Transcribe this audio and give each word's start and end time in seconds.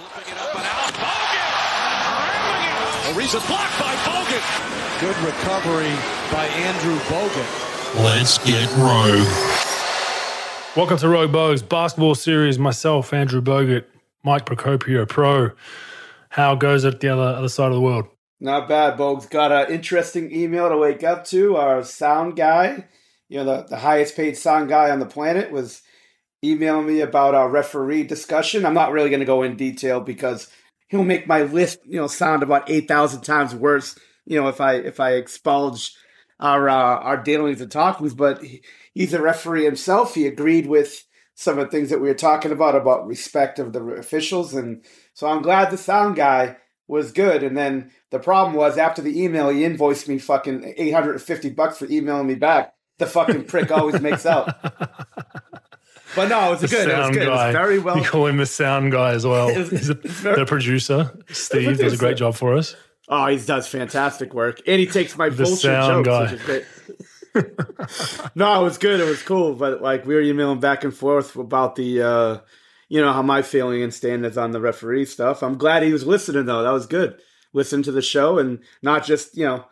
Flipping 0.00 0.32
it 0.32 0.38
up 0.40 0.54
and 0.56 0.64
out. 0.64 0.94
Bogut! 0.94 1.52
Ariza 3.12 3.46
blocked 3.46 3.78
by 3.78 3.94
Bogut. 4.06 4.40
Good 4.98 5.18
recovery 5.18 5.92
by 6.32 6.46
Andrew 6.46 6.96
Bogut. 7.00 8.02
Let's 8.02 8.38
get 8.38 8.66
rogue. 8.78 9.28
Welcome 10.74 10.96
to 10.96 11.08
Rogue 11.08 11.32
Bogues 11.32 11.68
Basketball 11.68 12.14
Series. 12.14 12.58
Myself, 12.58 13.12
Andrew 13.12 13.42
Bogut, 13.42 13.84
Mike 14.22 14.46
Procopio, 14.46 15.06
pro. 15.06 15.50
How 16.30 16.54
goes 16.54 16.84
it 16.84 16.94
at 16.94 17.00
the 17.00 17.08
other, 17.10 17.36
other 17.36 17.50
side 17.50 17.66
of 17.66 17.74
the 17.74 17.82
world? 17.82 18.06
Not 18.40 18.70
bad, 18.70 18.96
Bogues. 18.96 19.28
Got 19.28 19.52
an 19.52 19.70
interesting 19.70 20.34
email 20.34 20.70
to 20.70 20.78
wake 20.78 21.04
up 21.04 21.26
to. 21.26 21.56
Our 21.56 21.84
sound 21.84 22.36
guy, 22.36 22.86
you 23.28 23.44
know, 23.44 23.44
the, 23.44 23.64
the 23.68 23.76
highest 23.76 24.16
paid 24.16 24.38
sound 24.38 24.70
guy 24.70 24.88
on 24.88 24.98
the 24.98 25.04
planet, 25.04 25.50
was 25.50 25.82
emailing 26.44 26.86
me 26.86 27.00
about 27.00 27.34
our 27.34 27.48
referee 27.48 28.04
discussion. 28.04 28.64
I'm 28.64 28.74
not 28.74 28.92
really 28.92 29.10
going 29.10 29.20
to 29.20 29.26
go 29.26 29.42
in 29.42 29.56
detail 29.56 30.00
because 30.00 30.48
he'll 30.88 31.04
make 31.04 31.26
my 31.26 31.42
list, 31.42 31.78
you 31.84 31.96
know, 31.96 32.06
sound 32.06 32.42
about 32.42 32.68
eight 32.70 32.88
thousand 32.88 33.22
times 33.22 33.54
worse. 33.54 33.98
You 34.26 34.40
know, 34.40 34.48
if 34.48 34.60
I 34.60 34.74
if 34.74 35.00
I 35.00 35.12
expulge 35.12 35.94
our 36.40 36.68
uh, 36.68 36.98
our 36.98 37.22
dealings 37.22 37.60
and 37.60 37.70
talkings. 37.70 38.14
But 38.14 38.42
he, 38.42 38.62
he's 38.92 39.14
a 39.14 39.22
referee 39.22 39.64
himself. 39.64 40.14
He 40.14 40.26
agreed 40.26 40.66
with 40.66 41.04
some 41.34 41.58
of 41.58 41.66
the 41.66 41.70
things 41.70 41.90
that 41.90 42.00
we 42.00 42.08
were 42.08 42.14
talking 42.14 42.52
about 42.52 42.74
about 42.74 43.06
respect 43.06 43.58
of 43.58 43.72
the 43.72 43.82
officials, 43.82 44.54
and 44.54 44.84
so 45.14 45.28
I'm 45.28 45.42
glad 45.42 45.70
the 45.70 45.78
sound 45.78 46.16
guy 46.16 46.56
was 46.88 47.12
good. 47.12 47.42
And 47.42 47.56
then 47.56 47.92
the 48.10 48.18
problem 48.18 48.56
was 48.56 48.76
after 48.76 49.00
the 49.00 49.22
email, 49.22 49.48
he 49.48 49.64
invoiced 49.64 50.08
me 50.08 50.18
fucking 50.18 50.74
850 50.76 51.50
bucks 51.50 51.78
for 51.78 51.86
emailing 51.88 52.26
me 52.26 52.34
back. 52.34 52.74
The 52.98 53.06
fucking 53.06 53.44
prick 53.44 53.70
always 53.70 54.00
makes 54.00 54.26
out. 54.26 54.52
But 56.16 56.28
no, 56.28 56.48
it 56.48 56.50
was 56.50 56.60
The 56.62 56.68
good. 56.68 56.88
It 56.88 56.96
was 56.96 57.04
sound 57.04 57.14
good. 57.14 57.22
It 57.24 57.30
was 57.30 57.52
very 57.52 57.78
well. 57.78 57.96
You 57.98 58.04
call 58.04 58.26
him 58.26 58.36
the 58.38 58.46
sound 58.46 58.92
guy 58.92 59.12
as 59.12 59.24
well. 59.26 59.46
Was- 59.56 59.70
He's 59.70 59.88
a- 59.90 59.94
very- 59.94 60.36
the 60.36 60.46
producer, 60.46 61.16
Steve, 61.30 61.78
does 61.78 61.92
a 61.92 61.96
great 61.96 62.16
job 62.16 62.34
for 62.34 62.54
us. 62.54 62.74
Oh, 63.08 63.26
he 63.26 63.36
does 63.38 63.66
fantastic 63.68 64.34
work, 64.34 64.60
and 64.66 64.78
he 64.80 64.86
takes 64.86 65.16
my 65.18 65.28
The 65.28 65.42
bullshit 65.44 65.58
sound 65.60 66.04
jokes, 66.04 66.08
guy. 66.16 66.22
which 66.22 66.40
is 66.40 66.46
great. 66.46 66.64
no, 68.34 68.60
it 68.60 68.64
was 68.64 68.78
good. 68.78 69.00
It 69.00 69.04
was 69.04 69.22
cool, 69.22 69.54
but 69.54 69.82
like 69.82 70.04
we 70.06 70.14
were 70.14 70.20
emailing 70.20 70.60
back 70.60 70.84
and 70.84 70.94
forth 70.94 71.36
about 71.36 71.76
the, 71.76 72.02
uh, 72.02 72.38
you 72.88 73.00
know, 73.00 73.12
how 73.12 73.22
my 73.22 73.42
feeling 73.42 73.82
and 73.82 73.94
stand 73.94 74.24
is 74.26 74.36
on 74.38 74.50
the 74.50 74.60
referee 74.60 75.04
stuff. 75.06 75.42
I'm 75.42 75.58
glad 75.58 75.82
he 75.82 75.92
was 75.92 76.06
listening 76.06 76.46
though. 76.46 76.62
That 76.62 76.72
was 76.72 76.86
good. 76.86 77.20
Listen 77.52 77.82
to 77.84 77.92
the 77.92 78.02
show 78.02 78.38
and 78.38 78.60
not 78.82 79.04
just 79.04 79.36
you 79.36 79.44
know, 79.44 79.64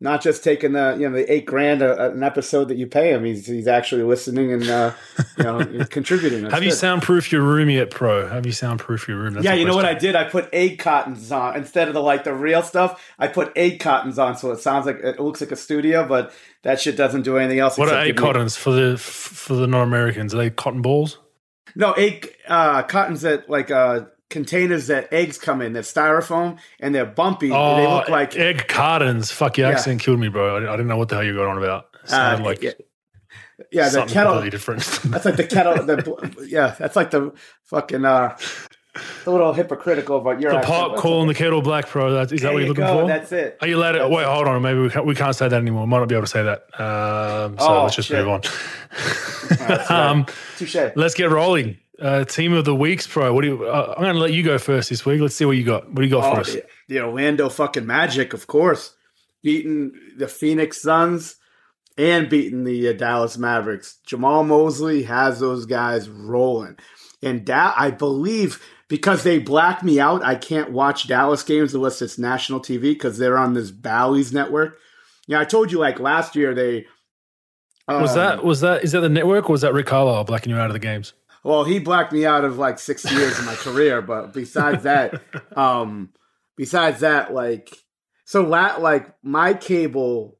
not 0.00 0.22
just 0.22 0.44
taking 0.44 0.72
the 0.72 0.96
you 0.98 1.08
know 1.08 1.16
the 1.16 1.32
eight 1.32 1.44
grand 1.44 1.82
a, 1.82 2.10
an 2.12 2.22
episode 2.22 2.68
that 2.68 2.76
you 2.76 2.86
pay 2.86 3.12
him. 3.12 3.24
He's 3.24 3.46
he's 3.46 3.66
actually 3.66 4.04
listening 4.04 4.52
and 4.52 4.68
uh, 4.68 4.92
you 5.36 5.44
know 5.44 5.84
contributing. 5.90 6.42
That's 6.42 6.54
Have 6.54 6.62
you 6.62 6.70
good. 6.70 6.78
soundproofed 6.78 7.32
your 7.32 7.42
room 7.42 7.68
yet, 7.70 7.90
pro? 7.90 8.28
Have 8.28 8.46
you 8.46 8.52
soundproofed 8.52 9.08
your 9.08 9.18
room? 9.18 9.34
That's 9.34 9.44
yeah, 9.44 9.54
you 9.54 9.64
know 9.64 9.74
what 9.74 9.84
I 9.84 9.94
did? 9.94 10.14
I 10.14 10.24
put 10.24 10.48
egg 10.52 10.78
cottons 10.78 11.32
on 11.32 11.56
instead 11.56 11.88
of 11.88 11.94
the 11.94 12.02
like 12.02 12.24
the 12.24 12.34
real 12.34 12.62
stuff. 12.62 13.04
I 13.18 13.26
put 13.26 13.52
egg 13.56 13.80
cottons 13.80 14.18
on, 14.18 14.36
so 14.36 14.52
it 14.52 14.60
sounds 14.60 14.86
like 14.86 14.98
it 15.02 15.18
looks 15.18 15.40
like 15.40 15.50
a 15.52 15.56
studio, 15.56 16.06
but 16.06 16.32
that 16.62 16.80
shit 16.80 16.96
doesn't 16.96 17.22
do 17.22 17.36
anything 17.36 17.58
else. 17.58 17.76
What 17.76 17.88
are 17.88 17.92
except 17.92 18.04
eight 18.04 18.08
give 18.08 18.16
me- 18.16 18.26
cottons 18.26 18.56
for 18.56 18.70
the 18.70 18.96
for 18.98 19.54
the 19.54 19.66
non-Americans? 19.66 20.32
Are 20.34 20.38
they 20.38 20.50
cotton 20.50 20.82
balls? 20.82 21.18
No, 21.74 21.92
egg 21.92 22.34
uh, 22.46 22.82
cottons 22.84 23.22
that 23.22 23.50
like 23.50 23.70
uh, 23.70 24.02
containers 24.30 24.88
that 24.88 25.12
eggs 25.12 25.38
come 25.38 25.62
in. 25.62 25.72
They're 25.72 25.82
styrofoam 25.82 26.58
and 26.80 26.94
they're 26.94 27.06
bumpy. 27.06 27.50
Oh, 27.52 27.76
they 27.76 27.86
look 27.86 28.08
like 28.08 28.36
egg 28.36 28.68
cartons. 28.68 29.30
Fuck, 29.30 29.58
your 29.58 29.68
Yeah. 29.68 29.74
accent 29.74 30.00
killed 30.00 30.20
me, 30.20 30.28
bro. 30.28 30.56
I, 30.56 30.68
I 30.72 30.76
didn't 30.76 30.88
know 30.88 30.96
what 30.96 31.08
the 31.08 31.16
hell 31.16 31.24
you 31.24 31.32
were 31.32 31.38
going 31.38 31.50
on 31.56 31.58
about. 31.62 31.86
It 32.04 32.12
uh, 32.12 32.38
like 32.42 32.62
yeah, 32.62 32.72
yeah, 33.72 33.88
the 33.88 34.04
kettle. 34.06 34.32
completely 34.34 34.50
different. 34.50 34.82
That's 35.04 35.24
like 35.24 35.36
the 35.36 35.44
kettle. 35.44 35.74
The, 35.84 36.46
yeah, 36.48 36.74
that's 36.78 36.96
like 36.96 37.10
the 37.10 37.32
fucking 37.64 38.04
uh, 38.04 38.36
a 39.26 39.30
little 39.30 39.52
hypocritical 39.52 40.18
about 40.18 40.40
your 40.40 40.52
the 40.52 40.60
pot 40.60 40.96
calling 40.96 41.28
the 41.28 41.34
kettle 41.34 41.60
black, 41.60 41.90
bro. 41.90 42.12
That, 42.14 42.32
is 42.32 42.42
that 42.42 42.52
what 42.52 42.60
you 42.60 42.66
you're 42.66 42.68
looking 42.68 42.84
go, 42.84 43.02
for? 43.02 43.06
That's 43.08 43.30
it. 43.32 43.58
Are 43.60 43.66
you 43.68 43.76
allowed 43.76 43.92
to? 43.92 44.08
Wait, 44.08 44.22
it. 44.22 44.28
hold 44.28 44.48
on. 44.48 44.62
Maybe 44.62 44.80
we 44.80 44.90
can't, 44.90 45.06
we 45.06 45.14
can't 45.14 45.34
say 45.34 45.48
that 45.48 45.60
anymore. 45.60 45.86
Might 45.86 45.98
not 45.98 46.08
be 46.08 46.14
able 46.14 46.24
to 46.24 46.30
say 46.30 46.42
that. 46.44 46.60
Um, 46.80 47.58
so 47.58 47.66
Oh, 47.68 47.82
let's 47.84 47.96
just 47.96 48.08
shit. 48.08 48.18
move 48.18 48.28
on. 48.28 48.40
Right. 49.68 49.90
um, 49.90 50.26
Touche. 50.56 50.76
let's 50.96 51.14
get 51.14 51.30
rolling. 51.30 51.78
Uh, 52.00 52.24
team 52.24 52.52
of 52.52 52.64
the 52.64 52.74
weeks, 52.74 53.06
pro. 53.06 53.32
What 53.32 53.42
do 53.42 53.48
you? 53.48 53.64
Uh, 53.66 53.94
I'm 53.96 54.02
going 54.04 54.14
to 54.14 54.20
let 54.20 54.32
you 54.32 54.42
go 54.44 54.56
first 54.58 54.88
this 54.90 55.04
week. 55.04 55.20
Let's 55.20 55.34
see 55.34 55.44
what 55.44 55.56
you 55.56 55.64
got. 55.64 55.86
What 55.88 55.96
do 55.96 56.02
you 56.04 56.10
got 56.10 56.30
for 56.32 56.38
Oh, 56.38 56.40
us? 56.42 56.52
the, 56.52 56.64
the 56.88 57.00
Orlando 57.00 57.48
fucking 57.48 57.86
Magic, 57.86 58.32
of 58.32 58.46
course, 58.46 58.94
beating 59.42 59.92
the 60.16 60.28
Phoenix 60.28 60.80
Suns 60.80 61.36
and 61.96 62.28
beating 62.30 62.62
the 62.62 62.88
uh, 62.88 62.92
Dallas 62.92 63.36
Mavericks. 63.36 63.98
Jamahl 64.06 64.46
Mosley 64.46 65.02
has 65.04 65.40
those 65.40 65.66
guys 65.66 66.08
rolling, 66.08 66.76
and 67.22 67.44
da- 67.44 67.74
I 67.76 67.90
believe 67.90 68.64
because 68.86 69.24
they 69.24 69.38
black 69.40 69.82
me 69.82 69.98
out, 69.98 70.22
I 70.24 70.36
can't 70.36 70.70
watch 70.70 71.08
Dallas 71.08 71.42
games 71.42 71.74
unless 71.74 72.00
it's 72.00 72.16
national 72.18 72.60
TV 72.60 72.80
because 72.82 73.18
they're 73.18 73.36
on 73.36 73.54
this 73.54 73.70
Bally's 73.72 74.32
network. 74.32 74.78
Yeah, 75.26 75.40
I 75.40 75.44
told 75.44 75.72
you 75.72 75.78
like 75.78 75.98
last 75.98 76.36
year 76.36 76.54
they. 76.54 76.86
Was 77.88 78.10
um, 78.10 78.16
that 78.16 78.44
was 78.44 78.60
that 78.60 78.84
is 78.84 78.92
that 78.92 79.00
the 79.00 79.08
network 79.08 79.48
or 79.50 79.52
was 79.52 79.62
that 79.62 79.74
Rick 79.74 79.86
Carlisle 79.86 80.24
blacking 80.24 80.52
you 80.52 80.58
out 80.58 80.66
of 80.68 80.74
the 80.74 80.78
games? 80.78 81.12
Well, 81.44 81.64
he 81.64 81.78
blacked 81.78 82.12
me 82.12 82.26
out 82.26 82.44
of 82.44 82.58
like 82.58 82.78
six 82.78 83.10
years 83.10 83.38
of 83.38 83.46
my 83.46 83.54
career, 83.54 84.02
but 84.02 84.32
besides 84.32 84.82
that, 84.82 85.22
um, 85.56 86.10
besides 86.56 87.00
that, 87.00 87.32
like, 87.32 87.70
so 88.24 88.42
la- 88.42 88.76
like 88.76 89.12
my 89.22 89.54
cable, 89.54 90.38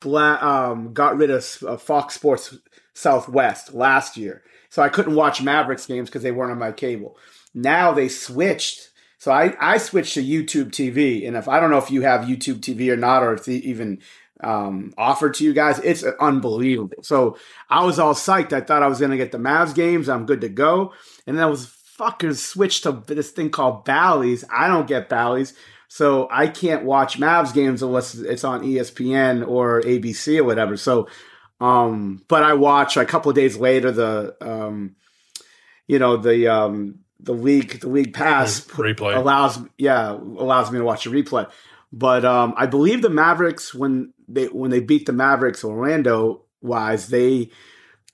bla- 0.00 0.38
um, 0.40 0.92
got 0.92 1.16
rid 1.16 1.30
of 1.30 1.46
uh, 1.66 1.76
Fox 1.76 2.14
Sports 2.14 2.56
Southwest 2.94 3.74
last 3.74 4.16
year, 4.16 4.42
so 4.68 4.82
I 4.82 4.88
couldn't 4.88 5.14
watch 5.14 5.42
Mavericks 5.42 5.86
games 5.86 6.08
because 6.08 6.22
they 6.22 6.32
weren't 6.32 6.52
on 6.52 6.58
my 6.58 6.72
cable. 6.72 7.16
Now 7.54 7.92
they 7.92 8.08
switched, 8.08 8.90
so 9.18 9.32
I 9.32 9.56
I 9.58 9.78
switched 9.78 10.14
to 10.14 10.22
YouTube 10.22 10.70
TV, 10.70 11.26
and 11.26 11.36
if 11.36 11.48
I 11.48 11.58
don't 11.58 11.70
know 11.70 11.78
if 11.78 11.90
you 11.90 12.02
have 12.02 12.26
YouTube 12.26 12.60
TV 12.60 12.92
or 12.92 12.96
not, 12.96 13.22
or 13.22 13.34
if 13.34 13.48
even 13.48 14.00
um, 14.40 14.92
offered 14.98 15.34
to 15.34 15.44
you 15.44 15.52
guys, 15.52 15.78
it's 15.78 16.04
unbelievable. 16.20 17.02
So 17.02 17.38
I 17.70 17.84
was 17.84 17.98
all 17.98 18.14
psyched. 18.14 18.52
I 18.52 18.60
thought 18.60 18.82
I 18.82 18.88
was 18.88 18.98
going 18.98 19.10
to 19.10 19.16
get 19.16 19.32
the 19.32 19.38
Mavs 19.38 19.74
games. 19.74 20.08
I'm 20.08 20.26
good 20.26 20.40
to 20.42 20.48
go. 20.48 20.92
And 21.26 21.36
then 21.36 21.44
I 21.44 21.48
was 21.48 21.66
fucking 21.66 22.34
switched 22.34 22.82
to 22.82 22.92
this 23.06 23.30
thing 23.30 23.50
called 23.50 23.84
Bally's. 23.84 24.44
I 24.50 24.68
don't 24.68 24.86
get 24.86 25.08
Bally's. 25.08 25.54
So 25.88 26.28
I 26.30 26.48
can't 26.48 26.84
watch 26.84 27.18
Mavs 27.18 27.54
games 27.54 27.82
unless 27.82 28.14
it's 28.14 28.44
on 28.44 28.62
ESPN 28.62 29.46
or 29.46 29.80
ABC 29.82 30.38
or 30.38 30.44
whatever. 30.44 30.76
So, 30.76 31.08
um, 31.60 32.22
but 32.28 32.42
I 32.42 32.54
watch 32.54 32.96
a 32.96 33.06
couple 33.06 33.30
of 33.30 33.36
days 33.36 33.56
later 33.56 33.90
the, 33.92 34.36
um, 34.40 34.96
you 35.86 35.98
know, 35.98 36.16
the, 36.16 36.48
um, 36.48 37.00
the 37.20 37.32
league, 37.32 37.80
the 37.80 37.88
league 37.88 38.12
pass 38.12 38.60
Replay. 38.66 39.16
allows, 39.16 39.58
yeah, 39.78 40.10
allows 40.10 40.70
me 40.70 40.78
to 40.78 40.84
watch 40.84 41.06
a 41.06 41.10
replay. 41.10 41.48
But 41.96 42.26
um, 42.26 42.52
I 42.58 42.66
believe 42.66 43.00
the 43.00 43.08
Mavericks 43.08 43.72
when 43.72 44.12
they 44.28 44.46
when 44.48 44.70
they 44.70 44.80
beat 44.80 45.06
the 45.06 45.14
Mavericks 45.14 45.64
Orlando 45.64 46.44
wise 46.60 47.08
they 47.08 47.50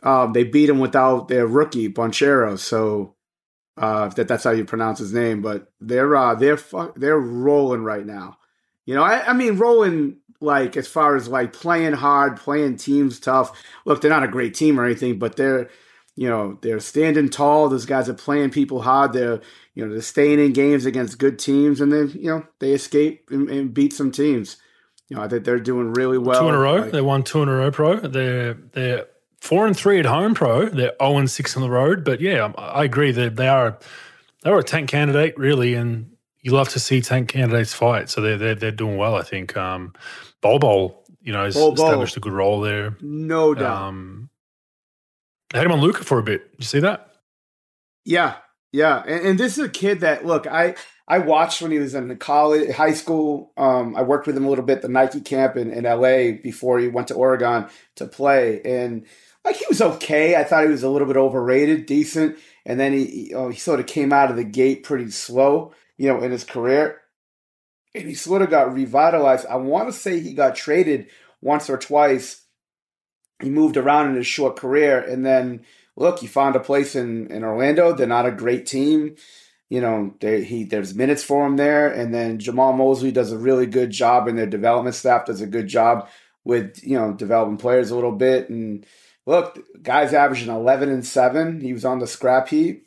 um, 0.04 0.32
they 0.32 0.44
beat 0.44 0.69
him 0.69 0.78
without 0.78 1.26
their 1.26 1.48
rookie 1.48 1.88
Banchero. 1.93 2.56
So 2.56 3.16
uh, 3.76 4.06
that 4.10 4.28
that's 4.28 4.44
how 4.44 4.53
you 4.53 4.65
pronounce 4.65 5.00
his 5.00 5.12
name, 5.12 5.43
but 5.43 5.72
they're 5.81 6.15
uh, 6.15 6.37
they're 6.37 6.56
fu- 6.56 6.93
they're 6.94 7.19
rolling 7.19 7.82
right 7.82 8.06
now. 8.06 8.37
You 8.87 8.94
know, 8.94 9.03
I, 9.03 9.31
I 9.31 9.32
mean 9.32 9.56
rolling 9.56 10.19
like 10.41 10.76
as 10.76 10.87
far 10.87 11.16
as 11.16 11.26
like 11.26 11.53
playing 11.53 11.94
hard, 11.94 12.37
playing 12.37 12.76
teams 12.76 13.19
tough. 13.19 13.60
Look, 13.84 14.00
they're 14.00 14.10
not 14.10 14.22
a 14.22 14.28
great 14.28 14.54
team 14.54 14.78
or 14.78 14.84
anything, 14.84 15.19
but 15.19 15.34
they're 15.34 15.70
you 16.16 16.28
know 16.28 16.58
they're 16.62 16.80
standing 16.80 17.28
tall. 17.28 17.68
Those 17.68 17.86
guys 17.86 18.08
are 18.08 18.14
playing 18.14 18.50
people 18.50 18.82
hard. 18.82 19.12
They're 19.12 19.40
you 19.74 19.84
know 19.84 19.92
they're 19.92 20.02
staying 20.02 20.38
in 20.40 20.52
games 20.52 20.84
against 20.86 21.18
good 21.18 21.38
teams, 21.38 21.80
and 21.80 21.92
then 21.92 22.10
you 22.14 22.30
know 22.30 22.46
they 22.58 22.72
escape 22.72 23.28
and, 23.30 23.48
and 23.48 23.72
beat 23.74 23.92
some 23.92 24.10
teams. 24.10 24.56
You 25.08 25.16
know, 25.16 25.22
I 25.22 25.28
think 25.28 25.44
they're 25.44 25.58
doing 25.58 25.92
really 25.92 26.18
well. 26.18 26.40
two 26.40 26.48
in 26.48 26.54
a 26.54 26.58
row. 26.58 26.76
Like- 26.76 26.92
they 26.92 27.02
won 27.02 27.22
two 27.22 27.42
in 27.42 27.48
a 27.48 27.54
row, 27.54 27.70
pro. 27.70 27.96
They're 27.96 28.54
they're 28.54 29.06
four 29.40 29.66
and 29.66 29.76
three 29.76 29.98
at 29.98 30.06
home, 30.06 30.34
pro. 30.34 30.66
They're 30.68 30.92
zero 31.00 31.18
and 31.18 31.30
six 31.30 31.56
on 31.56 31.62
the 31.62 31.70
road. 31.70 32.04
But 32.04 32.20
yeah, 32.20 32.52
I 32.56 32.62
I 32.62 32.84
agree 32.84 33.12
that 33.12 33.36
they 33.36 33.48
are 33.48 33.78
they 34.42 34.50
are 34.50 34.58
a 34.58 34.64
tank 34.64 34.88
candidate, 34.90 35.36
really, 35.38 35.74
and 35.74 36.10
you 36.40 36.52
love 36.52 36.69
to 36.70 36.81
see 36.81 37.00
tank 37.00 37.28
candidates 37.28 37.72
fight. 37.75 38.10
So 38.10 38.20
they're 38.20 38.38
they're, 38.38 38.54
they're 38.54 38.70
doing 38.70 38.96
well, 38.96 39.14
I 39.14 39.22
think. 39.22 39.56
Um, 39.56 39.92
Bol 40.40 40.58
Bol, 40.58 41.04
you 41.20 41.32
know, 41.32 41.44
has 41.44 41.54
Bol 41.54 41.75
Bol. 41.75 41.87
established 41.87 42.16
a 42.16 42.20
good 42.20 42.32
role 42.32 42.60
there. 42.60 42.96
no 43.00 43.54
doubt. 43.54 43.82
Um, 43.82 44.28
they 45.52 45.58
had 45.58 45.66
him 45.66 45.72
on 45.72 45.81
Luka 45.81 46.04
for 46.04 46.19
a 46.19 46.22
bit. 46.22 46.50
Did 46.52 46.60
you 46.60 46.66
see 46.66 46.81
that? 46.81 47.14
Yeah, 48.04 48.37
yeah, 48.72 49.02
and, 49.06 49.26
and 49.26 49.38
this 49.38 49.58
is 49.58 49.64
a 49.64 49.69
kid 49.69 50.00
that 50.00 50.25
look, 50.25 50.46
I 50.46 50.75
I 51.06 51.19
watched 51.19 51.60
when 51.60 51.70
he 51.70 51.78
was 51.78 51.94
in 51.94 52.16
college, 52.16 52.70
high 52.70 52.94
school. 52.94 53.52
Um, 53.56 53.94
I 53.96 54.02
worked 54.02 54.26
with 54.26 54.37
him 54.37 54.46
a 54.46 54.49
little 54.49 54.64
bit 54.64 54.82
the 54.82 54.88
Nike 54.88 55.20
camp 55.20 55.56
in, 55.56 55.70
in 55.70 55.84
L.A. 55.84 56.32
before 56.32 56.78
he 56.78 56.88
went 56.88 57.08
to 57.08 57.14
Oregon 57.14 57.66
to 57.96 58.06
play, 58.06 58.62
and 58.62 59.04
like 59.44 59.56
he 59.56 59.66
was 59.69 59.82
okay. 59.82 60.37
I 60.37 60.44
thought 60.44 60.64
he 60.64 60.70
was 60.70 60.82
a 60.82 60.88
little 60.88 61.06
bit 61.06 61.16
overrated, 61.16 61.87
decent, 61.87 62.38
and 62.64 62.81
then 62.81 62.93
he 62.93 63.04
he, 63.06 63.34
oh, 63.34 63.50
he 63.50 63.58
sort 63.58 63.81
of 63.81 63.87
came 63.87 64.12
out 64.12 64.31
of 64.31 64.37
the 64.37 64.44
gate 64.44 64.84
pretty 64.84 65.10
slow, 65.10 65.75
you 65.99 66.08
know, 66.08 66.22
in 66.22 66.31
his 66.31 66.44
career, 66.44 67.00
and 67.94 68.08
he 68.08 68.14
sort 68.14 68.43
of 68.43 68.50
got 68.50 68.72
revitalized. 68.72 69.46
I 69.46 69.56
want 69.56 69.88
to 69.88 69.93
say 69.93 70.19
he 70.19 70.32
got 70.32 70.56
traded 70.56 71.08
once 71.43 71.69
or 71.69 71.76
twice. 71.76 72.41
He 73.42 73.50
moved 73.50 73.76
around 73.76 74.10
in 74.10 74.16
his 74.16 74.26
short 74.26 74.56
career, 74.56 74.98
and 75.00 75.24
then 75.24 75.64
look, 75.96 76.20
he 76.20 76.26
found 76.26 76.56
a 76.56 76.60
place 76.60 76.94
in, 76.96 77.30
in 77.30 77.44
Orlando. 77.44 77.92
They're 77.92 78.06
not 78.06 78.26
a 78.26 78.32
great 78.32 78.66
team. 78.66 79.16
you 79.72 79.80
know, 79.80 80.14
they, 80.20 80.44
he 80.44 80.64
there's 80.64 80.94
minutes 80.94 81.24
for 81.24 81.46
him 81.46 81.56
there, 81.56 81.88
and 81.88 82.12
then 82.12 82.38
Jamahl 82.38 82.76
Mosley 82.76 83.10
does 83.10 83.32
a 83.32 83.38
really 83.38 83.64
good 83.66 83.90
job, 83.90 84.28
and 84.28 84.38
their 84.38 84.44
development 84.46 84.94
staff 84.94 85.24
does 85.24 85.40
a 85.40 85.46
good 85.46 85.66
job 85.66 86.08
with 86.44 86.82
you 86.84 86.98
know 86.98 87.14
developing 87.14 87.56
players 87.56 87.90
a 87.90 87.94
little 87.94 88.12
bit. 88.12 88.50
And 88.50 88.84
look, 89.24 89.58
guy's 89.82 90.12
averaging 90.12 90.50
eleven 90.50 90.90
and 90.90 91.06
seven. 91.06 91.62
He 91.62 91.72
was 91.72 91.86
on 91.86 92.00
the 92.00 92.06
scrap 92.06 92.48
heap, 92.48 92.86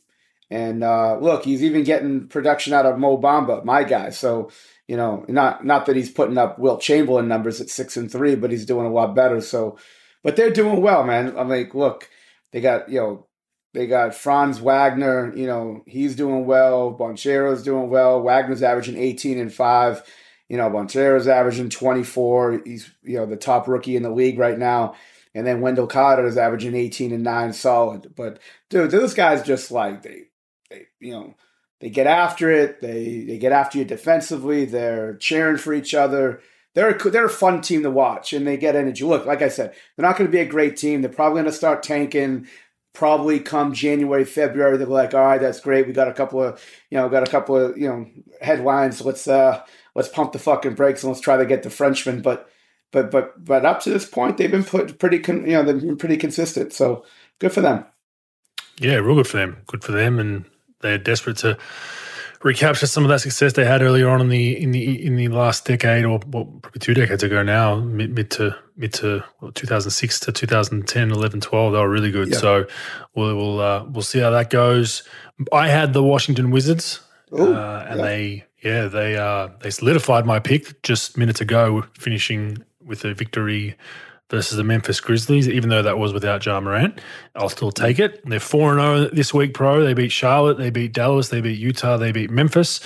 and 0.51 0.83
uh, 0.83 1.17
look, 1.17 1.43
he's 1.43 1.63
even 1.63 1.83
getting 1.83 2.27
production 2.27 2.71
out 2.73 2.85
of 2.85 2.99
Mo 2.99 3.17
Bamba, 3.17 3.65
my 3.65 3.83
guy. 3.83 4.11
So 4.11 4.51
you 4.87 4.95
know, 4.95 5.25
not 5.27 5.65
not 5.65 5.87
that 5.87 5.95
he's 5.95 6.11
putting 6.11 6.37
up 6.37 6.59
Wilt 6.59 6.81
Chamberlain 6.81 7.27
numbers 7.27 7.59
at 7.59 7.69
six 7.69 7.97
and 7.97 8.11
three, 8.11 8.35
but 8.35 8.51
he's 8.51 8.67
doing 8.67 8.85
a 8.85 8.93
lot 8.93 9.15
better. 9.15 9.41
So, 9.41 9.79
but 10.25 10.36
they're 10.36 10.50
doing 10.50 10.81
well, 10.81 11.04
man. 11.04 11.38
I'm 11.38 11.48
like, 11.48 11.75
look, 11.75 12.10
they 12.51 12.60
got 12.60 12.89
you 12.89 13.00
know 13.00 13.27
they 13.75 13.88
got 13.88 14.16
Franz 14.16 14.60
Wagner, 14.60 15.36
you 15.36 15.45
know, 15.45 15.83
he's 15.86 16.16
doing 16.16 16.45
well. 16.45 16.92
Banchero's 16.92 17.62
doing 17.62 17.89
well. 17.89 18.22
Wagner's 18.22 18.63
averaging 18.63 18.98
18 18.98 19.38
and 19.38 19.54
5. 19.54 20.04
You 20.48 20.57
know, 20.57 20.69
Banchero's 20.69 21.27
averaging 21.27 21.69
24. 21.69 22.62
He's, 22.66 22.89
you 23.04 23.18
know, 23.18 23.25
the 23.25 23.36
top 23.36 23.68
rookie 23.68 23.98
in 23.98 24.04
the 24.04 24.10
league 24.10 24.39
right 24.39 24.57
now. 24.57 24.95
And 25.33 25.45
then 25.45 25.60
Wendell 25.60 25.88
Carter 25.88 26.25
is 26.25 26.38
averaging 26.38 26.74
18 26.74 27.12
and 27.12 27.24
9 27.24 27.51
solid. 27.51 28.13
But 28.16 28.39
dude, 28.69 28.92
those 28.92 29.13
guys 29.13 29.44
just 29.44 29.69
like 29.72 30.01
they 30.01 30.24
they, 30.69 30.86
you 31.01 31.12
know, 31.12 31.36
they 31.81 31.89
get 31.89 32.07
after 32.07 32.50
it. 32.50 32.81
They 32.81 33.25
they 33.27 33.38
get 33.38 33.51
after 33.51 33.77
you 33.77 33.86
defensively. 33.86 34.63
They're 34.63 35.18
cheering 35.18 35.57
for 35.57 35.74
each 35.74 35.94
other. 35.94 36.42
They're 36.75 36.95
a, 36.95 37.10
they're 37.10 37.25
a 37.25 37.30
fun 37.30 37.62
team 37.62 37.81
to 37.81 37.89
watch, 37.89 38.31
and 38.33 38.45
they 38.45 38.57
get 38.57 38.75
energy. 38.75 39.04
Look, 39.04 39.25
like 39.25 39.42
I 39.42 39.50
said, 39.50 39.74
they're 39.95 40.06
not 40.06 40.18
going 40.18 40.27
to 40.27 40.31
be 40.31 40.42
a 40.42 40.45
great 40.45 40.77
team. 40.77 41.01
They're 41.01 41.10
probably 41.10 41.42
going 41.42 41.51
to 41.51 41.57
start 41.57 41.81
tanking 41.81 42.48
probably 42.95 43.39
come 43.39 43.74
January, 43.74 44.25
February, 44.25 44.77
they're 44.77 44.88
like, 44.88 45.13
all 45.13 45.22
right, 45.22 45.39
that's 45.39 45.60
great. 45.60 45.86
We 45.86 45.94
got 45.94 46.07
a 46.07 46.13
couple 46.13 46.42
of, 46.42 46.63
you 46.89 46.98
know, 46.98 47.07
got 47.10 47.27
a 47.27 47.31
couple 47.31 47.56
of, 47.57 47.77
you 47.77 47.88
know, 47.88 48.07
headlines. 48.42 49.01
Let's 49.01 49.27
uh 49.27 49.62
let's 49.94 50.10
pump 50.10 50.31
the 50.31 50.39
fucking 50.39 50.74
brakes 50.74 51.04
and 51.04 51.12
let's 51.12 51.22
try 51.22 51.38
to 51.38 51.45
get 51.45 51.62
the 51.62 51.69
Frenchman. 51.69 52.22
But 52.22 52.50
but 52.92 53.12
but 53.12 53.44
but 53.44 53.66
up 53.66 53.81
to 53.81 53.92
this 53.92 54.06
point, 54.06 54.38
they've 54.38 54.50
been 54.50 54.63
put 54.63 54.98
pretty, 54.98 55.19
con- 55.19 55.45
you 55.45 55.54
know, 55.54 55.63
they've 55.63 55.80
been 55.80 55.98
pretty 55.98 56.18
consistent. 56.18 56.74
So 56.74 57.06
good 57.39 57.51
for 57.51 57.62
them. 57.62 57.86
Yeah, 58.80 58.95
real 58.95 59.16
good 59.16 59.27
for 59.27 59.38
them. 59.38 59.57
Good 59.68 59.83
for 59.83 59.92
them, 59.92 60.19
and 60.19 60.45
they're 60.81 60.98
desperate 60.98 61.38
to 61.38 61.57
recapture 62.45 62.86
some 62.86 63.03
of 63.03 63.09
that 63.09 63.19
success 63.19 63.53
they 63.53 63.65
had 63.65 63.81
earlier 63.81 64.07
on 64.07 64.21
in 64.21 64.30
the 64.30 64.62
in 64.62 64.69
the 64.69 65.03
in 65.03 65.15
the 65.15 65.27
last 65.30 65.65
decade 65.65 66.06
or 66.06 66.19
well, 66.27 66.45
probably 66.62 66.80
two 66.80 66.94
decades 66.94 67.24
ago 67.24 67.42
now 67.42 67.75
mid, 67.77 68.13
mid 68.13 68.30
to 68.30 68.56
mid 68.77 68.94
to 68.94 69.24
well, 69.42 69.51
2006 69.51 70.19
to 70.19 70.31
2010 70.31 71.12
11 71.12 71.42
12 71.42 71.74
they 71.74 71.80
were 71.80 71.89
really 71.89 72.12
good 72.12 72.30
yeah. 72.30 72.38
so 72.38 72.65
we'll 73.15 73.36
we'll, 73.36 73.59
uh, 73.59 73.83
we'll 73.86 74.03
see 74.03 74.19
how 74.19 74.30
that 74.30 74.51
goes 74.51 75.01
i 75.51 75.68
had 75.68 75.94
the 75.94 76.03
washington 76.03 76.51
wizards 76.51 77.01
Ooh, 77.33 77.56
uh, 77.56 77.88
and 77.89 78.00
yeah. 78.00 78.06
they 78.06 78.45
yeah 78.63 78.88
they 78.88 79.18
uh 79.18 79.50
they 79.62 79.71
solidified 79.71 80.27
my 80.27 80.39
pick 80.39 80.83
just 80.83 81.18
minutes 81.18 81.41
ago 81.41 81.83
finishing 81.98 82.63
with 82.80 83.03
a 83.06 83.15
victory 83.15 83.75
versus 84.30 84.57
the 84.57 84.63
Memphis 84.63 85.00
Grizzlies, 85.00 85.48
even 85.48 85.69
though 85.69 85.81
that 85.83 85.98
was 85.98 86.13
without 86.13 86.45
Ja 86.45 86.60
Morant. 86.60 87.00
I'll 87.36 87.50
still 87.50 87.72
take 87.72 88.00
it. 88.00 88.27
They're 88.27 88.39
4 88.39 88.75
0 88.75 89.10
this 89.10 89.33
week, 89.33 89.54
pro. 89.54 89.83
They 89.83 89.94
beat 89.94 90.12
Charlotte, 90.12 90.57
they 90.57 90.69
beat 90.69 90.94
Dallas, 90.94 91.30
they 91.30 91.42
beat 91.42 91.60
Utah, 91.60 91.98
they 91.98 92.12
beat 92.12 92.31
Memphis. 92.31 92.80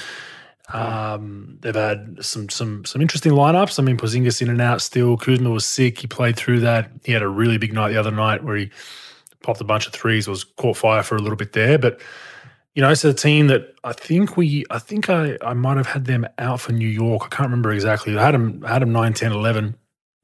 Um, 0.72 1.58
they've 1.62 1.74
had 1.74 2.24
some 2.24 2.50
some 2.50 2.86
some 2.86 3.02
interesting 3.02 3.32
lineups. 3.32 3.80
I 3.80 3.84
mean, 3.84 3.98
Porzingis 3.98 4.42
in 4.42 4.50
and 4.50 4.62
out 4.62 4.82
still. 4.82 5.18
Kuzma 5.18 5.50
was 5.50 5.66
sick. 5.66 6.00
He 6.00 6.08
played 6.08 6.36
through 6.36 6.60
that. 6.60 6.92
He 7.04 7.12
had 7.12 7.24
a 7.24 7.28
really 7.28 7.58
big 7.58 7.74
night 7.74 7.90
the 7.90 7.98
other 7.98 8.12
night 8.12 8.44
where 8.44 8.56
he 8.56 8.70
popped 9.42 9.62
a 9.62 9.64
bunch 9.66 9.88
of 9.88 9.94
threes, 9.94 10.28
was 10.28 10.44
caught 10.44 10.78
fire 10.78 11.02
for 11.02 11.16
a 11.16 11.22
little 11.22 11.38
bit 11.38 11.54
there. 11.54 11.80
But 11.80 12.00
you 12.76 12.84
know, 12.84 12.92
it's 12.92 13.04
a 13.04 13.14
team 13.14 13.48
that 13.48 13.74
I 13.84 13.94
think 13.94 14.38
we, 14.38 14.64
I 14.70 14.78
think 14.78 15.10
I, 15.10 15.38
I 15.42 15.54
might 15.54 15.78
have 15.78 15.88
had 15.88 16.06
them 16.06 16.28
out 16.38 16.62
for 16.62 16.72
New 16.72 16.88
York. 16.88 17.24
I 17.26 17.28
can't 17.28 17.50
remember 17.50 17.72
exactly. 17.72 18.16
I 18.16 18.24
had 18.24 18.36
them, 18.36 18.64
I 18.64 18.74
had 18.74 18.82
them 18.84 18.92
9, 18.92 19.14
10, 19.14 19.32
11 19.32 19.76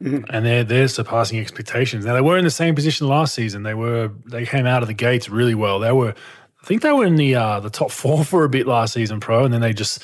Mm-hmm. 0.04 0.26
And 0.30 0.46
they're 0.46 0.64
they're 0.64 0.88
surpassing 0.88 1.40
expectations. 1.40 2.06
Now 2.06 2.14
they 2.14 2.22
were 2.22 2.38
in 2.38 2.44
the 2.44 2.52
same 2.52 2.76
position 2.76 3.08
last 3.08 3.34
season. 3.34 3.64
They 3.64 3.74
were 3.74 4.12
they 4.26 4.46
came 4.46 4.66
out 4.66 4.82
of 4.82 4.88
the 4.88 4.94
gates 4.94 5.30
really 5.30 5.56
well. 5.56 5.80
They 5.80 5.92
were 5.92 6.14
I 6.62 6.66
think 6.66 6.82
they 6.82 6.92
were 6.92 7.06
in 7.06 7.16
the 7.16 7.36
uh, 7.36 7.60
the 7.62 7.70
top 7.70 7.92
four 7.92 8.26
for 8.26 8.44
a 8.44 8.50
bit 8.50 8.68
last 8.68 8.94
season, 8.94 9.20
pro, 9.20 9.46
and 9.46 9.54
then 9.54 9.62
they 9.62 9.74
just 9.74 10.04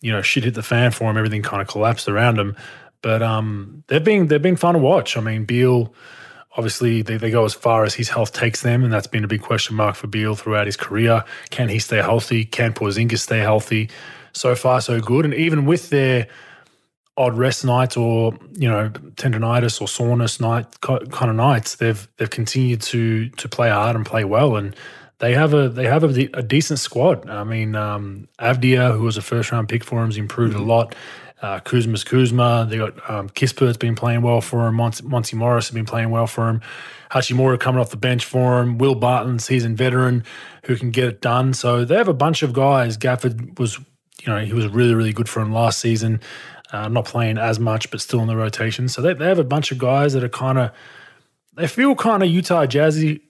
you 0.00 0.12
know 0.12 0.22
shit 0.22 0.44
hit 0.44 0.54
the 0.54 0.62
fan 0.62 0.92
for 0.92 1.04
them. 1.04 1.16
Everything 1.16 1.42
kind 1.42 1.60
of 1.60 1.68
collapsed 1.68 2.08
around 2.08 2.36
them. 2.36 2.56
But 3.02 3.22
um, 3.22 3.82
they've 3.88 4.04
been 4.04 4.28
they've 4.28 4.42
been 4.42 4.56
fun 4.56 4.74
to 4.74 4.80
watch. 4.80 5.16
I 5.16 5.20
mean, 5.20 5.44
Beal 5.44 5.92
obviously 6.56 7.02
they, 7.02 7.16
they 7.16 7.30
go 7.30 7.44
as 7.44 7.54
far 7.54 7.84
as 7.84 7.94
his 7.94 8.08
health 8.08 8.32
takes 8.32 8.62
them, 8.62 8.84
and 8.84 8.92
that's 8.92 9.06
been 9.06 9.24
a 9.24 9.28
big 9.28 9.42
question 9.42 9.76
mark 9.76 9.96
for 9.96 10.06
Beal 10.06 10.34
throughout 10.34 10.66
his 10.66 10.76
career. 10.76 11.24
Can 11.50 11.68
he 11.68 11.78
stay 11.78 11.98
healthy? 11.98 12.44
Can 12.44 12.72
Porzingis 12.72 13.20
stay 13.20 13.38
healthy? 13.38 13.90
So 14.32 14.54
far, 14.54 14.80
so 14.80 15.00
good. 15.00 15.24
And 15.24 15.34
even 15.34 15.66
with 15.66 15.90
their 15.90 16.28
odd 17.20 17.36
rest 17.36 17.66
nights 17.66 17.98
or 17.98 18.32
you 18.52 18.68
know 18.68 18.88
tendonitis 19.16 19.80
or 19.80 19.86
soreness 19.86 20.40
night 20.40 20.80
kind 20.80 21.30
of 21.30 21.36
nights, 21.36 21.76
they've 21.76 22.08
they've 22.16 22.30
continued 22.30 22.80
to 22.80 23.28
to 23.30 23.48
play 23.48 23.68
hard 23.68 23.94
and 23.94 24.06
play 24.06 24.24
well, 24.24 24.56
and 24.56 24.74
they 25.18 25.34
have 25.34 25.52
a 25.52 25.68
they 25.68 25.84
have 25.84 26.02
a, 26.02 26.28
a 26.32 26.42
decent 26.42 26.78
squad. 26.78 27.28
I 27.28 27.44
mean, 27.44 27.76
um, 27.76 28.26
Avdija, 28.38 28.96
who 28.96 29.02
was 29.02 29.18
a 29.18 29.22
first 29.22 29.52
round 29.52 29.68
pick 29.68 29.84
for 29.84 30.00
him, 30.00 30.06
has 30.06 30.16
improved 30.16 30.54
mm-hmm. 30.54 30.62
a 30.64 30.74
lot. 30.74 30.94
Uh, 31.42 31.60
Kuzma's 31.60 32.04
Kuzma. 32.04 32.66
They 32.68 32.78
got 32.78 33.10
um, 33.10 33.28
Kispert's 33.30 33.76
been 33.76 33.94
playing 33.94 34.22
well 34.22 34.40
for 34.40 34.66
him. 34.66 34.74
Monty, 34.74 35.06
Monty 35.06 35.36
Morris 35.36 35.68
has 35.68 35.74
been 35.74 35.86
playing 35.86 36.10
well 36.10 36.26
for 36.26 36.48
him. 36.48 36.60
Hachimura 37.10 37.58
coming 37.58 37.80
off 37.80 37.90
the 37.90 37.96
bench 37.96 38.24
for 38.24 38.60
him. 38.60 38.78
Will 38.78 38.94
Barton, 38.94 39.38
seasoned 39.38 39.76
veteran, 39.76 40.24
who 40.64 40.76
can 40.76 40.90
get 40.90 41.04
it 41.04 41.20
done. 41.20 41.54
So 41.54 41.84
they 41.84 41.96
have 41.96 42.08
a 42.08 42.14
bunch 42.14 42.42
of 42.42 42.52
guys. 42.52 42.98
Gafford 42.98 43.58
was, 43.58 43.78
you 43.78 44.26
know, 44.26 44.38
he 44.38 44.52
was 44.52 44.68
really 44.68 44.94
really 44.94 45.12
good 45.12 45.28
for 45.28 45.40
him 45.40 45.52
last 45.52 45.78
season 45.78 46.20
uh, 46.72 46.88
not 46.88 47.04
playing 47.04 47.38
as 47.38 47.58
much, 47.58 47.90
but 47.90 48.00
still 48.00 48.20
in 48.20 48.28
the 48.28 48.36
rotation. 48.36 48.88
So 48.88 49.02
they, 49.02 49.14
they 49.14 49.26
have 49.26 49.38
a 49.38 49.44
bunch 49.44 49.72
of 49.72 49.78
guys 49.78 50.12
that 50.12 50.24
are 50.24 50.28
kind 50.28 50.58
of, 50.58 50.70
they 51.54 51.66
feel 51.66 51.94
kind 51.94 52.22
of 52.22 52.28
Utah 52.28 52.66
Jazzy 52.66 53.20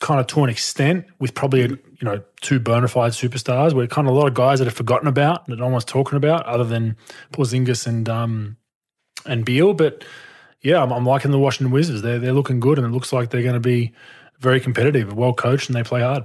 kind 0.00 0.20
of 0.20 0.26
to 0.28 0.44
an 0.44 0.50
extent 0.50 1.06
with 1.18 1.34
probably, 1.34 1.62
a, 1.62 1.68
you 1.68 2.02
know, 2.02 2.22
two 2.40 2.60
bona 2.60 2.88
fide 2.88 3.12
superstars 3.12 3.72
where 3.72 3.86
kind 3.86 4.06
of 4.08 4.14
a 4.14 4.16
lot 4.16 4.28
of 4.28 4.34
guys 4.34 4.60
that 4.60 4.68
are 4.68 4.72
forgotten 4.72 5.08
about 5.08 5.46
that 5.46 5.58
no 5.58 5.68
one's 5.68 5.84
talking 5.84 6.16
about 6.16 6.46
other 6.46 6.64
than 6.64 6.96
Porzingis 7.32 7.86
and, 7.86 8.08
um, 8.08 8.56
and 9.26 9.44
Beal. 9.44 9.74
But 9.74 10.04
yeah, 10.62 10.82
I'm, 10.82 10.92
I'm 10.92 11.04
liking 11.04 11.30
the 11.30 11.38
Washington 11.38 11.72
Wizards. 11.72 12.02
They're, 12.02 12.18
they're 12.18 12.32
looking 12.32 12.60
good 12.60 12.78
and 12.78 12.86
it 12.86 12.90
looks 12.90 13.12
like 13.12 13.30
they're 13.30 13.42
going 13.42 13.54
to 13.54 13.60
be 13.60 13.92
very 14.38 14.60
competitive, 14.60 15.12
well 15.12 15.34
coached, 15.34 15.68
and 15.68 15.76
they 15.76 15.82
play 15.82 16.00
hard. 16.00 16.24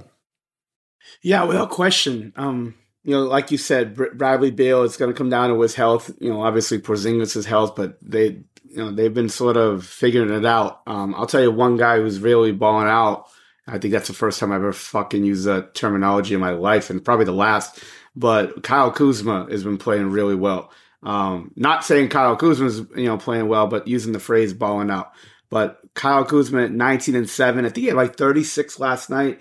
Yeah, 1.22 1.44
without 1.44 1.70
question. 1.70 2.32
Um, 2.36 2.76
you 3.04 3.12
know, 3.12 3.24
like 3.24 3.52
you 3.52 3.58
said, 3.58 3.96
Bradley 3.96 4.52
Beal, 4.52 4.84
it's 4.84 4.98
going 4.98 5.12
to 5.12 5.18
come 5.18 5.30
down 5.30 5.50
to 5.50 5.60
his 5.60 5.76
health. 5.76 6.12
You 6.20 6.30
know, 6.30 6.42
obviously 6.42 6.80
Porzingis' 6.80 7.46
health, 7.46 7.76
but 7.76 7.98
they, 8.02 8.44
you 8.70 8.78
know, 8.78 8.92
they've 8.92 9.14
been 9.14 9.30
sort 9.30 9.58
of 9.58 9.86
figuring 9.86 10.34
it 10.34 10.46
out. 10.46 10.82
Um, 10.88 11.14
I'll 11.16 11.28
tell 11.28 11.42
you 11.42 11.52
one 11.52 11.76
guy 11.76 11.98
who's 11.98 12.20
really 12.20 12.54
balling 12.54 12.88
out. 12.88 13.28
I 13.68 13.78
think 13.78 13.94
that's 13.94 14.08
the 14.08 14.14
first 14.14 14.40
time 14.40 14.52
I've 14.52 14.58
ever 14.58 14.74
fucking 14.74 15.24
used 15.24 15.46
that 15.46 15.74
terminology 15.76 16.34
in 16.34 16.40
my 16.40 16.52
life, 16.52 16.90
and 16.90 17.04
probably 17.04 17.26
the 17.26 17.34
last. 17.34 17.84
But 18.16 18.64
Kyle 18.64 18.92
Kuzma 18.92 19.48
has 19.50 19.64
been 19.64 19.78
playing 19.78 20.10
really 20.10 20.36
well. 20.36 20.72
Um, 21.02 21.52
not 21.56 21.84
saying 21.84 22.10
Kyle 22.10 22.36
Kuzma's 22.36 22.80
you 22.96 23.06
know 23.06 23.18
playing 23.18 23.48
well, 23.48 23.68
but 23.68 23.88
using 23.88 24.14
the 24.14 24.20
phrase 24.20 24.54
balling 24.54 24.90
out. 24.90 25.12
But 25.50 25.80
Kyle 25.94 26.26
Kuzma 26.26 26.64
at 26.64 26.72
19 26.72 27.16
and 27.16 27.30
seven. 27.30 27.66
I 27.66 27.70
think 27.70 27.84
he 27.84 27.88
had 27.88 27.98
like 27.98 28.16
36 28.16 28.80
last 28.80 29.10
night. 29.10 29.40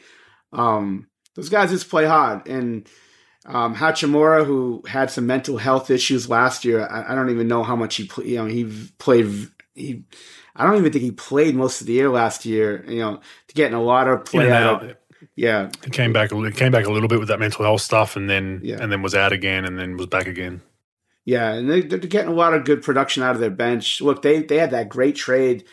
Um, 0.52 1.08
those 1.34 1.48
guys 1.48 1.70
just 1.70 1.88
play 1.88 2.04
hard 2.04 2.46
and 2.46 2.86
um, 3.46 3.74
Hachimura, 3.74 4.44
who 4.44 4.82
had 4.86 5.10
some 5.10 5.26
mental 5.26 5.56
health 5.56 5.90
issues 5.90 6.28
last 6.28 6.64
year, 6.64 6.86
I, 6.86 7.12
I 7.12 7.14
don't 7.14 7.30
even 7.30 7.48
know 7.48 7.62
how 7.62 7.76
much 7.76 7.96
he 7.96 8.08
you 8.24 8.36
know 8.36 8.46
he 8.46 8.64
played. 8.98 9.48
He, 9.74 10.04
I 10.54 10.64
don't 10.64 10.76
even 10.76 10.92
think 10.92 11.02
he 11.02 11.10
played 11.10 11.56
most 11.56 11.80
of 11.80 11.86
the 11.86 11.94
year 11.94 12.10
last 12.10 12.44
year. 12.44 12.84
You 12.86 13.00
know, 13.00 13.20
getting 13.54 13.74
a 13.74 13.82
lot 13.82 14.06
of 14.06 14.24
play 14.24 14.50
out. 14.50 14.84
Of, 14.84 14.96
yeah, 15.34 15.70
he 15.84 15.90
came 15.90 16.12
back. 16.12 16.30
He 16.30 16.50
came 16.52 16.72
back 16.72 16.86
a 16.86 16.92
little 16.92 17.08
bit 17.08 17.18
with 17.18 17.28
that 17.28 17.40
mental 17.40 17.64
health 17.64 17.80
stuff, 17.80 18.16
and 18.16 18.30
then 18.30 18.60
yeah. 18.62 18.78
and 18.80 18.92
then 18.92 19.02
was 19.02 19.14
out 19.14 19.32
again, 19.32 19.64
and 19.64 19.78
then 19.78 19.96
was 19.96 20.06
back 20.06 20.26
again. 20.26 20.62
Yeah, 21.24 21.52
and 21.52 21.70
they, 21.70 21.82
they're 21.82 21.98
getting 21.98 22.32
a 22.32 22.34
lot 22.34 22.52
of 22.54 22.64
good 22.64 22.82
production 22.82 23.22
out 23.22 23.34
of 23.34 23.40
their 23.40 23.50
bench. 23.50 24.00
Look, 24.00 24.22
they 24.22 24.42
they 24.42 24.58
had 24.58 24.70
that 24.70 24.88
great 24.88 25.16
trade 25.16 25.64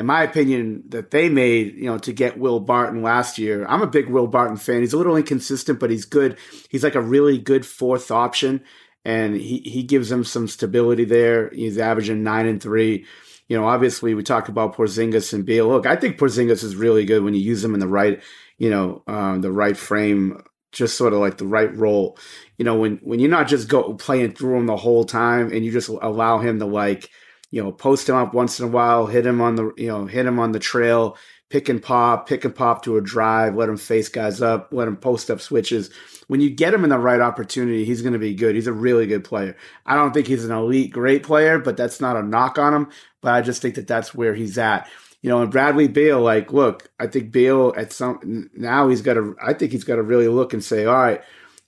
in 0.00 0.06
my 0.06 0.22
opinion, 0.22 0.82
that 0.88 1.10
they 1.10 1.28
made, 1.28 1.74
you 1.74 1.84
know, 1.84 1.98
to 1.98 2.12
get 2.14 2.38
Will 2.38 2.58
Barton 2.58 3.02
last 3.02 3.36
year. 3.36 3.66
I'm 3.68 3.82
a 3.82 3.86
big 3.86 4.08
Will 4.08 4.26
Barton 4.26 4.56
fan. 4.56 4.80
He's 4.80 4.94
a 4.94 4.96
little 4.96 5.14
inconsistent, 5.14 5.78
but 5.78 5.90
he's 5.90 6.06
good. 6.06 6.38
He's 6.70 6.82
like 6.82 6.94
a 6.94 7.02
really 7.02 7.36
good 7.36 7.66
fourth 7.66 8.10
option, 8.10 8.64
and 9.04 9.36
he, 9.36 9.58
he 9.58 9.82
gives 9.82 10.08
them 10.08 10.24
some 10.24 10.48
stability 10.48 11.04
there. 11.04 11.50
He's 11.50 11.76
averaging 11.76 12.22
nine 12.22 12.46
and 12.46 12.62
three. 12.62 13.04
You 13.46 13.58
know, 13.58 13.66
obviously 13.66 14.14
we 14.14 14.22
talked 14.22 14.48
about 14.48 14.74
Porzingis 14.74 15.34
and 15.34 15.44
Beal. 15.44 15.68
Look, 15.68 15.84
I 15.84 15.96
think 15.96 16.16
Porzingis 16.16 16.64
is 16.64 16.76
really 16.76 17.04
good 17.04 17.22
when 17.22 17.34
you 17.34 17.40
use 17.40 17.62
him 17.62 17.74
in 17.74 17.80
the 17.80 17.86
right, 17.86 18.22
you 18.56 18.70
know, 18.70 19.02
um, 19.06 19.42
the 19.42 19.52
right 19.52 19.76
frame, 19.76 20.42
just 20.72 20.96
sort 20.96 21.12
of 21.12 21.18
like 21.18 21.36
the 21.36 21.46
right 21.46 21.76
role. 21.76 22.16
You 22.56 22.64
know, 22.64 22.78
when 22.78 23.00
when 23.02 23.20
you're 23.20 23.28
not 23.28 23.48
just 23.48 23.68
go 23.68 23.92
playing 23.92 24.32
through 24.32 24.56
him 24.56 24.64
the 24.64 24.78
whole 24.78 25.04
time 25.04 25.52
and 25.52 25.62
you 25.62 25.70
just 25.70 25.90
allow 25.90 26.38
him 26.38 26.58
to 26.58 26.64
like– 26.64 27.10
you 27.50 27.62
know, 27.62 27.72
post 27.72 28.08
him 28.08 28.14
up 28.14 28.34
once 28.34 28.60
in 28.60 28.66
a 28.66 28.70
while, 28.70 29.06
hit 29.06 29.26
him 29.26 29.40
on 29.40 29.56
the, 29.56 29.72
you 29.76 29.88
know, 29.88 30.06
hit 30.06 30.26
him 30.26 30.38
on 30.38 30.52
the 30.52 30.58
trail, 30.58 31.16
pick 31.48 31.68
and 31.68 31.82
pop, 31.82 32.28
pick 32.28 32.44
and 32.44 32.54
pop 32.54 32.84
to 32.84 32.96
a 32.96 33.00
drive, 33.00 33.56
let 33.56 33.68
him 33.68 33.76
face 33.76 34.08
guys 34.08 34.40
up, 34.40 34.68
let 34.72 34.88
him 34.88 34.96
post 34.96 35.30
up 35.30 35.40
switches. 35.40 35.90
When 36.28 36.40
you 36.40 36.48
get 36.48 36.72
him 36.72 36.84
in 36.84 36.90
the 36.90 36.98
right 36.98 37.20
opportunity, 37.20 37.84
he's 37.84 38.02
going 38.02 38.12
to 38.12 38.18
be 38.20 38.34
good. 38.34 38.54
He's 38.54 38.68
a 38.68 38.72
really 38.72 39.06
good 39.06 39.24
player. 39.24 39.56
I 39.84 39.96
don't 39.96 40.14
think 40.14 40.28
he's 40.28 40.44
an 40.44 40.52
elite 40.52 40.92
great 40.92 41.24
player, 41.24 41.58
but 41.58 41.76
that's 41.76 42.00
not 42.00 42.16
a 42.16 42.22
knock 42.22 42.56
on 42.56 42.72
him. 42.72 42.88
But 43.20 43.34
I 43.34 43.42
just 43.42 43.60
think 43.60 43.74
that 43.74 43.88
that's 43.88 44.14
where 44.14 44.34
he's 44.34 44.56
at. 44.56 44.88
You 45.22 45.28
know, 45.28 45.42
and 45.42 45.50
Bradley 45.50 45.88
Beal, 45.88 46.20
like, 46.20 46.52
look, 46.52 46.88
I 46.98 47.06
think 47.06 47.32
Beal 47.32 47.74
at 47.76 47.92
some 47.92 48.48
now 48.54 48.88
he's 48.88 49.02
got 49.02 49.14
to. 49.14 49.36
I 49.42 49.52
think 49.52 49.72
he's 49.72 49.84
got 49.84 49.96
to 49.96 50.02
really 50.02 50.28
look 50.28 50.54
and 50.54 50.64
say, 50.64 50.86
all 50.86 50.94
right, 50.94 51.20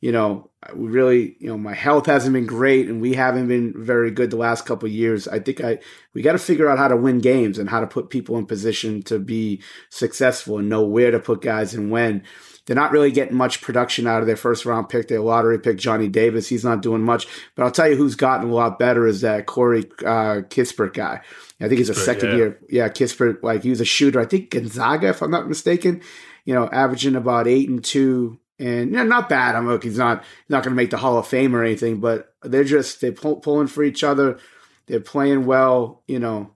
you 0.02 0.10
know, 0.10 0.50
we 0.74 0.88
really, 0.88 1.36
you 1.38 1.46
know, 1.46 1.56
my 1.56 1.74
health 1.74 2.06
hasn't 2.06 2.34
been 2.34 2.44
great 2.44 2.88
and 2.88 3.00
we 3.00 3.14
haven't 3.14 3.46
been 3.46 3.72
very 3.76 4.10
good 4.10 4.32
the 4.32 4.36
last 4.36 4.66
couple 4.66 4.88
years. 4.88 5.28
I 5.28 5.38
think 5.38 5.62
I 5.62 5.78
we 6.12 6.22
got 6.22 6.32
to 6.32 6.38
figure 6.38 6.68
out 6.68 6.78
how 6.78 6.88
to 6.88 6.96
win 6.96 7.20
games 7.20 7.56
and 7.56 7.70
how 7.70 7.80
to 7.80 7.86
put 7.86 8.10
people 8.10 8.36
in 8.36 8.44
position 8.44 9.04
to 9.04 9.20
be 9.20 9.62
successful 9.90 10.58
and 10.58 10.68
know 10.68 10.82
where 10.82 11.12
to 11.12 11.20
put 11.20 11.40
guys 11.40 11.72
and 11.72 11.90
when. 11.90 12.24
They're 12.66 12.76
not 12.76 12.92
really 12.92 13.10
getting 13.10 13.36
much 13.36 13.60
production 13.60 14.06
out 14.06 14.20
of 14.20 14.26
their 14.26 14.36
first 14.36 14.66
round 14.66 14.88
pick. 14.88 15.08
Their 15.08 15.20
lottery 15.20 15.58
pick, 15.58 15.78
Johnny 15.78 16.08
Davis, 16.08 16.48
he's 16.48 16.64
not 16.64 16.82
doing 16.82 17.02
much. 17.02 17.26
But 17.54 17.64
I'll 17.64 17.72
tell 17.72 17.88
you 17.88 17.96
who's 17.96 18.14
gotten 18.14 18.50
a 18.50 18.54
lot 18.54 18.78
better 18.78 19.06
is 19.06 19.20
that 19.20 19.46
Corey 19.46 19.84
uh, 20.00 20.42
Kispert 20.48 20.94
guy. 20.94 21.22
I 21.60 21.68
think 21.68 21.78
he's 21.78 21.88
a 21.88 21.94
second 21.94 22.30
yeah. 22.30 22.36
year. 22.36 22.60
Yeah, 22.68 22.88
Kispert, 22.88 23.42
like 23.42 23.62
he 23.62 23.70
was 23.70 23.80
a 23.80 23.84
shooter. 23.84 24.20
I 24.20 24.26
think 24.26 24.50
Gonzaga, 24.50 25.08
if 25.08 25.22
I'm 25.22 25.30
not 25.30 25.48
mistaken, 25.48 26.02
you 26.44 26.54
know, 26.54 26.68
averaging 26.72 27.16
about 27.16 27.48
eight 27.48 27.68
and 27.68 27.82
two 27.82 28.38
and 28.62 28.90
you 28.90 28.96
know, 28.96 29.04
not 29.04 29.28
bad. 29.28 29.54
I'm 29.54 29.66
look, 29.66 29.84
he's 29.84 29.98
not 29.98 30.20
he's 30.22 30.50
not 30.50 30.62
going 30.62 30.72
to 30.74 30.76
make 30.82 30.90
the 30.90 30.96
Hall 30.98 31.18
of 31.18 31.26
Fame 31.26 31.54
or 31.54 31.62
anything, 31.64 32.00
but 32.00 32.34
they're 32.42 32.64
just 32.64 33.00
they're 33.00 33.12
pull, 33.12 33.36
pulling 33.36 33.66
for 33.66 33.82
each 33.82 34.04
other. 34.04 34.38
They're 34.86 35.00
playing 35.00 35.46
well, 35.46 36.02
you 36.06 36.18
know. 36.18 36.50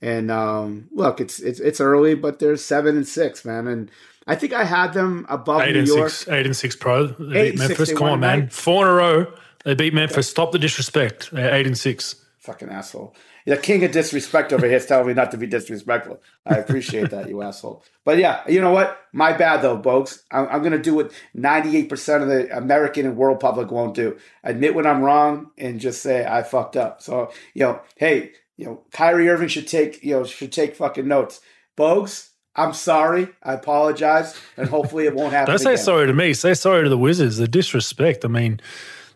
And 0.00 0.30
um, 0.30 0.88
look, 0.92 1.20
it's 1.20 1.38
it's 1.40 1.60
it's 1.60 1.80
early, 1.80 2.14
but 2.14 2.38
they're 2.38 2.56
seven 2.56 2.96
and 2.96 3.06
six, 3.06 3.44
man. 3.44 3.66
And 3.68 3.90
I 4.26 4.34
think 4.34 4.52
I 4.52 4.64
had 4.64 4.92
them 4.94 5.26
above 5.28 5.62
eight 5.62 5.72
New 5.74 5.80
and 5.80 5.88
York. 5.88 6.10
six, 6.10 6.28
eight 6.32 6.46
and 6.46 6.56
six 6.56 6.74
pro. 6.76 7.06
They 7.06 7.40
Eight 7.40 7.50
beat 7.52 7.58
six, 7.58 7.68
Memphis. 7.68 7.88
they 7.90 7.94
Come 7.94 8.08
on, 8.08 8.20
man. 8.20 8.40
right? 8.40 8.52
Four 8.52 8.84
in 8.86 8.90
a 8.92 8.94
row. 8.94 9.32
They 9.64 9.74
beat 9.74 9.94
Memphis. 9.94 10.28
Stop 10.28 10.50
the 10.52 10.58
disrespect. 10.58 11.30
They're 11.30 11.54
eight 11.54 11.66
and 11.68 11.78
six. 11.78 12.16
Fucking 12.40 12.68
asshole. 12.68 13.14
The 13.46 13.56
king 13.56 13.84
of 13.84 13.92
disrespect 13.92 14.52
over 14.52 14.66
here 14.66 14.76
is 14.76 14.86
telling 14.86 15.08
me 15.08 15.14
not 15.14 15.30
to 15.32 15.36
be 15.36 15.46
disrespectful. 15.46 16.20
I 16.46 16.56
appreciate 16.56 17.10
that, 17.10 17.28
you 17.28 17.42
asshole. 17.42 17.84
But 18.04 18.18
yeah, 18.18 18.42
you 18.48 18.60
know 18.60 18.70
what? 18.70 18.98
My 19.12 19.32
bad 19.32 19.62
though, 19.62 19.80
folks. 19.82 20.22
I'm, 20.30 20.46
I'm 20.48 20.60
going 20.60 20.72
to 20.72 20.78
do 20.78 20.94
what 20.94 21.12
98% 21.36 22.22
of 22.22 22.28
the 22.28 22.56
American 22.56 23.06
and 23.06 23.16
world 23.16 23.40
public 23.40 23.70
won't 23.70 23.94
do. 23.94 24.16
Admit 24.44 24.74
when 24.74 24.86
I'm 24.86 25.02
wrong 25.02 25.50
and 25.58 25.80
just 25.80 26.02
say 26.02 26.24
I 26.24 26.42
fucked 26.42 26.76
up. 26.76 27.02
So, 27.02 27.32
you 27.54 27.64
know, 27.64 27.80
hey, 27.96 28.32
you 28.56 28.66
know, 28.66 28.82
Kyrie 28.92 29.28
Irving 29.28 29.48
should 29.48 29.66
take, 29.68 30.02
you 30.04 30.12
know, 30.14 30.24
should 30.24 30.52
take 30.52 30.76
fucking 30.76 31.08
notes. 31.08 31.40
Bogues, 31.76 32.28
I'm 32.54 32.74
sorry. 32.74 33.28
I 33.42 33.54
apologize. 33.54 34.38
And 34.56 34.68
hopefully 34.68 35.06
it 35.06 35.14
won't 35.14 35.32
happen 35.32 35.52
Don't 35.52 35.58
say 35.58 35.74
again. 35.74 35.84
sorry 35.84 36.06
to 36.06 36.12
me. 36.12 36.34
Say 36.34 36.54
sorry 36.54 36.84
to 36.84 36.88
the 36.90 36.98
Wizards. 36.98 37.38
The 37.38 37.48
disrespect. 37.48 38.24
I 38.24 38.28
mean, 38.28 38.60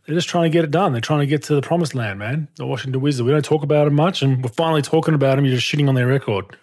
they're 0.06 0.14
just 0.14 0.28
trying 0.28 0.44
to 0.44 0.50
get 0.50 0.64
it 0.64 0.70
done. 0.70 0.92
They're 0.92 1.00
trying 1.00 1.20
to 1.20 1.26
get 1.26 1.42
to 1.44 1.54
the 1.54 1.62
promised 1.62 1.94
land, 1.94 2.18
man. 2.18 2.48
The 2.56 2.66
Washington 2.66 3.00
Wizards. 3.00 3.25
We 3.25 3.32
don't 3.32 3.44
talk 3.44 3.62
about 3.62 3.84
them 3.84 3.94
much, 3.94 4.22
and 4.22 4.42
we're 4.42 4.50
finally 4.50 4.82
talking 4.82 5.14
about 5.14 5.36
them. 5.36 5.44
You're 5.44 5.56
just 5.56 5.66
shitting 5.66 5.88
on 5.88 5.94
their 5.94 6.06
record. 6.06 6.56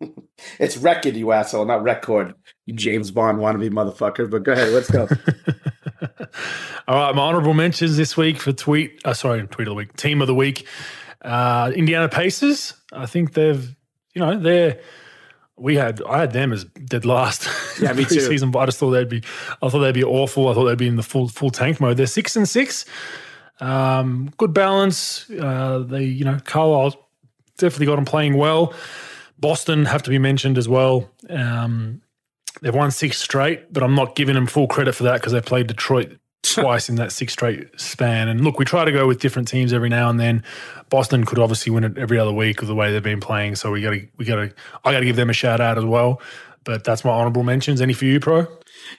It's 0.58 0.76
record, 0.76 1.14
you 1.14 1.30
asshole, 1.30 1.64
not 1.64 1.84
record. 1.84 2.34
You 2.66 2.74
James 2.74 3.12
Bond 3.12 3.38
wannabe 3.38 3.70
motherfucker. 3.70 4.28
But 4.28 4.42
go 4.42 4.52
ahead, 4.52 4.72
let's 4.72 4.90
go. 4.90 5.02
All 6.88 6.96
right, 6.96 7.14
my 7.14 7.22
honorable 7.22 7.54
mentions 7.54 7.96
this 7.96 8.16
week 8.16 8.40
for 8.40 8.52
tweet. 8.52 9.00
Uh, 9.04 9.14
sorry, 9.14 9.46
tweet 9.46 9.68
of 9.68 9.72
the 9.72 9.76
week, 9.76 9.96
team 9.96 10.20
of 10.20 10.26
the 10.26 10.34
week. 10.34 10.66
Uh, 11.22 11.70
Indiana 11.74 12.08
Pacers. 12.08 12.74
I 12.92 13.06
think 13.06 13.34
they've, 13.34 13.74
you 14.12 14.20
know, 14.20 14.38
they're. 14.38 14.80
We 15.56 15.76
had 15.76 16.02
I 16.02 16.18
had 16.18 16.32
them 16.32 16.52
as 16.52 16.64
dead 16.64 17.04
last. 17.04 17.48
Yeah, 17.80 17.92
me 17.92 18.04
too. 18.08 18.20
Season, 18.20 18.50
but 18.50 18.60
I 18.60 18.66
just 18.66 18.78
thought 18.78 18.90
they'd 18.90 19.08
be. 19.08 19.22
I 19.62 19.68
thought 19.68 19.80
they'd 19.80 19.94
be 19.94 20.04
awful. 20.04 20.48
I 20.48 20.54
thought 20.54 20.64
they'd 20.64 20.78
be 20.78 20.88
in 20.88 20.96
the 20.96 21.02
full 21.02 21.28
full 21.28 21.50
tank 21.50 21.80
mode. 21.80 21.96
They're 21.96 22.06
six 22.06 22.36
and 22.36 22.48
six. 22.48 22.84
Um, 23.60 24.32
good 24.36 24.52
balance. 24.52 25.30
Uh, 25.30 25.78
they, 25.86 26.02
you 26.04 26.24
know, 26.24 26.38
Carlisle 26.44 26.96
definitely 27.56 27.86
got 27.86 27.96
them 27.96 28.04
playing 28.04 28.36
well. 28.36 28.74
Boston 29.38 29.84
have 29.84 30.02
to 30.02 30.10
be 30.10 30.18
mentioned 30.18 30.58
as 30.58 30.68
well. 30.68 31.10
Um, 31.30 32.02
they've 32.60 32.74
won 32.74 32.90
six 32.90 33.18
straight, 33.18 33.72
but 33.72 33.82
I'm 33.82 33.94
not 33.94 34.16
giving 34.16 34.34
them 34.34 34.46
full 34.46 34.66
credit 34.66 34.94
for 34.94 35.04
that 35.04 35.20
because 35.20 35.32
they 35.32 35.40
played 35.40 35.66
Detroit 35.66 36.18
twice 36.52 36.88
in 36.88 36.96
that 36.96 37.12
six 37.12 37.32
straight 37.32 37.68
span. 37.80 38.28
And 38.28 38.42
look, 38.42 38.58
we 38.58 38.64
try 38.64 38.84
to 38.84 38.92
go 38.92 39.06
with 39.06 39.20
different 39.20 39.48
teams 39.48 39.72
every 39.72 39.88
now 39.88 40.10
and 40.10 40.20
then. 40.20 40.42
Boston 40.90 41.24
could 41.24 41.38
obviously 41.38 41.72
win 41.72 41.84
it 41.84 41.96
every 41.96 42.18
other 42.18 42.32
week 42.32 42.60
of 42.60 42.68
the 42.68 42.74
way 42.74 42.92
they've 42.92 43.02
been 43.02 43.20
playing. 43.20 43.56
So 43.56 43.70
we 43.70 43.80
got 43.80 43.90
to, 43.90 44.06
we 44.16 44.24
got 44.24 44.36
to, 44.36 44.52
I 44.84 44.92
got 44.92 45.00
to 45.00 45.06
give 45.06 45.16
them 45.16 45.30
a 45.30 45.34
shout 45.34 45.60
out 45.60 45.78
as 45.78 45.84
well. 45.84 46.20
But 46.64 46.84
that's 46.84 47.04
my 47.04 47.10
honorable 47.10 47.42
mentions. 47.42 47.80
Any 47.80 47.92
for 47.92 48.06
you, 48.06 48.20
pro? 48.20 48.46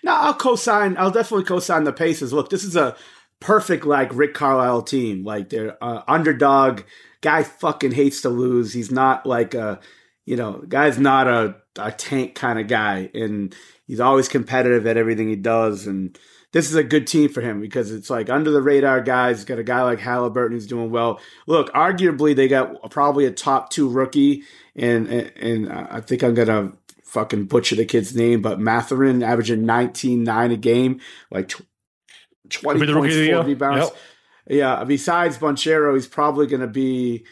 No, 0.03 0.13
I'll 0.13 0.33
co-sign. 0.33 0.97
I'll 0.97 1.11
definitely 1.11 1.45
co-sign 1.45 1.83
the 1.83 1.93
Pacers. 1.93 2.31
Look, 2.31 2.49
this 2.49 2.63
is 2.63 2.75
a 2.75 2.95
perfect 3.39 3.85
like 3.85 4.13
Rick 4.13 4.33
Carlisle 4.33 4.83
team. 4.83 5.23
Like 5.23 5.49
they're 5.49 5.83
uh, 5.83 6.03
underdog. 6.07 6.81
Guy 7.21 7.43
fucking 7.43 7.91
hates 7.91 8.21
to 8.21 8.29
lose. 8.29 8.73
He's 8.73 8.91
not 8.91 9.25
like 9.25 9.55
a, 9.55 9.79
you 10.25 10.35
know, 10.35 10.63
guy's 10.67 10.99
not 10.99 11.27
a, 11.27 11.55
a 11.77 11.91
tank 11.91 12.35
kind 12.35 12.59
of 12.59 12.67
guy, 12.67 13.09
and 13.13 13.55
he's 13.87 13.99
always 13.99 14.27
competitive 14.27 14.85
at 14.85 14.97
everything 14.97 15.29
he 15.29 15.35
does. 15.35 15.87
And 15.87 16.17
this 16.55 16.69
is 16.69 16.75
a 16.75 16.85
good 16.85 17.05
team 17.05 17.27
for 17.27 17.41
him 17.41 17.59
because 17.59 17.91
it's 17.91 18.09
like 18.09 18.29
under 18.29 18.49
the 18.49 18.61
radar 18.61 19.01
guys. 19.01 19.39
He's 19.39 19.45
got 19.45 19.59
a 19.59 19.63
guy 19.63 19.81
like 19.81 19.99
Halliburton 19.99 20.55
who's 20.55 20.65
doing 20.65 20.89
well. 20.89 21.19
Look, 21.47 21.69
arguably 21.73 22.33
they 22.33 22.47
got 22.47 22.89
probably 22.91 23.25
a 23.25 23.31
top 23.31 23.71
two 23.71 23.89
rookie, 23.89 24.43
and 24.73 25.05
and, 25.07 25.31
and 25.35 25.73
I 25.73 25.99
think 25.99 26.23
I'm 26.23 26.33
gonna 26.33 26.71
fucking 27.03 27.47
butcher 27.47 27.75
the 27.75 27.83
kid's 27.83 28.15
name, 28.15 28.41
but 28.41 28.57
Mathurin 28.57 29.21
averaging 29.21 29.65
19, 29.65 30.23
9 30.23 30.51
a 30.51 30.55
game, 30.55 31.01
like 31.29 31.49
tw- 31.49 31.65
20 32.49 32.79
the 32.85 32.93
points, 32.93 33.15
of 33.15 33.21
the 33.21 33.27
4 33.27 33.35
year. 33.35 33.43
rebounds. 33.43 33.85
Yep. 33.85 33.97
Yeah, 34.47 34.83
besides 34.85 35.37
Banchero, 35.37 35.93
he's 35.93 36.07
probably 36.07 36.47
going 36.47 36.61
to 36.61 36.67
be, 36.67 37.25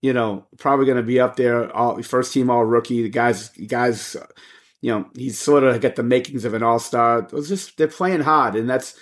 you 0.00 0.14
know, 0.14 0.46
probably 0.58 0.86
going 0.86 0.96
to 0.96 1.02
be 1.02 1.20
up 1.20 1.36
there, 1.36 1.70
all, 1.74 2.00
first 2.02 2.32
team 2.32 2.48
all 2.48 2.64
rookie. 2.64 3.02
The 3.02 3.08
guys, 3.10 3.48
guys, 3.48 4.16
you 4.80 4.90
know, 4.90 5.06
he's 5.14 5.38
sort 5.38 5.64
of 5.64 5.80
got 5.80 5.96
the 5.96 6.02
makings 6.02 6.44
of 6.44 6.54
an 6.54 6.62
all 6.62 6.78
star. 6.78 7.28
It's 7.32 7.48
just 7.48 7.76
they're 7.76 7.88
playing 7.88 8.20
hard, 8.20 8.56
and 8.56 8.68
that's 8.68 8.94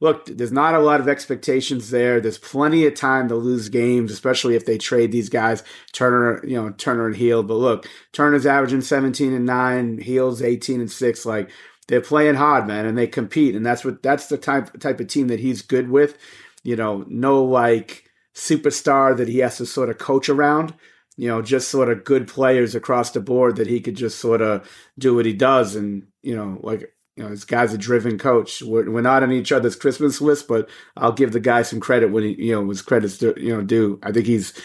look. 0.00 0.26
There's 0.26 0.52
not 0.52 0.74
a 0.74 0.80
lot 0.80 1.00
of 1.00 1.08
expectations 1.08 1.90
there. 1.90 2.20
There's 2.20 2.38
plenty 2.38 2.84
of 2.86 2.94
time 2.94 3.28
to 3.28 3.36
lose 3.36 3.68
games, 3.68 4.10
especially 4.10 4.56
if 4.56 4.66
they 4.66 4.78
trade 4.78 5.12
these 5.12 5.28
guys, 5.28 5.62
Turner, 5.92 6.44
you 6.44 6.56
know, 6.56 6.70
Turner 6.70 7.06
and 7.06 7.16
Hield. 7.16 7.46
But 7.46 7.54
look, 7.54 7.88
Turner's 8.12 8.46
averaging 8.46 8.80
17 8.80 9.32
and 9.32 9.46
nine, 9.46 9.98
Hield's 9.98 10.42
18 10.42 10.80
and 10.80 10.90
six. 10.90 11.24
Like 11.24 11.50
they're 11.86 12.00
playing 12.00 12.36
hard, 12.36 12.66
man, 12.66 12.86
and 12.86 12.98
they 12.98 13.06
compete, 13.06 13.54
and 13.54 13.64
that's 13.64 13.84
what 13.84 14.02
that's 14.02 14.26
the 14.26 14.38
type 14.38 14.78
type 14.80 14.98
of 15.00 15.06
team 15.06 15.28
that 15.28 15.40
he's 15.40 15.62
good 15.62 15.90
with. 15.90 16.18
You 16.64 16.76
know, 16.76 17.04
no 17.08 17.42
like 17.44 18.10
superstar 18.34 19.16
that 19.16 19.28
he 19.28 19.38
has 19.38 19.58
to 19.58 19.66
sort 19.66 19.90
of 19.90 19.98
coach 19.98 20.28
around. 20.28 20.74
You 21.20 21.28
know, 21.28 21.42
just 21.42 21.68
sort 21.68 21.90
of 21.90 22.02
good 22.02 22.26
players 22.26 22.74
across 22.74 23.10
the 23.10 23.20
board 23.20 23.56
that 23.56 23.66
he 23.66 23.80
could 23.80 23.94
just 23.94 24.18
sort 24.18 24.40
of 24.40 24.66
do 24.98 25.14
what 25.14 25.26
he 25.26 25.34
does, 25.34 25.76
and 25.76 26.06
you 26.22 26.34
know, 26.34 26.58
like 26.62 26.94
you 27.14 27.24
know, 27.24 27.28
this 27.28 27.44
guy's 27.44 27.74
a 27.74 27.78
driven 27.78 28.16
coach. 28.16 28.62
We're, 28.62 28.90
we're 28.90 29.02
not 29.02 29.22
on 29.22 29.30
each 29.30 29.52
other's 29.52 29.76
Christmas 29.76 30.22
list, 30.22 30.48
but 30.48 30.70
I'll 30.96 31.12
give 31.12 31.32
the 31.32 31.40
guy 31.40 31.60
some 31.60 31.78
credit 31.78 32.10
when 32.10 32.22
he, 32.22 32.46
you 32.46 32.54
know, 32.54 32.66
his 32.70 32.80
credits, 32.80 33.18
do, 33.18 33.34
you 33.36 33.54
know, 33.54 33.60
due. 33.60 33.98
I 34.02 34.12
think 34.12 34.24
he's, 34.24 34.58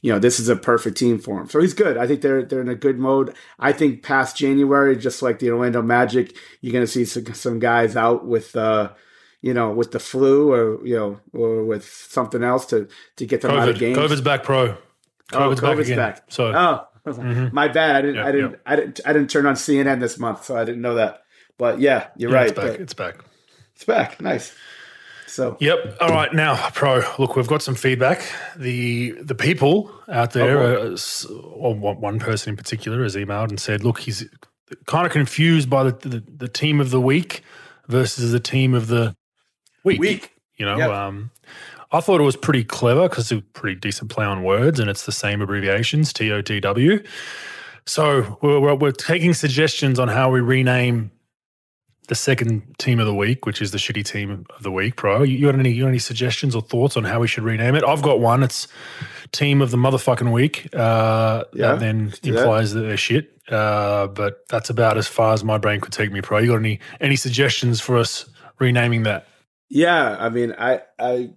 you 0.00 0.10
know, 0.10 0.18
this 0.18 0.40
is 0.40 0.48
a 0.48 0.56
perfect 0.56 0.96
team 0.96 1.18
for 1.18 1.42
him. 1.42 1.50
So 1.50 1.60
he's 1.60 1.74
good. 1.74 1.98
I 1.98 2.06
think 2.06 2.22
they're 2.22 2.42
they're 2.42 2.62
in 2.62 2.70
a 2.70 2.74
good 2.74 2.98
mode. 2.98 3.34
I 3.58 3.72
think 3.72 4.02
past 4.02 4.38
January, 4.38 4.96
just 4.96 5.20
like 5.20 5.40
the 5.40 5.50
Orlando 5.50 5.82
Magic, 5.82 6.34
you're 6.62 6.72
going 6.72 6.86
to 6.86 6.90
see 6.90 7.04
some, 7.04 7.34
some 7.34 7.58
guys 7.58 7.96
out 7.96 8.26
with, 8.26 8.56
uh, 8.56 8.92
you 9.42 9.52
know, 9.52 9.72
with 9.72 9.92
the 9.92 10.00
flu 10.00 10.50
or 10.52 10.86
you 10.86 10.96
know, 10.96 11.20
or 11.34 11.64
with 11.64 11.84
something 11.84 12.42
else 12.42 12.64
to 12.66 12.88
to 13.16 13.26
get 13.26 13.42
them 13.42 13.50
out 13.50 13.68
of 13.68 13.76
COVID. 13.76 13.78
games. 13.78 13.98
COVID's 13.98 14.20
back, 14.22 14.42
pro. 14.42 14.78
Oh, 15.32 15.38
COVID's, 15.50 15.60
back 15.60 15.76
COVID's 15.76 15.96
back. 15.96 16.22
So 16.28 16.52
Oh, 16.54 17.48
my 17.52 17.68
bad. 17.68 17.96
I 17.96 18.00
didn't. 18.02 18.16
Yeah, 18.16 18.26
I 18.26 18.32
didn't. 18.32 18.50
yeah. 18.52 18.56
I 18.66 18.76
didn't. 18.76 19.00
I 19.06 19.12
didn't 19.12 19.30
turn 19.30 19.46
on 19.46 19.54
CNN 19.54 20.00
this 20.00 20.18
month, 20.18 20.44
so 20.44 20.56
I 20.56 20.64
didn't 20.64 20.82
know 20.82 20.94
that. 20.96 21.22
But 21.56 21.80
yeah, 21.80 22.08
you're 22.16 22.30
yeah, 22.30 22.36
right. 22.36 22.48
it's 22.48 22.56
back. 22.58 22.80
It's 22.80 22.94
back. 22.94 23.24
it's 23.74 23.84
back. 23.84 24.20
Nice. 24.20 24.54
So 25.26 25.56
Yep. 25.60 25.96
All 26.00 26.08
right. 26.10 26.32
Now, 26.32 26.56
pro. 26.70 27.02
Look, 27.18 27.36
we've 27.36 27.46
got 27.46 27.62
some 27.62 27.74
feedback. 27.74 28.22
The 28.56 29.12
the 29.22 29.34
people 29.34 29.90
out 30.08 30.32
there, 30.32 30.58
Oh, 30.58 30.94
uh, 30.94 31.32
or 31.54 31.74
one 31.74 32.00
one 32.00 32.18
person 32.18 32.50
in 32.50 32.56
particular, 32.56 33.02
has 33.02 33.16
emailed 33.16 33.48
and 33.50 33.60
said, 33.60 33.84
"Look, 33.84 34.00
he's 34.00 34.24
kind 34.86 35.06
of 35.06 35.12
confused 35.12 35.68
by 35.70 35.84
the 35.84 35.92
the, 36.08 36.24
the 36.36 36.48
team 36.48 36.80
of 36.80 36.90
the 36.90 37.00
week 37.00 37.42
versus 37.88 38.32
the 38.32 38.40
team 38.40 38.74
of 38.74 38.86
the 38.88 39.14
week." 39.84 40.00
Week. 40.00 40.32
You 40.56 40.66
know, 40.66 40.76
Yep. 40.78 40.90
um, 40.90 41.30
I 41.90 42.00
thought 42.00 42.20
it 42.20 42.24
was 42.24 42.36
pretty 42.36 42.64
clever 42.64 43.08
because 43.08 43.30
it's 43.32 43.40
a 43.40 43.44
pretty 43.58 43.78
decent 43.80 44.10
play 44.10 44.24
on 44.26 44.42
words, 44.42 44.78
and 44.78 44.90
it's 44.90 45.06
the 45.06 45.12
same 45.12 45.40
abbreviations, 45.40 46.12
T 46.12 46.30
O 46.32 46.42
T 46.42 46.60
W. 46.60 47.02
So 47.86 48.38
we're, 48.42 48.60
we're, 48.60 48.74
we're 48.74 48.92
taking 48.92 49.32
suggestions 49.32 49.98
on 49.98 50.08
how 50.08 50.30
we 50.30 50.40
rename 50.40 51.10
the 52.08 52.14
second 52.14 52.62
team 52.78 53.00
of 53.00 53.06
the 53.06 53.14
week, 53.14 53.46
which 53.46 53.60
is 53.62 53.70
the 53.70 53.78
shitty 53.78 54.04
team 54.04 54.44
of 54.56 54.62
the 54.62 54.70
week, 54.70 54.96
bro. 54.96 55.22
You, 55.22 55.38
you 55.38 55.46
got 55.50 55.58
any 55.58 55.70
you 55.70 55.82
got 55.84 55.88
any 55.88 55.98
suggestions 55.98 56.54
or 56.54 56.62
thoughts 56.62 56.96
on 56.96 57.04
how 57.04 57.20
we 57.20 57.28
should 57.28 57.44
rename 57.44 57.74
it? 57.74 57.84
I've 57.84 58.02
got 58.02 58.20
one. 58.20 58.42
It's 58.42 58.68
team 59.32 59.60
of 59.62 59.70
the 59.70 59.76
motherfucking 59.78 60.32
week. 60.32 60.68
Uh, 60.74 61.44
Yeah, 61.54 61.68
that 61.72 61.80
then 61.80 62.12
do 62.22 62.32
that. 62.32 62.40
implies 62.40 62.72
that 62.74 62.80
they're 62.80 62.96
shit. 62.98 63.30
uh, 63.50 64.06
but 64.08 64.46
that's 64.50 64.68
about 64.70 64.98
as 64.98 65.06
far 65.08 65.32
as 65.32 65.42
my 65.44 65.56
brain 65.58 65.80
could 65.80 65.92
take 65.92 66.12
me. 66.12 66.20
Pro, 66.20 66.38
you 66.38 66.48
got 66.48 66.56
any 66.56 66.80
any 67.00 67.16
suggestions 67.16 67.80
for 67.80 67.96
us 67.98 68.26
renaming 68.58 69.02
that? 69.04 69.26
Yeah, 69.70 70.16
I 70.18 70.28
mean, 70.30 70.54
I, 70.58 70.80
I, 70.98 71.30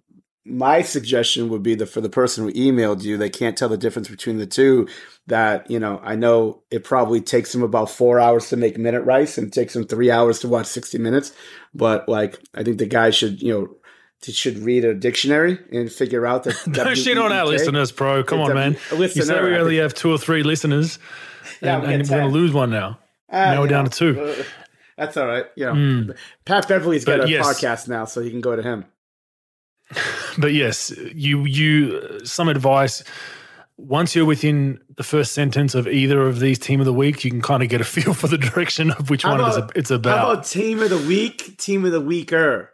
my 0.45 0.81
suggestion 0.81 1.49
would 1.49 1.61
be 1.61 1.75
that 1.75 1.85
for 1.87 2.01
the 2.01 2.09
person 2.09 2.43
who 2.43 2.53
emailed 2.53 3.03
you, 3.03 3.17
they 3.17 3.29
can't 3.29 3.57
tell 3.57 3.69
the 3.69 3.77
difference 3.77 4.07
between 4.07 4.37
the 4.37 4.47
two. 4.47 4.87
That 5.27 5.69
you 5.69 5.79
know, 5.79 5.99
I 6.03 6.15
know 6.15 6.63
it 6.71 6.83
probably 6.83 7.21
takes 7.21 7.51
them 7.51 7.61
about 7.61 7.89
four 7.89 8.19
hours 8.19 8.49
to 8.49 8.57
make 8.57 8.77
minute 8.77 9.01
rice, 9.01 9.37
and 9.37 9.53
takes 9.53 9.73
them 9.73 9.85
three 9.85 10.09
hours 10.09 10.39
to 10.39 10.47
watch 10.47 10.65
sixty 10.65 10.97
minutes. 10.97 11.31
But 11.73 12.09
like, 12.09 12.39
I 12.55 12.63
think 12.63 12.79
the 12.79 12.87
guy 12.87 13.11
should, 13.11 13.41
you 13.41 13.53
know, 13.53 13.75
should 14.23 14.57
read 14.59 14.83
a 14.83 14.95
dictionary 14.95 15.59
and 15.71 15.91
figure 15.91 16.25
out 16.25 16.43
that. 16.43 16.67
no 16.67 16.95
shit 16.95 17.17
on 17.17 17.31
our 17.31 17.45
listeners, 17.45 17.91
bro. 17.91 18.23
Come 18.23 18.41
on, 18.41 18.55
man. 18.55 18.77
You 18.91 19.07
said 19.09 19.43
we 19.43 19.55
only 19.55 19.77
have 19.77 19.93
two 19.93 20.11
or 20.11 20.17
three 20.17 20.41
listeners, 20.41 20.97
yeah, 21.61 21.77
and, 21.77 21.91
and 21.91 22.03
we're 22.03 22.17
going 22.17 22.31
to 22.31 22.33
lose 22.33 22.51
one 22.51 22.71
now. 22.71 22.99
Uh, 23.29 23.45
now 23.45 23.61
we're 23.61 23.67
down 23.67 23.85
to 23.85 23.91
two. 23.91 24.43
That's 24.97 25.17
all 25.17 25.27
right. 25.27 25.45
You 25.55 25.65
know, 25.65 25.73
mm. 25.73 26.17
Pat 26.45 26.67
Beverley's 26.67 27.05
got 27.05 27.19
but 27.19 27.27
a 27.27 27.31
yes. 27.31 27.47
podcast 27.47 27.87
now, 27.87 28.05
so 28.05 28.19
you 28.19 28.31
can 28.31 28.41
go 28.41 28.55
to 28.55 28.61
him. 28.61 28.85
But 30.37 30.53
yes, 30.53 30.93
you 31.13 31.45
you 31.45 32.25
some 32.25 32.47
advice. 32.47 33.03
Once 33.77 34.15
you're 34.15 34.25
within 34.25 34.79
the 34.95 35.03
first 35.03 35.33
sentence 35.33 35.73
of 35.75 35.87
either 35.87 36.21
of 36.27 36.39
these 36.39 36.59
team 36.59 36.79
of 36.79 36.85
the 36.85 36.93
week, 36.93 37.25
you 37.25 37.31
can 37.31 37.41
kind 37.41 37.63
of 37.63 37.69
get 37.69 37.81
a 37.81 37.83
feel 37.95 38.13
for 38.13 38.27
the 38.27 38.37
direction 38.37 38.91
of 38.91 39.09
which 39.09 39.23
how 39.23 39.31
one 39.31 39.39
about, 39.39 39.75
it's 39.75 39.91
about. 39.91 40.17
How 40.17 40.31
about 40.31 40.45
team 40.45 40.81
of 40.81 40.89
the 40.89 40.97
week, 40.97 41.57
team 41.57 41.83
of 41.85 41.91
the 41.91 42.01
weaker. 42.01 42.69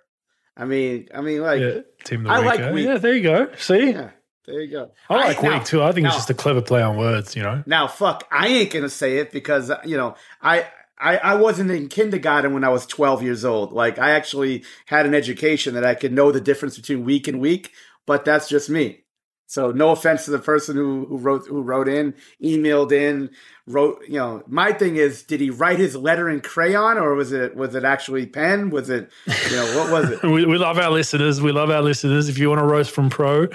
I 0.55 0.65
mean, 0.65 1.07
I 1.13 1.21
mean, 1.21 1.41
like 1.41 1.61
yeah, 1.61 1.81
team 2.03 2.21
of 2.21 2.27
the 2.27 2.33
I 2.33 2.39
week. 2.39 2.45
like 2.45 2.73
week. 2.73 2.85
Yeah, 2.85 2.97
there 2.97 3.13
you 3.15 3.23
go. 3.23 3.51
See, 3.57 3.91
yeah, 3.91 4.09
there 4.45 4.61
you 4.61 4.71
go. 4.71 4.91
I 5.09 5.15
like 5.15 5.37
I, 5.37 5.41
week 5.41 5.51
now, 5.51 5.63
too. 5.63 5.83
I 5.83 5.91
think 5.91 6.03
now, 6.03 6.09
it's 6.09 6.17
just 6.17 6.29
a 6.29 6.33
clever 6.33 6.61
play 6.61 6.81
on 6.81 6.97
words. 6.97 7.35
You 7.35 7.43
know. 7.43 7.63
Now, 7.65 7.87
fuck, 7.87 8.27
I 8.31 8.47
ain't 8.47 8.71
gonna 8.71 8.89
say 8.89 9.17
it 9.17 9.31
because 9.31 9.71
you 9.85 9.97
know 9.97 10.15
I 10.41 10.67
I, 10.99 11.17
I 11.17 11.35
wasn't 11.35 11.71
in 11.71 11.89
kindergarten 11.89 12.53
when 12.53 12.63
I 12.63 12.69
was 12.69 12.85
12 12.85 13.21
years 13.23 13.45
old. 13.45 13.71
Like 13.71 13.99
I 13.99 14.11
actually 14.11 14.63
had 14.87 15.05
an 15.05 15.13
education 15.13 15.73
that 15.75 15.85
I 15.85 15.95
could 15.95 16.11
know 16.11 16.31
the 16.31 16.41
difference 16.41 16.77
between 16.77 17.03
week 17.05 17.27
and 17.27 17.39
week, 17.39 17.71
but 18.05 18.25
that's 18.25 18.49
just 18.49 18.69
me. 18.69 19.03
So 19.47 19.71
no 19.71 19.91
offense 19.91 20.25
to 20.25 20.31
the 20.31 20.39
person 20.39 20.75
who, 20.75 21.05
who 21.05 21.17
wrote 21.17 21.47
who 21.47 21.61
wrote 21.61 21.87
in, 21.87 22.15
emailed 22.43 22.91
in, 22.91 23.29
wrote. 23.67 24.01
You 24.07 24.15
know, 24.15 24.43
my 24.47 24.71
thing 24.71 24.95
is, 24.95 25.21
did 25.23 25.39
he 25.39 25.49
write 25.49 25.77
his 25.77 25.95
letter 25.95 26.29
in 26.29 26.41
crayon 26.41 26.97
or 26.97 27.13
was 27.13 27.31
it 27.31 27.55
was 27.55 27.75
it 27.75 27.83
actually 27.83 28.25
pen? 28.25 28.69
Was 28.69 28.89
it 28.89 29.11
you 29.27 29.55
know 29.55 29.77
what 29.77 29.91
was 29.91 30.11
it? 30.11 30.23
we, 30.23 30.45
we 30.45 30.57
love 30.57 30.79
our 30.79 30.89
listeners. 30.89 31.41
We 31.41 31.51
love 31.51 31.69
our 31.69 31.81
listeners. 31.81 32.29
If 32.29 32.39
you 32.39 32.49
want 32.49 32.59
to 32.59 32.65
roast 32.65 32.91
from 32.91 33.09
pro, 33.09 33.47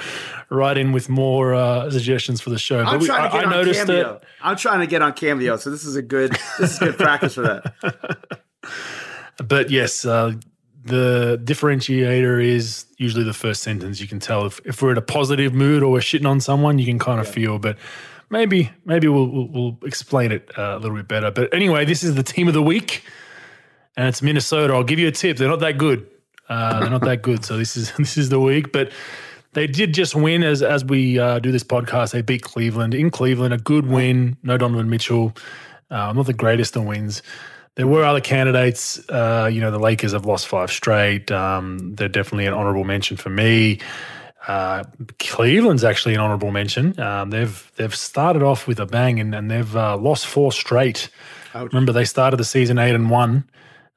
write 0.50 0.78
in 0.78 0.92
with 0.92 1.08
more 1.08 1.54
uh, 1.54 1.90
suggestions 1.90 2.40
for 2.40 2.50
the 2.50 2.58
show. 2.58 2.80
I'm 2.80 3.00
but 3.00 3.06
trying 3.06 3.22
we, 3.22 3.28
to 3.28 3.32
get 3.32 3.52
I, 3.52 3.58
on 3.58 3.68
I 3.68 3.72
Cameo. 3.72 4.02
That, 4.12 4.24
I'm 4.42 4.56
trying 4.56 4.80
to 4.80 4.86
get 4.86 5.02
on 5.02 5.12
Cameo, 5.14 5.56
so 5.56 5.70
this 5.70 5.84
is 5.84 5.96
a 5.96 6.02
good 6.02 6.36
this 6.58 6.72
is 6.74 6.78
good 6.78 6.96
practice 6.98 7.34
for 7.34 7.42
that. 7.42 8.40
but 9.48 9.70
yes, 9.70 10.04
uh, 10.04 10.34
the 10.84 11.40
differentiator 11.44 12.44
is 12.44 12.86
usually 12.98 13.24
the 13.24 13.32
first 13.32 13.62
sentence. 13.62 14.00
You 14.00 14.08
can 14.08 14.18
tell 14.18 14.46
if, 14.46 14.60
if 14.64 14.82
we're 14.82 14.92
in 14.92 14.98
a 14.98 15.02
positive 15.02 15.54
mood 15.54 15.82
or 15.82 15.92
we're 15.92 16.00
shitting 16.00 16.28
on 16.28 16.40
someone, 16.40 16.78
you 16.78 16.86
can 16.86 16.98
kind 16.98 17.20
of 17.20 17.26
yeah. 17.26 17.32
feel. 17.32 17.58
But 17.58 17.78
maybe 18.32 18.70
maybe 18.84 19.06
we'll 19.06 19.28
we'll, 19.28 19.48
we'll 19.48 19.78
explain 19.84 20.32
it 20.32 20.50
uh, 20.58 20.76
a 20.76 20.78
little 20.78 20.96
bit 20.96 21.06
better. 21.06 21.30
But 21.30 21.54
anyway, 21.54 21.84
this 21.84 22.02
is 22.02 22.16
the 22.16 22.24
team 22.24 22.48
of 22.48 22.54
the 22.54 22.62
week, 22.62 23.04
and 23.96 24.08
it's 24.08 24.22
Minnesota. 24.22 24.72
I'll 24.72 24.82
give 24.82 24.98
you 24.98 25.06
a 25.06 25.12
tip: 25.12 25.36
they're 25.36 25.48
not 25.48 25.60
that 25.60 25.78
good. 25.78 26.08
Uh, 26.48 26.80
they're 26.80 26.90
not 26.90 27.02
that 27.02 27.22
good. 27.22 27.44
So 27.44 27.56
this 27.56 27.76
is 27.76 27.92
this 27.98 28.16
is 28.16 28.30
the 28.30 28.40
week, 28.40 28.72
but. 28.72 28.90
They 29.54 29.66
did 29.66 29.92
just 29.92 30.14
win 30.14 30.42
as 30.44 30.62
as 30.62 30.82
we 30.82 31.18
uh, 31.18 31.38
do 31.38 31.52
this 31.52 31.62
podcast. 31.62 32.12
They 32.12 32.22
beat 32.22 32.40
Cleveland 32.40 32.94
in 32.94 33.10
Cleveland, 33.10 33.52
a 33.52 33.58
good 33.58 33.86
win. 33.86 34.38
No 34.42 34.56
Donovan 34.56 34.88
Mitchell, 34.88 35.34
uh, 35.90 36.10
not 36.14 36.24
the 36.24 36.32
greatest 36.32 36.74
of 36.74 36.86
wins 36.86 37.20
there 37.74 37.86
were 37.86 38.04
other 38.04 38.20
candidates. 38.20 38.98
Uh, 39.08 39.48
you 39.52 39.60
know, 39.60 39.70
the 39.70 39.78
Lakers 39.78 40.12
have 40.12 40.26
lost 40.26 40.46
five 40.46 40.70
straight. 40.70 41.30
Um, 41.30 41.94
they're 41.94 42.08
definitely 42.08 42.46
an 42.46 42.54
honourable 42.54 42.84
mention 42.84 43.16
for 43.16 43.30
me. 43.30 43.80
Uh, 44.46 44.84
Cleveland's 45.18 45.84
actually 45.84 46.14
an 46.14 46.20
honourable 46.20 46.50
mention. 46.50 46.98
Um, 46.98 47.30
they've 47.30 47.72
they've 47.76 47.94
started 47.94 48.42
off 48.42 48.66
with 48.66 48.80
a 48.80 48.86
bang 48.86 49.20
and, 49.20 49.34
and 49.34 49.50
they've 49.50 49.76
uh, 49.76 49.96
lost 49.96 50.26
four 50.26 50.52
straight. 50.52 51.08
Ouch. 51.54 51.72
Remember, 51.72 51.92
they 51.92 52.04
started 52.04 52.38
the 52.38 52.44
season 52.44 52.78
eight 52.78 52.94
and 52.94 53.10
one. 53.10 53.44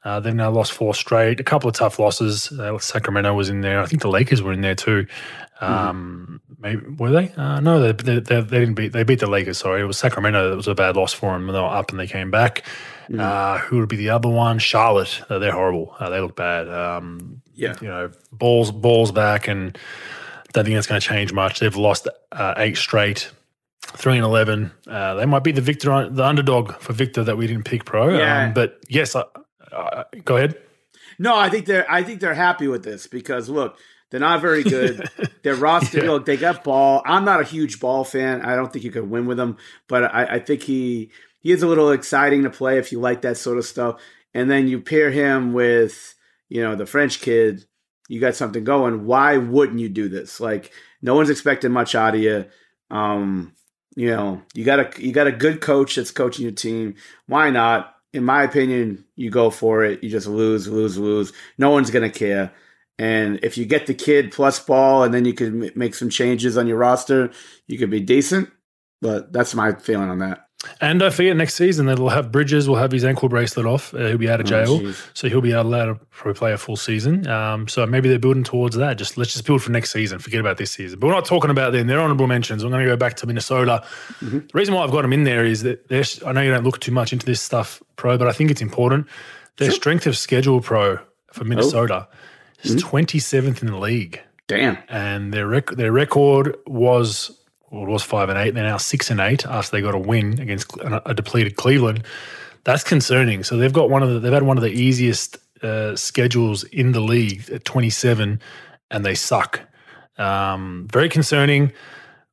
Uh, 0.03 0.19
they've 0.19 0.35
now 0.35 0.51
lost 0.51 0.71
four 0.71 0.93
straight. 0.93 1.39
A 1.39 1.43
couple 1.43 1.67
of 1.67 1.75
tough 1.75 1.97
losses. 1.97 2.51
Uh, 2.51 2.77
Sacramento 2.77 3.33
was 3.33 3.49
in 3.49 3.61
there. 3.61 3.81
I 3.81 3.87
think 3.87 4.03
the 4.03 4.07
Lakers 4.07 4.43
were 4.43 4.53
in 4.53 4.61
there 4.61 4.75
too. 4.75 5.07
Um, 5.61 6.41
mm. 6.47 6.57
Maybe 6.59 6.85
were 6.97 7.11
they? 7.11 7.33
Uh, 7.35 7.59
no, 7.59 7.79
they, 7.79 7.91
they, 7.91 8.19
they, 8.19 8.41
they, 8.41 8.59
didn't 8.59 8.75
beat. 8.75 8.91
They 8.91 9.03
beat 9.03 9.19
the 9.19 9.29
Lakers. 9.29 9.57
Sorry, 9.57 9.81
it 9.81 9.85
was 9.85 9.97
Sacramento 9.97 10.49
that 10.49 10.55
was 10.55 10.67
a 10.67 10.75
bad 10.75 10.95
loss 10.95 11.13
for 11.13 11.33
them. 11.33 11.47
They 11.47 11.53
were 11.53 11.65
up 11.65 11.89
and 11.89 11.99
they 11.99 12.07
came 12.07 12.29
back. 12.29 12.63
Mm. 13.09 13.19
Uh, 13.19 13.57
who 13.59 13.79
would 13.79 13.89
be 13.89 13.95
the 13.95 14.09
other 14.09 14.29
one? 14.29 14.59
Charlotte. 14.59 15.21
Uh, 15.29 15.39
they're 15.39 15.51
horrible. 15.51 15.95
Uh, 15.99 16.09
they 16.09 16.19
look 16.19 16.35
bad. 16.35 16.67
Um, 16.69 17.41
yeah, 17.55 17.75
you 17.81 17.87
know, 17.87 18.11
balls 18.31 18.71
balls 18.71 19.11
back, 19.11 19.47
and 19.47 19.77
don't 20.55 20.65
think 20.65 20.75
that's 20.75 20.87
going 20.87 21.01
to 21.01 21.07
change 21.07 21.33
much. 21.33 21.59
They've 21.59 21.75
lost 21.75 22.07
uh, 22.31 22.53
eight 22.57 22.77
straight. 22.77 23.31
Three 23.81 24.15
and 24.15 24.23
eleven. 24.23 24.71
Uh, 24.87 25.13
they 25.13 25.25
might 25.25 25.43
be 25.43 25.51
the 25.51 25.61
victor, 25.61 26.09
the 26.09 26.25
underdog 26.25 26.73
for 26.79 26.91
Victor 26.91 27.23
that 27.23 27.37
we 27.37 27.45
didn't 27.45 27.65
pick 27.65 27.85
pro. 27.85 28.17
Yeah. 28.17 28.47
Um, 28.47 28.53
but 28.53 28.79
yes, 28.89 29.15
go 30.23 30.37
ahead. 30.37 30.57
No, 31.19 31.35
I 31.35 31.49
think 31.49 31.67
they're 31.67 31.89
I 31.89 32.01
think 32.01 32.19
they're 32.19 32.33
happy 32.33 32.67
with 32.67 32.83
this 32.83 33.05
because 33.05 33.47
look, 33.47 33.77
they're 34.09 34.19
not 34.19 34.41
very 34.41 34.63
good. 34.63 35.07
Their 35.43 35.55
roster, 35.55 35.99
yeah. 35.99 36.11
look, 36.11 36.25
they 36.25 36.35
got 36.35 36.63
Ball. 36.63 37.03
I'm 37.05 37.25
not 37.25 37.41
a 37.41 37.43
huge 37.43 37.79
Ball 37.79 38.03
fan. 38.03 38.41
I 38.41 38.55
don't 38.55 38.73
think 38.73 38.83
you 38.83 38.91
could 38.91 39.09
win 39.09 39.27
with 39.27 39.37
them, 39.37 39.57
but 39.87 40.03
I, 40.03 40.25
I 40.35 40.39
think 40.39 40.63
he 40.63 41.11
he 41.39 41.51
is 41.51 41.61
a 41.61 41.67
little 41.67 41.91
exciting 41.91 42.43
to 42.43 42.49
play 42.49 42.79
if 42.79 42.91
you 42.91 42.99
like 42.99 43.21
that 43.21 43.37
sort 43.37 43.59
of 43.59 43.65
stuff. 43.65 44.01
And 44.33 44.49
then 44.49 44.67
you 44.67 44.81
pair 44.81 45.11
him 45.11 45.53
with, 45.53 46.15
you 46.49 46.61
know, 46.61 46.75
the 46.75 46.85
French 46.85 47.21
kid, 47.21 47.65
you 48.07 48.19
got 48.19 48.35
something 48.35 48.63
going. 48.63 49.05
Why 49.05 49.37
wouldn't 49.37 49.79
you 49.79 49.89
do 49.89 50.09
this? 50.09 50.39
Like, 50.39 50.71
no 51.01 51.15
one's 51.15 51.29
expecting 51.29 51.71
much 51.71 51.95
out 51.95 52.15
of 52.15 52.21
you. 52.21 52.45
Um, 52.91 53.53
you 53.95 54.09
know, 54.09 54.41
you 54.53 54.63
got 54.63 54.79
a 54.79 55.03
you 55.03 55.11
got 55.11 55.27
a 55.27 55.31
good 55.31 55.61
coach 55.61 55.95
that's 55.95 56.11
coaching 56.11 56.43
your 56.43 56.51
team. 56.51 56.95
Why 57.27 57.49
not? 57.49 57.95
In 58.13 58.23
my 58.23 58.43
opinion, 58.43 59.05
you 59.15 59.29
go 59.29 59.49
for 59.49 59.83
it. 59.83 60.03
You 60.03 60.09
just 60.09 60.27
lose, 60.27 60.67
lose, 60.67 60.97
lose. 60.97 61.33
No 61.57 61.71
one's 61.71 61.91
gonna 61.91 62.09
care. 62.09 62.51
And 62.97 63.39
if 63.43 63.57
you 63.57 63.65
get 63.65 63.87
the 63.87 63.93
kid 63.93 64.31
plus 64.31 64.59
Ball, 64.59 65.03
and 65.03 65.13
then 65.13 65.25
you 65.25 65.33
can 65.33 65.71
make 65.75 65.95
some 65.95 66.09
changes 66.09 66.57
on 66.57 66.67
your 66.67 66.77
roster, 66.77 67.31
you 67.67 67.77
could 67.77 67.89
be 67.89 67.99
decent. 67.99 68.49
But 69.01 69.33
that's 69.33 69.53
my 69.53 69.73
feeling 69.73 70.09
on 70.09 70.19
that. 70.19 70.44
And 70.81 70.99
don't 70.99 71.13
forget, 71.13 71.35
next 71.35 71.55
season 71.55 71.85
they'll 71.85 72.09
have 72.09 72.31
Bridges 72.31 72.67
will 72.67 72.75
have 72.75 72.91
his 72.91 73.05
ankle 73.05 73.29
bracelet 73.29 73.65
off. 73.65 73.93
Uh, 73.93 74.07
he'll 74.07 74.17
be 74.17 74.29
out 74.29 74.39
of 74.39 74.47
oh, 74.47 74.49
jail, 74.49 74.81
oh, 74.83 74.95
so 75.13 75.29
he'll 75.29 75.41
be 75.41 75.51
allowed 75.51 75.85
to 75.85 75.95
probably 76.11 76.37
play 76.37 76.53
a 76.53 76.57
full 76.57 76.75
season. 76.75 77.27
Um, 77.27 77.67
so 77.67 77.85
maybe 77.85 78.09
they're 78.09 78.19
building 78.19 78.43
towards 78.43 78.75
that. 78.75 78.97
Just 78.97 79.17
let's 79.17 79.33
just 79.33 79.45
build 79.45 79.63
for 79.63 79.71
next 79.71 79.91
season. 79.91 80.19
Forget 80.19 80.39
about 80.39 80.57
this 80.57 80.71
season. 80.71 80.99
But 80.99 81.07
we're 81.07 81.13
not 81.13 81.25
talking 81.25 81.51
about 81.51 81.71
them. 81.71 81.87
They're 81.87 81.99
honourable 81.99 82.27
mentions. 82.27 82.63
We're 82.63 82.69
going 82.69 82.83
to 82.83 82.89
go 82.89 82.97
back 82.97 83.15
to 83.17 83.27
Minnesota. 83.27 83.83
Mm-hmm. 84.19 84.39
The 84.39 84.51
reason 84.53 84.73
why 84.73 84.83
I've 84.83 84.91
got 84.91 85.03
them 85.03 85.13
in 85.13 85.23
there 85.23 85.45
is 85.45 85.63
that 85.63 85.89
I 86.25 86.31
know 86.31 86.41
you 86.41 86.51
don't 86.51 86.63
look 86.63 86.79
too 86.79 86.91
much 86.91 87.13
into 87.13 87.25
this 87.25 87.41
stuff, 87.41 87.81
pro, 87.95 88.17
but 88.17 88.27
I 88.27 88.31
think 88.31 88.51
it's 88.51 88.61
important. 88.61 89.07
Their 89.57 89.69
sure. 89.69 89.75
strength 89.75 90.07
of 90.07 90.17
schedule, 90.17 90.61
pro, 90.61 90.99
for 91.31 91.43
Minnesota 91.43 92.07
oh. 92.09 92.15
is 92.63 92.75
mm-hmm. 92.75 93.65
in 93.65 93.71
the 93.71 93.77
league. 93.77 94.21
Damn. 94.47 94.77
And 94.89 95.33
their 95.33 95.47
rec- 95.47 95.71
their 95.71 95.91
record 95.91 96.55
was 96.67 97.31
well, 97.75 97.83
it 97.83 97.89
was 97.89 98.03
five 98.03 98.29
and 98.29 98.39
eight. 98.39 98.53
They're 98.53 98.63
now 98.63 98.77
six 98.77 99.11
and 99.11 99.19
eight 99.19 99.45
after 99.45 99.75
they 99.75 99.81
got 99.81 99.93
a 99.93 99.99
win 99.99 100.39
against 100.39 100.71
a 100.81 101.13
depleted 101.13 101.57
Cleveland. 101.57 102.03
That's 102.63 102.83
concerning. 102.83 103.43
So 103.43 103.57
they've 103.57 103.73
got 103.73 103.89
one 103.89 104.01
of 104.01 104.09
the, 104.09 104.19
they've 104.19 104.31
had 104.31 104.43
one 104.43 104.57
of 104.57 104.63
the 104.63 104.71
easiest 104.71 105.37
uh, 105.61 105.95
schedules 105.95 106.63
in 106.63 106.93
the 106.93 107.01
league 107.01 107.49
at 107.51 107.65
27, 107.65 108.39
and 108.91 109.05
they 109.05 109.13
suck. 109.13 109.59
Um, 110.17 110.87
very 110.89 111.09
concerning. 111.09 111.73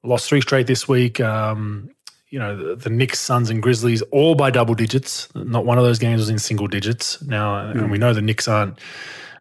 Lost 0.05 0.29
three 0.29 0.41
straight 0.41 0.69
this 0.69 0.87
week. 0.87 1.21
Um, 1.21 1.91
you 2.31 2.39
know, 2.39 2.57
the, 2.57 2.77
the, 2.77 2.91
Knicks, 2.91 3.19
Suns, 3.19 3.51
and 3.51 3.63
Grizzlies 3.63 4.01
all 4.13 4.37
by 4.37 4.51
double 4.51 4.75
digits. 4.75 5.29
Not 5.35 5.67
one 5.67 5.77
of 5.77 5.85
those 5.85 5.99
games 5.99 6.21
was 6.21 6.31
in 6.31 6.39
single 6.39 6.69
digits. 6.69 7.21
Now, 7.23 7.57
mm. 7.57 7.71
and 7.73 7.81
hmm. 7.81 7.91
we 7.91 7.99
know 7.99 8.15
the 8.15 8.23
Knicks 8.23 8.47
aren't 8.47 8.79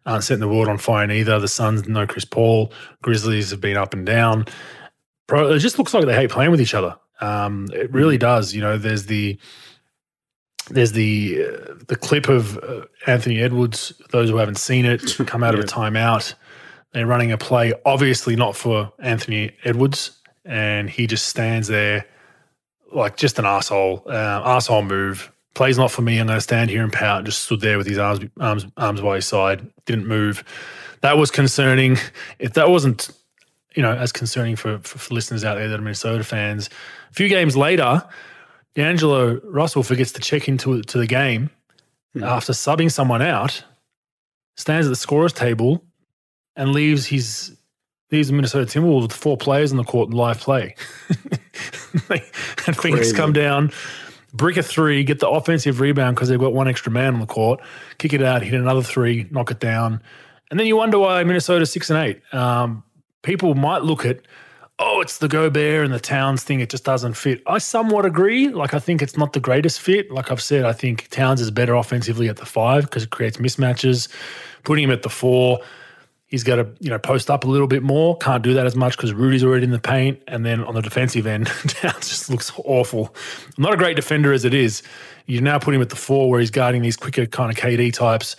aren't 0.04 0.24
setting 0.24 0.40
the 0.40 0.48
world 0.48 0.66
on 0.66 0.78
fire 0.78 1.08
either. 1.08 1.38
The 1.38 1.46
Suns, 1.46 1.86
no 1.86 2.08
Chris 2.08 2.24
Paul. 2.24 2.72
Grizzlies 3.02 3.52
have 3.52 3.60
been 3.60 3.76
up 3.76 3.94
and 3.94 4.04
down 4.04 4.46
it 5.28 5.58
just 5.58 5.78
looks 5.78 5.94
like 5.94 6.04
they 6.04 6.14
hate 6.14 6.30
playing 6.30 6.50
with 6.50 6.60
each 6.60 6.74
other. 6.74 6.96
Um, 7.20 7.68
it 7.72 7.92
really 7.92 8.16
mm. 8.16 8.20
does. 8.20 8.54
You 8.54 8.60
know, 8.60 8.78
there's 8.78 9.06
the 9.06 9.38
there's 10.70 10.92
the 10.92 11.44
uh, 11.44 11.74
the 11.88 11.96
clip 11.96 12.28
of 12.28 12.58
uh, 12.58 12.82
Anthony 13.06 13.40
Edwards. 13.40 13.92
Those 14.10 14.30
who 14.30 14.36
haven't 14.36 14.58
seen 14.58 14.84
it 14.84 15.02
come 15.26 15.42
out 15.42 15.54
yeah. 15.54 15.60
of 15.60 15.64
a 15.64 15.68
timeout. 15.68 16.34
They're 16.92 17.06
running 17.06 17.32
a 17.32 17.38
play, 17.38 17.72
obviously 17.86 18.36
not 18.36 18.54
for 18.54 18.92
Anthony 18.98 19.56
Edwards, 19.64 20.20
and 20.44 20.90
he 20.90 21.06
just 21.06 21.26
stands 21.26 21.68
there 21.68 22.06
like 22.92 23.16
just 23.16 23.38
an 23.38 23.46
asshole, 23.46 24.02
uh, 24.06 24.42
asshole 24.44 24.82
move. 24.82 25.32
Plays 25.54 25.78
not 25.78 25.90
for 25.90 26.02
me. 26.02 26.18
I'm 26.18 26.26
going 26.26 26.36
to 26.36 26.40
stand 26.42 26.70
here 26.70 26.82
and 26.82 26.92
pout. 26.92 27.24
Just 27.24 27.42
stood 27.42 27.60
there 27.60 27.78
with 27.78 27.86
his 27.86 27.98
arms 27.98 28.20
arms 28.40 28.66
arms 28.76 29.00
by 29.00 29.16
his 29.16 29.26
side, 29.26 29.70
didn't 29.86 30.06
move. 30.06 30.44
That 31.00 31.16
was 31.16 31.30
concerning. 31.30 31.98
If 32.38 32.54
that 32.54 32.70
wasn't 32.70 33.10
you 33.74 33.82
know, 33.82 33.92
as 33.92 34.12
concerning 34.12 34.56
for, 34.56 34.78
for, 34.78 34.98
for 34.98 35.14
listeners 35.14 35.44
out 35.44 35.56
there 35.56 35.68
that 35.68 35.78
are 35.78 35.82
Minnesota 35.82 36.24
fans. 36.24 36.68
A 37.10 37.14
few 37.14 37.28
games 37.28 37.56
later, 37.56 38.02
D'Angelo 38.74 39.40
Russell 39.44 39.82
forgets 39.82 40.12
to 40.12 40.20
check 40.20 40.48
into 40.48 40.82
to 40.82 40.98
the 40.98 41.06
game 41.06 41.50
Hmm. 42.14 42.24
after 42.24 42.52
subbing 42.52 42.90
someone 42.90 43.22
out, 43.22 43.64
stands 44.56 44.86
at 44.86 44.90
the 44.90 44.96
scorer's 44.96 45.32
table, 45.32 45.82
and 46.56 46.72
leaves 46.72 47.06
his 47.06 47.56
leaves 48.10 48.28
the 48.28 48.34
Minnesota 48.34 48.66
Timberwolves 48.66 49.02
with 49.02 49.12
four 49.12 49.38
players 49.38 49.70
on 49.70 49.78
the 49.78 49.84
court 49.84 50.10
in 50.10 50.16
live 50.16 50.38
play. 50.38 50.74
and 52.10 52.76
Phoenix 52.76 53.12
come 53.12 53.32
down, 53.32 53.72
brick 54.34 54.58
a 54.58 54.62
three, 54.62 55.02
get 55.04 55.20
the 55.20 55.28
offensive 55.28 55.80
rebound 55.80 56.16
because 56.16 56.28
they've 56.28 56.38
got 56.38 56.52
one 56.52 56.68
extra 56.68 56.92
man 56.92 57.14
on 57.14 57.20
the 57.20 57.26
court, 57.26 57.60
kick 57.96 58.12
it 58.12 58.22
out, 58.22 58.42
hit 58.42 58.52
another 58.52 58.82
three, 58.82 59.26
knock 59.30 59.50
it 59.50 59.58
down, 59.58 60.02
and 60.50 60.60
then 60.60 60.66
you 60.66 60.76
wonder 60.76 60.98
why 60.98 61.24
Minnesota's 61.24 61.72
six 61.72 61.88
and 61.88 61.98
eight. 61.98 62.20
Um, 62.34 62.84
people 63.22 63.54
might 63.54 63.82
look 63.82 64.04
at 64.04 64.20
oh, 64.78 65.00
it's 65.00 65.18
the 65.18 65.28
Gobert 65.28 65.84
and 65.84 65.94
the 65.94 66.00
Towns 66.00 66.42
thing. 66.42 66.60
It 66.60 66.68
just 66.68 66.84
doesn't 66.84 67.14
fit. 67.14 67.42
I 67.46 67.58
somewhat 67.58 68.04
agree. 68.04 68.48
Like, 68.48 68.74
I 68.74 68.78
think 68.78 69.00
it's 69.00 69.16
not 69.16 69.32
the 69.32 69.40
greatest 69.40 69.80
fit. 69.80 70.10
Like 70.10 70.30
I've 70.32 70.42
said, 70.42 70.64
I 70.64 70.72
think 70.72 71.08
Towns 71.08 71.40
is 71.40 71.50
better 71.50 71.74
offensively 71.74 72.28
at 72.28 72.36
the 72.36 72.46
five 72.46 72.84
because 72.84 73.04
it 73.04 73.10
creates 73.10 73.36
mismatches. 73.36 74.08
Putting 74.64 74.84
him 74.84 74.90
at 74.90 75.02
the 75.02 75.08
four, 75.08 75.60
he's 76.26 76.42
got 76.42 76.56
to 76.56 76.68
you 76.80 76.90
know 76.90 76.98
post 76.98 77.30
up 77.30 77.44
a 77.44 77.48
little 77.48 77.66
bit 77.66 77.82
more. 77.82 78.16
Can't 78.18 78.42
do 78.42 78.54
that 78.54 78.66
as 78.66 78.74
much 78.74 78.96
because 78.96 79.12
Rudy's 79.12 79.44
already 79.44 79.64
in 79.64 79.70
the 79.70 79.78
paint. 79.78 80.20
And 80.26 80.44
then 80.44 80.64
on 80.64 80.74
the 80.74 80.82
defensive 80.82 81.26
end, 81.26 81.46
Towns 81.66 82.08
just 82.08 82.30
looks 82.30 82.50
awful. 82.64 83.14
Not 83.58 83.74
a 83.74 83.76
great 83.76 83.96
defender 83.96 84.32
as 84.32 84.44
it 84.44 84.54
is. 84.54 84.82
You 85.26 85.40
now 85.40 85.58
put 85.58 85.74
him 85.74 85.82
at 85.82 85.90
the 85.90 85.96
four 85.96 86.28
where 86.28 86.40
he's 86.40 86.50
guarding 86.50 86.82
these 86.82 86.96
quicker 86.96 87.26
kind 87.26 87.50
of 87.50 87.56
KD 87.56 87.92
types. 87.92 88.34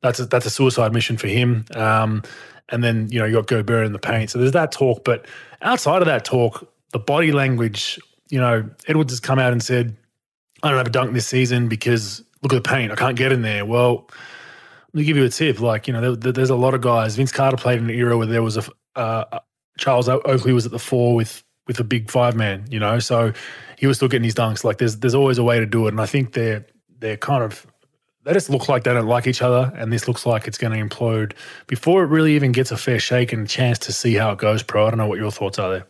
That's 0.00 0.20
a, 0.20 0.26
that's 0.26 0.46
a 0.46 0.50
suicide 0.50 0.92
mission 0.92 1.16
for 1.16 1.26
him. 1.26 1.64
Um, 1.74 2.22
and 2.70 2.82
then 2.82 3.08
you 3.10 3.18
know 3.18 3.24
you 3.24 3.34
got 3.34 3.46
Gobert 3.46 3.86
in 3.86 3.92
the 3.92 3.98
paint. 3.98 4.30
So 4.30 4.38
there's 4.38 4.52
that 4.52 4.72
talk, 4.72 5.04
but 5.04 5.26
outside 5.62 6.02
of 6.02 6.06
that 6.06 6.24
talk, 6.24 6.70
the 6.92 6.98
body 6.98 7.32
language. 7.32 7.98
You 8.30 8.40
know, 8.40 8.68
Edwards 8.86 9.12
has 9.12 9.20
come 9.20 9.38
out 9.38 9.52
and 9.52 9.62
said, 9.62 9.96
"I 10.62 10.68
don't 10.68 10.78
have 10.78 10.86
a 10.86 10.90
dunk 10.90 11.14
this 11.14 11.26
season 11.26 11.68
because 11.68 12.22
look 12.42 12.52
at 12.52 12.62
the 12.62 12.68
paint. 12.68 12.92
I 12.92 12.96
can't 12.96 13.16
get 13.16 13.32
in 13.32 13.42
there." 13.42 13.64
Well, 13.64 14.06
let 14.92 14.94
me 14.94 15.04
give 15.04 15.16
you 15.16 15.24
a 15.24 15.30
tip. 15.30 15.60
Like 15.60 15.86
you 15.86 15.94
know, 15.94 16.14
there, 16.14 16.32
there's 16.32 16.50
a 16.50 16.56
lot 16.56 16.74
of 16.74 16.82
guys. 16.82 17.16
Vince 17.16 17.32
Carter 17.32 17.56
played 17.56 17.78
in 17.78 17.84
an 17.84 17.96
era 17.96 18.16
where 18.18 18.26
there 18.26 18.42
was 18.42 18.58
a 18.58 18.64
uh, 18.96 19.38
Charles 19.78 20.08
Oakley 20.08 20.52
was 20.52 20.66
at 20.66 20.72
the 20.72 20.78
four 20.78 21.14
with 21.14 21.42
with 21.66 21.80
a 21.80 21.84
big 21.84 22.10
five 22.10 22.36
man. 22.36 22.66
You 22.70 22.80
know, 22.80 22.98
so 22.98 23.32
he 23.78 23.86
was 23.86 23.96
still 23.96 24.08
getting 24.08 24.24
his 24.24 24.34
dunks. 24.34 24.64
Like 24.64 24.78
there's 24.78 24.98
there's 24.98 25.14
always 25.14 25.38
a 25.38 25.44
way 25.44 25.58
to 25.58 25.66
do 25.66 25.86
it, 25.86 25.90
and 25.90 26.00
I 26.00 26.06
think 26.06 26.34
they're 26.34 26.66
they're 26.98 27.16
kind 27.16 27.42
of 27.42 27.66
they 28.28 28.34
just 28.34 28.50
look 28.50 28.68
like 28.68 28.84
they 28.84 28.92
don't 28.92 29.06
like 29.06 29.26
each 29.26 29.40
other, 29.40 29.72
and 29.74 29.90
this 29.90 30.06
looks 30.06 30.26
like 30.26 30.46
it's 30.46 30.58
going 30.58 30.78
to 30.78 30.86
implode 30.86 31.32
before 31.66 32.04
it 32.04 32.08
really 32.08 32.34
even 32.34 32.52
gets 32.52 32.70
a 32.70 32.76
fair 32.76 32.98
shake 32.98 33.32
and 33.32 33.46
a 33.46 33.48
chance 33.48 33.78
to 33.78 33.92
see 33.92 34.12
how 34.12 34.32
it 34.32 34.38
goes. 34.38 34.62
Pro, 34.62 34.86
I 34.86 34.90
don't 34.90 34.98
know 34.98 35.06
what 35.06 35.18
your 35.18 35.30
thoughts 35.30 35.58
are 35.58 35.70
there. 35.70 35.86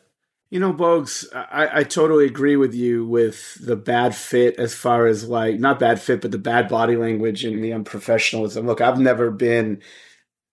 You 0.48 0.60
know, 0.60 0.72
Bogues, 0.72 1.26
I, 1.34 1.80
I 1.80 1.82
totally 1.82 2.26
agree 2.26 2.54
with 2.54 2.74
you 2.74 3.04
with 3.04 3.56
the 3.60 3.74
bad 3.74 4.14
fit 4.14 4.54
as 4.56 4.72
far 4.72 5.08
as 5.08 5.28
like 5.28 5.58
not 5.58 5.80
bad 5.80 6.00
fit, 6.00 6.20
but 6.20 6.30
the 6.30 6.38
bad 6.38 6.68
body 6.68 6.94
language 6.94 7.44
and 7.44 7.62
the 7.62 7.70
unprofessionalism. 7.70 8.64
Look, 8.66 8.80
I've 8.80 9.00
never 9.00 9.32
been, 9.32 9.82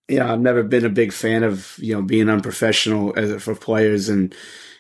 you 0.08 0.18
know, 0.18 0.34
I've 0.34 0.42
never 0.42 0.64
been 0.64 0.86
a 0.86 0.90
big 0.90 1.14
fan 1.14 1.44
of 1.44 1.78
you 1.78 1.94
know 1.94 2.02
being 2.02 2.30
unprofessional 2.30 3.14
as 3.16 3.44
for 3.44 3.54
players, 3.54 4.10
and 4.10 4.34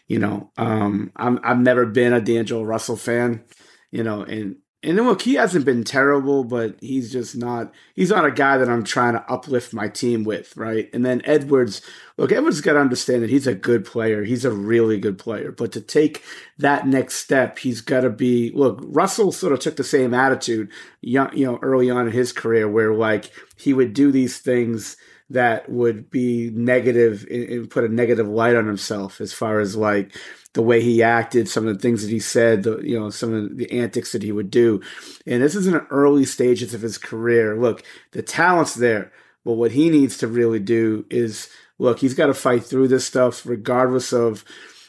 you 0.07 0.17
know, 0.17 0.51
um, 0.57 1.11
I'm 1.15 1.39
I've 1.43 1.59
never 1.59 1.85
been 1.85 2.13
a 2.13 2.19
D'Angelo 2.19 2.63
Russell 2.63 2.97
fan, 2.97 3.43
you 3.91 4.03
know, 4.03 4.23
and 4.23 4.55
and 4.85 4.97
look, 4.97 5.23
he 5.23 5.33
hasn't 5.33 5.65
been 5.65 5.83
terrible, 5.83 6.43
but 6.43 6.75
he's 6.79 7.11
just 7.11 7.35
not. 7.35 7.73
He's 7.95 8.11
not 8.11 8.25
a 8.25 8.31
guy 8.31 8.57
that 8.57 8.69
I'm 8.69 8.83
trying 8.83 9.13
to 9.13 9.31
uplift 9.31 9.73
my 9.73 9.87
team 9.87 10.23
with, 10.23 10.55
right? 10.55 10.89
And 10.93 11.03
then 11.03 11.21
Edwards, 11.25 11.81
look, 12.17 12.31
Edwards 12.31 12.61
got 12.61 12.73
to 12.73 12.79
understand 12.79 13.23
that 13.23 13.29
he's 13.29 13.47
a 13.47 13.55
good 13.55 13.83
player. 13.83 14.23
He's 14.23 14.45
a 14.45 14.51
really 14.51 14.99
good 14.99 15.17
player, 15.17 15.51
but 15.51 15.71
to 15.71 15.81
take 15.81 16.23
that 16.59 16.87
next 16.87 17.15
step, 17.15 17.59
he's 17.59 17.81
got 17.81 18.01
to 18.01 18.09
be. 18.09 18.51
Look, 18.51 18.79
Russell 18.83 19.31
sort 19.31 19.53
of 19.53 19.59
took 19.59 19.75
the 19.75 19.83
same 19.83 20.13
attitude, 20.13 20.69
young, 21.01 21.35
you 21.35 21.45
know, 21.45 21.59
early 21.61 21.89
on 21.89 22.05
in 22.05 22.13
his 22.13 22.31
career, 22.31 22.69
where 22.69 22.93
like 22.93 23.31
he 23.57 23.73
would 23.73 23.93
do 23.93 24.11
these 24.11 24.37
things 24.37 24.97
that 25.29 25.69
would 25.69 26.09
be 26.09 26.51
negative 26.51 27.25
and, 27.29 27.69
put 27.69 27.83
a 27.83 27.89
negative 27.89 28.27
light 28.27 28.55
on 28.55 28.67
himself, 28.67 29.19
as 29.19 29.33
far 29.33 29.59
as 29.59 29.75
like 29.75 30.15
the 30.53 30.61
way 30.61 30.81
he 30.81 31.01
acted, 31.03 31.49
some 31.49 31.67
of 31.67 31.73
the 31.75 31.81
things 31.81 32.01
that 32.01 32.11
he 32.11 32.19
said, 32.19 32.63
the, 32.63 32.79
you 32.79 32.99
know, 32.99 33.09
some 33.09 33.33
of 33.33 33.57
the 33.57 33.71
antics 33.71 34.11
that 34.11 34.23
he 34.23 34.31
would 34.31 34.51
do. 34.51 34.81
And 35.25 35.41
this 35.41 35.55
is 35.55 35.67
in 35.67 35.73
the 35.73 35.85
early 35.87 36.25
stages 36.25 36.73
of 36.73 36.81
his 36.81 36.97
career. 36.97 37.59
Look, 37.59 37.83
the 38.11 38.21
talent's 38.21 38.75
there, 38.75 39.11
but 39.43 39.53
what 39.53 39.71
he 39.71 39.89
needs 39.89 40.17
to 40.17 40.27
really 40.27 40.59
do 40.59 41.05
is 41.09 41.49
look, 41.77 41.99
he's 41.99 42.13
got 42.13 42.27
to 42.27 42.33
fight 42.33 42.63
through 42.63 42.87
this 42.87 43.05
stuff 43.05 43.45
regardless 43.45 44.13
of, 44.13 44.45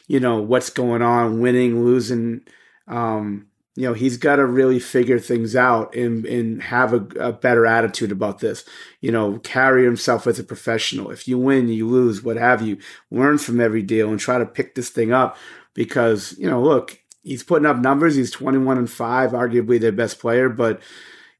you 0.07 0.19
know, 0.19 0.41
what's 0.41 0.69
going 0.69 1.01
on, 1.01 1.41
winning, 1.41 1.83
losing. 1.83 2.41
Um, 2.87 3.47
you 3.77 3.83
know, 3.83 3.93
he's 3.93 4.17
got 4.17 4.37
to 4.37 4.45
really 4.45 4.79
figure 4.79 5.19
things 5.19 5.55
out 5.55 5.95
and, 5.95 6.25
and 6.25 6.63
have 6.63 6.93
a, 6.93 7.05
a 7.19 7.31
better 7.31 7.67
attitude 7.67 8.11
about 8.11 8.39
this. 8.39 8.65
You 9.01 9.11
know, 9.11 9.37
carry 9.37 9.83
himself 9.83 10.25
as 10.25 10.39
a 10.39 10.43
professional. 10.43 11.11
If 11.11 11.27
you 11.27 11.37
win, 11.37 11.69
you 11.69 11.87
lose, 11.87 12.23
what 12.23 12.37
have 12.37 12.63
you. 12.63 12.79
Learn 13.11 13.37
from 13.37 13.61
every 13.61 13.83
deal 13.83 14.09
and 14.09 14.19
try 14.19 14.39
to 14.39 14.47
pick 14.47 14.73
this 14.73 14.89
thing 14.89 15.13
up 15.13 15.37
because, 15.75 16.35
you 16.39 16.49
know, 16.49 16.59
look, 16.59 16.99
he's 17.21 17.43
putting 17.43 17.67
up 17.67 17.77
numbers. 17.77 18.15
He's 18.15 18.31
21 18.31 18.79
and 18.79 18.89
5, 18.89 19.31
arguably 19.33 19.79
their 19.79 19.91
best 19.91 20.17
player, 20.17 20.49
but 20.49 20.81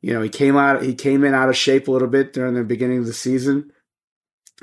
you 0.04 0.14
know, 0.14 0.22
he 0.22 0.30
came 0.30 0.56
out 0.56 0.84
he 0.84 0.94
came 0.94 1.24
in 1.24 1.34
out 1.34 1.50
of 1.50 1.58
shape 1.58 1.88
a 1.88 1.92
little 1.92 2.08
bit 2.08 2.34
during 2.34 2.54
the 2.54 2.64
beginning 2.64 3.00
of 3.00 3.08
the 3.08 3.14
season. 3.14 3.72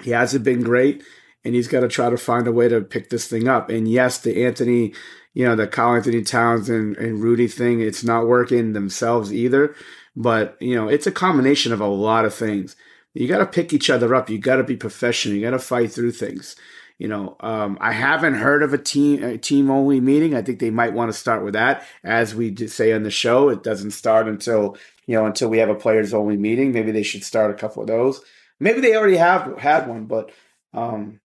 He 0.05 0.13
hasn't 0.13 0.45
been 0.45 0.63
great 0.63 1.03
and 1.45 1.57
he's 1.57 1.67
got 1.67 1.81
to 1.81 1.89
try 1.89 2.09
to 2.09 2.17
find 2.17 2.47
a 2.47 2.53
way 2.53 2.69
to 2.69 2.81
pick 2.83 3.11
this 3.11 3.27
thing 3.27 3.49
up. 3.49 3.69
And 3.69 3.89
yes, 3.89 4.19
the 4.19 4.45
Anthony, 4.45 4.95
you 5.35 5.45
know, 5.45 5.57
the 5.57 5.67
Karl-Anthony 5.67 6.23
Towns 6.23 6.71
and, 6.71 6.97
and 6.97 7.23
Rudy 7.23 7.49
thing, 7.49 7.81
it's 7.81 8.05
not 8.05 8.27
working 8.27 8.73
themselves 8.73 9.33
either. 9.33 9.75
But, 10.17 10.57
you 10.61 10.77
know, 10.77 10.89
it's 10.89 11.09
a 11.09 11.13
combination 11.13 11.73
of 11.73 11.81
a 11.81 11.87
lot 11.87 12.25
of 12.25 12.33
things. 12.33 12.77
You 13.15 13.29
got 13.29 13.39
to 13.39 13.47
pick 13.47 13.73
each 13.73 13.91
other 13.91 14.15
up. 14.15 14.31
You 14.31 14.39
got 14.39 14.57
to 14.57 14.65
be 14.65 14.77
professional. 14.77 15.35
You 15.35 15.43
got 15.43 15.51
to 15.51 15.59
fight 15.59 15.93
through 15.93 16.13
things. 16.13 16.57
You 16.99 17.09
know, 17.09 17.37
um, 17.41 17.77
I 17.81 17.93
haven't 17.93 18.35
heard 18.35 18.63
of 18.63 18.73
a 18.73 18.79
team 18.79 19.25
a 19.25 19.37
team 19.37 19.69
only 19.69 20.01
meeting. 20.01 20.35
I 20.35 20.43
think 20.43 20.61
they 20.61 20.71
might 20.71 20.93
want 20.93 21.11
to 21.11 21.19
start 21.19 21.45
with 21.45 21.55
that. 21.55 21.85
As 22.05 22.37
we 22.37 22.55
say 22.69 22.93
on 22.93 23.03
the 23.03 23.11
show, 23.11 23.49
it 23.49 23.65
doesn't 23.65 23.91
start 23.91 24.29
until 24.29 24.77
you 25.07 25.17
know 25.17 25.27
until 25.27 25.49
we 25.49 25.59
have 25.59 25.69
a 25.69 25.75
players 25.75 26.15
only 26.15 26.37
meeting. 26.37 26.71
Maybe 26.71 26.93
they 26.93 27.03
should 27.03 27.25
start 27.25 27.51
a 27.51 27.55
couple 27.55 27.83
of 27.83 27.89
those. 27.89 28.21
Maybe 28.61 28.81
they 28.81 28.95
already 28.95 29.17
have 29.17 29.59
had 29.59 29.89
one, 29.89 30.05
but 30.05 30.31
um, 30.73 31.19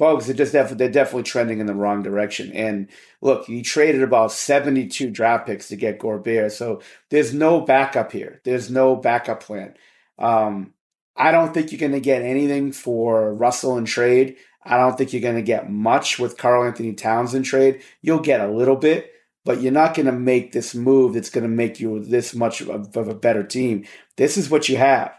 Bugs, 0.00 0.26
they're 0.26 0.34
just 0.34 0.52
def- 0.52 0.78
they're 0.78 0.90
definitely 0.90 1.24
trending 1.24 1.60
in 1.60 1.66
the 1.66 1.74
wrong 1.74 2.02
direction. 2.02 2.50
And 2.52 2.88
look, 3.20 3.48
you 3.48 3.62
traded 3.62 4.02
about 4.02 4.32
seventy 4.32 4.88
two 4.88 5.10
draft 5.10 5.46
picks 5.46 5.68
to 5.68 5.76
get 5.76 5.98
Gobert, 5.98 6.52
so 6.52 6.80
there's 7.10 7.34
no 7.34 7.60
backup 7.60 8.10
here. 8.10 8.40
There's 8.44 8.70
no 8.70 8.96
backup 8.96 9.42
plan. 9.42 9.74
Um, 10.18 10.72
I 11.16 11.32
don't 11.32 11.52
think 11.52 11.70
you're 11.70 11.78
going 11.78 11.92
to 11.92 12.00
get 12.00 12.22
anything 12.22 12.72
for 12.72 13.34
Russell 13.34 13.76
in 13.76 13.84
trade. 13.84 14.36
I 14.64 14.78
don't 14.78 14.96
think 14.96 15.12
you're 15.12 15.22
going 15.22 15.36
to 15.36 15.42
get 15.42 15.70
much 15.70 16.18
with 16.18 16.38
Karl-Anthony 16.38 16.94
Towns 16.94 17.34
in 17.34 17.42
trade. 17.42 17.82
You'll 18.00 18.20
get 18.20 18.40
a 18.40 18.50
little 18.50 18.76
bit, 18.76 19.10
but 19.44 19.60
you're 19.60 19.72
not 19.72 19.94
going 19.94 20.06
to 20.06 20.12
make 20.12 20.52
this 20.52 20.74
move 20.74 21.14
that's 21.14 21.30
going 21.30 21.44
to 21.44 21.48
make 21.62 21.78
you 21.80 22.02
this 22.02 22.34
much 22.34 22.62
of 22.62 22.96
a 22.96 23.14
better 23.14 23.42
team. 23.42 23.84
This 24.16 24.36
is 24.36 24.48
what 24.48 24.68
you 24.68 24.78
have. 24.78 25.12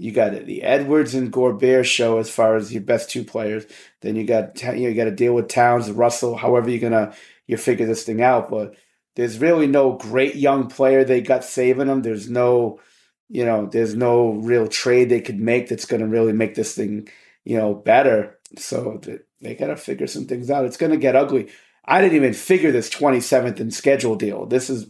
You 0.00 0.12
got 0.12 0.46
the 0.46 0.62
Edwards 0.62 1.14
and 1.14 1.30
Gobert 1.30 1.86
show 1.86 2.18
as 2.18 2.30
far 2.30 2.56
as 2.56 2.72
your 2.72 2.80
best 2.82 3.10
two 3.10 3.22
players. 3.22 3.66
Then 4.00 4.16
you 4.16 4.24
got 4.24 4.60
you, 4.62 4.68
know, 4.68 4.74
you 4.74 4.94
got 4.94 5.04
to 5.04 5.10
deal 5.10 5.34
with 5.34 5.48
Towns, 5.48 5.90
Russell. 5.90 6.36
However 6.36 6.70
you're 6.70 6.78
gonna 6.78 7.12
you 7.46 7.58
figure 7.58 7.84
this 7.84 8.04
thing 8.04 8.22
out, 8.22 8.50
but 8.50 8.74
there's 9.16 9.38
really 9.38 9.66
no 9.66 9.92
great 9.92 10.36
young 10.36 10.68
player 10.68 11.04
they 11.04 11.20
got 11.20 11.44
saving 11.44 11.88
them. 11.88 12.00
There's 12.00 12.30
no 12.30 12.80
you 13.28 13.44
know 13.44 13.66
there's 13.66 13.94
no 13.94 14.30
real 14.30 14.68
trade 14.68 15.10
they 15.10 15.20
could 15.20 15.38
make 15.38 15.68
that's 15.68 15.84
to 15.84 16.06
really 16.06 16.32
make 16.32 16.54
this 16.54 16.74
thing 16.74 17.06
you 17.44 17.58
know 17.58 17.74
better. 17.74 18.38
So 18.56 19.02
they 19.42 19.54
got 19.54 19.66
to 19.66 19.76
figure 19.76 20.06
some 20.06 20.24
things 20.24 20.50
out. 20.50 20.64
It's 20.64 20.78
to 20.92 20.96
get 20.96 21.14
ugly. 21.14 21.50
I 21.84 22.00
didn't 22.00 22.16
even 22.16 22.32
figure 22.32 22.72
this 22.72 22.88
27th 22.88 23.60
in 23.60 23.70
schedule 23.70 24.16
deal. 24.16 24.46
This 24.46 24.70
is 24.70 24.86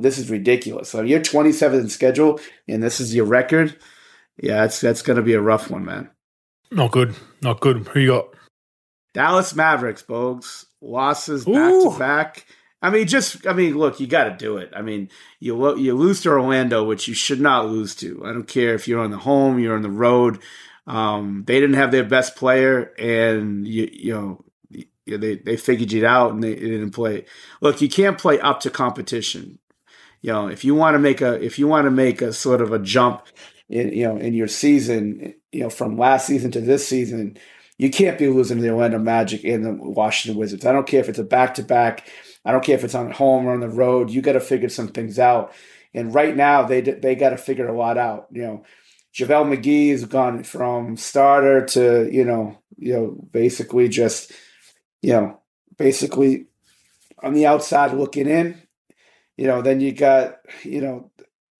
this 0.00 0.16
is 0.16 0.30
ridiculous. 0.30 0.88
So 0.88 1.02
you're 1.02 1.20
27th 1.20 1.80
in 1.80 1.88
schedule, 1.90 2.40
and 2.66 2.82
this 2.82 2.98
is 2.98 3.14
your 3.14 3.26
record. 3.26 3.76
Yeah, 4.40 4.62
that's 4.62 4.80
that's 4.80 5.02
going 5.02 5.16
to 5.16 5.22
be 5.22 5.34
a 5.34 5.40
rough 5.40 5.70
one, 5.70 5.84
man. 5.84 6.10
Not 6.70 6.92
good. 6.92 7.14
Not 7.42 7.60
good. 7.60 7.88
Who 7.88 8.00
you 8.00 8.08
got? 8.08 8.28
Dallas 9.14 9.54
Mavericks, 9.54 10.02
Bogues. 10.02 10.66
Losses 10.80 11.44
back 11.44 11.72
to 11.72 11.96
back. 11.98 12.46
I 12.80 12.90
mean, 12.90 13.08
just 13.08 13.46
I 13.46 13.52
mean, 13.52 13.76
look, 13.76 13.98
you 13.98 14.06
got 14.06 14.24
to 14.24 14.36
do 14.36 14.58
it. 14.58 14.70
I 14.74 14.82
mean, 14.82 15.10
you 15.40 15.56
lo- 15.56 15.74
you 15.74 15.94
lose 15.94 16.20
to 16.22 16.30
Orlando, 16.30 16.84
which 16.84 17.08
you 17.08 17.14
should 17.14 17.40
not 17.40 17.66
lose 17.66 17.96
to. 17.96 18.22
I 18.24 18.32
don't 18.32 18.46
care 18.46 18.74
if 18.74 18.86
you're 18.86 19.00
on 19.00 19.10
the 19.10 19.18
home, 19.18 19.58
you're 19.58 19.74
on 19.74 19.82
the 19.82 19.90
road. 19.90 20.38
Um, 20.86 21.42
they 21.46 21.58
didn't 21.58 21.76
have 21.76 21.90
their 21.90 22.04
best 22.04 22.36
player, 22.36 22.92
and 22.96 23.66
you 23.66 23.88
you 23.92 24.14
know 24.14 24.44
they 25.16 25.36
they 25.36 25.56
figured 25.56 25.92
it 25.92 26.04
out, 26.04 26.32
and 26.32 26.42
they, 26.42 26.54
they 26.54 26.60
didn't 26.60 26.92
play. 26.92 27.24
Look, 27.60 27.80
you 27.80 27.88
can't 27.88 28.18
play 28.18 28.38
up 28.38 28.60
to 28.60 28.70
competition. 28.70 29.58
You 30.22 30.32
know, 30.32 30.48
if 30.48 30.64
you 30.64 30.74
want 30.74 30.94
to 30.94 30.98
make 31.00 31.20
a 31.20 31.42
if 31.42 31.58
you 31.58 31.66
want 31.66 31.86
to 31.86 31.90
make 31.90 32.22
a 32.22 32.32
sort 32.32 32.60
of 32.60 32.72
a 32.72 32.78
jump, 32.78 33.22
in, 33.68 33.92
you 33.92 34.06
know, 34.06 34.16
in 34.16 34.34
your 34.34 34.48
season, 34.48 35.34
you 35.52 35.60
know, 35.60 35.70
from 35.70 35.98
last 35.98 36.26
season 36.26 36.50
to 36.52 36.60
this 36.60 36.86
season, 36.86 37.38
you 37.78 37.90
can't 37.90 38.18
be 38.18 38.28
losing 38.28 38.56
to 38.56 38.62
the 38.62 38.70
Orlando 38.70 38.98
Magic 38.98 39.44
and 39.44 39.64
the 39.64 39.72
Washington 39.72 40.38
Wizards. 40.38 40.66
I 40.66 40.72
don't 40.72 40.86
care 40.86 41.00
if 41.00 41.08
it's 41.08 41.18
a 41.18 41.24
back 41.24 41.54
to 41.54 41.62
back. 41.62 42.08
I 42.44 42.52
don't 42.52 42.64
care 42.64 42.74
if 42.74 42.84
it's 42.84 42.94
on 42.94 43.10
home 43.10 43.46
or 43.46 43.52
on 43.52 43.60
the 43.60 43.68
road. 43.68 44.10
You 44.10 44.20
got 44.20 44.32
to 44.32 44.40
figure 44.40 44.68
some 44.68 44.88
things 44.88 45.18
out. 45.18 45.52
And 45.94 46.12
right 46.12 46.36
now, 46.36 46.64
they 46.64 46.80
they 46.80 47.14
got 47.14 47.30
to 47.30 47.36
figure 47.36 47.68
a 47.68 47.76
lot 47.76 47.96
out. 47.96 48.26
You 48.30 48.42
know, 48.42 48.64
JaVale 49.14 49.56
McGee 49.56 49.90
has 49.90 50.04
gone 50.04 50.42
from 50.44 50.96
starter 50.96 51.64
to 51.66 52.08
you 52.12 52.24
know 52.24 52.58
you 52.76 52.92
know 52.94 53.28
basically 53.32 53.88
just 53.88 54.32
you 55.02 55.12
know 55.12 55.40
basically 55.76 56.46
on 57.22 57.34
the 57.34 57.46
outside 57.46 57.92
looking 57.92 58.28
in. 58.28 58.60
You 59.36 59.46
know, 59.46 59.62
then 59.62 59.80
you 59.80 59.92
got 59.92 60.36
you 60.62 60.80
know 60.80 61.10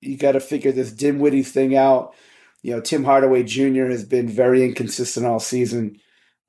you 0.00 0.16
got 0.16 0.32
to 0.32 0.40
figure 0.40 0.72
this 0.72 0.92
Dinwiddie 0.92 1.42
thing 1.42 1.76
out. 1.76 2.14
You 2.62 2.74
know, 2.74 2.80
Tim 2.80 3.04
Hardaway 3.04 3.44
Jr. 3.44 3.86
has 3.86 4.04
been 4.04 4.28
very 4.28 4.64
inconsistent 4.64 5.26
all 5.26 5.40
season. 5.40 6.00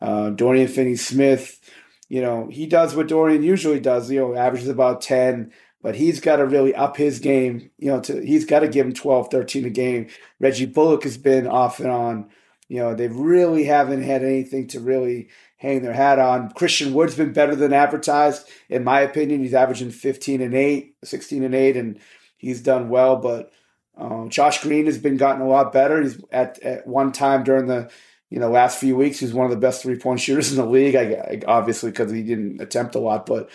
Uh, 0.02 0.30
Dorian 0.30 0.68
Finney 0.68 0.96
Smith, 0.96 1.60
you 2.08 2.22
know, 2.22 2.48
he 2.50 2.66
does 2.66 2.96
what 2.96 3.08
Dorian 3.08 3.44
usually 3.44 3.80
does. 3.80 4.10
You 4.10 4.20
know, 4.20 4.36
averages 4.36 4.70
about 4.70 5.02
ten, 5.02 5.52
but 5.82 5.96
he's 5.96 6.20
got 6.20 6.38
to 6.38 6.46
really 6.46 6.74
up 6.74 6.98
his 6.98 7.20
game. 7.20 7.70
You 7.78 7.92
know, 7.92 8.02
to 8.02 8.26
he's 8.26 8.46
got 8.46 8.60
to 8.60 8.68
give 8.68 8.86
him 8.86 8.94
12, 8.94 9.30
13 9.30 9.66
a 9.66 9.70
game. 9.70 10.08
Reggie 10.40 10.66
Bullock 10.66 11.04
has 11.04 11.18
been 11.18 11.48
off 11.48 11.80
and 11.80 11.90
on. 11.90 12.30
You 12.68 12.78
know, 12.78 12.96
they 12.96 13.08
really 13.08 13.66
haven't 13.66 14.04
had 14.04 14.24
anything 14.24 14.68
to 14.68 14.80
really 14.80 15.30
hang 15.58 15.82
their 15.82 15.94
hat 15.94 16.20
on. 16.20 16.52
Christian 16.52 16.94
Wood's 16.94 17.16
been 17.16 17.34
better 17.34 17.56
than 17.56 17.74
advertised, 17.74 18.48
in 18.70 18.84
my 18.84 19.02
opinion. 19.02 19.42
He's 19.42 19.54
averaging 19.54 19.92
15 19.92 20.42
and 20.42 20.54
8, 20.54 20.96
16 21.04 21.44
and 21.44 21.56
8, 21.56 21.78
and 21.78 22.00
he's 22.40 22.62
done 22.62 22.90
well. 22.90 23.18
But 23.18 23.52
um, 23.96 24.30
Josh 24.30 24.64
Green 24.64 24.88
has 24.88 24.98
been 24.98 25.18
gotten 25.18 25.44
a 25.44 25.48
lot 25.48 25.72
better. 25.72 26.02
He's 26.02 26.20
at, 26.32 26.58
at 26.64 26.88
one 26.88 27.12
time 27.12 27.44
during 27.44 27.68
the 27.68 27.92
you 28.32 28.40
know 28.40 28.50
last 28.50 28.80
few 28.80 28.96
weeks, 28.96 29.20
he's 29.20 29.34
one 29.34 29.46
of 29.46 29.52
the 29.52 29.58
best 29.58 29.84
three 29.84 30.00
point 30.00 30.20
shooters 30.20 30.52
in 30.52 30.58
the 30.58 30.66
league. 30.66 30.96
I, 30.96 31.02
I 31.02 31.42
obviously 31.48 31.92
because 31.92 32.12
he 32.12 32.24
didn't 32.24 32.60
attempt 32.60 32.96
a 32.96 33.00
lot, 33.00 33.28
but 33.28 33.52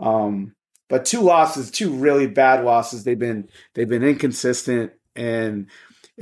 um, 0.00 0.54
but 0.88 1.04
two 1.04 1.20
losses, 1.20 1.70
two 1.70 1.92
really 1.92 2.26
bad 2.26 2.64
losses. 2.64 3.04
They've 3.04 3.18
been 3.18 3.50
they've 3.74 3.88
been 3.88 4.04
inconsistent 4.04 4.92
and 5.14 5.66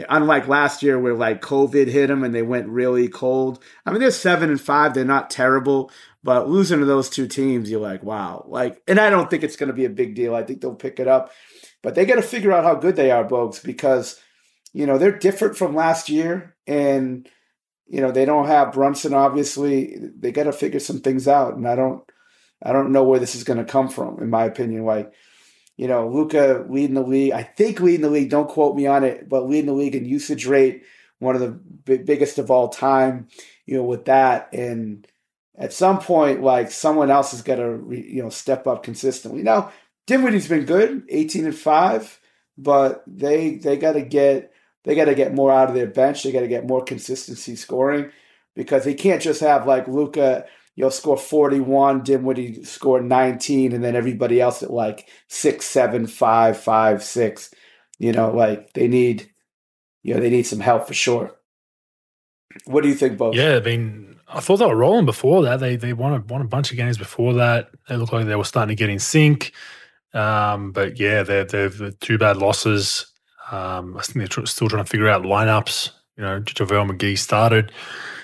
unlike 0.08 0.48
last 0.48 0.82
year 0.82 0.98
where 0.98 1.14
like 1.14 1.40
COVID 1.40 1.88
hit 1.88 2.08
them 2.08 2.24
and 2.24 2.34
they 2.34 2.42
went 2.42 2.68
really 2.68 3.08
cold. 3.08 3.62
I 3.84 3.90
mean, 3.90 4.00
they're 4.00 4.10
seven 4.10 4.50
and 4.50 4.60
five. 4.60 4.94
They're 4.94 5.04
not 5.04 5.30
terrible, 5.30 5.90
but 6.22 6.48
losing 6.48 6.80
to 6.80 6.84
those 6.84 7.08
two 7.08 7.26
teams, 7.26 7.70
you're 7.70 7.80
like, 7.80 8.02
wow. 8.02 8.44
Like, 8.48 8.82
and 8.86 8.98
I 8.98 9.10
don't 9.10 9.30
think 9.30 9.42
it's 9.42 9.56
going 9.56 9.68
to 9.68 9.74
be 9.74 9.84
a 9.84 9.90
big 9.90 10.14
deal. 10.14 10.34
I 10.34 10.42
think 10.42 10.60
they'll 10.60 10.74
pick 10.74 11.00
it 11.00 11.08
up, 11.08 11.32
but 11.86 11.94
they 11.94 12.04
got 12.04 12.16
to 12.16 12.22
figure 12.22 12.50
out 12.50 12.64
how 12.64 12.74
good 12.74 12.96
they 12.96 13.12
are, 13.12 13.24
Bogues, 13.24 13.62
because 13.62 14.20
you 14.72 14.86
know 14.86 14.98
they're 14.98 15.16
different 15.16 15.56
from 15.56 15.76
last 15.76 16.08
year, 16.08 16.56
and 16.66 17.28
you 17.86 18.00
know 18.00 18.10
they 18.10 18.24
don't 18.24 18.48
have 18.48 18.72
Brunson. 18.72 19.14
Obviously, 19.14 19.96
they 20.18 20.32
got 20.32 20.44
to 20.44 20.52
figure 20.52 20.80
some 20.80 20.98
things 20.98 21.28
out, 21.28 21.54
and 21.54 21.68
I 21.68 21.76
don't, 21.76 22.02
I 22.60 22.72
don't 22.72 22.90
know 22.90 23.04
where 23.04 23.20
this 23.20 23.36
is 23.36 23.44
going 23.44 23.60
to 23.60 23.64
come 23.64 23.88
from. 23.88 24.20
In 24.20 24.30
my 24.30 24.46
opinion, 24.46 24.84
like 24.84 25.12
you 25.76 25.86
know, 25.86 26.08
Luka 26.08 26.66
leading 26.68 26.96
the 26.96 27.04
league. 27.04 27.30
I 27.30 27.44
think 27.44 27.78
leading 27.78 28.00
the 28.00 28.10
league. 28.10 28.30
Don't 28.30 28.48
quote 28.48 28.74
me 28.74 28.88
on 28.88 29.04
it, 29.04 29.28
but 29.28 29.46
leading 29.46 29.66
the 29.66 29.72
league 29.72 29.94
in 29.94 30.04
usage 30.06 30.44
rate, 30.44 30.82
one 31.20 31.36
of 31.36 31.40
the 31.40 31.52
b- 31.52 31.98
biggest 31.98 32.38
of 32.38 32.50
all 32.50 32.68
time. 32.68 33.28
You 33.64 33.76
know, 33.76 33.84
with 33.84 34.06
that, 34.06 34.48
and 34.52 35.06
at 35.56 35.72
some 35.72 36.00
point, 36.00 36.42
like 36.42 36.72
someone 36.72 37.12
else 37.12 37.30
has 37.30 37.42
got 37.42 37.56
to, 37.56 37.80
you 37.92 38.24
know, 38.24 38.30
step 38.30 38.66
up 38.66 38.82
consistently. 38.82 39.44
Now, 39.44 39.70
Dinwiddie's 40.06 40.48
been 40.48 40.64
good, 40.64 41.04
eighteen 41.08 41.46
and 41.46 41.56
five, 41.56 42.20
but 42.56 43.02
they 43.06 43.56
they 43.56 43.76
got 43.76 43.92
to 43.92 44.02
get 44.02 44.52
they 44.84 44.94
got 44.94 45.06
to 45.06 45.14
get 45.14 45.34
more 45.34 45.52
out 45.52 45.68
of 45.68 45.74
their 45.74 45.88
bench. 45.88 46.22
They 46.22 46.32
got 46.32 46.40
to 46.40 46.48
get 46.48 46.66
more 46.66 46.82
consistency 46.82 47.56
scoring 47.56 48.10
because 48.54 48.84
they 48.84 48.94
can't 48.94 49.20
just 49.20 49.40
have 49.40 49.66
like 49.66 49.88
Luka, 49.88 50.46
you'll 50.76 50.90
score 50.90 51.16
41, 51.16 52.02
Dinwiddie 52.02 52.64
score 52.64 53.00
19, 53.00 53.72
and 53.72 53.82
then 53.82 53.96
everybody 53.96 54.40
else 54.40 54.62
at 54.62 54.70
like 54.70 55.08
six, 55.28 55.66
seven, 55.66 56.06
five, 56.06 56.58
five, 56.58 57.02
six. 57.02 57.52
You 57.98 58.12
know, 58.12 58.30
like 58.30 58.72
they 58.74 58.88
need, 58.88 59.30
you 60.02 60.14
know, 60.14 60.20
they 60.20 60.30
need 60.30 60.44
some 60.44 60.60
help 60.60 60.86
for 60.86 60.94
sure. 60.94 61.34
What 62.64 62.82
do 62.82 62.88
you 62.88 62.94
think, 62.94 63.18
Bo? 63.18 63.32
Yeah, 63.32 63.56
I 63.56 63.60
mean, 63.60 64.16
I 64.28 64.40
thought 64.40 64.58
they 64.58 64.66
were 64.66 64.76
rolling 64.76 65.06
before 65.06 65.42
that. 65.42 65.60
They 65.60 65.76
they 65.76 65.92
won 65.92 66.12
a, 66.14 66.20
won 66.20 66.42
a 66.42 66.46
bunch 66.46 66.70
of 66.70 66.76
games 66.76 66.98
before 66.98 67.34
that. 67.34 67.70
They 67.88 67.96
looked 67.96 68.12
like 68.12 68.26
they 68.26 68.36
were 68.36 68.44
starting 68.44 68.76
to 68.76 68.78
get 68.78 68.90
in 68.90 68.98
sync. 68.98 69.52
Um, 70.16 70.72
but 70.72 70.98
yeah, 70.98 71.22
they're, 71.22 71.44
they're, 71.44 71.90
two 72.00 72.16
bad 72.16 72.38
losses. 72.38 73.06
Um, 73.50 73.96
I 73.96 74.02
think 74.02 74.16
they're 74.16 74.28
tr- 74.28 74.46
still 74.46 74.68
trying 74.68 74.84
to 74.84 74.90
figure 74.90 75.08
out 75.08 75.22
lineups. 75.22 75.90
You 76.16 76.24
know, 76.24 76.40
JaVale 76.40 76.90
McGee 76.90 77.18
started. 77.18 77.70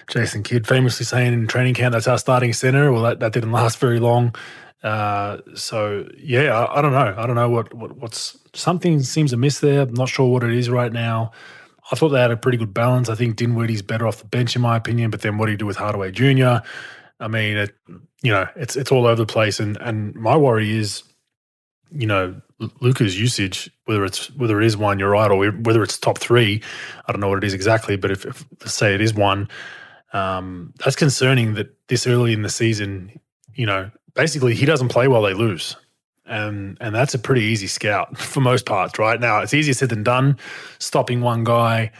Jason 0.08 0.42
Kidd 0.42 0.66
famously 0.66 1.04
saying 1.04 1.32
in 1.32 1.46
training 1.46 1.74
camp 1.74 1.92
that's 1.92 2.08
our 2.08 2.18
starting 2.18 2.52
center. 2.52 2.90
Well, 2.92 3.02
that, 3.02 3.20
that 3.20 3.32
didn't 3.32 3.52
last 3.52 3.78
very 3.78 4.00
long. 4.00 4.34
Uh, 4.82 5.38
so 5.54 6.08
yeah, 6.18 6.58
I, 6.58 6.78
I, 6.78 6.82
don't 6.82 6.92
know. 6.92 7.14
I 7.16 7.26
don't 7.26 7.36
know 7.36 7.50
what, 7.50 7.72
what 7.74 7.96
what's 7.98 8.36
something 8.52 9.00
seems 9.02 9.32
amiss 9.32 9.60
there. 9.60 9.82
I'm 9.82 9.94
not 9.94 10.08
sure 10.08 10.28
what 10.28 10.42
it 10.42 10.52
is 10.52 10.68
right 10.70 10.92
now. 10.92 11.30
I 11.90 11.96
thought 11.96 12.08
they 12.08 12.20
had 12.20 12.30
a 12.30 12.36
pretty 12.36 12.58
good 12.58 12.74
balance. 12.74 13.08
I 13.08 13.14
think 13.14 13.36
Dinwiddie's 13.36 13.82
better 13.82 14.06
off 14.06 14.18
the 14.18 14.24
bench 14.24 14.56
in 14.56 14.62
my 14.62 14.76
opinion. 14.76 15.10
But 15.10 15.20
then 15.20 15.38
what 15.38 15.46
do 15.46 15.52
you 15.52 15.58
do 15.58 15.66
with 15.66 15.76
Hardaway 15.76 16.10
Jr.? 16.10 16.66
I 17.20 17.28
mean, 17.28 17.56
it, 17.56 17.74
you 18.22 18.32
know, 18.32 18.46
it's 18.56 18.76
it's 18.76 18.90
all 18.90 19.06
over 19.06 19.16
the 19.16 19.26
place. 19.26 19.60
And 19.60 19.76
and 19.80 20.14
my 20.14 20.36
worry 20.36 20.76
is, 20.76 21.04
you 21.94 22.06
know, 22.06 22.40
Luka's 22.80 23.18
usage, 23.18 23.70
whether 23.84 24.04
it's 24.04 24.30
whether 24.36 24.60
it 24.60 24.66
is 24.66 24.76
one, 24.76 24.98
you're 24.98 25.10
right, 25.10 25.30
or 25.30 25.50
whether 25.50 25.82
it's 25.82 25.98
top 25.98 26.18
three. 26.18 26.62
I 27.06 27.12
don't 27.12 27.20
know 27.20 27.28
what 27.28 27.38
it 27.38 27.44
is 27.44 27.54
exactly, 27.54 27.96
but 27.96 28.10
if, 28.10 28.24
if 28.24 28.44
say 28.66 28.94
it 28.94 29.00
is 29.00 29.14
one, 29.14 29.48
um, 30.12 30.72
that's 30.78 30.96
concerning 30.96 31.54
that 31.54 31.74
this 31.88 32.06
early 32.06 32.32
in 32.32 32.42
the 32.42 32.48
season, 32.48 33.20
you 33.54 33.66
know, 33.66 33.90
basically 34.14 34.54
he 34.54 34.66
doesn't 34.66 34.88
play 34.88 35.08
while 35.08 35.22
they 35.22 35.34
lose. 35.34 35.76
And 36.24 36.78
and 36.80 36.94
that's 36.94 37.14
a 37.14 37.18
pretty 37.18 37.42
easy 37.42 37.66
scout 37.66 38.16
for 38.18 38.40
most 38.40 38.66
parts, 38.66 38.98
right? 38.98 39.20
Now 39.20 39.40
it's 39.40 39.54
easier 39.54 39.74
said 39.74 39.88
than 39.88 40.02
done. 40.02 40.38
Stopping 40.78 41.20
one 41.20 41.44
guy, 41.44 41.90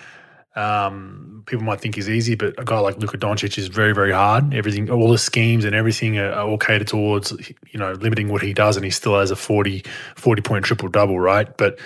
um, 0.55 1.43
people 1.47 1.65
might 1.65 1.81
think 1.81 1.97
is 1.97 2.09
easy, 2.09 2.35
but 2.35 2.55
a 2.59 2.65
guy 2.65 2.79
like 2.79 2.99
Luka 2.99 3.19
Doncic 3.19 3.57
is 3.59 3.69
very, 3.69 3.95
very 3.95 4.13
hard. 4.13 4.55
Everything, 4.55 4.91
all 4.91 5.11
the 5.11 5.19
schemes 5.19 5.65
and 5.65 5.75
everything 5.75 6.19
are, 6.19 6.33
are 6.33 6.49
all 6.49 6.59
catered 6.59 6.89
towards, 6.89 7.33
you 7.71 7.79
know, 7.79 7.93
limiting 7.93 8.29
what 8.29 8.43
he 8.43 8.53
does, 8.53 8.77
and 8.77 8.85
he 8.85 8.91
still 8.91 9.19
has 9.19 9.31
a 9.31 9.37
40, 9.37 9.83
40 10.17 10.43
point 10.43 10.65
triple 10.65 10.89
double, 10.89 11.19
right? 11.19 11.57
But 11.57 11.79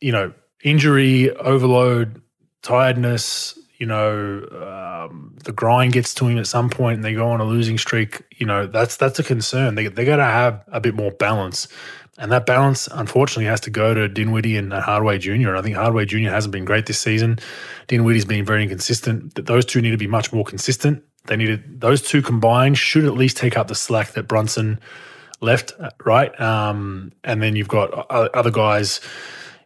you 0.00 0.12
know, 0.12 0.32
injury, 0.62 1.30
overload, 1.36 2.22
tiredness, 2.62 3.58
you 3.78 3.86
know, 3.86 4.46
um, 5.08 5.34
the 5.44 5.52
grind 5.52 5.92
gets 5.94 6.12
to 6.14 6.26
him 6.26 6.38
at 6.38 6.46
some 6.46 6.68
point 6.68 6.96
and 6.96 7.04
they 7.04 7.14
go 7.14 7.30
on 7.30 7.40
a 7.40 7.44
losing 7.44 7.78
streak, 7.78 8.22
you 8.36 8.46
know, 8.46 8.66
that's 8.66 8.96
that's 8.96 9.18
a 9.18 9.22
concern. 9.22 9.74
They 9.74 9.86
they 9.86 10.04
got 10.04 10.16
to 10.16 10.24
have 10.24 10.62
a 10.68 10.80
bit 10.80 10.94
more 10.94 11.10
balance, 11.10 11.66
and 12.20 12.30
that 12.30 12.44
balance 12.44 12.86
unfortunately 12.92 13.46
has 13.46 13.60
to 13.60 13.70
go 13.70 13.94
to 13.94 14.06
Dinwiddie 14.06 14.58
and 14.58 14.72
Hardaway 14.72 15.18
Jr. 15.18 15.32
And 15.32 15.56
I 15.56 15.62
think 15.62 15.74
Hardaway 15.74 16.04
Jr. 16.04 16.28
hasn't 16.28 16.52
been 16.52 16.66
great 16.66 16.84
this 16.84 17.00
season. 17.00 17.38
Dinwiddie's 17.88 18.26
been 18.26 18.44
very 18.44 18.62
inconsistent. 18.62 19.34
Those 19.34 19.64
two 19.64 19.80
need 19.80 19.92
to 19.92 19.96
be 19.96 20.06
much 20.06 20.30
more 20.30 20.44
consistent. 20.44 21.02
They 21.24 21.36
needed 21.36 21.80
those 21.80 22.02
two 22.02 22.20
combined 22.20 22.76
should 22.76 23.06
at 23.06 23.14
least 23.14 23.38
take 23.38 23.56
up 23.56 23.68
the 23.68 23.74
slack 23.74 24.12
that 24.12 24.28
Brunson 24.28 24.78
left, 25.40 25.72
uh, 25.80 25.90
right? 26.04 26.38
Um, 26.38 27.12
and 27.24 27.42
then 27.42 27.56
you've 27.56 27.68
got 27.68 27.90
other 28.10 28.50
guys, 28.50 29.00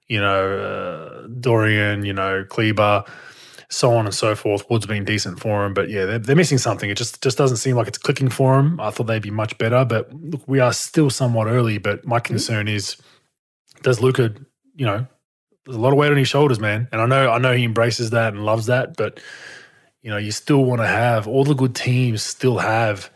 you 0.06 0.20
know, 0.20 0.58
uh, 0.58 1.26
Dorian, 1.26 2.04
you 2.04 2.12
know, 2.12 2.44
Kleber 2.48 3.04
so 3.74 3.94
on 3.94 4.06
and 4.06 4.14
so 4.14 4.34
forth. 4.34 4.68
Wood's 4.70 4.86
been 4.86 5.04
decent 5.04 5.40
for 5.40 5.64
him, 5.64 5.74
but 5.74 5.88
yeah, 5.90 6.04
they're, 6.04 6.18
they're 6.18 6.36
missing 6.36 6.58
something. 6.58 6.88
It 6.88 6.96
just 6.96 7.22
just 7.22 7.36
doesn't 7.36 7.58
seem 7.58 7.76
like 7.76 7.88
it's 7.88 7.98
clicking 7.98 8.30
for 8.30 8.58
him. 8.58 8.80
I 8.80 8.90
thought 8.90 9.04
they'd 9.04 9.22
be 9.22 9.30
much 9.30 9.58
better, 9.58 9.84
but 9.84 10.12
look, 10.12 10.42
we 10.46 10.60
are 10.60 10.72
still 10.72 11.10
somewhat 11.10 11.46
early. 11.46 11.78
But 11.78 12.06
my 12.06 12.18
mm-hmm. 12.18 12.26
concern 12.26 12.68
is, 12.68 12.96
does 13.82 14.00
Luka, 14.00 14.34
you 14.76 14.86
know, 14.86 15.06
there's 15.66 15.76
a 15.76 15.80
lot 15.80 15.92
of 15.92 15.98
weight 15.98 16.12
on 16.12 16.18
his 16.18 16.28
shoulders, 16.28 16.60
man, 16.60 16.88
and 16.92 17.00
I 17.00 17.06
know 17.06 17.30
I 17.30 17.38
know 17.38 17.54
he 17.54 17.64
embraces 17.64 18.10
that 18.10 18.32
and 18.32 18.44
loves 18.44 18.66
that, 18.66 18.96
but 18.96 19.20
you 20.02 20.10
know, 20.10 20.18
you 20.18 20.30
still 20.30 20.64
want 20.64 20.82
to 20.82 20.86
have 20.86 21.26
all 21.26 21.44
the 21.44 21.54
good 21.54 21.74
teams 21.74 22.22
still 22.22 22.58
have 22.58 23.10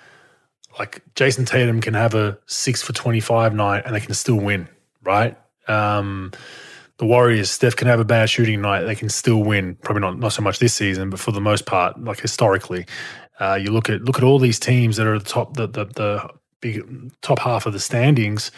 like 0.78 1.02
Jayson 1.14 1.44
Tatum 1.44 1.80
can 1.80 1.94
have 1.94 2.14
a 2.14 2.38
six 2.46 2.82
for 2.82 2.92
twenty 2.92 3.20
five 3.20 3.54
night 3.54 3.82
and 3.84 3.94
they 3.94 4.00
can 4.00 4.14
still 4.14 4.36
win, 4.36 4.68
right? 5.02 5.36
Um, 5.68 6.32
the 6.98 7.06
Warriors, 7.06 7.50
Steph 7.50 7.76
can 7.76 7.88
have 7.88 8.00
a 8.00 8.04
bad 8.04 8.28
shooting 8.28 8.60
night, 8.60 8.84
they 8.84 8.94
can 8.94 9.08
still 9.08 9.42
win. 9.42 9.76
Probably 9.76 10.00
not 10.00 10.18
not 10.18 10.32
so 10.32 10.42
much 10.42 10.58
this 10.58 10.74
season, 10.74 11.10
but 11.10 11.20
for 11.20 11.32
the 11.32 11.40
most 11.40 11.64
part, 11.64 11.98
like 12.02 12.20
historically, 12.20 12.86
uh, 13.40 13.54
you 13.60 13.70
look 13.70 13.88
at 13.88 14.02
look 14.02 14.18
at 14.18 14.24
all 14.24 14.38
these 14.38 14.58
teams 14.58 14.96
that 14.96 15.06
are 15.06 15.14
at 15.14 15.24
the 15.24 15.30
top, 15.30 15.54
the 15.54 15.66
the, 15.66 15.84
the 15.86 16.30
big 16.60 17.12
top 17.22 17.38
half 17.38 17.66
of 17.66 17.72
the 17.72 17.80
standings. 17.80 18.50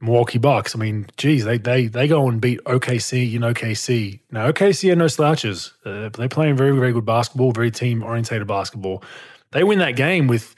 Milwaukee 0.00 0.38
Bucks. 0.38 0.74
I 0.74 0.78
mean, 0.78 1.06
geez, 1.16 1.44
they 1.44 1.56
they 1.56 1.86
they 1.86 2.06
go 2.06 2.28
and 2.28 2.40
beat 2.40 2.62
OKC 2.64 3.34
in 3.34 3.42
OKC. 3.42 4.20
Now 4.30 4.50
OKC 4.50 4.92
are 4.92 4.96
no 4.96 5.06
slouches. 5.06 5.72
Uh, 5.84 6.10
they're 6.10 6.28
playing 6.28 6.56
very 6.56 6.72
very 6.72 6.92
good 6.92 7.06
basketball, 7.06 7.52
very 7.52 7.70
team 7.70 8.02
orientated 8.02 8.46
basketball. 8.46 9.02
They 9.52 9.64
win 9.64 9.78
that 9.78 9.96
game 9.96 10.26
with, 10.26 10.54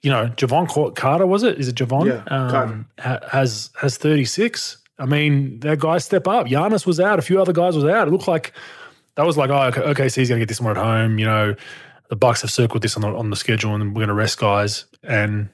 you 0.00 0.10
know, 0.10 0.28
Jevon 0.28 0.94
Carter 0.94 1.26
was 1.26 1.42
it? 1.42 1.58
Is 1.58 1.68
it 1.68 1.74
Javon? 1.74 2.06
Yeah, 2.06 2.22
um, 2.34 2.86
ha- 2.98 3.20
has 3.30 3.70
has 3.80 3.98
thirty 3.98 4.24
six. 4.24 4.78
I 4.98 5.06
mean, 5.06 5.60
that 5.60 5.78
guys 5.78 6.04
step 6.04 6.26
up. 6.26 6.46
Giannis 6.46 6.86
was 6.86 7.00
out. 7.00 7.18
A 7.18 7.22
few 7.22 7.40
other 7.40 7.52
guys 7.52 7.76
was 7.76 7.84
out. 7.84 8.08
It 8.08 8.10
looked 8.10 8.28
like 8.28 8.52
that 9.16 9.26
was 9.26 9.36
like, 9.36 9.50
oh, 9.50 9.80
okay, 9.90 10.04
he's 10.04 10.28
going 10.28 10.38
to 10.38 10.38
get 10.38 10.48
this 10.48 10.60
one 10.60 10.76
at 10.76 10.82
home. 10.82 11.18
You 11.18 11.26
know, 11.26 11.54
the 12.08 12.16
Bucks 12.16 12.42
have 12.42 12.50
circled 12.50 12.82
this 12.82 12.96
on 12.96 13.02
the 13.02 13.08
on 13.08 13.30
the 13.30 13.36
schedule, 13.36 13.74
and 13.74 13.90
we're 13.90 14.00
going 14.00 14.08
to 14.08 14.14
rest 14.14 14.38
guys. 14.38 14.86
And 15.02 15.50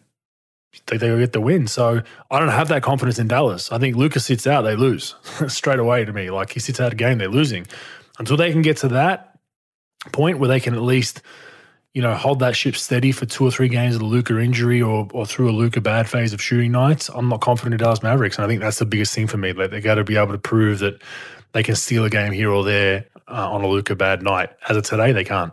think 0.86 1.00
they'll 1.00 1.18
get 1.18 1.32
the 1.32 1.40
win. 1.40 1.66
So 1.66 2.02
I 2.30 2.38
don't 2.38 2.48
have 2.48 2.68
that 2.68 2.82
confidence 2.82 3.18
in 3.18 3.28
Dallas. 3.28 3.70
I 3.72 3.78
think 3.78 3.96
Lucas 3.96 4.24
sits 4.24 4.46
out, 4.46 4.62
they 4.62 4.76
lose 4.76 5.14
straight 5.48 5.78
away 5.78 6.04
to 6.04 6.12
me. 6.12 6.30
Like 6.30 6.52
he 6.52 6.60
sits 6.60 6.80
out 6.80 6.92
a 6.92 6.96
game, 6.96 7.18
they're 7.18 7.28
losing. 7.28 7.66
Until 8.18 8.36
they 8.36 8.52
can 8.52 8.62
get 8.62 8.78
to 8.78 8.88
that 8.88 9.38
point 10.12 10.38
where 10.38 10.48
they 10.48 10.60
can 10.60 10.74
at 10.74 10.82
least, 10.82 11.22
you 11.94 12.00
know, 12.00 12.14
hold 12.14 12.38
that 12.38 12.56
ship 12.56 12.74
steady 12.74 13.12
for 13.12 13.26
two 13.26 13.44
or 13.44 13.50
three 13.50 13.68
games 13.68 13.94
of 13.94 14.00
the 14.00 14.06
Luka 14.06 14.38
injury 14.38 14.80
or 14.80 15.08
or 15.12 15.26
through 15.26 15.50
a 15.50 15.52
Luka 15.52 15.80
bad 15.80 16.08
phase 16.08 16.32
of 16.32 16.40
shooting 16.40 16.72
nights, 16.72 17.10
I'm 17.10 17.28
not 17.28 17.40
confident 17.40 17.74
in 17.74 17.84
Dallas 17.84 18.02
Mavericks. 18.02 18.36
And 18.36 18.44
I 18.44 18.48
think 18.48 18.60
that's 18.60 18.78
the 18.78 18.86
biggest 18.86 19.14
thing 19.14 19.26
for 19.26 19.36
me. 19.36 19.52
Like 19.52 19.70
they 19.70 19.80
got 19.80 19.96
to 19.96 20.04
be 20.04 20.16
able 20.16 20.32
to 20.32 20.38
prove 20.38 20.78
that 20.78 21.02
they 21.52 21.62
can 21.62 21.76
steal 21.76 22.04
a 22.04 22.10
game 22.10 22.32
here 22.32 22.50
or 22.50 22.64
there 22.64 23.06
uh, 23.28 23.50
on 23.50 23.62
a 23.62 23.68
Luka 23.68 23.94
bad 23.94 24.22
night. 24.22 24.50
As 24.68 24.76
of 24.76 24.84
today, 24.84 25.12
they 25.12 25.24
can't. 25.24 25.52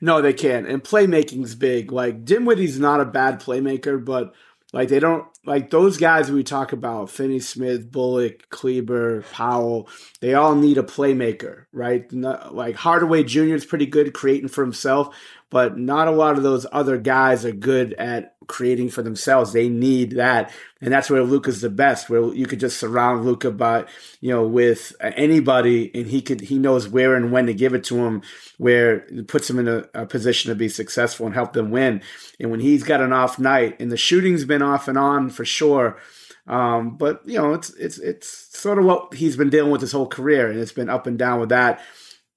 No, 0.00 0.22
they 0.22 0.32
can't. 0.32 0.66
And 0.66 0.82
playmaking's 0.82 1.54
big. 1.54 1.90
Like 1.90 2.24
Dinwiddie's 2.24 2.78
not 2.78 3.00
a 3.00 3.04
bad 3.04 3.40
playmaker, 3.40 4.02
but 4.02 4.32
like 4.72 4.88
they 4.88 5.00
don't 5.00 5.26
like 5.46 5.70
those 5.70 5.96
guys 5.96 6.30
we 6.30 6.42
talk 6.42 6.72
about, 6.72 7.10
Finney 7.10 7.40
Smith, 7.40 7.90
Bullock, 7.90 8.48
Kleber, 8.50 9.22
Powell, 9.32 9.88
they 10.20 10.34
all 10.34 10.54
need 10.54 10.76
a 10.76 10.82
playmaker, 10.82 11.66
right? 11.72 12.10
like 12.12 12.74
Hardaway 12.74 13.24
Jr. 13.24 13.54
is 13.54 13.64
pretty 13.64 13.86
good 13.86 14.12
creating 14.12 14.48
for 14.48 14.62
himself, 14.62 15.16
but 15.50 15.78
not 15.78 16.08
a 16.08 16.12
lot 16.12 16.36
of 16.36 16.42
those 16.42 16.66
other 16.70 16.98
guys 16.98 17.44
are 17.44 17.52
good 17.52 17.94
at 17.94 18.35
creating 18.46 18.90
for 18.90 19.02
themselves. 19.02 19.52
They 19.52 19.68
need 19.68 20.12
that, 20.12 20.52
and 20.80 20.92
that's 20.92 21.10
where 21.10 21.22
Luka's 21.22 21.60
the 21.60 21.70
best. 21.70 22.08
Where 22.08 22.32
you 22.34 22.46
could 22.46 22.60
just 22.60 22.78
surround 22.78 23.24
Luka 23.24 23.50
by, 23.50 23.86
you 24.20 24.30
know, 24.30 24.46
with 24.46 24.94
anybody, 25.00 25.90
and 25.94 26.06
he 26.06 26.22
could 26.22 26.42
he 26.42 26.58
knows 26.58 26.88
where 26.88 27.14
and 27.14 27.32
when 27.32 27.46
to 27.46 27.54
give 27.54 27.74
it 27.74 27.84
to 27.84 27.96
him, 27.96 28.22
where 28.58 29.06
it 29.06 29.28
puts 29.28 29.48
him 29.48 29.58
in 29.58 29.68
a, 29.68 29.84
a 29.94 30.06
position 30.06 30.48
to 30.50 30.54
be 30.54 30.68
successful 30.68 31.26
and 31.26 31.34
help 31.34 31.52
them 31.52 31.70
win. 31.70 32.02
And 32.40 32.50
when 32.50 32.60
he's 32.60 32.82
got 32.82 33.00
an 33.00 33.12
off 33.12 33.38
night, 33.38 33.80
and 33.80 33.90
the 33.90 33.96
shooting's 33.96 34.44
been 34.44 34.62
off 34.62 34.88
and 34.88 34.98
on 34.98 35.30
for 35.30 35.44
sure. 35.44 35.98
Um, 36.46 36.96
but 36.96 37.22
you 37.26 37.38
know, 37.38 37.54
it's 37.54 37.70
it's 37.70 37.98
it's 37.98 38.28
sort 38.56 38.78
of 38.78 38.84
what 38.84 39.14
he's 39.14 39.36
been 39.36 39.50
dealing 39.50 39.72
with 39.72 39.80
his 39.80 39.92
whole 39.92 40.06
career, 40.06 40.50
and 40.50 40.60
it's 40.60 40.72
been 40.72 40.88
up 40.88 41.06
and 41.06 41.18
down 41.18 41.40
with 41.40 41.48
that 41.48 41.80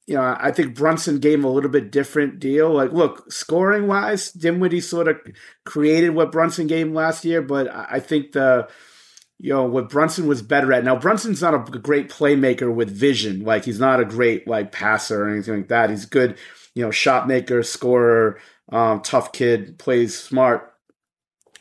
you 0.10 0.16
know, 0.16 0.36
I 0.40 0.52
think 0.52 0.74
Brunson 0.74 1.20
gave 1.20 1.38
him 1.38 1.46
a 1.46 1.52
little 1.52 1.70
bit 1.70 1.92
different 1.92 2.40
deal. 2.40 2.74
Like, 2.74 2.92
look, 2.92 3.32
scoring 3.32 3.86
wise, 3.86 4.32
Dinwiddie 4.32 4.82
sort 4.82 5.08
of 5.08 5.22
created 5.66 6.16
what 6.16 6.32
Brunson 6.32 6.66
gave 6.66 6.88
him 6.88 6.96
last 6.96 7.24
year, 7.24 7.44
but 7.44 7.68
I 7.72 8.00
think 8.00 8.32
the, 8.32 8.68
you 9.38 9.54
know, 9.54 9.66
what 9.66 9.90
Brunson 9.90 10.26
was 10.26 10.42
better 10.42 10.74
at. 10.74 10.84
Now, 10.84 10.96
Brunson's 10.96 11.44
not 11.44 11.54
a 11.54 11.60
great 11.78 12.10
playmaker 12.10 12.74
with 12.74 12.90
vision. 12.90 13.44
Like, 13.44 13.66
he's 13.66 13.80
not 13.80 14.00
a 14.00 14.06
great 14.06 14.48
like 14.48 14.72
passer 14.72 15.26
or 15.26 15.30
anything 15.30 15.58
like 15.58 15.68
that. 15.68 15.92
He's 15.92 16.08
good, 16.08 16.40
you 16.74 16.84
know, 16.84 16.90
shot 16.90 17.28
maker, 17.28 17.62
scorer, 17.62 18.40
um, 18.72 19.02
tough 19.02 19.32
kid, 19.32 19.78
plays 19.78 20.18
smart. 20.18 20.74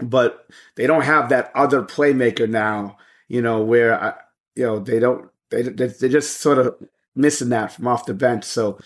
But 0.01 0.47
they 0.75 0.87
don't 0.87 1.03
have 1.03 1.29
that 1.29 1.53
other 1.55 1.83
playmaker 1.83 2.49
now. 2.49 2.97
You 3.29 3.43
know, 3.43 3.61
where 3.61 4.03
I, 4.03 4.15
you 4.57 4.65
know 4.65 4.79
they 4.79 5.01
don't 5.01 5.29
they 5.51 5.63
they 5.65 6.09
just 6.09 6.41
sort 6.41 6.57
of 6.57 6.75
missing 7.19 7.51
that 7.51 7.73
from 7.73 7.87
off 7.87 8.07
the 8.07 8.15
bench. 8.15 8.45
So 8.45 8.79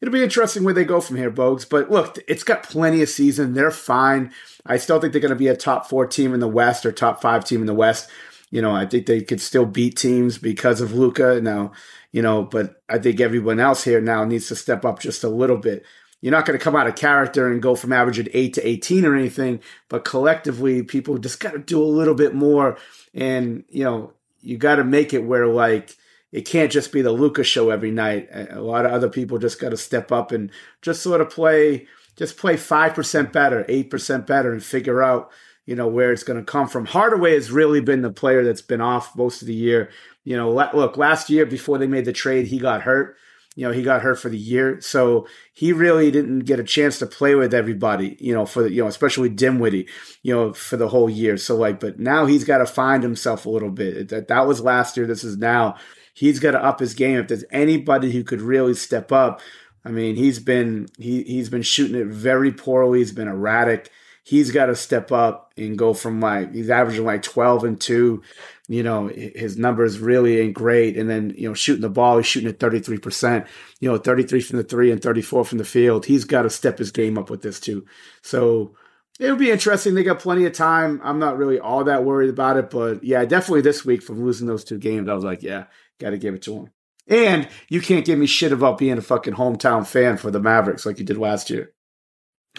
it'll 0.00 0.12
be 0.12 0.22
interesting 0.22 0.62
where 0.62 0.74
they 0.74 0.84
go 0.84 1.00
from 1.00 1.16
here, 1.16 1.30
Bogues. 1.30 1.68
But 1.68 1.90
look, 1.90 2.18
it's 2.28 2.44
got 2.44 2.62
plenty 2.62 3.02
of 3.02 3.08
season. 3.08 3.54
They're 3.54 3.70
fine. 3.70 4.32
I 4.66 4.76
still 4.76 5.00
think 5.00 5.12
they're 5.12 5.22
going 5.22 5.30
to 5.30 5.36
be 5.36 5.48
a 5.48 5.56
top 5.56 5.88
four 5.88 6.06
team 6.06 6.34
in 6.34 6.40
the 6.40 6.48
West 6.48 6.86
or 6.86 6.92
top 6.92 7.20
five 7.20 7.44
team 7.44 7.60
in 7.60 7.66
the 7.66 7.74
West. 7.74 8.08
You 8.50 8.62
know, 8.62 8.74
I 8.74 8.86
think 8.86 9.06
they 9.06 9.20
could 9.20 9.40
still 9.40 9.66
beat 9.66 9.96
teams 9.96 10.38
because 10.38 10.80
of 10.80 10.92
Luka 10.92 11.40
now. 11.40 11.72
You 12.12 12.22
know, 12.22 12.42
but 12.42 12.82
I 12.88 12.98
think 12.98 13.20
everyone 13.20 13.60
else 13.60 13.84
here 13.84 14.00
now 14.00 14.24
needs 14.24 14.48
to 14.48 14.56
step 14.56 14.84
up 14.84 15.00
just 15.00 15.24
a 15.24 15.28
little 15.28 15.58
bit. 15.58 15.84
You're 16.20 16.32
not 16.32 16.46
going 16.46 16.58
to 16.58 16.62
come 16.62 16.74
out 16.74 16.86
of 16.86 16.96
character 16.96 17.50
and 17.50 17.62
go 17.62 17.74
from 17.76 17.92
averaging 17.92 18.28
eight 18.32 18.54
to 18.54 18.66
18 18.66 19.04
or 19.04 19.14
anything, 19.14 19.60
but 19.88 20.04
collectively, 20.04 20.82
people 20.82 21.16
just 21.18 21.38
got 21.38 21.52
to 21.52 21.58
do 21.58 21.80
a 21.80 21.84
little 21.84 22.14
bit 22.14 22.34
more. 22.34 22.76
And, 23.14 23.64
you 23.68 23.84
know, 23.84 24.14
you 24.40 24.56
got 24.56 24.76
to 24.76 24.84
make 24.84 25.14
it 25.14 25.24
where, 25.24 25.46
like, 25.46 25.96
it 26.30 26.42
can't 26.42 26.70
just 26.70 26.92
be 26.92 27.02
the 27.02 27.12
Luka's 27.12 27.46
show 27.46 27.70
every 27.70 27.90
night. 27.90 28.28
A 28.50 28.60
lot 28.60 28.84
of 28.84 28.92
other 28.92 29.08
people 29.08 29.38
just 29.38 29.60
got 29.60 29.70
to 29.70 29.76
step 29.76 30.12
up 30.12 30.30
and 30.32 30.50
just 30.82 31.02
sort 31.02 31.20
of 31.20 31.30
play, 31.30 31.86
just 32.16 32.36
play 32.36 32.56
five 32.56 32.94
percent 32.94 33.32
better, 33.32 33.64
eight 33.68 33.90
percent 33.90 34.26
better, 34.26 34.52
and 34.52 34.62
figure 34.62 35.02
out 35.02 35.30
you 35.64 35.74
know 35.74 35.88
where 35.88 36.12
it's 36.12 36.24
going 36.24 36.38
to 36.38 36.44
come 36.50 36.68
from. 36.68 36.86
Hardaway 36.86 37.34
has 37.34 37.50
really 37.50 37.80
been 37.80 38.02
the 38.02 38.10
player 38.10 38.44
that's 38.44 38.62
been 38.62 38.80
off 38.80 39.16
most 39.16 39.40
of 39.42 39.48
the 39.48 39.54
year. 39.54 39.90
You 40.24 40.36
know, 40.36 40.50
look, 40.52 40.96
last 40.98 41.30
year 41.30 41.46
before 41.46 41.78
they 41.78 41.86
made 41.86 42.04
the 42.04 42.12
trade, 42.12 42.48
he 42.48 42.58
got 42.58 42.82
hurt. 42.82 43.16
You 43.56 43.66
know, 43.66 43.72
he 43.72 43.82
got 43.82 44.02
hurt 44.02 44.20
for 44.20 44.28
the 44.28 44.38
year, 44.38 44.80
so 44.80 45.26
he 45.52 45.72
really 45.72 46.12
didn't 46.12 46.40
get 46.40 46.60
a 46.60 46.64
chance 46.64 47.00
to 47.00 47.06
play 47.06 47.34
with 47.34 47.52
everybody. 47.52 48.16
You 48.20 48.32
know, 48.32 48.46
for 48.46 48.62
the, 48.62 48.70
you 48.70 48.82
know, 48.82 48.88
especially 48.88 49.30
Dinwiddie. 49.30 49.88
You 50.22 50.34
know, 50.34 50.52
for 50.52 50.76
the 50.76 50.88
whole 50.88 51.10
year. 51.10 51.38
So 51.38 51.56
like, 51.56 51.80
but 51.80 51.98
now 51.98 52.26
he's 52.26 52.44
got 52.44 52.58
to 52.58 52.66
find 52.66 53.02
himself 53.02 53.46
a 53.46 53.50
little 53.50 53.70
bit. 53.70 54.10
That 54.10 54.28
that 54.28 54.46
was 54.46 54.60
last 54.60 54.96
year. 54.96 55.06
This 55.06 55.24
is 55.24 55.38
now 55.38 55.76
he's 56.18 56.40
got 56.40 56.50
to 56.50 56.64
up 56.64 56.80
his 56.80 56.94
game. 56.94 57.16
If 57.18 57.28
there's 57.28 57.44
anybody 57.52 58.10
who 58.10 58.24
could 58.24 58.40
really 58.40 58.74
step 58.74 59.12
up, 59.12 59.40
I 59.84 59.90
mean, 59.90 60.16
he's 60.16 60.40
been 60.40 60.88
he 60.98 61.22
he's 61.22 61.48
been 61.48 61.62
shooting 61.62 62.00
it 62.00 62.08
very 62.08 62.52
poorly. 62.52 62.98
He's 62.98 63.12
been 63.12 63.28
erratic. 63.28 63.90
He's 64.24 64.50
got 64.50 64.66
to 64.66 64.76
step 64.76 65.12
up 65.12 65.52
and 65.56 65.78
go 65.78 65.94
from 65.94 66.20
like 66.20 66.52
he's 66.52 66.70
averaging 66.70 67.04
like 67.04 67.22
12 67.22 67.64
and 67.64 67.80
2. 67.80 68.22
You 68.70 68.82
know, 68.82 69.06
his 69.08 69.56
numbers 69.56 69.98
really 69.98 70.40
ain't 70.40 70.52
great. 70.52 70.98
And 70.98 71.08
then, 71.08 71.32
you 71.38 71.48
know, 71.48 71.54
shooting 71.54 71.80
the 71.80 71.88
ball, 71.88 72.18
he's 72.18 72.26
shooting 72.26 72.50
at 72.50 72.58
33%, 72.58 73.46
you 73.80 73.90
know, 73.90 73.96
33 73.96 74.40
from 74.42 74.58
the 74.58 74.64
three 74.64 74.90
and 74.90 75.00
34 75.00 75.46
from 75.46 75.56
the 75.56 75.64
field. 75.64 76.04
He's 76.04 76.26
got 76.26 76.42
to 76.42 76.50
step 76.50 76.76
his 76.76 76.90
game 76.90 77.16
up 77.16 77.30
with 77.30 77.40
this 77.40 77.60
too. 77.60 77.86
So 78.20 78.74
it 79.18 79.30
would 79.30 79.38
be 79.38 79.50
interesting. 79.50 79.94
They 79.94 80.02
got 80.02 80.18
plenty 80.18 80.44
of 80.44 80.52
time. 80.52 81.00
I'm 81.02 81.18
not 81.18 81.38
really 81.38 81.58
all 81.58 81.84
that 81.84 82.04
worried 82.04 82.28
about 82.28 82.58
it, 82.58 82.68
but 82.68 83.02
yeah, 83.02 83.24
definitely 83.24 83.62
this 83.62 83.86
week 83.86 84.02
from 84.02 84.22
losing 84.22 84.46
those 84.46 84.64
two 84.64 84.78
games, 84.78 85.08
I 85.08 85.14
was 85.14 85.24
like, 85.24 85.42
yeah, 85.42 85.64
Got 85.98 86.10
to 86.10 86.18
give 86.18 86.34
it 86.34 86.42
to 86.42 86.54
him. 86.54 86.70
And 87.06 87.48
you 87.68 87.80
can't 87.80 88.04
give 88.04 88.18
me 88.18 88.26
shit 88.26 88.52
about 88.52 88.78
being 88.78 88.98
a 88.98 89.02
fucking 89.02 89.34
hometown 89.34 89.86
fan 89.86 90.18
for 90.18 90.30
the 90.30 90.40
Mavericks 90.40 90.84
like 90.84 90.98
you 90.98 91.04
did 91.04 91.16
last 91.16 91.48
year. 91.48 91.72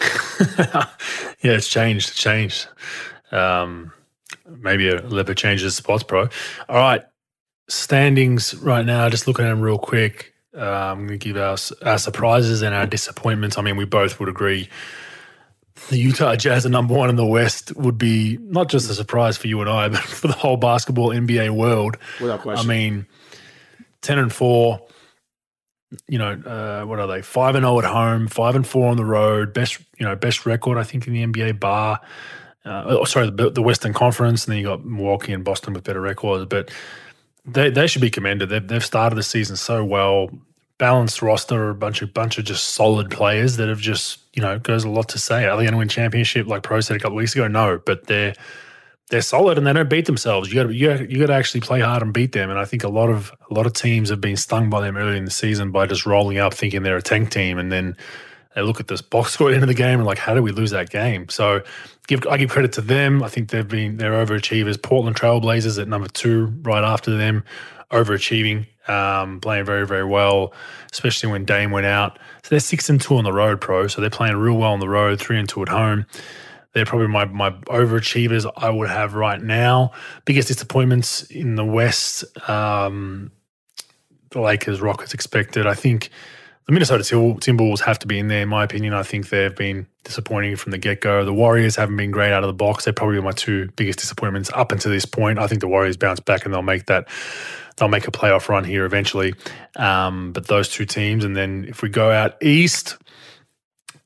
yeah, 0.00 0.86
it's 1.42 1.68
changed. 1.68 2.10
It's 2.10 2.18
changed. 2.18 2.68
Um, 3.30 3.92
maybe 4.48 4.88
a 4.88 5.00
little 5.02 5.24
bit 5.24 5.36
changes 5.36 5.76
spots, 5.76 6.02
bro. 6.02 6.28
All 6.68 6.76
right. 6.76 7.02
Standings 7.68 8.54
right 8.56 8.84
now, 8.84 9.08
just 9.08 9.28
looking 9.28 9.44
at 9.44 9.50
them 9.50 9.60
real 9.60 9.78
quick. 9.78 10.34
Uh, 10.56 10.64
I'm 10.64 11.06
going 11.06 11.18
to 11.18 11.18
give 11.18 11.36
our, 11.36 11.56
our 11.84 11.98
surprises 11.98 12.62
and 12.62 12.74
our 12.74 12.86
disappointments. 12.86 13.56
I 13.56 13.62
mean, 13.62 13.76
we 13.76 13.84
both 13.84 14.18
would 14.18 14.28
agree 14.28 14.68
the 15.88 15.98
Utah 15.98 16.36
Jazz 16.36 16.66
are 16.66 16.70
number 16.70 16.94
one 16.94 17.08
in 17.08 17.16
the 17.16 17.26
West 17.26 17.74
would 17.76 17.96
be 17.96 18.38
not 18.42 18.68
just 18.68 18.90
a 18.90 18.94
surprise 18.94 19.36
for 19.36 19.48
you 19.48 19.60
and 19.60 19.70
I, 19.70 19.88
but 19.90 20.00
for 20.00 20.28
the 20.28 20.34
whole 20.34 20.56
basketball 20.56 21.08
NBA 21.08 21.50
world. 21.50 21.96
Without 22.20 22.42
question. 22.42 22.64
I 22.64 22.72
mean, 22.72 23.06
10 24.02 24.18
and 24.18 24.32
4 24.32 24.80
you 26.06 26.18
know 26.18 26.32
uh, 26.32 26.86
what 26.86 27.00
are 27.00 27.08
they? 27.08 27.20
5 27.20 27.54
and 27.56 27.64
0 27.64 27.78
at 27.80 27.84
home 27.84 28.28
5 28.28 28.56
and 28.56 28.66
4 28.66 28.90
on 28.90 28.96
the 28.96 29.04
road 29.04 29.52
best 29.52 29.78
you 29.98 30.06
know 30.06 30.14
best 30.14 30.46
record 30.46 30.78
i 30.78 30.84
think 30.84 31.06
in 31.06 31.12
the 31.12 31.26
nba 31.26 31.58
bar. 31.58 32.00
Uh, 32.64 32.84
oh, 32.86 33.04
sorry 33.04 33.30
the, 33.30 33.50
the, 33.50 33.62
western 33.62 33.92
conference 33.92 34.44
and 34.44 34.52
then 34.52 34.58
you 34.58 34.66
got 34.66 34.84
milwaukee 34.84 35.32
and 35.32 35.44
boston 35.44 35.72
with 35.72 35.82
better 35.82 36.00
records 36.00 36.46
but 36.46 36.70
they, 37.44 37.70
they 37.70 37.86
should 37.86 38.02
be 38.02 38.10
commended. 38.10 38.48
They've, 38.48 38.66
they've 38.66 38.84
started 38.84 39.16
the 39.16 39.22
season 39.22 39.56
so 39.56 39.84
well 39.84 40.30
balanced 40.78 41.20
roster 41.20 41.68
a 41.68 41.74
bunch 41.74 42.00
of 42.00 42.14
bunch 42.14 42.38
of 42.38 42.44
just 42.46 42.68
solid 42.68 43.10
players 43.10 43.58
that 43.58 43.68
have 43.68 43.80
just 43.80 44.18
you 44.34 44.40
know 44.40 44.58
goes 44.58 44.84
a 44.84 44.88
lot 44.88 45.08
to 45.10 45.18
say. 45.18 45.46
Are 45.46 45.56
they 45.56 45.64
going 45.64 45.72
to 45.72 45.78
win 45.78 45.88
championship 45.88 46.46
like 46.46 46.62
pro 46.62 46.80
said 46.80 46.96
a 46.96 47.00
couple 47.00 47.16
weeks 47.16 47.34
ago? 47.34 47.46
No 47.48 47.80
but 47.84 48.06
they're 48.06 48.34
they're 49.10 49.22
solid 49.22 49.58
and 49.58 49.66
they 49.66 49.72
don't 49.72 49.90
beat 49.90 50.06
themselves. 50.06 50.48
You 50.48 50.54
got 50.54 50.68
to 50.68 50.74
you, 50.74 51.06
you 51.08 51.18
got 51.18 51.26
to 51.26 51.34
actually 51.34 51.60
play 51.60 51.80
hard 51.80 52.02
and 52.02 52.14
beat 52.14 52.32
them. 52.32 52.48
And 52.48 52.58
I 52.58 52.64
think 52.64 52.84
a 52.84 52.88
lot 52.88 53.10
of 53.10 53.32
a 53.50 53.54
lot 53.54 53.66
of 53.66 53.72
teams 53.74 54.08
have 54.08 54.20
been 54.20 54.36
stung 54.36 54.70
by 54.70 54.80
them 54.80 54.96
early 54.96 55.18
in 55.18 55.24
the 55.24 55.30
season 55.30 55.72
by 55.72 55.86
just 55.86 56.06
rolling 56.06 56.38
up 56.38 56.54
thinking 56.54 56.82
they're 56.82 56.96
a 56.96 57.02
tank 57.02 57.30
team, 57.30 57.58
and 57.58 57.70
then 57.70 57.96
they 58.54 58.62
look 58.62 58.80
at 58.80 58.88
this 58.88 59.02
box 59.02 59.32
score 59.34 59.48
at 59.48 59.50
the 59.50 59.54
end 59.56 59.64
of 59.64 59.68
the 59.68 59.74
game 59.74 59.98
and 59.98 60.06
like, 60.06 60.18
how 60.18 60.34
do 60.34 60.42
we 60.42 60.52
lose 60.52 60.70
that 60.70 60.90
game? 60.90 61.28
So 61.28 61.62
give 62.06 62.26
I 62.28 62.36
give 62.36 62.50
credit 62.50 62.72
to 62.74 62.80
them. 62.80 63.22
I 63.22 63.28
think 63.28 63.50
they've 63.50 63.66
been 63.66 63.96
they're 63.96 64.24
overachievers. 64.24 64.80
Portland 64.80 65.16
Trailblazers 65.16 65.80
at 65.80 65.88
number 65.88 66.08
two, 66.08 66.46
right 66.62 66.84
after 66.84 67.16
them, 67.16 67.44
overachieving, 67.90 68.66
um, 68.88 69.40
playing 69.40 69.64
very 69.64 69.86
very 69.86 70.04
well, 70.04 70.54
especially 70.92 71.32
when 71.32 71.44
Dame 71.44 71.72
went 71.72 71.86
out. 71.86 72.18
So 72.44 72.50
they're 72.50 72.60
six 72.60 72.88
and 72.88 73.00
two 73.00 73.16
on 73.16 73.24
the 73.24 73.32
road, 73.32 73.60
pro. 73.60 73.88
So 73.88 74.00
they're 74.00 74.08
playing 74.08 74.36
real 74.36 74.56
well 74.56 74.72
on 74.72 74.78
the 74.78 74.88
road, 74.88 75.20
three 75.20 75.38
and 75.38 75.48
two 75.48 75.62
at 75.62 75.68
home. 75.68 76.06
They're 76.72 76.84
probably 76.84 77.08
my, 77.08 77.24
my 77.24 77.50
overachievers 77.50 78.50
I 78.56 78.70
would 78.70 78.88
have 78.88 79.14
right 79.14 79.42
now. 79.42 79.92
Biggest 80.24 80.48
disappointments 80.48 81.22
in 81.24 81.56
the 81.56 81.64
West, 81.64 82.24
um, 82.48 83.32
the 84.30 84.40
Lakers, 84.40 84.80
Rockets 84.80 85.12
expected. 85.12 85.66
I 85.66 85.74
think 85.74 86.10
the 86.66 86.72
Minnesota 86.72 87.02
Timberwolves 87.02 87.80
have 87.80 87.98
to 87.98 88.06
be 88.06 88.20
in 88.20 88.28
there, 88.28 88.42
in 88.42 88.48
my 88.48 88.62
opinion. 88.62 88.94
I 88.94 89.02
think 89.02 89.28
they've 89.28 89.54
been 89.54 89.88
disappointing 90.04 90.54
from 90.54 90.70
the 90.70 90.78
get 90.78 91.00
go. 91.00 91.24
The 91.24 91.34
Warriors 91.34 91.74
haven't 91.74 91.96
been 91.96 92.12
great 92.12 92.32
out 92.32 92.44
of 92.44 92.46
the 92.46 92.54
box. 92.54 92.84
They're 92.84 92.92
probably 92.92 93.20
my 93.20 93.32
two 93.32 93.68
biggest 93.74 93.98
disappointments 93.98 94.50
up 94.54 94.70
until 94.70 94.92
this 94.92 95.04
point. 95.04 95.40
I 95.40 95.48
think 95.48 95.60
the 95.62 95.68
Warriors 95.68 95.96
bounce 95.96 96.20
back 96.20 96.44
and 96.44 96.54
they'll 96.54 96.62
make 96.62 96.86
that. 96.86 97.08
They'll 97.76 97.88
make 97.88 98.06
a 98.06 98.12
playoff 98.12 98.48
run 98.48 98.62
here 98.62 98.84
eventually. 98.84 99.34
Um, 99.74 100.32
but 100.32 100.46
those 100.46 100.68
two 100.68 100.84
teams, 100.84 101.24
and 101.24 101.36
then 101.36 101.64
if 101.68 101.82
we 101.82 101.88
go 101.88 102.12
out 102.12 102.40
east, 102.40 102.98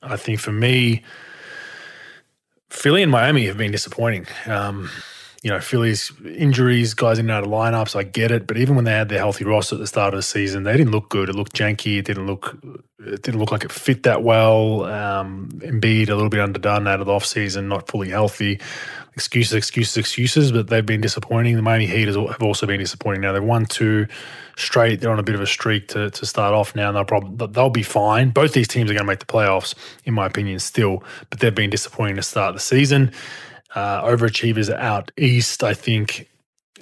I 0.01 0.17
think 0.17 0.39
for 0.39 0.51
me, 0.51 1.03
Philly 2.69 3.03
and 3.03 3.11
Miami 3.11 3.45
have 3.45 3.57
been 3.57 3.71
disappointing. 3.71 4.27
Um, 4.47 4.89
you 5.43 5.51
know, 5.51 5.59
Philly's 5.59 6.11
injuries, 6.25 6.95
guys 6.95 7.19
in 7.19 7.29
and 7.29 7.31
out 7.31 7.43
of 7.43 7.49
lineups, 7.49 7.95
I 7.95 8.01
get 8.01 8.31
it. 8.31 8.47
But 8.47 8.57
even 8.57 8.75
when 8.75 8.85
they 8.85 8.93
had 8.93 9.09
their 9.09 9.19
healthy 9.19 9.45
roster 9.45 9.75
at 9.75 9.79
the 9.79 9.85
start 9.85 10.13
of 10.15 10.17
the 10.17 10.23
season, 10.23 10.63
they 10.63 10.75
didn't 10.75 10.91
look 10.91 11.09
good. 11.09 11.29
It 11.29 11.35
looked 11.35 11.53
janky. 11.55 11.99
It 11.99 12.05
didn't 12.05 12.25
look 12.25 12.57
it 12.99 13.21
didn't 13.21 13.39
look 13.39 13.51
like 13.51 13.63
it 13.63 13.71
fit 13.71 14.03
that 14.03 14.23
well. 14.23 14.85
Um, 14.85 15.49
Embiid 15.61 16.09
a 16.09 16.15
little 16.15 16.29
bit 16.29 16.39
underdone 16.39 16.87
out 16.87 16.99
of 16.99 17.05
the 17.05 17.11
offseason, 17.11 17.67
not 17.67 17.87
fully 17.87 18.09
healthy. 18.09 18.59
Excuses, 19.15 19.53
excuses, 19.53 19.97
excuses, 19.97 20.51
but 20.51 20.67
they've 20.67 20.85
been 20.85 20.99
disappointing. 20.99 21.55
The 21.55 21.61
Miami 21.61 21.85
Heat 21.85 22.07
have 22.09 22.43
also 22.43 22.67
been 22.67 22.79
disappointing. 22.79 23.21
Now 23.21 23.31
they've 23.31 23.41
won 23.41 23.65
two 23.65 24.07
straight. 24.57 24.99
They're 24.99 25.11
on 25.11 25.19
a 25.19 25.23
bit 25.23 25.35
of 25.35 25.41
a 25.41 25.47
streak 25.47 25.87
to, 25.89 26.09
to 26.09 26.25
start 26.25 26.53
off 26.53 26.75
now. 26.75 26.89
And 26.89 26.97
they'll 26.97 27.05
probably 27.05 27.47
they'll 27.47 27.69
be 27.69 27.81
fine. 27.81 28.31
Both 28.31 28.53
these 28.53 28.67
teams 28.67 28.91
are 28.91 28.93
going 28.93 29.05
to 29.05 29.07
make 29.07 29.19
the 29.19 29.25
playoffs, 29.25 29.73
in 30.03 30.13
my 30.13 30.25
opinion, 30.25 30.59
still. 30.59 31.01
But 31.29 31.39
they've 31.39 31.55
been 31.55 31.69
disappointing 31.69 32.17
to 32.17 32.23
start 32.23 32.53
the 32.53 32.59
season 32.59 33.11
uh, 33.75 34.01
overachievers 34.03 34.73
out 34.73 35.11
east. 35.17 35.63
I 35.63 35.73
think 35.73 36.29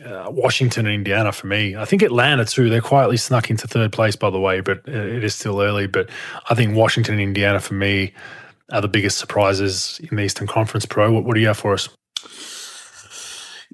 uh, 0.04 0.28
Washington 0.30 0.86
and 0.86 0.96
Indiana 0.96 1.32
for 1.32 1.48
me. 1.48 1.76
I 1.76 1.86
think 1.86 2.02
Atlanta 2.02 2.46
too. 2.46 2.70
They're 2.70 2.82
quietly 2.82 3.18
snuck 3.18 3.50
into 3.50 3.68
third 3.68 3.92
place, 3.92 4.16
by 4.16 4.30
the 4.30 4.40
way, 4.40 4.62
but 4.62 4.88
it 4.88 5.24
is 5.24 5.36
still 5.36 5.62
early. 5.62 5.88
But 5.88 6.10
I 6.50 6.56
think 6.56 6.76
Washington 6.76 7.16
and 7.16 7.22
Indiana 7.22 7.60
for 7.60 7.74
me 7.74 8.14
are 8.72 8.82
the 8.82 8.88
biggest 8.88 9.18
surprises 9.18 10.00
in 10.10 10.16
the 10.16 10.24
Eastern 10.24 10.48
Conference. 10.48 10.86
Pro, 10.86 11.12
what, 11.12 11.26
what 11.26 11.36
do 11.36 11.42
you 11.42 11.48
have 11.48 11.58
for 11.58 11.74
us? 11.74 11.90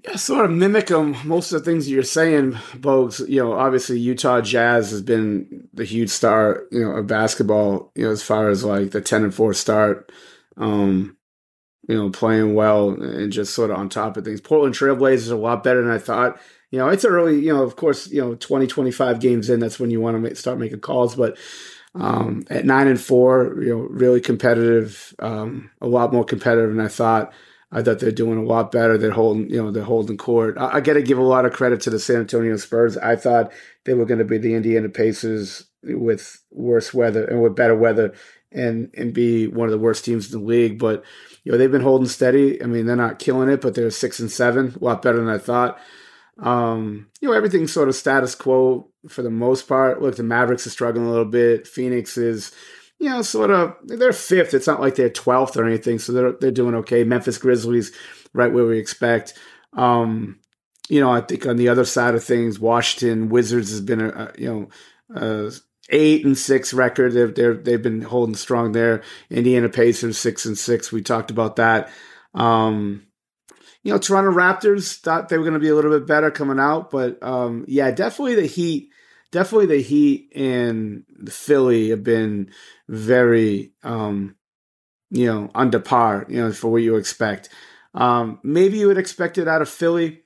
Yeah, 0.05 0.15
sort 0.15 0.45
of 0.45 0.51
mimic 0.51 0.87
them. 0.87 1.15
Most 1.25 1.51
of 1.51 1.59
the 1.59 1.69
things 1.69 1.89
you're 1.89 2.03
saying, 2.03 2.53
Bogues. 2.75 3.27
You 3.27 3.43
know, 3.43 3.53
obviously 3.53 3.99
Utah 3.99 4.41
Jazz 4.41 4.91
has 4.91 5.01
been 5.01 5.67
the 5.73 5.83
huge 5.83 6.09
star, 6.09 6.63
you 6.71 6.85
know, 6.85 6.91
of 6.91 7.07
basketball. 7.07 7.91
You 7.95 8.05
know, 8.05 8.11
as 8.11 8.23
far 8.23 8.49
as 8.49 8.63
like 8.63 8.91
the 8.91 9.01
ten 9.01 9.23
and 9.23 9.33
four 9.33 9.53
start. 9.53 10.11
Um, 10.57 11.17
you 11.89 11.95
know, 11.95 12.11
playing 12.11 12.53
well 12.53 12.91
and 12.91 13.31
just 13.31 13.55
sort 13.55 13.71
of 13.71 13.77
on 13.77 13.89
top 13.89 14.15
of 14.15 14.23
things. 14.23 14.39
Portland 14.39 14.75
Trailblazers 14.75 15.31
are 15.31 15.35
a 15.35 15.37
lot 15.37 15.63
better 15.63 15.81
than 15.81 15.91
I 15.91 15.97
thought. 15.97 16.39
You 16.69 16.77
know, 16.77 16.87
it's 16.87 17.03
early, 17.03 17.39
you 17.39 17.51
know, 17.51 17.63
of 17.63 17.75
course, 17.75 18.07
you 18.11 18.21
know, 18.21 18.35
20, 18.35 18.67
25 18.67 19.19
games 19.19 19.49
in, 19.49 19.59
that's 19.59 19.79
when 19.79 19.89
you 19.89 19.99
want 19.99 20.15
to 20.15 20.19
make, 20.19 20.37
start 20.37 20.59
making 20.59 20.81
calls. 20.81 21.15
But 21.15 21.35
um, 21.95 22.45
at 22.51 22.63
nine 22.63 22.87
and 22.87 23.01
four, 23.01 23.59
you 23.59 23.69
know, 23.69 23.79
really 23.89 24.21
competitive, 24.21 25.15
um, 25.17 25.71
a 25.81 25.87
lot 25.87 26.13
more 26.13 26.23
competitive 26.23 26.69
than 26.69 26.85
I 26.85 26.89
thought. 26.89 27.33
I 27.71 27.83
thought 27.83 27.99
they're 27.99 28.11
doing 28.11 28.39
a 28.39 28.43
lot 28.43 28.71
better. 28.71 28.97
They're 28.97 29.11
holding, 29.11 29.49
you 29.49 29.61
know, 29.61 29.71
they're 29.71 29.83
holding 29.83 30.17
court. 30.17 30.57
I, 30.57 30.77
I 30.77 30.81
got 30.81 30.93
to 30.93 31.03
give 31.03 31.19
a 31.19 31.23
lot 31.23 31.45
of 31.45 31.53
credit 31.53 31.81
to 31.81 31.89
the 31.89 31.99
San 31.99 32.17
Antonio 32.17 32.57
Spurs. 32.57 32.97
I 32.97 33.15
thought 33.15 33.51
they 33.85 33.93
were 33.93 34.05
going 34.05 34.19
to 34.19 34.25
be 34.25 34.39
the 34.39 34.55
Indiana 34.55 34.89
Pacers 34.89 35.65
with 35.83 36.41
worse 36.51 36.93
weather 36.93 37.25
and 37.25 37.41
with 37.41 37.55
better 37.55 37.75
weather 37.75 38.13
and 38.51 38.89
and 38.97 39.13
be 39.13 39.47
one 39.47 39.67
of 39.67 39.71
the 39.71 39.77
worst 39.77 40.03
teams 40.03 40.33
in 40.33 40.39
the 40.39 40.45
league. 40.45 40.79
But 40.79 41.03
you 41.43 41.51
know 41.51 41.57
they've 41.57 41.71
been 41.71 41.81
holding 41.81 42.07
steady. 42.07 42.61
I 42.61 42.65
mean 42.65 42.85
they're 42.85 42.95
not 42.95 43.19
killing 43.19 43.49
it, 43.49 43.61
but 43.61 43.75
they're 43.75 43.91
six 43.91 44.19
and 44.19 44.31
seven, 44.31 44.75
a 44.79 44.83
lot 44.83 45.01
better 45.01 45.17
than 45.17 45.29
I 45.29 45.37
thought. 45.37 45.79
Um, 46.39 47.07
you 47.21 47.27
know 47.27 47.33
everything's 47.33 47.71
sort 47.71 47.89
of 47.89 47.95
status 47.95 48.33
quo 48.33 48.89
for 49.07 49.21
the 49.21 49.29
most 49.29 49.67
part. 49.67 50.01
Look, 50.01 50.15
the 50.15 50.23
Mavericks 50.23 50.65
are 50.65 50.71
struggling 50.71 51.05
a 51.05 51.09
little 51.11 51.25
bit. 51.25 51.67
Phoenix 51.67 52.17
is. 52.17 52.51
You 52.99 53.09
know, 53.09 53.21
sort 53.21 53.49
of, 53.49 53.75
they're 53.83 54.11
fifth. 54.11 54.53
It's 54.53 54.67
not 54.67 54.81
like 54.81 54.95
they're 54.95 55.09
twelfth 55.09 55.55
or 55.55 55.65
anything, 55.65 55.99
so 55.99 56.11
they're 56.11 56.33
they're 56.33 56.51
doing 56.51 56.75
okay. 56.75 57.03
Memphis 57.03 57.37
Grizzlies, 57.37 57.93
right 58.33 58.51
where 58.51 58.65
we 58.65 58.77
expect. 58.77 59.33
Um, 59.73 60.39
you 60.89 60.99
know, 60.99 61.11
I 61.11 61.21
think 61.21 61.45
on 61.45 61.55
the 61.55 61.69
other 61.69 61.85
side 61.85 62.15
of 62.15 62.23
things, 62.23 62.59
Washington 62.59 63.29
Wizards 63.29 63.69
has 63.69 63.81
been 63.81 64.01
a, 64.01 64.09
a 64.09 64.31
you 64.37 64.69
know 65.15 65.51
eight 65.89 66.25
and 66.25 66.37
six 66.37 66.73
record. 66.73 67.13
They've 67.13 67.33
they're, 67.33 67.55
they've 67.55 67.81
been 67.81 68.01
holding 68.01 68.35
strong 68.35 68.71
there. 68.71 69.03
Indiana 69.29 69.69
Pacers 69.69 70.17
six 70.17 70.45
and 70.45 70.57
six. 70.57 70.91
We 70.91 71.01
talked 71.01 71.31
about 71.31 71.57
that. 71.57 71.89
Um, 72.33 73.07
you 73.83 73.91
know, 73.91 73.99
Toronto 73.99 74.31
Raptors 74.31 74.99
thought 74.99 75.29
they 75.29 75.37
were 75.37 75.43
going 75.43 75.53
to 75.53 75.59
be 75.59 75.69
a 75.69 75.75
little 75.75 75.91
bit 75.91 76.05
better 76.05 76.31
coming 76.31 76.59
out, 76.59 76.91
but 76.91 77.21
um, 77.23 77.65
yeah, 77.67 77.91
definitely 77.91 78.35
the 78.35 78.45
Heat, 78.45 78.89
definitely 79.31 79.67
the 79.67 79.81
Heat 79.81 80.31
and 80.35 81.03
the 81.17 81.31
Philly 81.31 81.89
have 81.89 82.03
been 82.03 82.51
very, 82.87 83.73
um, 83.83 84.35
you 85.11 85.25
know, 85.25 85.49
under 85.55 85.79
par, 85.79 86.25
you 86.29 86.41
know, 86.41 86.51
for 86.51 86.71
what 86.71 86.81
you 86.81 86.95
expect. 86.95 87.49
Um, 87.93 88.39
maybe 88.43 88.77
you 88.77 88.87
would 88.87 88.97
expect 88.97 89.37
it 89.37 89.47
out 89.47 89.61
of 89.61 89.69
Philly 89.69 90.21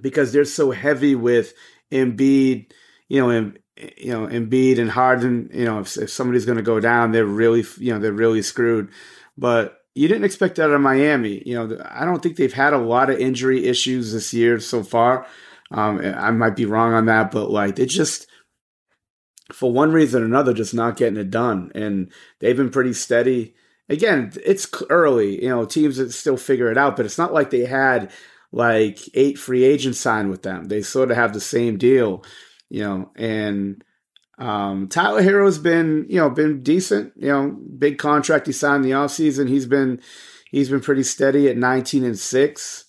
because 0.00 0.32
they're 0.32 0.44
so 0.44 0.70
heavy 0.70 1.14
with 1.14 1.54
Embiid, 1.90 2.70
you 3.08 3.20
know, 3.20 3.30
and 3.30 3.58
you 3.96 4.12
know, 4.12 4.26
Embiid 4.26 4.78
and 4.78 4.90
Harden, 4.90 5.50
you 5.52 5.64
know, 5.64 5.80
if, 5.80 5.96
if 5.96 6.10
somebody's 6.10 6.44
going 6.44 6.58
to 6.58 6.62
go 6.62 6.80
down, 6.80 7.12
they're 7.12 7.24
really, 7.24 7.64
you 7.78 7.92
know, 7.92 8.00
they're 8.00 8.12
really 8.12 8.42
screwed. 8.42 8.90
But 9.36 9.78
you 9.94 10.08
didn't 10.08 10.24
expect 10.24 10.56
that 10.56 10.70
of 10.70 10.80
Miami. 10.80 11.42
You 11.46 11.54
know, 11.54 11.84
I 11.88 12.04
don't 12.04 12.22
think 12.22 12.36
they've 12.36 12.52
had 12.52 12.72
a 12.72 12.78
lot 12.78 13.10
of 13.10 13.18
injury 13.18 13.66
issues 13.66 14.12
this 14.12 14.34
year 14.34 14.58
so 14.60 14.82
far. 14.82 15.26
Um, 15.70 16.00
I 16.00 16.30
might 16.30 16.56
be 16.56 16.64
wrong 16.64 16.94
on 16.94 17.06
that, 17.06 17.30
but 17.30 17.50
like 17.50 17.76
they 17.76 17.86
just, 17.86 18.26
for 19.52 19.70
one 19.70 19.92
reason 19.92 20.22
or 20.22 20.26
another, 20.26 20.52
just 20.54 20.74
not 20.74 20.96
getting 20.96 21.18
it 21.18 21.30
done. 21.30 21.72
And 21.74 22.10
they've 22.40 22.56
been 22.56 22.70
pretty 22.70 22.94
steady. 22.94 23.54
Again, 23.88 24.32
it's 24.44 24.68
early. 24.90 25.42
You 25.42 25.50
know, 25.50 25.64
teams 25.64 25.96
that 25.98 26.12
still 26.12 26.36
figure 26.36 26.70
it 26.70 26.78
out, 26.78 26.96
but 26.96 27.06
it's 27.06 27.18
not 27.18 27.32
like 27.32 27.50
they 27.50 27.64
had 27.64 28.10
like 28.50 28.98
eight 29.14 29.38
free 29.38 29.64
agents 29.64 30.00
signed 30.00 30.30
with 30.30 30.42
them. 30.42 30.64
They 30.64 30.82
sort 30.82 31.10
of 31.10 31.16
have 31.16 31.32
the 31.32 31.40
same 31.40 31.76
deal 31.76 32.24
you 32.70 32.82
know, 32.82 33.10
and 33.16 33.82
um, 34.38 34.88
Tyler 34.88 35.22
Herro's 35.22 35.58
been, 35.58 36.06
you 36.08 36.20
know, 36.20 36.30
been 36.30 36.62
decent, 36.62 37.12
you 37.16 37.28
know, 37.28 37.50
big 37.50 37.98
contract 37.98 38.46
he 38.46 38.52
signed 38.52 38.84
in 38.84 38.90
the 38.90 38.96
offseason. 38.96 39.48
He's 39.48 39.66
been 39.66 40.00
he's 40.50 40.68
been 40.68 40.80
pretty 40.80 41.02
steady 41.02 41.48
at 41.48 41.56
19 41.56 42.04
and 42.04 42.18
6 42.18 42.84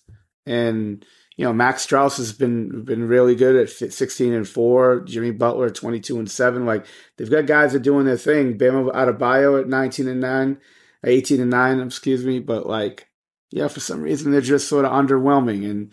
and 0.46 1.04
you 1.36 1.44
know, 1.44 1.52
Max 1.52 1.86
Strus 1.86 2.18
has 2.18 2.32
been 2.32 2.84
been 2.84 3.08
really 3.08 3.34
good 3.34 3.56
at 3.56 3.70
16 3.70 4.32
and 4.32 4.48
4, 4.48 5.00
Jimmy 5.00 5.30
Butler 5.30 5.70
22 5.70 6.18
and 6.18 6.30
7. 6.30 6.66
Like 6.66 6.86
they've 7.16 7.30
got 7.30 7.46
guys 7.46 7.72
that 7.72 7.78
are 7.78 7.82
doing 7.82 8.06
their 8.06 8.16
thing. 8.16 8.58
Bam 8.58 8.90
Adebayo 8.90 9.60
at 9.60 9.68
19 9.68 10.08
and 10.08 10.20
9, 10.20 10.52
uh, 10.52 11.08
18 11.08 11.40
and 11.40 11.50
9, 11.50 11.80
excuse 11.80 12.24
me, 12.24 12.40
but 12.40 12.66
like 12.66 13.08
yeah, 13.50 13.68
for 13.68 13.80
some 13.80 14.02
reason 14.02 14.32
they're 14.32 14.40
just 14.40 14.68
sort 14.68 14.84
of 14.84 14.92
underwhelming 14.92 15.68
and 15.68 15.92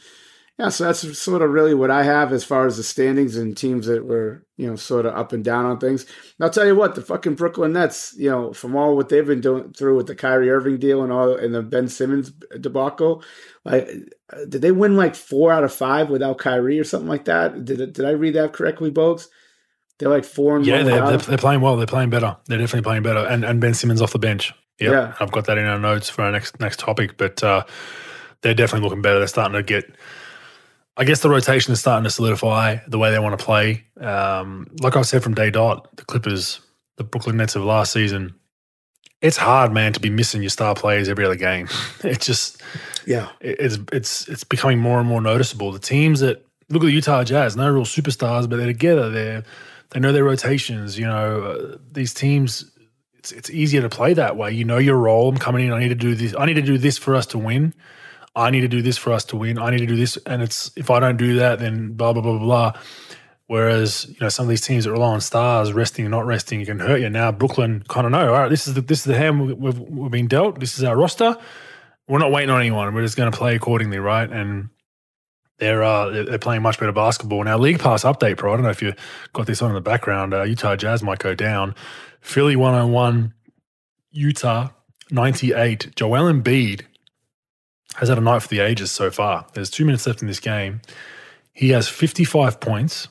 yeah, 0.59 0.69
so 0.69 0.85
that's 0.85 1.19
sort 1.19 1.43
of 1.43 1.51
really 1.51 1.75
what 1.75 1.91
I 1.91 2.01
have 2.01 2.33
as 2.33 2.43
far 2.43 2.65
as 2.65 2.77
the 2.77 2.83
standings 2.83 3.37
and 3.37 3.55
teams 3.55 3.85
that 3.85 4.07
were, 4.07 4.43
you 4.57 4.65
know, 4.65 4.75
sort 4.75 5.05
of 5.05 5.13
up 5.13 5.31
and 5.31 5.43
down 5.43 5.65
on 5.65 5.79
things. 5.79 6.03
And 6.03 6.45
I'll 6.45 6.49
tell 6.49 6.65
you 6.65 6.75
what, 6.75 6.95
the 6.95 7.03
fucking 7.03 7.35
Brooklyn 7.35 7.73
Nets, 7.73 8.15
you 8.17 8.31
know, 8.31 8.53
from 8.53 8.75
all 8.75 8.95
what 8.95 9.09
they've 9.09 9.25
been 9.25 9.39
doing 9.39 9.71
through 9.73 9.95
with 9.95 10.07
the 10.07 10.15
Kyrie 10.15 10.49
Irving 10.49 10.79
deal 10.79 11.03
and 11.03 11.13
all 11.13 11.35
and 11.35 11.53
the 11.53 11.61
Ben 11.61 11.87
Simmons 11.87 12.31
debacle, 12.59 13.23
like 13.71 13.87
did 14.49 14.61
they 14.61 14.71
win 14.71 14.95
like 14.95 15.15
four 15.15 15.51
out 15.51 15.63
of 15.63 15.73
five 15.73 16.09
without 16.09 16.37
Kyrie 16.37 16.79
or 16.79 16.83
something 16.83 17.09
like 17.09 17.25
that? 17.25 17.65
Did 17.65 17.93
did 17.93 18.05
I 18.05 18.11
read 18.11 18.35
that 18.35 18.53
correctly, 18.53 18.91
Bogues? 18.91 19.27
They're 19.99 20.09
like 20.09 20.25
four 20.25 20.57
and 20.57 20.65
yeah, 20.65 20.83
they're, 20.83 21.05
they're, 21.05 21.17
they're, 21.17 21.37
playing 21.37 21.61
well. 21.61 21.75
They're 21.75 21.87
playing 21.87 22.11
better. 22.11 22.37
They're 22.45 22.59
definitely 22.59 22.83
playing 22.83 23.03
better. 23.03 23.25
And 23.25 23.43
and 23.43 23.59
Ben 23.59 23.73
Simmons 23.73 24.01
off 24.01 24.11
the 24.11 24.19
bench. 24.19 24.53
Yep. 24.79 24.91
Yeah, 24.91 25.13
I've 25.19 25.31
got 25.31 25.45
that 25.45 25.57
in 25.57 25.65
our 25.65 25.79
notes 25.79 26.09
for 26.09 26.23
our 26.23 26.31
next 26.31 26.59
next 26.59 26.79
topic. 26.79 27.17
But 27.17 27.43
uh, 27.43 27.63
they're 28.41 28.53
definitely 28.53 28.87
looking 28.87 29.01
better. 29.01 29.17
They're 29.17 29.27
starting 29.27 29.53
to 29.53 29.63
get 29.63 29.85
I 30.97 31.03
guess 31.03 31.21
the 31.21 31.29
rotation 31.29 31.71
is 31.71 31.79
starting 31.79 32.03
to 32.05 32.09
solidify 32.09 32.77
the 32.87 32.97
way 32.97 33.11
they 33.11 33.19
want 33.19 33.37
to 33.37 33.45
play. 33.45 33.85
Um, 34.01 34.67
like 34.81 34.95
I 34.95 35.03
said 35.03 35.23
from 35.23 35.35
day 35.35 35.51
dot, 35.51 35.95
the 35.95 36.03
Clippers, 36.03 36.59
the 36.97 37.03
Brooklyn 37.03 37.37
Nets 37.37 37.55
of 37.55 37.63
last 37.63 37.93
season, 37.93 38.33
it's 39.21 39.37
hard, 39.37 39.71
man, 39.71 39.93
to 39.93 39.99
be 39.99 40.09
missing 40.09 40.41
your 40.41 40.49
star 40.49 40.73
players 40.73 41.07
every 41.07 41.23
other 41.23 41.35
game. 41.35 41.69
It's 42.03 42.25
just, 42.25 42.61
yeah, 43.07 43.29
it's 43.39 43.77
it's 43.93 44.27
it's 44.27 44.43
becoming 44.43 44.79
more 44.79 44.99
and 44.99 45.07
more 45.07 45.21
noticeable. 45.21 45.71
The 45.71 45.79
teams 45.79 46.19
that 46.19 46.45
look 46.67 46.83
at 46.83 46.87
the 46.87 46.91
Utah 46.91 47.23
Jazz, 47.23 47.55
no 47.55 47.71
real 47.71 47.85
superstars, 47.85 48.49
but 48.49 48.57
they're 48.57 48.65
together. 48.65 49.09
They 49.09 49.43
they 49.91 50.01
know 50.01 50.11
their 50.11 50.25
rotations. 50.25 50.99
You 50.99 51.05
know, 51.05 51.41
uh, 51.41 51.77
these 51.89 52.13
teams. 52.13 52.69
It's 53.17 53.31
it's 53.31 53.49
easier 53.49 53.81
to 53.81 53.87
play 53.87 54.13
that 54.13 54.35
way. 54.35 54.51
You 54.51 54.65
know 54.65 54.77
your 54.77 54.97
role. 54.97 55.29
I'm 55.29 55.37
coming 55.37 55.65
in. 55.65 55.71
I 55.71 55.79
need 55.79 55.87
to 55.87 55.95
do 55.95 56.15
this. 56.15 56.35
I 56.37 56.45
need 56.45 56.55
to 56.55 56.61
do 56.61 56.77
this 56.77 56.97
for 56.97 57.15
us 57.15 57.25
to 57.27 57.37
win. 57.37 57.73
I 58.35 58.49
need 58.49 58.61
to 58.61 58.67
do 58.67 58.81
this 58.81 58.97
for 58.97 59.13
us 59.13 59.23
to 59.25 59.37
win. 59.37 59.57
I 59.57 59.69
need 59.69 59.79
to 59.79 59.85
do 59.85 59.95
this, 59.95 60.17
and 60.25 60.41
it's 60.41 60.69
if 60.75 60.91
I 60.91 60.99
don't 60.99 61.17
do 61.17 61.37
that, 61.37 61.59
then 61.59 61.93
blah 61.93 62.11
blah 62.11 62.21
blah 62.21 62.37
blah 62.37 62.45
blah. 62.45 62.81
Whereas 63.47 64.05
you 64.09 64.17
know 64.19 64.27
some 64.27 64.43
of 64.43 64.49
these 64.49 64.61
teams 64.61 64.83
that 64.83 64.91
rely 64.91 65.13
on 65.13 65.21
stars 65.21 65.71
resting 65.71 66.03
and 66.03 66.11
not 66.11 66.25
resting, 66.25 66.65
can 66.65 66.79
hurt 66.79 66.99
you. 66.99 67.09
Now 67.09 67.31
Brooklyn 67.31 67.85
kind 67.87 68.05
of 68.05 68.11
know. 68.11 68.33
All 68.33 68.41
right, 68.41 68.49
this 68.49 68.67
is 68.67 68.73
the 68.73 68.81
this 68.81 68.99
is 68.99 69.05
the 69.05 69.17
hand 69.17 69.57
we've, 69.57 69.79
we've 69.79 70.11
been 70.11 70.27
dealt. 70.27 70.59
This 70.59 70.77
is 70.77 70.83
our 70.83 70.97
roster. 70.97 71.37
We're 72.07 72.19
not 72.19 72.31
waiting 72.31 72.49
on 72.49 72.61
anyone. 72.61 72.93
We're 72.93 73.01
just 73.01 73.17
going 73.17 73.31
to 73.31 73.37
play 73.37 73.55
accordingly, 73.55 73.99
right? 73.99 74.29
And 74.29 74.69
they're 75.59 75.83
uh, 75.83 76.09
they're 76.09 76.37
playing 76.37 76.61
much 76.61 76.79
better 76.79 76.91
basketball 76.91 77.43
now. 77.43 77.57
League 77.57 77.79
Pass 77.79 78.03
update, 78.03 78.37
bro. 78.37 78.53
I 78.53 78.55
don't 78.55 78.63
know 78.63 78.69
if 78.69 78.81
you 78.81 78.93
got 79.33 79.47
this 79.47 79.61
on 79.61 79.69
in 79.69 79.75
the 79.75 79.81
background. 79.81 80.33
Uh, 80.33 80.43
Utah 80.43 80.75
Jazz 80.75 81.01
might 81.03 81.19
go 81.19 81.33
down. 81.33 81.75
Philly 82.21 82.55
one 82.55 82.73
hundred 82.73 82.91
one, 82.93 83.33
Utah 84.11 84.69
ninety 85.09 85.53
eight. 85.53 85.95
Joel 85.95 86.31
Embiid 86.31 86.83
has 87.95 88.09
had 88.09 88.17
a 88.17 88.21
night 88.21 88.43
for 88.43 88.47
the 88.47 88.59
ages 88.59 88.91
so 88.91 89.09
far. 89.09 89.47
There's 89.53 89.69
two 89.71 89.83
minutes 89.83 90.05
left 90.05 90.21
in 90.21 90.27
this 90.27 90.39
game. 90.39 90.81
He 91.51 91.69
has 91.69 91.89
55 91.89 92.59
points, 92.59 93.07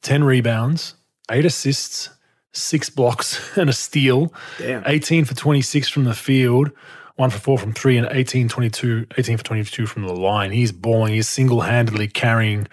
10 0.00 0.24
rebounds, 0.24 0.94
eight 1.30 1.44
assists, 1.44 2.08
six 2.52 2.88
blocks, 2.88 3.38
and 3.58 3.68
a 3.68 3.74
steal. 3.74 4.32
Damn. 4.56 4.82
18 4.86 5.26
for 5.26 5.34
26 5.34 5.90
from 5.90 6.04
the 6.04 6.14
field, 6.14 6.70
one 7.18 7.30
for 7.30 7.38
four 7.40 7.58
from 7.58 7.72
three, 7.72 7.98
and 7.98 8.06
18, 8.08 8.48
22, 8.48 9.06
18 9.18 9.38
for 9.38 9.42
22 9.42 9.86
from 9.86 10.04
the 10.04 10.14
line. 10.14 10.52
He's 10.52 10.70
balling. 10.70 11.14
He's 11.14 11.28
single 11.28 11.62
handedly 11.62 12.06
carrying 12.06 12.68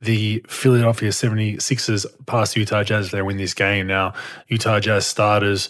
the 0.00 0.44
Philadelphia 0.48 1.10
76ers 1.10 2.06
past 2.26 2.56
Utah 2.56 2.84
Jazz. 2.84 3.10
They 3.10 3.20
win 3.20 3.36
this 3.36 3.52
game. 3.52 3.88
Now, 3.88 4.14
Utah 4.46 4.78
Jazz 4.78 5.06
starters 5.06 5.68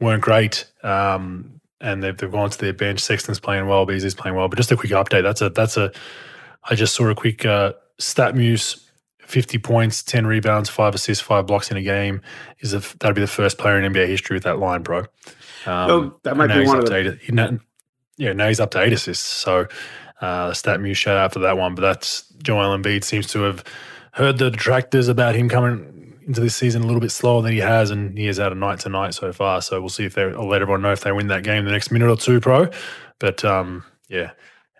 weren't 0.00 0.20
great. 0.20 0.66
Um, 0.82 1.60
and 1.80 2.02
they've, 2.02 2.16
they've 2.16 2.32
gone 2.32 2.50
to 2.50 2.58
their 2.58 2.72
bench. 2.72 2.98
Sexton's 2.98 3.38
playing 3.38 3.68
well, 3.68 3.86
Beasley's 3.86 4.16
playing 4.16 4.36
well. 4.36 4.48
But 4.48 4.56
just 4.56 4.72
a 4.72 4.76
quick 4.76 4.90
update. 4.90 5.22
That's 5.22 5.40
a 5.40 5.50
that's 5.50 5.76
a. 5.76 5.92
I 6.64 6.74
just 6.74 6.94
saw 6.94 7.08
a 7.08 7.14
quick 7.14 7.46
uh, 7.46 7.74
StatMuse. 8.00 8.80
50 9.20 9.56
points, 9.58 10.02
10 10.02 10.26
rebounds, 10.26 10.68
five 10.68 10.94
assists, 10.94 11.24
five 11.24 11.46
blocks 11.46 11.70
in 11.70 11.78
a 11.78 11.82
game 11.82 12.20
is 12.60 12.74
a, 12.74 12.80
that'd 12.98 13.14
be 13.14 13.22
the 13.22 13.26
first 13.26 13.56
player 13.56 13.80
in 13.80 13.90
NBA 13.90 14.06
history 14.06 14.36
with 14.36 14.42
that 14.42 14.58
line, 14.58 14.82
bro. 14.82 15.06
Um, 15.66 15.90
oh, 15.90 16.20
that 16.22 16.36
might 16.36 16.48
be 16.48 16.66
one 16.66 16.78
of 16.78 16.86
the. 16.86 16.96
Eight, 16.96 17.32
now, 17.32 17.58
yeah, 18.16 18.32
now 18.32 18.48
he's 18.48 18.60
up 18.60 18.70
to 18.72 18.80
eight 18.80 18.92
assists. 18.92 19.24
So, 19.24 19.66
uh, 20.20 20.50
StatMuse 20.50 20.96
shout 20.96 21.16
out 21.16 21.32
for 21.32 21.40
that 21.40 21.56
one. 21.56 21.74
But 21.74 21.82
that's 21.82 22.28
Joel 22.42 22.76
Embiid 22.76 23.04
seems 23.04 23.26
to 23.28 23.40
have 23.42 23.64
heard 24.12 24.38
the 24.38 24.50
detractors 24.50 25.08
about 25.08 25.34
him 25.34 25.48
coming 25.48 26.16
into 26.26 26.40
this 26.40 26.56
season 26.56 26.82
a 26.82 26.86
little 26.86 27.00
bit 27.00 27.10
slower 27.10 27.42
than 27.42 27.52
he 27.52 27.58
has, 27.58 27.90
and 27.90 28.16
he 28.16 28.26
has 28.26 28.38
had 28.38 28.52
a 28.52 28.54
night 28.54 28.80
to 28.80 28.88
night 28.88 29.14
so 29.14 29.32
far. 29.32 29.60
So 29.62 29.80
we'll 29.80 29.88
see 29.88 30.04
if 30.04 30.14
they. 30.14 30.22
I'll 30.22 30.48
let 30.48 30.62
everyone 30.62 30.82
know 30.82 30.92
if 30.92 31.00
they 31.00 31.12
win 31.12 31.28
that 31.28 31.44
game 31.44 31.64
the 31.64 31.72
next 31.72 31.90
minute 31.90 32.08
or 32.08 32.16
two, 32.16 32.40
pro. 32.40 32.68
But 33.18 33.44
um, 33.44 33.84
yeah, 34.08 34.32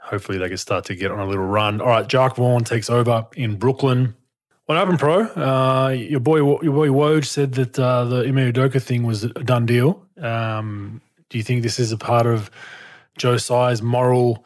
hopefully 0.03 0.39
they 0.39 0.49
can 0.49 0.59
start 0.59 0.85
to 0.87 0.95
get 0.95 1.11
on 1.11 1.19
a 1.19 1.27
little 1.27 1.47
run. 1.47 1.81
All 1.81 1.89
right, 1.89 2.07
Jacque 2.07 2.37
Vaughn 2.37 2.65
takes 2.65 2.91
over 2.91 3.27
in 3.35 3.57
Brooklyn. 3.57 4.15
What 4.67 4.79
happened, 4.79 4.99
pro? 4.99 5.25
Uh, 5.25 5.91
your 5.91 6.21
boy, 6.21 6.37
your 6.37 6.73
boy 6.73 6.89
Woj 6.89 7.27
said 7.27 7.53
that 7.53 7.79
uh, 7.79 8.05
the 8.05 8.27
Ime 8.27 8.53
Udoka 8.53 8.83
thing 8.83 9.03
was 9.03 9.25
a 9.25 9.29
done 9.29 9.67
deal. 9.67 10.03
Um, 10.17 11.03
do 11.29 11.39
you 11.39 11.45
think 11.45 11.63
this 11.63 11.79
is 11.79 11.93
a 11.93 11.99
part 11.99 12.27
of 12.27 12.51
Joe 13.19 13.37
Tsai's 13.37 13.83
moral? 13.83 14.45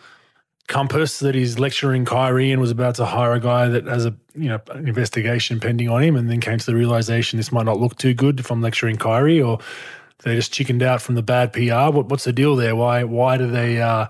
compass 0.68 1.18
that 1.20 1.34
he's 1.34 1.58
lecturing 1.58 2.04
Kyrie 2.04 2.52
and 2.52 2.60
was 2.60 2.70
about 2.70 2.94
to 2.96 3.06
hire 3.06 3.32
a 3.32 3.40
guy 3.40 3.68
that 3.68 3.86
has 3.86 4.06
a 4.06 4.14
you 4.34 4.48
know 4.48 4.60
an 4.70 4.86
investigation 4.86 5.58
pending 5.58 5.88
on 5.88 6.02
him, 6.02 6.14
and 6.14 6.30
then 6.30 6.40
came 6.40 6.58
to 6.58 6.66
the 6.66 6.76
realization 6.76 7.38
this 7.38 7.50
might 7.50 7.64
not 7.64 7.80
look 7.80 7.96
too 7.96 8.14
good 8.14 8.38
if 8.38 8.50
I'm 8.52 8.62
lecturing 8.62 8.96
Kyrie, 8.96 9.42
or 9.42 9.58
they 10.22 10.36
just 10.36 10.52
chickened 10.52 10.82
out 10.82 11.02
from 11.02 11.16
the 11.16 11.22
bad 11.22 11.52
PR. 11.52 11.90
What, 11.96 12.06
what's 12.06 12.24
the 12.24 12.32
deal 12.32 12.54
there? 12.54 12.76
Why 12.76 13.02
why 13.02 13.36
do 13.36 13.50
they 13.50 13.80
uh, 13.80 14.06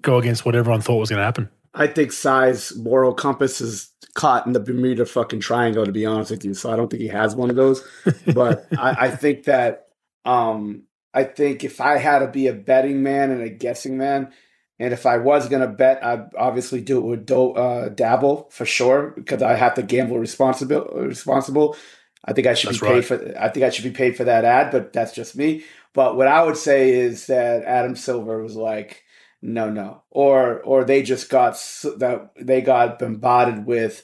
go 0.00 0.18
against 0.18 0.44
what 0.44 0.56
everyone 0.56 0.80
thought 0.80 0.98
was 0.98 1.10
going 1.10 1.18
to 1.18 1.24
happen? 1.24 1.48
I 1.74 1.86
think 1.86 2.12
Tsai's 2.12 2.76
moral 2.76 3.14
compass 3.14 3.60
is 3.60 3.90
caught 4.14 4.46
in 4.46 4.52
the 4.52 4.60
Bermuda 4.60 5.06
fucking 5.06 5.40
triangle. 5.40 5.84
To 5.84 5.92
be 5.92 6.06
honest 6.06 6.30
with 6.30 6.44
you, 6.44 6.54
so 6.54 6.72
I 6.72 6.76
don't 6.76 6.88
think 6.88 7.02
he 7.02 7.08
has 7.08 7.36
one 7.36 7.50
of 7.50 7.56
those. 7.56 7.86
but 8.34 8.66
I, 8.78 9.06
I 9.06 9.10
think 9.10 9.44
that 9.44 9.88
um, 10.24 10.84
I 11.14 11.24
think 11.24 11.64
if 11.64 11.80
I 11.80 11.98
had 11.98 12.20
to 12.20 12.28
be 12.28 12.46
a 12.46 12.52
betting 12.52 13.02
man 13.02 13.30
and 13.30 13.42
a 13.42 13.48
guessing 13.48 13.98
man, 13.98 14.32
and 14.78 14.92
if 14.92 15.06
I 15.06 15.18
was 15.18 15.48
going 15.48 15.62
to 15.62 15.68
bet, 15.68 16.04
I'd 16.04 16.34
obviously 16.36 16.80
do 16.80 16.98
it 16.98 17.04
with 17.04 17.26
do, 17.26 17.52
uh, 17.52 17.88
Dabble 17.88 18.48
for 18.50 18.64
sure 18.64 19.12
because 19.16 19.42
I 19.42 19.54
have 19.54 19.74
to 19.74 19.82
gamble 19.82 20.18
responsible. 20.18 20.84
Responsible. 20.94 21.76
I 22.24 22.32
think 22.32 22.46
I 22.46 22.54
should 22.54 22.70
that's 22.70 22.80
be 22.80 22.86
paid 22.86 22.94
right. 22.94 23.04
for. 23.04 23.34
I 23.38 23.48
think 23.48 23.64
I 23.64 23.70
should 23.70 23.84
be 23.84 23.90
paid 23.90 24.16
for 24.16 24.24
that 24.24 24.44
ad, 24.44 24.70
but 24.70 24.92
that's 24.92 25.12
just 25.12 25.36
me. 25.36 25.64
But 25.94 26.16
what 26.16 26.28
I 26.28 26.44
would 26.44 26.56
say 26.56 26.90
is 26.90 27.26
that 27.26 27.64
Adam 27.64 27.96
Silver 27.96 28.42
was 28.42 28.54
like, 28.54 29.02
no, 29.40 29.70
no, 29.70 30.02
or 30.10 30.60
or 30.60 30.84
they 30.84 31.02
just 31.02 31.30
got 31.30 31.54
that 31.98 32.30
they 32.40 32.60
got 32.60 32.98
bombarded 32.98 33.66
with 33.66 34.02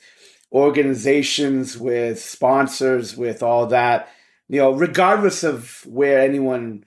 organizations, 0.53 1.77
with 1.77 2.21
sponsors, 2.21 3.17
with 3.17 3.43
all 3.43 3.67
that. 3.67 4.09
You 4.49 4.61
know, 4.61 4.73
regardless 4.73 5.43
of 5.43 5.85
where 5.87 6.21
anyone 6.21 6.85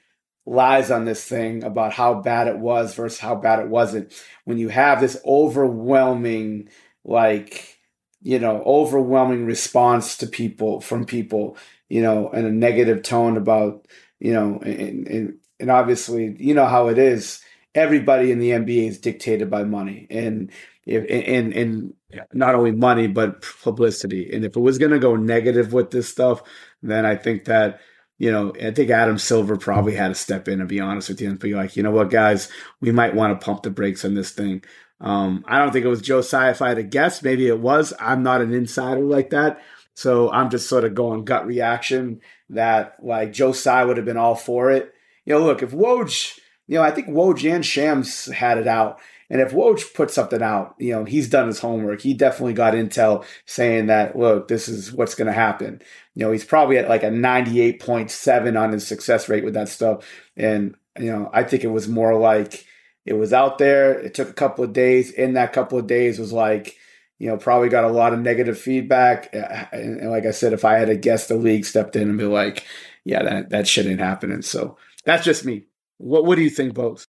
lies 0.47 0.89
on 0.89 1.03
this 1.03 1.25
thing 1.25 1.63
about 1.63 1.91
how 1.91 2.13
bad 2.13 2.47
it 2.47 2.57
was 2.57 2.95
versus 2.95 3.19
how 3.19 3.35
bad 3.35 3.59
it 3.59 3.67
wasn't. 3.67 4.13
When 4.45 4.57
you 4.57 4.69
have 4.69 5.01
this 5.01 5.19
overwhelming, 5.25 6.69
like, 7.03 7.77
you 8.21 8.39
know, 8.39 8.63
overwhelming 8.65 9.45
response 9.45 10.17
to 10.17 10.27
people 10.27 10.79
from 10.79 11.05
people, 11.05 11.57
you 11.89 12.01
know, 12.01 12.29
in 12.29 12.45
a 12.45 12.51
negative 12.51 13.03
tone 13.03 13.35
about, 13.35 13.85
you 14.19 14.31
know, 14.33 14.59
and, 14.63 15.07
and, 15.07 15.37
and 15.59 15.69
obviously, 15.69 16.35
you 16.39 16.53
know 16.53 16.65
how 16.65 16.87
it 16.87 16.97
is. 16.97 17.41
Everybody 17.77 18.31
in 18.31 18.39
the 18.39 18.51
NBA 18.51 18.87
is 18.87 18.99
dictated 18.99 19.49
by 19.49 19.63
money 19.63 20.07
and, 20.09 20.51
and, 20.85 21.53
and 21.53 21.93
not 22.33 22.55
only 22.55 22.71
money, 22.71 23.07
but 23.07 23.45
publicity. 23.63 24.33
And 24.33 24.43
if 24.43 24.55
it 24.55 24.59
was 24.59 24.77
going 24.77 24.91
to 24.91 24.99
go 24.99 25.15
negative 25.15 25.73
with 25.73 25.91
this 25.91 26.09
stuff, 26.09 26.41
then 26.81 27.05
I 27.05 27.15
think 27.15 27.45
that 27.45 27.79
you 28.17 28.31
know, 28.31 28.51
I 28.59 28.71
think 28.71 28.89
Adam 28.89 29.19
Silver 29.19 29.57
probably 29.57 29.93
had 29.93 30.07
to 30.07 30.15
step 30.15 30.47
in 30.47 30.59
and 30.59 30.67
be 30.67 30.79
honest 30.79 31.09
with 31.09 31.21
you 31.21 31.29
and 31.29 31.39
be 31.39 31.53
like, 31.53 31.75
you 31.75 31.83
know 31.83 31.91
what, 31.91 32.09
guys, 32.09 32.49
we 32.81 32.91
might 32.91 33.13
want 33.13 33.39
to 33.39 33.45
pump 33.45 33.61
the 33.61 33.69
brakes 33.69 34.03
on 34.03 34.15
this 34.15 34.31
thing. 34.31 34.63
Um, 34.99 35.45
I 35.47 35.59
don't 35.59 35.71
think 35.71 35.85
it 35.85 35.89
was 35.89 36.01
Joe 36.01 36.21
Tsai. 36.21 36.49
If 36.49 36.61
I 36.61 36.69
had 36.69 36.77
to 36.77 36.83
guess, 36.83 37.21
maybe 37.21 37.47
it 37.47 37.59
was. 37.59 37.93
I'm 37.99 38.23
not 38.23 38.41
an 38.41 38.53
insider 38.53 39.01
like 39.01 39.29
that. 39.29 39.61
So 39.93 40.31
I'm 40.31 40.49
just 40.49 40.67
sort 40.67 40.83
of 40.83 40.95
going 40.95 41.25
gut 41.25 41.45
reaction 41.45 42.21
that 42.49 42.95
like 43.03 43.33
Joe 43.33 43.51
Tsai 43.51 43.83
would 43.83 43.97
have 43.97 44.05
been 44.05 44.17
all 44.17 44.35
for 44.35 44.71
it. 44.71 44.93
You 45.25 45.33
know, 45.33 45.43
look, 45.43 45.61
if 45.61 45.71
Woj, 45.71 46.39
you 46.67 46.77
know, 46.77 46.83
I 46.83 46.91
think 46.91 47.07
Woj 47.07 47.49
and 47.53 47.65
Shams 47.65 48.25
had 48.25 48.57
it 48.57 48.67
out. 48.67 48.99
And 49.29 49.41
if 49.41 49.51
Woj 49.51 49.93
put 49.93 50.11
something 50.11 50.41
out, 50.41 50.75
you 50.77 50.91
know, 50.91 51.03
he's 51.03 51.29
done 51.29 51.47
his 51.47 51.59
homework. 51.59 52.01
He 52.01 52.13
definitely 52.13 52.53
got 52.53 52.73
intel 52.73 53.25
saying 53.45 53.87
that, 53.87 54.17
look, 54.17 54.47
this 54.47 54.69
is 54.69 54.93
what's 54.93 55.15
going 55.15 55.27
to 55.27 55.33
happen. 55.33 55.81
You 56.15 56.25
know, 56.25 56.31
he's 56.31 56.45
probably 56.45 56.77
at 56.77 56.87
like 56.87 57.03
a 57.03 57.09
98.7 57.09 58.59
on 58.59 58.71
his 58.71 58.87
success 58.87 59.27
rate 59.27 59.43
with 59.43 59.53
that 59.55 59.69
stuff. 59.69 60.05
And, 60.37 60.75
you 60.97 61.11
know, 61.11 61.29
I 61.33 61.43
think 61.43 61.63
it 61.63 61.71
was 61.71 61.89
more 61.89 62.15
like 62.17 62.65
it 63.05 63.13
was 63.13 63.33
out 63.33 63.57
there. 63.57 63.99
It 63.99 64.13
took 64.13 64.29
a 64.29 64.33
couple 64.33 64.63
of 64.63 64.73
days. 64.73 65.11
In 65.11 65.33
that 65.33 65.53
couple 65.53 65.77
of 65.77 65.87
days 65.87 66.19
was 66.19 66.31
like, 66.31 66.75
you 67.19 67.27
know, 67.27 67.37
probably 67.37 67.69
got 67.69 67.83
a 67.83 67.89
lot 67.89 68.13
of 68.13 68.19
negative 68.19 68.59
feedback. 68.59 69.29
Uh, 69.33 69.65
and, 69.71 69.99
and 70.01 70.09
like 70.09 70.25
I 70.25 70.31
said, 70.31 70.53
if 70.53 70.63
I 70.63 70.75
had 70.75 70.89
a 70.89 70.95
guess, 70.95 71.27
the 71.27 71.35
league 71.35 71.65
stepped 71.65 71.95
in 71.95 72.09
and 72.09 72.17
be 72.17 72.25
like, 72.25 72.65
yeah, 73.03 73.23
that, 73.23 73.49
that 73.49 73.67
shit 73.67 73.87
ain't 73.87 73.99
happening. 73.99 74.41
So 74.41 74.77
that's 75.03 75.25
just 75.25 75.45
me. 75.45 75.65
What, 75.97 76.25
what 76.25 76.35
do 76.35 76.41
you 76.41 76.49
think, 76.49 76.73
Bogues? 76.73 77.07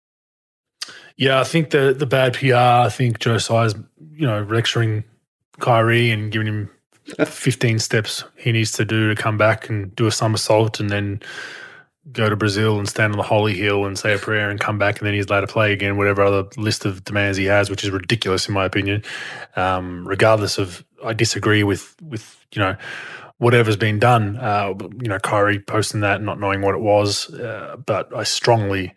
Yeah, 1.17 1.39
I 1.39 1.43
think 1.43 1.69
the 1.69 1.93
the 1.97 2.07
bad 2.07 2.33
PR. 2.33 2.55
I 2.55 2.89
think 2.89 3.19
Joe 3.19 3.37
Tsai's, 3.37 3.75
you 4.13 4.25
know, 4.25 4.43
lecturing 4.49 5.03
Kyrie 5.59 6.09
and 6.09 6.31
giving 6.31 6.47
him 6.47 6.69
15 7.25 7.79
steps 7.79 8.23
he 8.37 8.51
needs 8.51 8.71
to 8.73 8.85
do 8.85 9.13
to 9.13 9.21
come 9.21 9.37
back 9.37 9.69
and 9.69 9.95
do 9.95 10.07
a 10.07 10.11
somersault 10.11 10.79
and 10.79 10.89
then 10.89 11.21
go 12.11 12.29
to 12.29 12.35
Brazil 12.35 12.79
and 12.79 12.89
stand 12.89 13.13
on 13.13 13.17
the 13.17 13.23
holy 13.23 13.53
hill 13.53 13.85
and 13.85 13.97
say 13.97 14.13
a 14.13 14.17
prayer 14.17 14.49
and 14.49 14.59
come 14.59 14.79
back 14.79 14.99
and 14.99 15.05
then 15.05 15.13
he's 15.13 15.27
allowed 15.27 15.41
to 15.41 15.47
play 15.47 15.71
again, 15.71 15.97
whatever 15.97 16.23
other 16.23 16.47
list 16.57 16.83
of 16.83 17.03
demands 17.03 17.37
he 17.37 17.45
has, 17.45 17.69
which 17.69 17.83
is 17.83 17.91
ridiculous 17.91 18.47
in 18.47 18.53
my 18.53 18.65
opinion. 18.65 19.03
Um, 19.55 20.07
regardless 20.07 20.57
of, 20.57 20.83
I 21.03 21.13
disagree 21.13 21.63
with 21.63 21.95
with 22.01 22.45
you 22.53 22.61
know 22.61 22.75
whatever's 23.41 23.75
been 23.75 23.97
done. 23.97 24.37
Uh, 24.37 24.75
you 25.01 25.09
know, 25.09 25.17
Kyrie 25.17 25.59
posting 25.59 26.01
that, 26.01 26.21
not 26.21 26.39
knowing 26.39 26.61
what 26.61 26.75
it 26.75 26.81
was, 26.81 27.33
uh, 27.33 27.75
but 27.83 28.15
I 28.15 28.23
strongly 28.23 28.93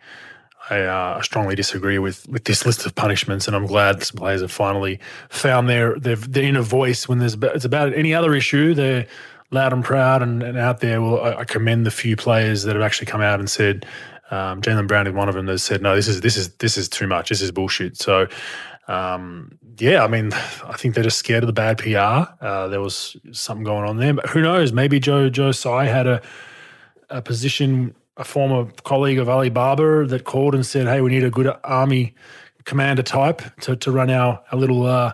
I 0.69 0.81
uh, 0.81 1.21
strongly 1.23 1.55
disagree 1.55 1.97
with 1.97 2.29
with 2.29 2.45
this 2.45 2.63
list 2.65 2.85
of 2.85 2.93
punishments, 2.93 3.47
and 3.47 3.55
I'm 3.55 3.65
glad 3.65 4.03
some 4.03 4.17
players 4.17 4.41
have 4.41 4.51
finally 4.51 4.99
found 5.29 5.67
their 5.67 5.99
their, 5.99 6.15
their 6.15 6.43
inner 6.43 6.61
voice 6.61 7.07
when 7.09 7.17
there's 7.17 7.35
it's 7.41 7.65
about 7.65 7.93
any 7.93 8.13
other 8.13 8.35
issue. 8.35 8.75
They're 8.75 9.07
loud 9.49 9.73
and 9.73 9.83
proud 9.83 10.21
and, 10.21 10.43
and 10.43 10.59
out 10.59 10.79
there. 10.79 11.01
Well, 11.01 11.21
I, 11.21 11.39
I, 11.39 11.45
commend 11.45 11.85
the 11.85 11.91
few 11.91 12.15
players 12.15 12.63
that 12.63 12.75
have 12.75 12.83
actually 12.83 13.07
come 13.07 13.21
out 13.21 13.39
and 13.39 13.49
said. 13.49 13.85
Um, 14.31 14.59
Jaylen 14.63 14.87
Brown 14.87 15.05
is 15.05 15.13
one 15.13 15.29
of 15.29 15.35
them 15.35 15.45
that 15.45 15.59
said, 15.59 15.83
"No, 15.83 15.95
this 15.95 16.07
is 16.07 16.21
this 16.21 16.35
is 16.37 16.49
this 16.55 16.77
is 16.77 16.89
too 16.89 17.05
much. 17.05 17.29
This 17.29 17.41
is 17.41 17.51
bullshit." 17.51 17.97
So, 17.97 18.27
um, 18.87 19.57
yeah, 19.77 20.03
I 20.03 20.07
mean, 20.07 20.33
I 20.33 20.73
think 20.77 20.95
they're 20.95 21.03
just 21.03 21.17
scared 21.17 21.43
of 21.43 21.47
the 21.47 21.53
bad 21.53 21.77
PR. 21.77 22.31
Uh, 22.43 22.67
there 22.67 22.81
was 22.81 23.17
something 23.31 23.63
going 23.63 23.87
on 23.87 23.97
there, 23.97 24.13
but 24.13 24.29
who 24.29 24.41
knows? 24.41 24.71
Maybe 24.71 24.99
Joe 24.99 25.29
Joe 25.29 25.51
Tsai 25.51 25.85
had 25.85 26.07
a 26.07 26.21
a 27.09 27.21
position 27.21 27.95
a 28.17 28.23
former 28.23 28.71
colleague 28.83 29.19
of 29.19 29.27
Ali 29.29 29.49
that 29.49 30.21
called 30.23 30.55
and 30.55 30.65
said, 30.65 30.87
"Hey, 30.87 31.01
we 31.01 31.11
need 31.11 31.23
a 31.23 31.29
good 31.29 31.53
army 31.63 32.15
commander 32.63 33.03
type 33.03 33.41
to, 33.61 33.75
to 33.75 33.91
run 33.91 34.09
our, 34.09 34.41
our 34.51 34.57
little 34.57 34.85
uh, 34.85 35.13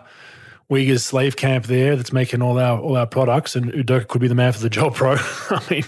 Uyghurs 0.70 1.00
slave 1.00 1.36
camp 1.36 1.66
there 1.66 1.96
that's 1.96 2.12
making 2.12 2.42
all 2.42 2.58
our 2.58 2.78
all 2.78 2.96
our 2.96 3.06
products." 3.06 3.56
And 3.56 3.72
Udoka 3.72 4.08
could 4.08 4.20
be 4.20 4.28
the 4.28 4.34
man 4.34 4.52
for 4.52 4.60
the 4.60 4.70
job, 4.70 4.96
bro. 4.96 5.16
I 5.50 5.62
mean, 5.70 5.84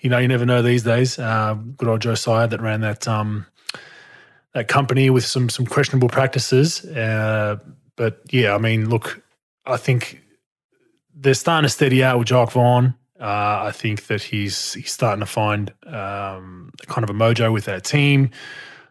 you 0.00 0.10
know, 0.10 0.18
you 0.18 0.28
never 0.28 0.46
know 0.46 0.62
these 0.62 0.82
days. 0.82 1.18
Uh, 1.18 1.54
good 1.54 1.88
old 1.88 2.02
Joe 2.02 2.14
Tsai 2.14 2.46
that 2.46 2.60
ran 2.60 2.82
that 2.82 3.08
um, 3.08 3.46
that 4.56 4.68
company 4.68 5.10
with 5.10 5.24
some 5.24 5.50
some 5.50 5.66
questionable 5.66 6.08
practices. 6.08 6.82
Uh, 6.84 7.56
but 7.94 8.22
yeah, 8.30 8.54
I 8.54 8.58
mean, 8.58 8.88
look, 8.88 9.22
I 9.66 9.76
think 9.76 10.22
they're 11.14 11.34
starting 11.34 11.66
to 11.66 11.68
steady 11.68 12.02
out 12.02 12.18
with 12.18 12.28
Jacque 12.28 12.52
Vaughn. 12.52 12.94
Uh, 13.20 13.64
I 13.64 13.72
think 13.72 14.06
that 14.06 14.22
he's 14.22 14.72
he's 14.72 14.90
starting 14.90 15.20
to 15.20 15.26
find 15.26 15.72
um, 15.86 16.72
kind 16.86 17.04
of 17.04 17.10
a 17.10 17.12
mojo 17.12 17.52
with 17.52 17.66
that 17.66 17.84
team. 17.84 18.30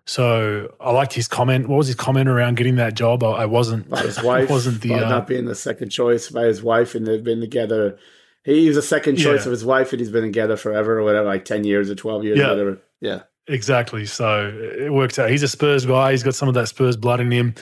So 0.05 0.71
I 0.79 0.91
liked 0.91 1.13
his 1.13 1.27
comment. 1.27 1.67
What 1.67 1.77
was 1.77 1.87
his 1.87 1.95
comment 1.95 2.29
around 2.29 2.57
getting 2.57 2.75
that 2.75 2.93
job? 2.93 3.23
I, 3.23 3.31
I 3.31 3.45
wasn't. 3.47 3.89
By 3.89 4.01
his 4.01 4.21
wife 4.23 4.51
wasn't 4.51 4.81
the 4.81 4.93
uh, 4.93 5.09
not 5.09 5.25
being 5.25 5.45
the 5.45 5.55
second 5.55 5.89
choice 5.89 6.29
by 6.29 6.43
his 6.43 6.61
wife, 6.61 6.93
and 6.93 7.07
they've 7.07 7.23
been 7.23 7.41
together. 7.41 7.97
He's 8.43 8.77
a 8.77 8.83
second 8.83 9.15
choice 9.15 9.41
yeah. 9.41 9.47
of 9.47 9.51
his 9.51 9.65
wife, 9.65 9.91
and 9.93 9.99
he's 9.99 10.11
been 10.11 10.21
together 10.21 10.57
forever, 10.57 10.99
or 10.99 11.03
whatever, 11.03 11.25
like 11.25 11.43
ten 11.43 11.63
years 11.63 11.89
or 11.89 11.95
twelve 11.95 12.23
years, 12.23 12.37
yeah. 12.37 12.49
whatever. 12.51 12.77
Yeah. 13.01 13.21
Exactly. 13.47 14.05
So 14.05 14.51
it 14.77 14.91
works 14.91 15.19
out. 15.19 15.29
He's 15.29 15.43
a 15.43 15.47
Spurs 15.47 15.85
guy. 15.85 16.11
He's 16.11 16.23
got 16.23 16.35
some 16.35 16.47
of 16.47 16.55
that 16.55 16.67
Spurs 16.67 16.97
blood 16.97 17.19
in 17.19 17.31
him. 17.31 17.53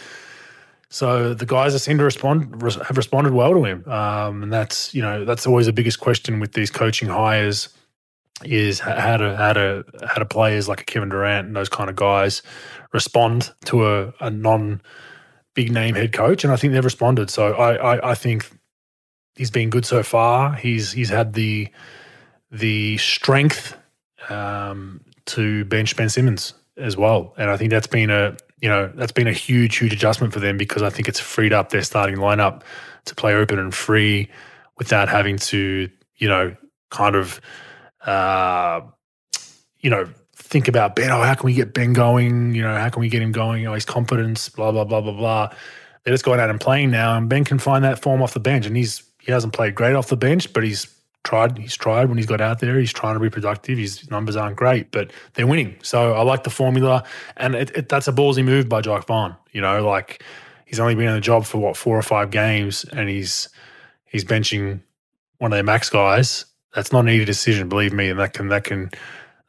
So 0.90 1.34
the 1.34 1.46
guys 1.46 1.74
that 1.74 1.80
seem 1.80 1.98
to 1.98 2.04
respond 2.04 2.62
have 2.62 2.98
responded 2.98 3.34
well 3.34 3.52
to 3.54 3.64
him, 3.66 3.84
um, 3.90 4.44
and 4.44 4.54
that's 4.54 4.94
you 4.94 5.02
know 5.02 5.26
that's 5.26 5.48
always 5.48 5.66
the 5.66 5.74
biggest 5.74 6.00
question 6.00 6.40
with 6.40 6.54
these 6.54 6.70
coaching 6.70 7.10
hires 7.10 7.70
is 8.46 8.80
how 8.80 9.18
to 9.18 9.36
how 9.36 9.54
to 9.54 9.84
how 10.06 10.16
to 10.16 10.26
players 10.26 10.68
like 10.68 10.82
a 10.82 10.84
Kevin 10.84 11.10
Durant 11.10 11.48
and 11.48 11.56
those 11.56 11.70
kind 11.70 11.90
of 11.90 11.96
guys 11.96 12.44
respond 12.94 13.52
to 13.66 13.88
a, 13.88 14.14
a 14.20 14.30
non 14.30 14.82
big 15.56 15.72
name 15.72 15.96
head 15.96 16.14
coach, 16.14 16.44
and 16.44 16.54
I 16.54 16.58
think 16.58 16.74
they've 16.74 16.84
responded. 16.84 17.30
So 17.30 17.54
I, 17.54 17.96
I, 17.96 18.12
I 18.12 18.16
think 18.16 18.50
he's 19.36 19.52
been 19.52 19.72
good 19.72 19.86
so 19.86 20.04
far. 20.04 20.54
He's 20.54 20.92
he's 20.92 21.10
had 21.10 21.34
the 21.34 21.70
the 22.52 22.98
strength 22.98 23.76
um, 24.30 25.02
to 25.28 25.66
bench 25.66 25.96
Ben 25.96 26.10
Simmons 26.10 26.54
as 26.78 26.98
well, 26.98 27.34
and 27.38 27.50
I 27.50 27.58
think 27.58 27.70
that's 27.72 27.88
been 27.88 28.10
a 28.10 28.36
you 28.62 28.70
know 28.70 28.92
that's 28.96 29.12
been 29.12 29.28
a 29.28 29.34
huge 29.34 29.78
huge 29.78 29.94
adjustment 29.94 30.34
for 30.34 30.40
them 30.40 30.58
because 30.58 30.82
I 30.82 30.90
think 30.90 31.08
it's 31.08 31.20
freed 31.20 31.54
up 31.54 31.70
their 31.70 31.84
starting 31.84 32.18
lineup 32.18 32.62
to 33.06 33.16
play 33.16 33.34
open 33.34 33.60
and 33.60 33.74
free 33.74 34.30
without 34.78 35.10
having 35.10 35.38
to 35.38 35.90
you 36.18 36.28
know 36.28 36.56
kind 36.90 37.16
of 37.16 37.42
uh, 38.06 38.82
you 39.80 39.90
know 39.90 40.08
think 40.36 40.68
about 40.68 40.96
Ben. 40.96 41.10
Oh, 41.10 41.22
how 41.22 41.34
can 41.34 41.46
we 41.46 41.54
get 41.54 41.74
Ben 41.74 41.94
going? 41.94 42.54
You 42.54 42.62
know, 42.62 42.76
how 42.78 42.90
can 42.90 43.02
we 43.02 43.10
get 43.10 43.22
him 43.22 43.32
going? 43.32 43.66
Oh, 43.66 43.74
his 43.74 43.86
confidence, 43.86 44.50
blah 44.50 44.72
blah 44.72 44.84
blah 44.84 45.02
blah 45.02 45.14
blah. 45.14 45.54
They're 46.04 46.14
just 46.14 46.26
going 46.26 46.40
out 46.40 46.50
and 46.50 46.60
playing 46.60 46.92
now, 46.92 47.18
and 47.18 47.30
Ben 47.30 47.44
can 47.44 47.60
find 47.60 47.84
that 47.84 48.02
form 48.02 48.22
off 48.22 48.34
the 48.34 48.40
bench, 48.40 48.66
and 48.66 48.78
he's 48.78 49.04
he 49.20 49.32
hasn't 49.32 49.54
played 49.54 49.76
great 49.76 49.96
off 49.96 50.08
the 50.08 50.18
bench, 50.18 50.54
but 50.54 50.64
he's 50.64 50.88
tried. 51.24 51.58
He's 51.58 51.76
tried 51.76 52.10
when 52.10 52.18
he's 52.18 52.28
got 52.28 52.42
out 52.42 52.60
there. 52.60 52.80
He's 52.80 52.94
trying 52.94 53.16
to 53.16 53.20
be 53.20 53.30
productive. 53.30 53.78
His 53.78 54.10
numbers 54.10 54.36
aren't 54.36 54.56
great, 54.56 54.92
but 54.92 55.12
they're 55.34 55.48
winning. 55.48 55.76
So 55.82 56.14
I 56.14 56.22
like 56.22 56.44
the 56.44 56.50
formula, 56.50 57.04
and 57.38 57.56
it, 57.56 57.72
it, 57.76 57.90
that's 57.90 58.08
a 58.08 58.14
ballsy 58.14 58.44
move 58.44 58.70
by 58.70 58.82
Jacque 58.82 59.08
Vaughn. 59.08 59.36
You 59.52 59.62
know, 59.62 59.86
like 59.86 60.24
he's 60.66 60.80
only 60.80 60.96
been 60.96 61.08
in 61.08 61.16
the 61.16 61.22
job 61.22 61.46
for 61.46 61.60
what 61.60 61.78
four 61.78 61.98
or 61.98 62.02
five 62.02 62.32
games, 62.32 62.84
and 62.86 63.10
he's 63.10 63.50
he's 64.06 64.26
benching 64.26 64.82
one 65.38 65.52
of 65.52 65.56
their 65.56 65.64
max 65.64 65.90
guys. 65.90 66.46
That's 66.74 66.92
not 66.92 67.02
an 67.02 67.10
easy 67.10 67.26
decision, 67.26 67.70
believe 67.70 67.94
me, 67.94 68.10
and 68.10 68.20
that 68.20 68.34
can 68.34 68.50
that 68.50 68.64
can 68.64 68.90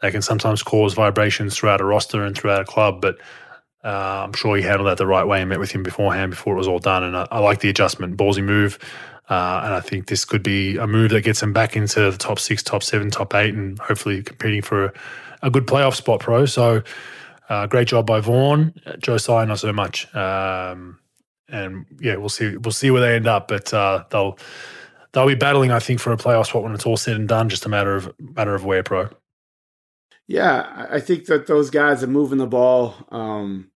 that 0.01 0.13
can 0.13 0.23
sometimes 0.23 0.63
cause 0.63 0.95
vibrations 0.95 1.57
throughout 1.57 1.81
a 1.81 1.85
roster 1.85 2.25
and 2.25 2.37
throughout 2.37 2.61
a 2.61 2.65
club. 2.65 3.01
But 3.01 3.19
uh, 3.83 4.25
I'm 4.25 4.33
sure 4.33 4.57
he 4.57 4.63
handled 4.63 4.89
that 4.89 4.99
the 4.99 5.07
right 5.07 5.25
way 5.25 5.41
and 5.41 5.49
met 5.49 5.61
with 5.61 5.71
him 5.71 5.83
beforehand 5.83 6.31
before 6.31 6.55
it 6.55 6.59
was 6.59 6.69
all 6.69 6.79
done. 6.79 7.05
And 7.05 7.17
I, 7.17 7.27
I 7.31 7.39
like 7.39 7.61
the 7.61 7.69
adjustment, 7.69 8.17
ballsy 8.17 8.43
move. 8.43 8.79
Uh, 9.29 9.63
and 9.65 9.75
I 9.75 9.81
think 9.81 10.07
this 10.07 10.25
could 10.25 10.43
be 10.43 10.77
a 10.77 10.87
move 10.87 11.11
that 11.11 11.23
gets 11.23 11.41
them 11.41 11.53
back 11.53 11.77
into 11.77 12.11
the 12.11 12.19
top 12.19 12.39
six, 12.39 12.63
top 12.63 12.83
seven, 12.83 13.11
top 13.11 13.35
eight, 13.35 13.55
and 13.55 13.79
hopefully 13.79 14.23
competing 14.23 14.61
for 14.61 14.87
a, 14.87 14.93
a 15.43 15.51
good 15.51 15.67
playoff 15.67 15.95
spot, 15.95 16.21
pro. 16.21 16.45
So 16.45 16.83
uh, 17.49 17.67
great 17.67 17.89
job 17.89 18.07
by 18.07 18.21
Vaughn. 18.21 18.75
Joe 18.99 19.17
Tsai, 19.17 19.45
not 19.47 19.59
so 19.59 19.73
much. 19.73 20.15
Um, 20.15 20.99
and 21.49 21.87
yeah, 22.01 22.17
we'll 22.17 22.29
see. 22.29 22.57
We'll 22.57 22.73
see 22.73 22.91
where 22.91 23.01
they 23.01 23.17
end 23.17 23.27
up, 23.27 23.49
but 23.49 23.73
uh, 23.73 24.05
they'll 24.11 24.39
they'll 25.13 25.27
be 25.27 25.35
battling, 25.35 25.71
I 25.71 25.79
think, 25.79 26.01
for 26.01 26.13
a 26.13 26.17
playoff 26.17 26.47
spot 26.47 26.63
when 26.63 26.75
it's 26.75 26.87
all 26.87 26.97
said 26.97 27.17
and 27.17 27.29
done. 27.29 27.49
Just 27.49 27.67
a 27.67 27.69
matter 27.69 27.95
of 27.95 28.13
matter 28.19 28.55
of 28.55 28.65
where, 28.65 28.83
pro. 28.83 29.09
Yeah, 30.27 30.87
I 30.91 31.01
think 31.01 31.27
that 31.27 31.47
those 31.47 31.71
guys 31.71 32.03
are 32.03 32.09
moving 32.09 32.39
the 32.39 32.47
ball. 32.47 32.95
Um, 33.11 33.71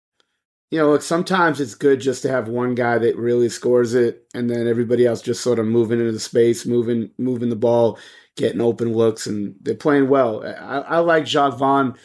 you 0.70 0.80
know, 0.80 0.91
look, 0.91 1.01
sometimes 1.01 1.61
it's 1.61 1.76
good 1.76 2.01
just 2.01 2.22
to 2.24 2.30
have 2.30 2.49
one 2.49 2.76
guy 2.76 2.97
that 2.97 3.18
really 3.18 3.49
scores 3.49 3.93
it, 3.93 4.28
and 4.34 4.49
then 4.49 4.68
everybody 4.68 5.05
else 5.05 5.22
just 5.22 5.41
sort 5.41 5.59
of 5.59 5.65
moving 5.65 5.99
into 5.99 6.11
the 6.11 6.20
space, 6.20 6.65
moving, 6.65 7.09
moving 7.18 7.49
the 7.49 7.55
ball, 7.55 7.97
getting 8.36 8.61
open 8.61 8.93
looks, 8.93 9.28
and 9.28 9.55
they're 9.61 9.76
playing 9.76 10.09
well. 10.09 10.45
I, 10.45 10.80
I 10.80 10.97
like 10.99 11.26
Jacque 11.26 11.57
Vaughn. 11.57 11.95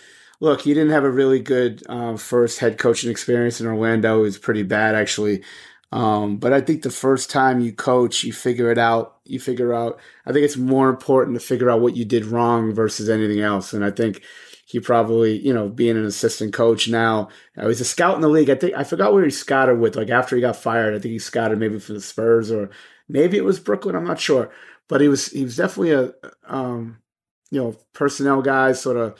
Look, 0.40 0.62
he 0.62 0.74
didn't 0.74 0.92
have 0.92 1.04
a 1.04 1.10
really 1.10 1.40
good 1.40 1.82
um, 1.88 2.16
first 2.16 2.58
head 2.58 2.78
coaching 2.78 3.10
experience 3.10 3.60
in 3.60 3.66
Orlando. 3.66 4.20
It 4.20 4.22
was 4.22 4.38
pretty 4.38 4.62
bad, 4.62 4.94
actually. 4.94 5.42
Um, 5.92 6.38
but 6.38 6.52
I 6.52 6.60
think 6.60 6.82
the 6.82 6.90
first 6.90 7.30
time 7.30 7.60
you 7.60 7.72
coach, 7.72 8.24
you 8.24 8.32
figure 8.32 8.70
it 8.70 8.78
out. 8.78 9.18
You 9.24 9.38
figure 9.38 9.74
out. 9.74 10.00
I 10.24 10.32
think 10.32 10.44
it's 10.44 10.56
more 10.56 10.88
important 10.88 11.38
to 11.38 11.46
figure 11.46 11.70
out 11.70 11.80
what 11.80 11.96
you 11.96 12.04
did 12.04 12.24
wrong 12.24 12.72
versus 12.72 13.10
anything 13.10 13.40
else. 13.40 13.72
And 13.72 13.84
I 13.84 13.90
think 13.90 14.22
he 14.66 14.80
probably, 14.80 15.38
you 15.38 15.52
know, 15.52 15.68
being 15.68 15.96
an 15.96 16.04
assistant 16.04 16.52
coach 16.52 16.88
now. 16.88 17.28
Uh, 17.56 17.68
he's 17.68 17.80
a 17.80 17.84
scout 17.84 18.14
in 18.14 18.20
the 18.20 18.28
league. 18.28 18.48
I 18.48 18.54
think 18.54 18.74
I 18.74 18.84
forgot 18.84 19.12
where 19.12 19.24
he 19.24 19.30
scouted 19.30 19.78
with. 19.78 19.96
Like 19.96 20.10
after 20.10 20.36
he 20.36 20.42
got 20.42 20.56
fired, 20.56 20.94
I 20.94 20.98
think 20.98 21.12
he 21.12 21.18
scouted 21.18 21.58
maybe 21.58 21.78
for 21.78 21.92
the 21.92 22.00
Spurs 22.00 22.50
or 22.50 22.70
maybe 23.08 23.36
it 23.36 23.44
was 23.44 23.60
Brooklyn. 23.60 23.96
I'm 23.96 24.06
not 24.06 24.20
sure, 24.20 24.50
but 24.88 25.00
he 25.00 25.08
was 25.08 25.26
he 25.28 25.44
was 25.44 25.56
definitely 25.56 25.92
a 25.92 26.12
um, 26.46 26.98
you 27.50 27.60
know 27.60 27.76
personnel 27.92 28.42
guy. 28.42 28.72
Sort 28.72 28.96
of 28.96 29.18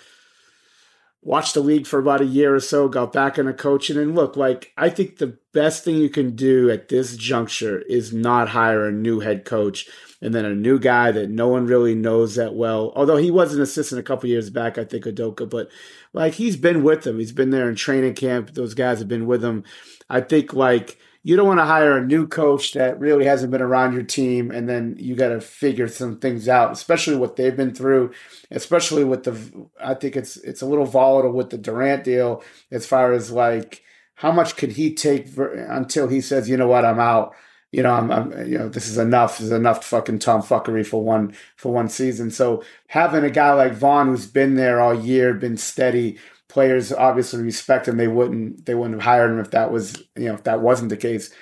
watched 1.23 1.55
the 1.55 1.61
league 1.61 1.87
for 1.87 1.99
about 1.99 2.21
a 2.21 2.27
year 2.27 2.55
or 2.55 2.61
so. 2.61 2.89
Got 2.89 3.13
back 3.13 3.39
into 3.39 3.53
coaching, 3.53 3.97
and 3.97 4.15
look, 4.15 4.37
like 4.37 4.73
I 4.77 4.91
think 4.91 5.19
the 5.19 5.39
best 5.53 5.85
thing 5.85 5.97
you 5.97 6.11
can 6.11 6.35
do 6.35 6.71
at 6.71 6.89
this 6.89 7.17
juncture 7.17 7.81
is 7.83 8.13
not 8.13 8.51
hire 8.51 8.87
a 8.87 8.93
new 8.93 9.21
head 9.21 9.45
coach 9.45 9.87
and 10.23 10.33
then 10.33 10.45
a 10.45 10.55
new 10.55 10.79
guy 10.79 11.11
that 11.11 11.29
no 11.29 11.49
one 11.49 11.67
really 11.67 11.95
knows 11.95 12.37
that 12.37 12.55
well. 12.55 12.93
Although 12.95 13.17
he 13.17 13.31
was 13.31 13.53
an 13.53 13.61
assistant 13.61 13.99
a 13.99 14.05
couple 14.05 14.31
years 14.31 14.51
back, 14.51 14.79
I 14.79 14.85
think 14.85 15.05
Udoka, 15.05 15.51
but 15.51 15.69
like 16.13 16.35
he's 16.35 16.57
been 16.57 16.85
with 16.85 17.03
them. 17.03 17.19
He's 17.19 17.33
been 17.33 17.51
there 17.51 17.69
in 17.69 17.75
training 17.75 18.15
camp. 18.15 18.55
Those 18.55 18.75
guys 18.75 19.01
have 19.01 19.09
been 19.09 19.27
with 19.27 19.45
him. 19.45 19.65
I 20.09 20.21
think 20.21 20.55
like 20.55 20.99
you 21.23 21.37
don't 21.37 21.47
want 21.47 21.61
to 21.61 21.65
hire 21.65 21.97
a 21.97 22.05
new 22.05 22.27
coach 22.27 22.73
that 22.73 22.99
really 22.99 23.25
hasn't 23.25 23.53
been 23.53 23.63
around 23.63 23.93
your 23.93 24.03
team, 24.03 24.51
and 24.51 24.69
then 24.69 24.97
you 24.99 25.15
got 25.15 25.29
to 25.29 25.41
figure 25.41 25.89
some 25.89 26.19
things 26.19 26.49
out, 26.49 26.73
especially 26.73 27.17
what 27.17 27.37
they've 27.37 27.57
been 27.57 27.75
through, 27.75 28.13
especially 28.51 29.05
with 29.05 29.25
the. 29.25 29.69
I 29.81 29.95
think 29.95 30.17
it's 30.17 30.37
it's 30.39 30.63
a 30.63 30.67
little 30.67 30.87
volatile 30.87 31.33
with 31.33 31.51
the 31.51 31.59
Durant 31.59 32.05
deal 32.05 32.43
as 32.71 32.87
far 32.87 33.13
as 33.13 33.31
like 33.31 33.83
how 34.17 34.33
much 34.33 34.57
could 34.57 34.73
he 34.73 34.95
take 34.95 35.29
for, 35.29 35.53
until 35.53 36.09
he 36.09 36.21
says, 36.21 36.49
you 36.49 36.57
know 36.57 36.69
what, 36.69 36.85
I'm 36.85 37.01
out 37.01 37.35
you 37.73 37.83
know, 37.83 37.95
I'm, 37.95 38.11
I'm, 38.11 38.47
you 38.47 38.59
know, 38.59 38.69
this 38.69 38.87
is 38.87 38.99
enough. 38.99 39.39
This 39.39 39.47
is 39.47 39.53
enough 39.53 39.83
fucking 39.83 40.19
tomfuckery 40.19 40.87
for 40.87 41.03
one 41.03 41.35
for 41.57 41.73
one 41.73 41.89
season. 41.89 42.31
So 42.31 42.63
having 42.89 43.25
a 43.25 43.31
guy 43.31 43.55
like 43.55 43.73
Vaughn 43.73 44.09
who's 44.09 44.27
been 44.27 44.57
there 44.57 44.81
all 44.81 44.95
year, 44.95 45.33
been 45.33 45.57
steady, 45.57 46.19
players 46.53 46.93
obviously 46.93 47.43
respect 47.43 47.89
him. 47.89 47.97
They 47.97 48.09
wouldn't 48.09 48.67
they 48.67 48.75
wouldn't 48.75 49.01
have 49.01 49.05
hired 49.05 49.31
him 49.31 49.39
if 49.39 49.53
that 49.53 49.73
was 49.73 49.97
you 50.17 50.27
know 50.27 50.35
if 50.35 50.45
that 50.45 50.61
wasn't 50.61 50.91
the 50.91 50.99
case. 50.99 51.33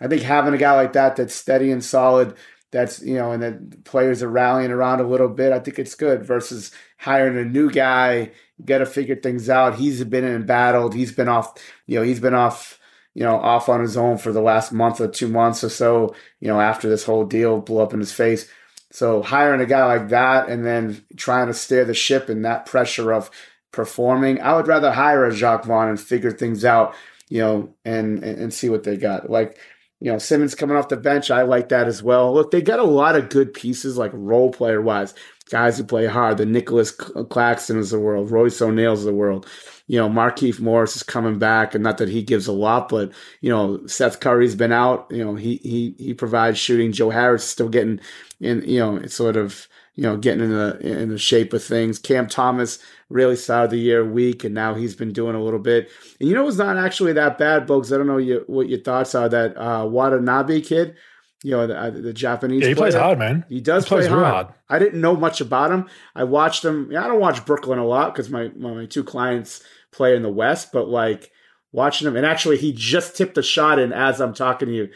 I 0.00 0.06
think 0.06 0.22
having 0.22 0.54
a 0.54 0.58
guy 0.58 0.76
like 0.76 0.92
that 0.92 1.16
that's 1.16 1.34
steady 1.34 1.72
and 1.72 1.84
solid, 1.84 2.36
that's 2.70 3.02
you 3.02 3.16
know, 3.16 3.32
and 3.32 3.42
that 3.42 3.82
players 3.82 4.22
are 4.22 4.28
rallying 4.28 4.70
around 4.70 5.00
a 5.00 5.08
little 5.08 5.28
bit. 5.28 5.52
I 5.52 5.58
think 5.58 5.80
it's 5.80 5.96
good 5.96 6.24
versus 6.24 6.70
hiring 6.98 7.36
a 7.36 7.44
new 7.44 7.68
guy. 7.68 8.30
Got 8.64 8.78
to 8.78 8.86
figure 8.86 9.16
things 9.16 9.50
out. 9.50 9.74
He's 9.74 10.04
been 10.04 10.24
embattled. 10.24 10.94
He's 10.94 11.10
been 11.10 11.28
off. 11.28 11.54
You 11.88 11.98
know, 11.98 12.04
he's 12.04 12.20
been 12.20 12.34
off 12.34 12.78
you 13.12 13.24
know, 13.24 13.36
off 13.40 13.68
on 13.68 13.80
his 13.80 13.96
own 13.96 14.18
for 14.18 14.30
the 14.30 14.40
last 14.40 14.70
month 14.70 15.00
or 15.00 15.08
two 15.08 15.26
months 15.26 15.64
or 15.64 15.68
so, 15.68 16.14
you 16.38 16.46
know, 16.46 16.60
after 16.60 16.88
this 16.88 17.02
whole 17.02 17.24
deal 17.24 17.58
blew 17.58 17.80
up 17.80 17.92
in 17.92 17.98
his 17.98 18.12
face. 18.12 18.48
So 18.92 19.20
hiring 19.20 19.60
a 19.60 19.66
guy 19.66 19.84
like 19.84 20.10
that 20.10 20.48
and 20.48 20.64
then 20.64 21.04
trying 21.16 21.48
to 21.48 21.54
steer 21.54 21.84
the 21.84 21.92
ship 21.92 22.28
and 22.28 22.44
that 22.44 22.66
pressure 22.66 23.12
of 23.12 23.28
performing, 23.72 24.40
I 24.40 24.54
would 24.54 24.66
rather 24.66 24.92
hire 24.92 25.24
a 25.24 25.34
Jacque 25.34 25.64
Vaughn 25.64 25.88
and 25.88 26.00
figure 26.00 26.32
things 26.32 26.64
out, 26.64 26.94
you 27.28 27.40
know, 27.40 27.74
and, 27.84 28.22
and 28.22 28.52
see 28.52 28.68
what 28.68 28.84
they 28.84 28.96
got. 28.96 29.30
Like, 29.30 29.58
you 30.00 30.10
know, 30.10 30.18
Simmons 30.18 30.54
coming 30.54 30.76
off 30.76 30.88
the 30.88 30.96
bench, 30.96 31.30
I 31.30 31.42
like 31.42 31.68
that 31.68 31.86
as 31.86 32.02
well. 32.02 32.32
Look, 32.32 32.50
they 32.50 32.62
got 32.62 32.78
a 32.78 32.84
lot 32.84 33.16
of 33.16 33.28
good 33.28 33.52
pieces, 33.52 33.98
like 33.98 34.12
role 34.14 34.50
player 34.50 34.80
wise, 34.80 35.14
guys 35.50 35.76
who 35.78 35.84
play 35.84 36.06
hard. 36.06 36.38
The 36.38 36.46
Nicholas 36.46 36.90
Claxton 36.90 37.78
is 37.78 37.90
the 37.90 38.00
world, 38.00 38.30
Royce 38.30 38.62
O'Neale's 38.62 39.04
the 39.04 39.12
world 39.12 39.46
you 39.90 39.96
know, 39.96 40.08
Markieff 40.08 40.60
Morris 40.60 40.94
is 40.94 41.02
coming 41.02 41.40
back, 41.40 41.74
and 41.74 41.82
not 41.82 41.98
that 41.98 42.08
he 42.08 42.22
gives 42.22 42.46
a 42.46 42.52
lot, 42.52 42.88
but 42.88 43.10
you 43.40 43.50
know, 43.50 43.84
Seth 43.88 44.20
Curry's 44.20 44.54
been 44.54 44.70
out. 44.70 45.08
You 45.10 45.24
know, 45.24 45.34
he 45.34 45.56
he 45.64 45.96
he 45.98 46.14
provides 46.14 46.60
shooting. 46.60 46.92
Joe 46.92 47.10
Harris 47.10 47.42
still 47.42 47.68
getting 47.68 47.98
in. 48.38 48.62
You 48.62 48.78
know, 48.78 48.96
it's 48.98 49.16
sort 49.16 49.36
of 49.36 49.66
you 50.00 50.06
know 50.06 50.16
getting 50.16 50.44
in 50.44 50.50
the 50.50 50.78
in 50.80 51.10
the 51.10 51.18
shape 51.18 51.52
of 51.52 51.62
things. 51.62 51.98
Cam 51.98 52.26
Thomas 52.26 52.78
really 53.10 53.36
started 53.36 53.70
the 53.70 53.78
year 53.78 54.04
weak, 54.04 54.44
and 54.44 54.54
now 54.54 54.72
he's 54.72 54.94
been 54.94 55.12
doing 55.12 55.34
a 55.34 55.42
little 55.42 55.58
bit. 55.58 55.90
And 56.18 56.28
you 56.28 56.34
know, 56.34 56.48
it's 56.48 56.56
not 56.56 56.78
actually 56.78 57.12
that 57.12 57.36
bad, 57.36 57.68
folks. 57.68 57.92
I 57.92 57.98
don't 57.98 58.06
know 58.06 58.16
your, 58.16 58.40
what 58.46 58.68
your 58.68 58.80
thoughts 58.80 59.14
are. 59.14 59.28
That 59.28 59.56
uh, 59.56 59.86
Watanabe 59.86 60.62
kid 60.62 60.96
you 61.42 61.52
know, 61.52 61.66
the, 61.66 61.78
uh, 61.78 61.90
the 61.90 62.12
Japanese. 62.12 62.62
Yeah, 62.62 62.68
he 62.68 62.74
player. 62.74 62.90
plays 62.90 63.00
hard, 63.00 63.18
man. 63.18 63.44
He 63.48 63.60
does 63.60 63.84
he 63.84 63.88
play 63.88 64.06
hard. 64.06 64.24
hard. 64.24 64.46
I 64.68 64.78
didn't 64.78 65.00
know 65.00 65.16
much 65.16 65.40
about 65.40 65.70
him. 65.70 65.88
I 66.14 66.24
watched 66.24 66.64
him. 66.64 66.90
Yeah, 66.92 67.04
I 67.04 67.08
don't 67.08 67.20
watch 67.20 67.44
Brooklyn 67.46 67.78
a 67.78 67.86
lot 67.86 68.14
because 68.14 68.30
my, 68.30 68.48
my 68.56 68.86
two 68.86 69.04
clients 69.04 69.62
play 69.90 70.14
in 70.14 70.22
the 70.22 70.30
West, 70.30 70.70
but 70.72 70.88
like 70.88 71.30
watching 71.72 72.06
him, 72.06 72.16
and 72.16 72.26
actually 72.26 72.58
he 72.58 72.72
just 72.72 73.16
tipped 73.16 73.38
a 73.38 73.42
shot 73.42 73.78
in 73.78 73.92
as 73.92 74.20
I'm 74.20 74.34
talking 74.34 74.68
to 74.68 74.74
you, 74.74 74.88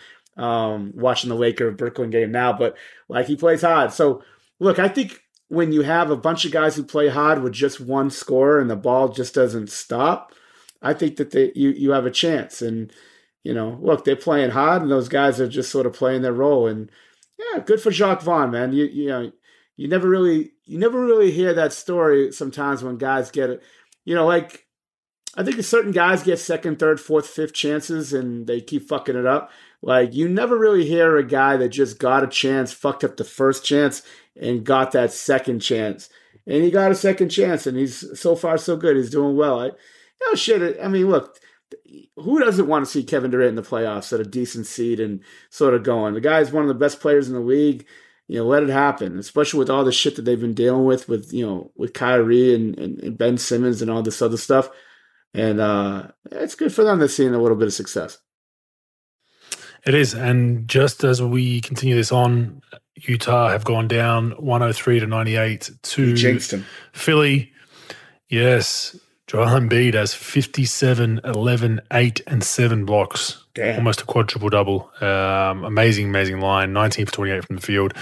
um, 0.43 0.93
watching 0.95 1.31
the 1.31 1.37
Laker 1.37 1.71
Brooklyn 1.71 2.11
game 2.11 2.31
now. 2.31 2.53
But 2.53 2.77
like 3.09 3.27
he 3.27 3.37
plays 3.37 3.63
hard. 3.63 3.93
So 3.93 4.23
look, 4.61 4.79
I 4.79 4.89
think 4.89 5.21
when 5.49 5.73
you 5.73 5.83
have 5.83 6.11
a 6.11 6.17
bunch 6.17 6.45
of 6.45 6.53
guys 6.53 6.77
who 6.77 6.83
play 6.83 7.09
hard 7.09 7.43
with 7.43 7.53
just 7.53 7.81
one 7.81 8.11
scorer 8.11 8.61
and 8.61 8.71
the 8.71 8.77
ball 8.77 9.09
just 9.09 9.35
doesn't 9.35 9.71
stop, 9.71 10.33
I 10.83 10.95
think 10.95 11.17
that 11.17 11.31
they 11.31 11.53
you 11.55 11.71
you 11.71 11.91
have 11.93 12.07
a 12.07 12.11
chance. 12.11 12.63
And 12.63 12.93
you 13.43 13.55
know, 13.55 13.79
look, 13.83 14.05
they're 14.05 14.17
playing 14.17 14.51
hard, 14.51 14.83
and 14.83 14.91
those 14.91 15.09
guys 15.09 15.41
are 15.41 15.49
just 15.49 15.71
sort 15.71 15.87
of 15.87 15.93
playing 15.93 16.23
their 16.23 16.33
role. 16.33 16.67
And 16.67 16.91
yeah, 17.39 17.61
good 17.61 17.81
for 17.81 17.91
Jacque 17.91 18.23
Vaughn, 18.23 18.51
man. 18.51 18.73
You 18.73 18.85
you 18.85 19.09
know, 19.09 19.33
you 19.77 19.89
never 19.89 20.09
really 20.09 20.53
you 20.65 20.79
never 20.79 21.05
really 21.05 21.31
hear 21.31 21.55
that 21.55 21.73
story 21.73 22.33
sometimes 22.33 22.83
when 22.83 22.97
guys 22.97 23.31
get 23.31 23.51
it 23.51 23.63
you 24.05 24.15
know, 24.15 24.27
like 24.27 24.67
I 25.37 25.43
think 25.43 25.63
certain 25.63 25.93
guys 25.93 26.23
get 26.23 26.39
second, 26.39 26.79
third, 26.79 27.01
fourth, 27.01 27.27
fifth 27.27 27.55
chances 27.55 28.13
and 28.13 28.47
they 28.47 28.61
keep 28.61 28.89
fucking 28.89 29.17
it 29.17 29.27
up. 29.27 29.51
Like 29.85 30.14
you 30.14 30.30
never 30.30 30.57
really 30.57 30.87
hear 30.87 31.18
a 31.18 31.26
guy 31.26 31.59
that 31.59 31.68
just 31.68 31.99
got 31.99 32.24
a 32.24 32.26
chance, 32.26 32.72
fucked 32.72 33.05
up 33.05 33.18
the 33.18 33.24
first 33.24 33.66
chance, 33.66 34.01
and 34.35 34.64
got 34.64 34.93
that 34.93 35.12
second 35.12 35.61
chance. 35.61 36.09
And 36.47 36.64
he 36.64 36.70
got 36.70 36.91
a 36.91 36.95
second 36.95 37.28
chance, 37.28 37.66
and 37.66 37.76
he's 37.76 38.18
so 38.18 38.35
far 38.35 38.57
so 38.57 38.78
good. 38.78 38.97
He's 38.97 39.11
doing 39.11 39.37
well. 39.37 39.61
I, 39.61 39.66
you 39.66 39.72
know, 40.30 40.35
shit. 40.37 40.78
I 40.82 40.89
mean, 40.89 41.11
look, 41.11 41.39
who 42.16 42.41
doesn't 42.41 42.66
want 42.66 42.87
to 42.87 42.91
see 42.91 43.05
Kevin 43.05 43.30
Durant 43.30 43.51
in 43.51 43.55
the 43.57 43.62
playoffs 43.62 44.11
at 44.14 44.20
a 44.20 44.24
decent 44.24 44.66
seed 44.66 45.01
and 45.01 45.20
sort 45.51 45.74
of 45.74 45.82
going? 45.82 46.14
The 46.14 46.20
guy's 46.22 46.51
one 46.51 46.62
of 46.62 46.68
the 46.68 46.74
best 46.74 47.01
players 47.01 47.28
in 47.28 47.35
the 47.35 47.41
league. 47.41 47.85
You 48.26 48.39
know, 48.39 48.47
let 48.47 48.62
it 48.62 48.70
happen, 48.70 49.18
especially 49.18 49.59
with 49.59 49.68
all 49.68 49.85
the 49.85 49.93
shit 49.93 50.16
that 50.16 50.22
they've 50.22 50.41
been 50.41 50.55
dealing 50.55 50.87
with, 50.87 51.11
with 51.11 51.30
you 51.30 51.45
know, 51.45 51.72
with 51.76 51.93
Kyrie 51.93 52.55
and, 52.55 52.78
and, 52.78 52.99
and 53.01 53.18
Ben 53.18 53.37
Simmons 53.37 53.82
and 53.82 53.91
all 53.91 54.01
this 54.01 54.22
other 54.22 54.39
stuff. 54.39 54.70
And 55.35 55.61
uh, 55.61 56.09
it's 56.32 56.55
good 56.55 56.72
for 56.72 56.85
them 56.85 57.01
to 57.01 57.09
see 57.09 57.26
a 57.26 57.30
little 57.30 57.59
bit 57.59 57.66
of 57.66 57.74
success. 57.74 58.16
It 59.87 59.95
is. 59.95 60.14
And 60.14 60.66
just 60.68 61.05
as 61.05 61.20
we 61.22 61.61
continue 61.61 61.95
this 61.95 62.12
on, 62.12 62.62
Utah 62.97 63.49
have 63.51 63.64
gone 63.64 63.89
down 63.89 64.30
103 64.32 65.01
to 65.01 65.07
98 65.07 65.70
to 65.82 66.39
Philly. 66.93 67.53
Yes. 68.28 68.97
Joel 69.26 69.47
Embiid 69.47 69.95
has 69.95 70.14
57, 70.14 71.20
11, 71.24 71.80
8, 71.93 72.20
and 72.26 72.45
7 72.45 72.85
blocks. 72.85 73.45
Damn. 73.55 73.76
Almost 73.76 74.03
a 74.03 74.05
quadruple 74.05 74.51
double. 74.51 74.91
Um, 75.01 75.64
amazing, 75.64 76.09
amazing 76.09 76.41
line. 76.41 76.72
19 76.72 77.07
for 77.07 77.12
28 77.12 77.45
from 77.45 77.57
the 77.57 77.62
field. 77.62 77.95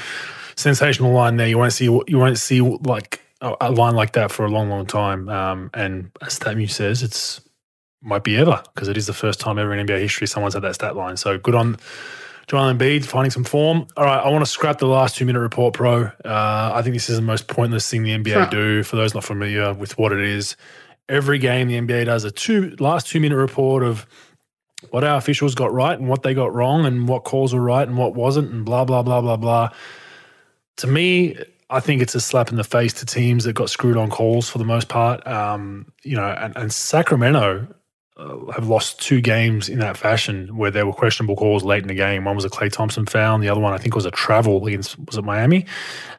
Sensational 0.56 1.12
line 1.12 1.36
there. 1.36 1.48
You 1.48 1.58
won't 1.58 1.72
see 1.72 1.84
you 1.84 2.18
won't 2.18 2.38
see 2.38 2.60
like 2.60 3.20
a, 3.40 3.70
line 3.70 3.94
like 3.94 4.12
that 4.12 4.30
for 4.30 4.44
a 4.44 4.50
long, 4.50 4.68
long 4.68 4.86
time. 4.86 5.28
Um, 5.28 5.70
and 5.74 6.10
as 6.20 6.38
Statmuse 6.38 6.70
says, 6.70 7.02
it's 7.02 7.40
might 8.02 8.24
be 8.24 8.36
ever 8.36 8.62
because 8.74 8.88
it 8.88 8.96
is 8.96 9.06
the 9.06 9.12
first 9.12 9.40
time 9.40 9.58
ever 9.58 9.74
in 9.74 9.86
NBA 9.86 10.00
history 10.00 10.26
someone's 10.26 10.54
had 10.54 10.62
that 10.62 10.74
stat 10.74 10.96
line. 10.96 11.16
So 11.16 11.38
good 11.38 11.54
on 11.54 11.78
Joel 12.48 12.74
Embiid 12.74 13.04
finding 13.04 13.30
some 13.30 13.44
form. 13.44 13.86
All 13.96 14.04
right, 14.04 14.18
I 14.18 14.28
want 14.28 14.44
to 14.44 14.50
scrap 14.50 14.78
the 14.78 14.86
last 14.86 15.16
two 15.16 15.24
minute 15.24 15.40
report, 15.40 15.74
pro. 15.74 16.04
Uh, 16.24 16.72
I 16.74 16.82
think 16.82 16.94
this 16.94 17.08
is 17.08 17.16
the 17.16 17.22
most 17.22 17.46
pointless 17.46 17.88
thing 17.88 18.02
the 18.02 18.10
NBA 18.10 18.34
huh. 18.34 18.50
do. 18.50 18.82
For 18.82 18.96
those 18.96 19.14
not 19.14 19.24
familiar 19.24 19.72
with 19.74 19.96
what 19.98 20.12
it 20.12 20.20
is, 20.20 20.56
every 21.08 21.38
game 21.38 21.68
the 21.68 21.78
NBA 21.80 22.06
does 22.06 22.24
a 22.24 22.30
two 22.30 22.76
last 22.78 23.06
two 23.06 23.20
minute 23.20 23.36
report 23.36 23.82
of 23.82 24.06
what 24.90 25.04
our 25.04 25.16
officials 25.16 25.54
got 25.54 25.72
right 25.72 25.98
and 25.98 26.08
what 26.08 26.22
they 26.22 26.34
got 26.34 26.52
wrong 26.52 26.84
and 26.84 27.08
what 27.08 27.24
calls 27.24 27.54
were 27.54 27.60
right 27.60 27.86
and 27.86 27.96
what 27.96 28.14
wasn't 28.14 28.50
and 28.50 28.64
blah 28.64 28.84
blah 28.84 29.02
blah 29.02 29.20
blah 29.20 29.36
blah. 29.36 29.68
To 30.78 30.86
me, 30.86 31.36
I 31.70 31.80
think 31.80 32.02
it's 32.02 32.14
a 32.14 32.20
slap 32.20 32.50
in 32.50 32.56
the 32.56 32.64
face 32.64 32.92
to 32.94 33.06
teams 33.06 33.44
that 33.44 33.52
got 33.52 33.70
screwed 33.70 33.96
on 33.96 34.10
calls 34.10 34.48
for 34.48 34.58
the 34.58 34.64
most 34.64 34.88
part. 34.88 35.26
Um, 35.26 35.92
you 36.02 36.16
know, 36.16 36.26
and, 36.26 36.56
and 36.56 36.72
Sacramento 36.72 37.68
uh, 38.16 38.52
have 38.52 38.68
lost 38.68 39.00
two 39.00 39.20
games 39.20 39.68
in 39.68 39.78
that 39.78 39.96
fashion 39.96 40.56
where 40.56 40.70
there 40.70 40.84
were 40.84 40.92
questionable 40.92 41.34
calls 41.34 41.64
late 41.64 41.82
in 41.82 41.88
the 41.88 41.94
game. 41.94 42.24
One 42.24 42.36
was 42.36 42.44
a 42.44 42.50
Klay 42.50 42.70
Thompson 42.70 43.06
foul, 43.06 43.38
the 43.38 43.48
other 43.48 43.60
one 43.60 43.72
I 43.72 43.78
think 43.78 43.94
was 43.94 44.04
a 44.04 44.10
travel 44.10 44.66
against 44.66 44.98
was 44.98 45.16
it 45.16 45.24
Miami 45.24 45.66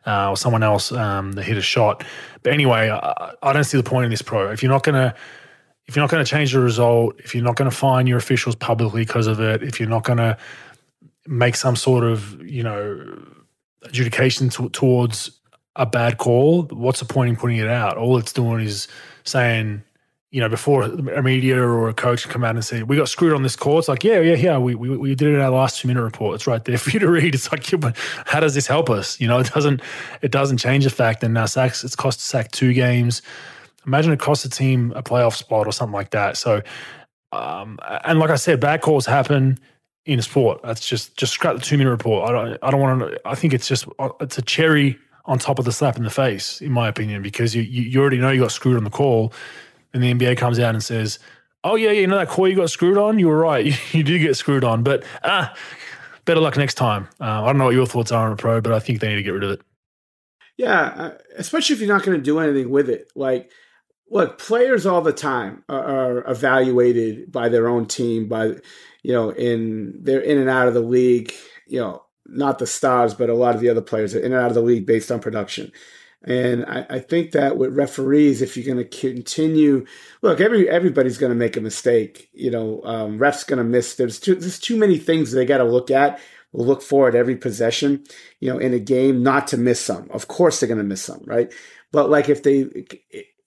uh, 0.07 0.31
or 0.31 0.37
someone 0.37 0.63
else 0.63 0.91
um, 0.91 1.33
that 1.33 1.43
hit 1.43 1.57
a 1.57 1.61
shot. 1.61 2.03
But 2.41 2.53
anyway, 2.53 2.89
I, 2.89 3.33
I 3.43 3.53
don't 3.53 3.63
see 3.63 3.77
the 3.77 3.83
point 3.83 4.05
in 4.05 4.11
this 4.11 4.21
pro. 4.21 4.51
If 4.51 4.63
you're 4.63 4.71
not 4.71 4.83
gonna 4.83 5.15
if 5.85 5.95
you're 5.95 6.03
not 6.03 6.09
to 6.23 6.29
change 6.29 6.53
the 6.53 6.59
result, 6.59 7.19
if 7.19 7.35
you're 7.35 7.43
not 7.43 7.57
to 7.69 7.75
fine 7.75 8.07
your 8.07 8.17
officials 8.17 8.55
publicly 8.55 9.05
because 9.05 9.27
of 9.27 9.39
it, 9.39 9.61
if 9.63 9.79
you're 9.79 9.89
not 9.89 10.03
to 10.17 10.37
make 11.27 11.55
some 11.55 11.75
sort 11.75 12.03
of 12.03 12.41
you 12.41 12.63
know 12.63 13.21
adjudication 13.83 14.49
t- 14.49 14.69
towards 14.69 15.39
a 15.75 15.85
bad 15.85 16.17
call, 16.17 16.63
what's 16.63 16.99
the 16.99 17.05
point 17.05 17.29
in 17.29 17.35
putting 17.35 17.57
it 17.57 17.67
out? 17.67 17.97
All 17.97 18.17
it's 18.17 18.33
doing 18.33 18.61
is 18.61 18.87
saying 19.23 19.83
you 20.33 20.39
know, 20.39 20.49
before 20.49 20.81
a 20.81 21.21
media 21.21 21.61
or 21.61 21.87
a 21.87 21.93
coach 21.93 22.27
come 22.27 22.43
out 22.43 22.55
and 22.55 22.65
say, 22.65 22.81
we 22.81 22.97
got 22.97 23.07
screwed 23.07 23.33
on 23.33 23.43
this 23.43 23.55
call. 23.55 23.77
It's 23.77 23.87
like, 23.87 24.03
yeah, 24.03 24.19
yeah, 24.19 24.33
yeah. 24.33 24.57
We, 24.57 24.73
we, 24.73 24.97
we 24.97 25.13
did 25.13 25.27
it 25.27 25.35
in 25.35 25.41
our 25.41 25.51
last 25.51 25.79
two 25.79 25.87
minute 25.87 26.01
report. 26.01 26.33
It's 26.33 26.47
right 26.47 26.65
there 26.65 26.75
for 26.79 26.89
you 26.89 26.97
to 27.01 27.07
read. 27.07 27.35
It's 27.35 27.51
like, 27.51 27.71
yeah, 27.71 27.77
but 27.77 27.95
how 28.25 28.39
does 28.39 28.55
this 28.55 28.65
help 28.65 28.89
us? 28.89 29.21
You 29.21 29.27
know, 29.27 29.37
it 29.37 29.53
doesn't, 29.53 29.83
it 30.23 30.31
doesn't 30.31 30.57
change 30.57 30.85
the 30.85 30.89
fact. 30.89 31.23
And 31.23 31.35
now 31.35 31.45
sacks, 31.45 31.83
it's 31.83 31.95
cost 31.95 32.19
Sack 32.19 32.49
two 32.49 32.73
games. 32.73 33.21
Imagine 33.85 34.11
it 34.11 34.19
costs 34.19 34.43
a 34.43 34.49
team 34.49 34.91
a 34.95 35.03
playoff 35.03 35.35
spot 35.35 35.67
or 35.67 35.71
something 35.71 35.93
like 35.93 36.09
that. 36.09 36.35
So, 36.35 36.63
um, 37.31 37.77
and 38.03 38.17
like 38.17 38.31
I 38.31 38.35
said, 38.37 38.59
bad 38.59 38.81
calls 38.81 39.05
happen 39.05 39.59
in 40.07 40.19
sport. 40.23 40.61
That's 40.63 40.87
just, 40.87 41.15
just 41.15 41.33
scrap 41.33 41.57
the 41.57 41.61
two 41.61 41.77
minute 41.77 41.91
report. 41.91 42.27
I 42.27 42.31
don't, 42.31 42.57
I 42.63 42.71
don't 42.71 42.81
want 42.81 43.01
to, 43.01 43.21
I 43.23 43.35
think 43.35 43.53
it's 43.53 43.67
just, 43.67 43.85
it's 44.19 44.39
a 44.39 44.41
cherry 44.41 44.97
on 45.25 45.37
top 45.37 45.59
of 45.59 45.65
the 45.65 45.71
slap 45.71 45.95
in 45.95 46.03
the 46.03 46.09
face, 46.09 46.59
in 46.59 46.71
my 46.71 46.87
opinion, 46.87 47.21
because 47.21 47.53
you, 47.53 47.61
you 47.61 48.01
already 48.01 48.17
know 48.17 48.31
you 48.31 48.41
got 48.41 48.51
screwed 48.51 48.77
on 48.77 48.83
the 48.83 48.89
call 48.89 49.31
and 49.93 50.03
the 50.03 50.13
NBA 50.13 50.37
comes 50.37 50.59
out 50.59 50.73
and 50.73 50.83
says, 50.83 51.19
"Oh 51.63 51.75
yeah, 51.75 51.91
you 51.91 52.07
know 52.07 52.17
that 52.17 52.29
call 52.29 52.47
you 52.47 52.55
got 52.55 52.69
screwed 52.69 52.97
on? 52.97 53.19
You 53.19 53.27
were 53.27 53.37
right. 53.37 53.73
You, 53.93 54.03
do 54.03 54.17
get 54.19 54.35
screwed 54.35 54.63
on, 54.63 54.83
but 54.83 55.03
ah, 55.23 55.53
better 56.25 56.39
luck 56.39 56.57
next 56.57 56.75
time." 56.75 57.07
Uh, 57.19 57.43
I 57.43 57.45
don't 57.45 57.57
know 57.57 57.65
what 57.65 57.75
your 57.75 57.85
thoughts 57.85 58.11
are 58.11 58.27
on 58.27 58.33
a 58.33 58.35
pro, 58.35 58.61
but 58.61 58.73
I 58.73 58.79
think 58.79 58.99
they 58.99 59.09
need 59.09 59.15
to 59.15 59.23
get 59.23 59.31
rid 59.31 59.43
of 59.43 59.51
it. 59.51 59.61
Yeah, 60.57 60.81
uh, 60.81 61.11
especially 61.37 61.75
if 61.75 61.79
you're 61.79 61.93
not 61.93 62.03
going 62.03 62.17
to 62.17 62.23
do 62.23 62.39
anything 62.39 62.69
with 62.69 62.89
it. 62.89 63.11
Like, 63.15 63.51
look, 64.09 64.37
players 64.37 64.85
all 64.85 65.01
the 65.01 65.13
time 65.13 65.63
are, 65.67 65.83
are 65.83 66.31
evaluated 66.31 67.31
by 67.31 67.49
their 67.49 67.67
own 67.67 67.87
team, 67.87 68.27
by 68.27 68.55
you 69.03 69.13
know, 69.13 69.31
in 69.31 69.99
they're 70.01 70.21
in 70.21 70.37
and 70.37 70.49
out 70.49 70.67
of 70.67 70.73
the 70.73 70.81
league. 70.81 71.33
You 71.67 71.79
know, 71.79 72.03
not 72.25 72.59
the 72.59 72.67
stars, 72.67 73.13
but 73.13 73.29
a 73.29 73.33
lot 73.33 73.55
of 73.55 73.61
the 73.61 73.69
other 73.69 73.81
players 73.81 74.15
are 74.15 74.19
in 74.19 74.31
and 74.31 74.41
out 74.41 74.49
of 74.49 74.55
the 74.55 74.61
league 74.61 74.85
based 74.85 75.11
on 75.11 75.19
production. 75.19 75.71
And 76.25 76.65
I, 76.65 76.85
I, 76.89 76.99
think 76.99 77.31
that 77.31 77.57
with 77.57 77.75
referees, 77.75 78.41
if 78.41 78.55
you're 78.55 78.65
going 78.65 78.77
to 78.77 78.97
continue, 78.97 79.85
look, 80.21 80.39
every 80.39 80.69
everybody's 80.69 81.17
going 81.17 81.31
to 81.31 81.35
make 81.35 81.57
a 81.57 81.61
mistake. 81.61 82.29
You 82.33 82.49
know, 82.49 82.81
um, 82.85 83.19
refs 83.19 83.45
going 83.45 83.57
to 83.57 83.63
miss. 83.65 83.95
There's 83.95 84.19
too, 84.21 84.35
there's 84.35 84.59
too 84.59 84.77
many 84.77 84.97
things 84.97 85.31
they 85.31 85.45
got 85.45 85.57
to 85.57 85.65
look 85.65 85.91
at. 85.91 86.19
Look 86.53 86.81
for 86.81 87.09
at 87.09 87.15
every 87.15 87.35
possession. 87.35 88.05
You 88.39 88.53
know, 88.53 88.57
in 88.57 88.73
a 88.73 88.79
game, 88.79 89.21
not 89.21 89.47
to 89.47 89.57
miss 89.57 89.81
some. 89.81 90.09
Of 90.11 90.29
course, 90.29 90.59
they're 90.59 90.67
going 90.67 90.77
to 90.77 90.83
miss 90.83 91.01
some, 91.01 91.23
right? 91.25 91.51
But 91.91 92.09
like 92.09 92.29
if 92.29 92.43
they 92.43 92.85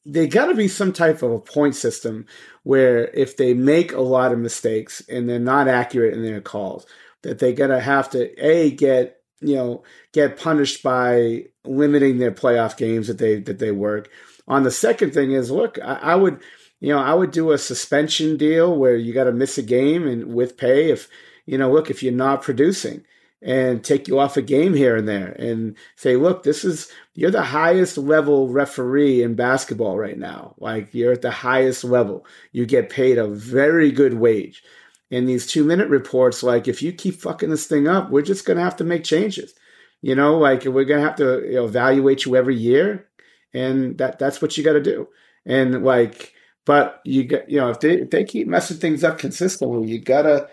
they 0.04 0.28
got 0.28 0.46
to 0.46 0.54
be 0.54 0.68
some 0.68 0.92
type 0.92 1.22
of 1.22 1.32
a 1.32 1.38
point 1.38 1.74
system 1.74 2.26
where 2.62 3.08
if 3.08 3.36
they 3.36 3.54
make 3.54 3.92
a 3.92 4.00
lot 4.00 4.32
of 4.32 4.38
mistakes 4.38 5.02
and 5.08 5.28
they're 5.28 5.38
not 5.38 5.66
accurate 5.66 6.14
in 6.14 6.22
their 6.22 6.40
calls, 6.40 6.86
that 7.22 7.40
they 7.40 7.52
got 7.52 7.68
to 7.68 7.80
have 7.80 8.10
to 8.10 8.44
a 8.44 8.70
get 8.70 9.15
you 9.40 9.54
know 9.54 9.82
get 10.12 10.38
punished 10.38 10.82
by 10.82 11.44
limiting 11.64 12.18
their 12.18 12.32
playoff 12.32 12.76
games 12.76 13.08
that 13.08 13.18
they 13.18 13.40
that 13.40 13.58
they 13.58 13.70
work. 13.70 14.08
On 14.48 14.62
the 14.62 14.70
second 14.70 15.12
thing 15.12 15.32
is, 15.32 15.50
look, 15.50 15.78
I, 15.82 15.94
I 15.94 16.14
would, 16.14 16.40
you 16.80 16.92
know, 16.92 17.00
I 17.00 17.14
would 17.14 17.32
do 17.32 17.50
a 17.50 17.58
suspension 17.58 18.36
deal 18.36 18.76
where 18.76 18.96
you 18.96 19.12
got 19.12 19.24
to 19.24 19.32
miss 19.32 19.58
a 19.58 19.62
game 19.62 20.06
and 20.06 20.34
with 20.34 20.56
pay 20.56 20.90
if, 20.90 21.08
you 21.46 21.58
know, 21.58 21.72
look 21.72 21.90
if 21.90 22.02
you're 22.02 22.12
not 22.12 22.42
producing 22.42 23.04
and 23.42 23.84
take 23.84 24.08
you 24.08 24.18
off 24.18 24.36
a 24.36 24.42
game 24.42 24.74
here 24.74 24.96
and 24.96 25.08
there 25.08 25.32
and 25.32 25.76
say, 25.96 26.16
look, 26.16 26.42
this 26.42 26.64
is 26.64 26.90
you're 27.14 27.30
the 27.30 27.42
highest 27.42 27.98
level 27.98 28.48
referee 28.48 29.22
in 29.22 29.34
basketball 29.34 29.98
right 29.98 30.18
now. 30.18 30.54
Like 30.58 30.94
you're 30.94 31.12
at 31.12 31.22
the 31.22 31.30
highest 31.30 31.82
level. 31.82 32.24
You 32.52 32.66
get 32.66 32.88
paid 32.88 33.18
a 33.18 33.26
very 33.26 33.90
good 33.90 34.14
wage. 34.14 34.62
In 35.10 35.26
these 35.26 35.46
two 35.46 35.62
minute 35.64 35.88
reports, 35.88 36.42
like 36.42 36.66
if 36.66 36.82
you 36.82 36.92
keep 36.92 37.20
fucking 37.20 37.50
this 37.50 37.66
thing 37.66 37.86
up, 37.86 38.10
we're 38.10 38.22
just 38.22 38.44
gonna 38.44 38.62
have 38.62 38.76
to 38.76 38.84
make 38.84 39.04
changes. 39.04 39.54
You 40.02 40.14
know, 40.14 40.38
like 40.38 40.64
we're 40.64 40.84
gonna 40.84 41.02
have 41.02 41.16
to 41.16 41.44
you 41.46 41.54
know, 41.54 41.64
evaluate 41.64 42.24
you 42.24 42.36
every 42.36 42.56
year, 42.56 43.06
and 43.54 43.96
that 43.98 44.18
that's 44.18 44.42
what 44.42 44.56
you 44.56 44.64
got 44.64 44.72
to 44.74 44.82
do. 44.82 45.08
And 45.46 45.84
like, 45.84 46.32
but 46.64 47.00
you 47.04 47.24
get 47.24 47.48
you 47.48 47.58
know 47.58 47.70
if 47.70 47.80
they 47.80 47.94
if 48.00 48.10
they 48.10 48.24
keep 48.24 48.48
messing 48.48 48.78
things 48.78 49.04
up 49.04 49.18
consistently, 49.18 49.88
you 49.88 50.00
gotta 50.00 50.48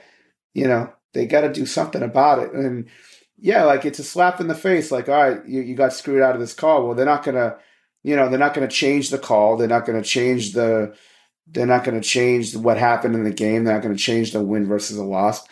you 0.53 0.67
know 0.67 0.93
they 1.13 1.25
got 1.25 1.41
to 1.41 1.53
do 1.53 1.65
something 1.65 2.01
about 2.01 2.39
it. 2.39 2.53
And 2.53 2.89
yeah, 3.37 3.63
like 3.63 3.85
it's 3.85 3.99
a 3.99 4.03
slap 4.03 4.39
in 4.39 4.47
the 4.47 4.55
face. 4.55 4.91
Like, 4.91 5.09
all 5.09 5.15
right, 5.15 5.45
you, 5.47 5.61
you 5.61 5.75
got 5.75 5.93
screwed 5.93 6.21
out 6.21 6.35
of 6.35 6.41
this 6.41 6.53
call. 6.53 6.85
Well, 6.85 6.95
they're 6.95 7.05
not 7.05 7.23
gonna, 7.23 7.57
you 8.03 8.15
know, 8.15 8.29
they're 8.29 8.39
not 8.39 8.53
gonna 8.53 8.67
change 8.67 9.09
the 9.09 9.17
call. 9.17 9.57
They're 9.57 9.67
not 9.67 9.85
gonna 9.85 10.03
change 10.03 10.53
the, 10.53 10.95
they're 11.47 11.65
not 11.65 11.83
gonna 11.83 12.01
change 12.01 12.55
what 12.55 12.77
happened 12.77 13.15
in 13.15 13.23
the 13.23 13.31
game. 13.31 13.63
They're 13.63 13.75
not 13.75 13.83
gonna 13.83 13.95
change 13.95 14.31
the 14.31 14.43
win 14.43 14.65
versus 14.65 14.97
a 14.97 15.03
loss 15.03 15.45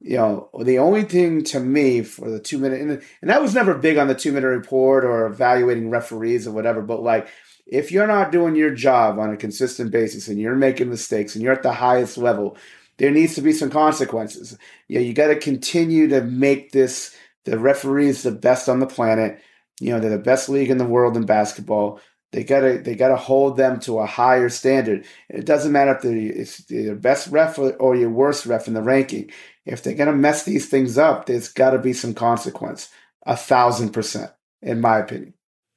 you 0.00 0.16
know, 0.16 0.50
the 0.62 0.78
only 0.78 1.02
thing 1.02 1.42
to 1.44 1.60
me 1.60 2.02
for 2.02 2.30
the 2.30 2.38
two 2.38 2.58
minute, 2.58 2.80
and, 2.80 3.30
that 3.30 3.42
was 3.42 3.54
never 3.54 3.74
big 3.74 3.96
on 3.96 4.08
the 4.08 4.14
two 4.14 4.32
minute 4.32 4.48
report 4.48 5.04
or 5.04 5.26
evaluating 5.26 5.90
referees 5.90 6.46
or 6.46 6.52
whatever, 6.52 6.82
but 6.82 7.02
like, 7.02 7.28
if 7.66 7.90
you're 7.90 8.06
not 8.06 8.30
doing 8.30 8.54
your 8.54 8.70
job 8.70 9.18
on 9.18 9.32
a 9.32 9.36
consistent 9.36 9.90
basis 9.90 10.28
and 10.28 10.38
you're 10.38 10.54
making 10.54 10.88
mistakes 10.88 11.34
and 11.34 11.42
you're 11.42 11.52
at 11.52 11.64
the 11.64 11.72
highest 11.72 12.16
level, 12.16 12.56
there 12.98 13.10
needs 13.10 13.34
to 13.34 13.42
be 13.42 13.52
some 13.52 13.70
consequences. 13.70 14.56
You 14.86 15.00
know, 15.00 15.04
you 15.04 15.12
got 15.12 15.28
to 15.28 15.36
continue 15.36 16.06
to 16.08 16.22
make 16.22 16.70
this 16.70 17.16
the 17.44 17.58
referees 17.58 18.22
the 18.22 18.30
best 18.30 18.68
on 18.68 18.78
the 18.78 18.86
planet. 18.86 19.40
You 19.80 19.90
know, 19.90 19.98
they're 19.98 20.10
the 20.10 20.18
best 20.18 20.48
league 20.48 20.70
in 20.70 20.78
the 20.78 20.84
world 20.84 21.16
in 21.16 21.26
basketball. 21.26 22.00
They 22.32 22.44
gotta 22.44 22.78
they 22.78 22.94
gotta 22.94 23.16
hold 23.16 23.56
them 23.56 23.80
to 23.80 23.98
a 24.00 24.06
higher 24.06 24.48
standard. 24.48 25.04
It 25.28 25.46
doesn't 25.46 25.72
matter 25.72 25.94
if 25.96 26.02
they're, 26.02 26.16
it's 26.16 26.58
the 26.66 26.94
best 26.94 27.28
ref 27.28 27.58
or 27.58 27.94
your 27.96 28.10
worst 28.10 28.46
ref 28.46 28.68
in 28.68 28.74
the 28.74 28.82
ranking 28.82 29.30
if 29.66 29.82
they're 29.82 29.94
going 29.94 30.08
to 30.08 30.14
mess 30.14 30.44
these 30.44 30.68
things 30.68 30.96
up, 30.96 31.26
there's 31.26 31.48
got 31.48 31.70
to 31.70 31.78
be 31.78 31.92
some 31.92 32.14
consequence. 32.14 32.88
A 33.26 33.36
thousand 33.36 33.90
percent, 33.90 34.30
in 34.62 34.80
my 34.80 34.98
opinion. 34.98 35.34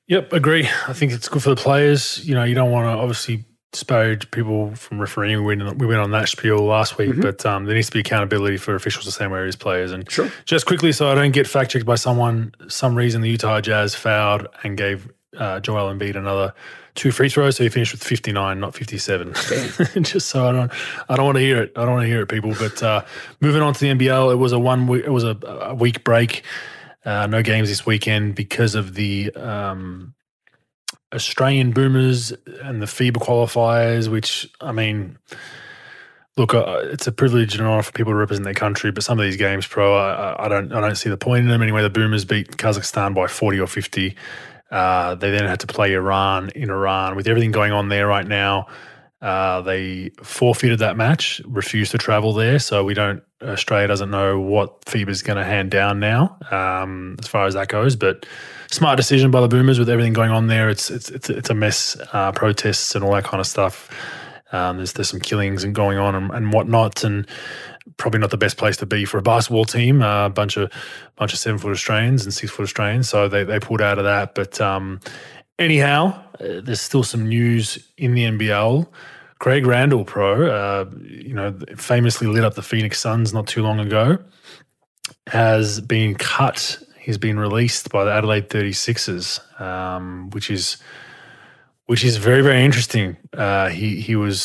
Yep, 0.07 0.31
agree. 0.31 0.69
I 0.87 0.93
think 0.93 1.11
it's 1.11 1.27
good 1.27 1.41
for 1.41 1.49
the 1.49 1.55
players. 1.55 2.23
You 2.23 2.35
know, 2.35 2.43
you 2.43 2.53
don't 2.53 2.69
want 2.71 2.85
to 2.85 3.01
obviously 3.01 3.45
disparage 3.73 4.29
people 4.29 4.75
from 4.75 4.99
refereeing. 4.99 5.43
We 5.43 5.55
went, 5.55 5.77
we 5.79 5.87
went 5.87 5.99
on 6.01 6.11
that 6.11 6.29
spiel 6.29 6.63
last 6.63 6.99
week, 6.99 7.09
Mhm. 7.15 7.21
but 7.23 7.43
um, 7.47 7.65
there 7.65 7.73
needs 7.73 7.87
to 7.87 7.93
be 7.93 7.99
accountability 8.01 8.57
for 8.57 8.75
officials 8.75 9.05
the 9.05 9.11
same 9.11 9.31
way 9.31 9.47
as 9.47 9.55
players. 9.55 9.91
And 9.91 10.09
Sure. 10.11 10.29
just 10.45 10.67
quickly, 10.67 10.91
so 10.91 11.11
I 11.11 11.15
don't 11.15 11.31
get 11.31 11.47
fact 11.47 11.71
checked 11.71 11.85
by 11.87 11.95
someone, 11.95 12.53
some 12.67 12.93
reason 12.95 13.21
the 13.21 13.29
Utah 13.31 13.59
Jazz 13.61 13.95
fouled 13.95 14.47
and 14.63 14.77
gave 14.77 15.09
uh, 15.39 15.59
Joel 15.59 15.93
Embiid 15.93 16.15
another 16.15 16.53
two 16.95 17.11
free 17.11 17.29
throws, 17.29 17.55
so 17.55 17.63
he 17.63 17.69
finished 17.69 17.93
with 17.93 18.03
fifty 18.03 18.31
nine, 18.31 18.59
not 18.59 18.75
fifty 18.75 18.97
seven. 18.97 19.33
just 20.03 20.27
so 20.27 20.47
I 20.47 20.51
don't, 20.51 20.71
I 21.07 21.15
don't 21.15 21.25
want 21.25 21.37
to 21.37 21.41
hear 21.41 21.63
it. 21.63 21.71
I 21.75 21.85
don't 21.85 21.93
want 21.93 22.03
to 22.03 22.07
hear 22.07 22.21
it, 22.21 22.27
people. 22.27 22.53
But 22.59 22.83
uh, 22.83 23.03
moving 23.39 23.61
on 23.61 23.73
to 23.73 23.79
the 23.79 23.87
NBL, 23.87 24.33
it 24.33 24.35
was 24.35 24.51
a 24.51 24.59
one 24.59 24.87
week, 24.87 25.05
it 25.05 25.11
was 25.11 25.23
a, 25.23 25.37
a 25.61 25.73
week 25.73 26.03
break. 26.03 26.43
Uh, 27.05 27.25
no 27.27 27.41
games 27.41 27.69
this 27.69 27.85
weekend 27.85 28.35
because 28.35 28.75
of 28.75 28.93
the 28.93 29.31
um, 29.35 30.13
Australian 31.13 31.71
Boomers 31.71 32.33
and 32.61 32.81
the 32.81 32.85
FIBA 32.85 33.13
qualifiers, 33.13 34.09
which 34.09 34.49
I 34.59 34.73
mean, 34.73 35.17
look, 36.35 36.53
uh, 36.53 36.81
it's 36.83 37.07
a 37.07 37.11
privilege 37.11 37.55
and 37.55 37.65
honor 37.65 37.83
for 37.83 37.93
people 37.93 38.11
to 38.11 38.17
represent 38.17 38.43
their 38.43 38.53
country. 38.53 38.91
But 38.91 39.03
some 39.03 39.17
of 39.17 39.23
these 39.23 39.37
games, 39.37 39.65
pro, 39.65 39.95
I, 39.95 40.45
I 40.45 40.47
don't, 40.49 40.73
I 40.73 40.81
don't 40.81 40.95
see 40.95 41.09
the 41.09 41.17
point 41.17 41.43
in 41.43 41.47
them 41.47 41.61
anyway. 41.61 41.81
The 41.81 41.89
Boomers 41.89 42.25
beat 42.25 42.57
Kazakhstan 42.57 43.15
by 43.15 43.27
forty 43.27 43.59
or 43.59 43.67
fifty. 43.67 44.15
Uh, 44.71 45.15
they 45.15 45.31
then 45.31 45.45
had 45.45 45.59
to 45.61 45.67
play 45.67 45.93
Iran 45.93 46.49
in 46.55 46.69
Iran 46.69 47.15
with 47.15 47.27
everything 47.27 47.51
going 47.51 47.71
on 47.71 47.89
there 47.89 48.07
right 48.07 48.27
now. 48.27 48.67
Uh, 49.21 49.61
they 49.61 50.11
forfeited 50.23 50.79
that 50.79 50.95
match, 50.95 51.41
refused 51.45 51.91
to 51.91 51.97
travel 51.97 52.33
there, 52.33 52.57
so 52.57 52.83
we 52.83 52.93
don't. 52.93 53.21
Australia 53.41 53.87
doesn't 53.87 54.11
know 54.11 54.39
what 54.39 54.81
FIBA 54.85 55.09
is 55.09 55.23
going 55.23 55.37
to 55.37 55.43
hand 55.43 55.71
down 55.71 55.99
now, 55.99 56.37
um, 56.51 57.17
as 57.19 57.27
far 57.27 57.45
as 57.45 57.53
that 57.53 57.67
goes. 57.67 57.95
But 57.97 58.25
smart 58.71 58.97
decision 58.97 59.31
by 59.31 59.41
the 59.41 59.49
Boomers 59.49 59.77
with 59.79 59.89
everything 59.89 60.13
going 60.13 60.31
on 60.31 60.47
there. 60.47 60.69
It's 60.69 60.89
it's 60.89 61.09
it's, 61.09 61.29
it's 61.29 61.49
a 61.49 61.53
mess. 61.53 61.97
Uh, 62.13 62.31
protests 62.31 62.95
and 62.95 63.03
all 63.03 63.13
that 63.13 63.25
kind 63.25 63.41
of 63.41 63.47
stuff. 63.47 63.89
Um, 64.51 64.77
there's 64.77 64.93
there's 64.93 65.09
some 65.09 65.19
killings 65.19 65.63
and 65.63 65.75
going 65.75 65.97
on 65.97 66.15
and, 66.15 66.31
and 66.31 66.53
whatnot, 66.53 67.03
and 67.03 67.27
probably 67.97 68.19
not 68.19 68.31
the 68.31 68.37
best 68.37 68.57
place 68.57 68.77
to 68.77 68.85
be 68.85 69.05
for 69.05 69.17
a 69.17 69.21
basketball 69.21 69.65
team. 69.65 70.01
Uh, 70.01 70.27
a 70.27 70.29
bunch 70.29 70.57
of 70.57 70.71
bunch 71.15 71.33
of 71.33 71.39
seven 71.39 71.59
foot 71.59 71.71
Australians 71.71 72.23
and 72.23 72.33
six 72.33 72.51
foot 72.51 72.63
Australians, 72.63 73.09
so 73.09 73.27
they 73.27 73.43
they 73.43 73.59
pulled 73.59 73.81
out 73.81 73.97
of 73.97 74.05
that. 74.05 74.35
But 74.35 74.59
um, 74.59 74.99
anyhow, 75.57 76.21
uh, 76.39 76.61
there's 76.61 76.81
still 76.81 77.03
some 77.03 77.27
news 77.27 77.77
in 77.97 78.13
the 78.13 78.23
NBL. 78.23 78.87
Craig 79.39 79.65
Randall, 79.65 80.03
pro, 80.03 80.47
uh, 80.47 80.85
you 81.01 81.33
know, 81.33 81.57
famously 81.77 82.27
lit 82.27 82.43
up 82.43 82.55
the 82.55 82.61
Phoenix 82.61 82.99
Suns 82.99 83.33
not 83.33 83.47
too 83.47 83.63
long 83.63 83.79
ago, 83.79 84.17
has 85.27 85.79
been 85.79 86.15
cut. 86.15 86.77
He's 86.99 87.17
been 87.17 87.39
released 87.39 87.89
by 87.89 88.03
the 88.03 88.11
Adelaide 88.11 88.49
36ers, 88.49 89.61
um, 89.61 90.29
which 90.31 90.51
is 90.51 90.77
which 91.89 92.03
is 92.03 92.17
very 92.17 92.41
very 92.43 92.63
interesting. 92.63 93.17
Uh, 93.33 93.67
he 93.69 93.99
he 93.99 94.15
was 94.15 94.41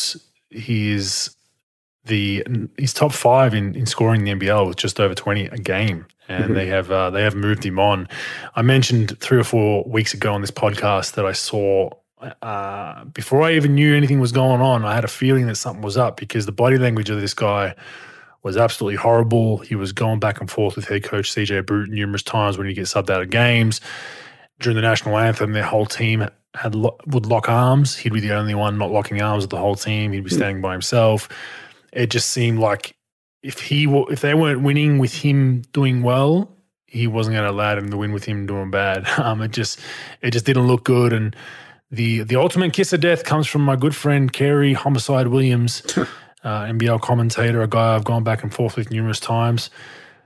he 0.49 0.91
is 0.91 1.35
the 2.05 2.43
he's 2.77 2.93
top 2.93 3.11
five 3.11 3.53
in, 3.53 3.75
in 3.75 3.85
scoring 3.85 4.25
in 4.27 4.39
the 4.39 4.45
NBL 4.47 4.67
with 4.67 4.77
just 4.77 4.99
over 4.99 5.13
20 5.15 5.45
a 5.45 5.57
game. 5.57 6.05
And 6.27 6.51
Mhm. 6.51 6.55
they 6.55 6.65
have 6.67 6.89
uh, 6.91 7.09
they 7.11 7.21
have 7.21 7.35
moved 7.35 7.63
him 7.63 7.77
on. 7.79 8.07
I 8.55 8.61
mentioned 8.63 9.19
three 9.19 9.37
or 9.39 9.43
four 9.43 9.83
weeks 9.87 10.13
ago 10.15 10.33
on 10.33 10.41
this 10.41 10.49
podcast 10.51 11.13
that 11.13 11.25
I 11.25 11.33
saw 11.33 11.89
uh, 12.41 13.05
before 13.05 13.43
I 13.43 13.51
even 13.53 13.75
knew 13.75 13.95
anything 13.95 14.19
was 14.19 14.31
going 14.31 14.61
on. 14.61 14.83
I 14.83 14.95
had 14.95 15.03
a 15.03 15.07
feeling 15.21 15.45
that 15.47 15.55
something 15.57 15.83
was 15.83 15.97
up 15.97 16.17
because 16.17 16.47
the 16.47 16.51
body 16.51 16.77
language 16.79 17.11
of 17.11 17.21
this 17.21 17.35
guy 17.35 17.75
was 18.41 18.57
absolutely 18.57 18.97
horrible. 18.97 19.59
He 19.59 19.75
was 19.75 19.91
going 19.91 20.19
back 20.19 20.41
and 20.41 20.49
forth 20.49 20.75
with 20.75 20.87
head 20.87 21.03
coach 21.03 21.31
CJ 21.31 21.61
Bruton 21.65 21.93
numerous 21.93 22.23
times 22.23 22.57
when 22.57 22.65
he 22.67 22.73
gets 22.73 22.91
subbed 22.93 23.11
out 23.11 23.21
of 23.21 23.29
games. 23.29 23.79
During 24.59 24.75
the 24.77 24.81
national 24.81 25.17
anthem, 25.19 25.51
their 25.51 25.63
whole 25.63 25.85
team 25.85 26.27
had 26.55 26.75
lo- 26.75 26.97
would 27.07 27.25
lock 27.25 27.49
arms. 27.49 27.95
He'd 27.97 28.13
be 28.13 28.19
the 28.19 28.33
only 28.33 28.55
one 28.55 28.77
not 28.77 28.91
locking 28.91 29.21
arms 29.21 29.43
with 29.43 29.49
the 29.51 29.57
whole 29.57 29.75
team. 29.75 30.11
He'd 30.13 30.23
be 30.23 30.29
Hmm. 30.29 30.35
standing 30.37 30.61
by 30.61 30.71
himself. 30.73 31.27
It 31.93 32.09
just 32.09 32.29
seemed 32.29 32.59
like 32.59 32.95
if 33.43 33.59
he 33.59 33.87
wa- 33.87 34.05
if 34.09 34.21
they 34.21 34.33
weren't 34.33 34.61
winning 34.61 34.97
with 34.97 35.13
him 35.13 35.61
doing 35.71 36.01
well, 36.01 36.51
he 36.87 37.07
wasn't 37.07 37.35
going 37.35 37.45
to 37.45 37.51
allow 37.51 37.75
them 37.75 37.89
to 37.89 37.97
win 37.97 38.11
with 38.13 38.25
him 38.25 38.45
doing 38.45 38.71
bad. 38.71 39.05
Um, 39.17 39.41
it 39.41 39.51
just 39.51 39.79
it 40.21 40.31
just 40.31 40.45
didn't 40.45 40.67
look 40.67 40.83
good. 40.83 41.13
And 41.13 41.35
the 41.91 42.23
the 42.23 42.35
ultimate 42.37 42.73
kiss 42.73 42.93
of 42.93 43.01
death 43.01 43.23
comes 43.23 43.47
from 43.47 43.61
my 43.61 43.75
good 43.75 43.95
friend 43.95 44.31
Corey 44.33 44.73
Homicide 44.73 45.27
Williams, 45.27 45.83
uh, 46.43 46.63
NBL 46.65 46.99
commentator, 47.01 47.61
a 47.61 47.67
guy 47.67 47.95
I've 47.95 48.03
gone 48.05 48.23
back 48.23 48.43
and 48.43 48.53
forth 48.53 48.75
with 48.77 48.89
numerous 48.91 49.19
times. 49.19 49.69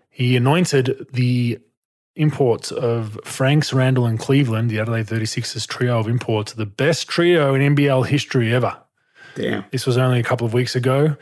He 0.10 0.36
anointed 0.36 1.08
the 1.14 1.60
imports 2.20 2.70
of 2.72 3.18
Franks, 3.24 3.72
Randall, 3.72 4.06
and 4.06 4.20
Cleveland, 4.20 4.70
the 4.70 4.80
Adelaide 4.80 5.08
36ers 5.08 5.66
trio 5.66 6.00
of 6.00 6.08
imports, 6.08 6.52
the 6.54 6.66
best 6.66 7.08
trio 7.08 7.56
in 7.56 7.76
NBL 7.76 8.06
history 8.06 8.54
ever. 8.54 8.78
Damn. 9.36 9.64
This 9.72 9.86
was 9.86 9.98
only 9.98 10.20
a 10.20 10.24
couple 10.24 10.46
of 10.46 10.54
weeks 10.54 10.76
ago. 10.76 11.16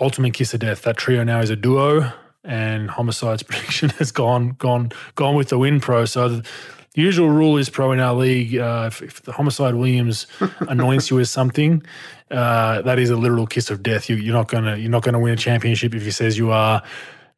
Ultimate 0.00 0.34
kiss 0.34 0.54
of 0.54 0.60
death. 0.60 0.82
That 0.82 0.96
trio 0.96 1.24
now 1.24 1.40
is 1.40 1.50
a 1.50 1.56
duo, 1.56 2.12
and 2.44 2.88
Homicide's 2.88 3.42
prediction 3.48 3.90
has 3.90 4.12
gone 4.12 4.50
gone 4.50 4.92
gone 5.16 5.34
with 5.34 5.48
the 5.48 5.58
win 5.58 5.80
pro. 5.80 6.04
So 6.04 6.28
the 6.28 6.46
usual 6.94 7.28
rule 7.28 7.56
is 7.56 7.68
pro 7.68 7.90
in 7.90 7.98
our 7.98 8.14
league. 8.14 8.56
Uh, 8.56 8.84
if, 8.86 9.02
if 9.02 9.22
the 9.22 9.32
Homicide 9.32 9.74
Williams 9.74 10.28
anoints 10.60 11.10
you 11.10 11.18
as 11.18 11.28
something, 11.28 11.82
uh, 12.30 12.82
that 12.82 13.00
is 13.00 13.10
a 13.10 13.16
literal 13.16 13.48
kiss 13.48 13.68
of 13.68 13.82
death. 13.82 14.08
You, 14.08 14.14
you're 14.14 14.34
not 14.34 14.46
gonna 14.46 14.76
you're 14.76 14.90
not 14.90 15.02
gonna 15.02 15.18
win 15.18 15.32
a 15.32 15.36
championship 15.36 15.92
if 15.92 16.04
he 16.04 16.12
says 16.12 16.38
you 16.38 16.52
are. 16.52 16.84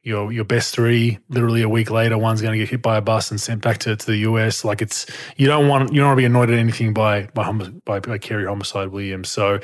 Your 0.03 0.33
your 0.33 0.45
best 0.45 0.75
three, 0.75 1.19
literally 1.29 1.63
a 1.63 1.69
week 1.69 1.91
later, 1.91 2.17
one's 2.17 2.41
going 2.41 2.53
to 2.53 2.59
get 2.59 2.71
hit 2.71 2.81
by 2.81 2.97
a 2.97 3.01
bus 3.01 3.31
and 3.31 3.41
sent 3.41 3.63
back 3.63 3.79
to, 3.79 3.97
to 3.97 4.07
the 4.07 4.19
US. 4.19 4.65
Like 4.65 4.81
it's 4.81 5.07
you 5.37 5.47
don't 5.47 5.67
want 5.67 5.93
you 5.93 6.01
don't 6.01 6.09
want 6.09 6.17
to 6.17 6.23
be 6.23 6.25
annoyed 6.25 6.51
at 6.51 6.59
anything 6.59 6.95
by 6.95 7.25
by 7.35 7.51
by, 7.53 7.99
by 8.01 8.19
Corey 8.19 8.47
Homicide 8.47 8.89
Williams. 8.89 9.29
So 9.29 9.59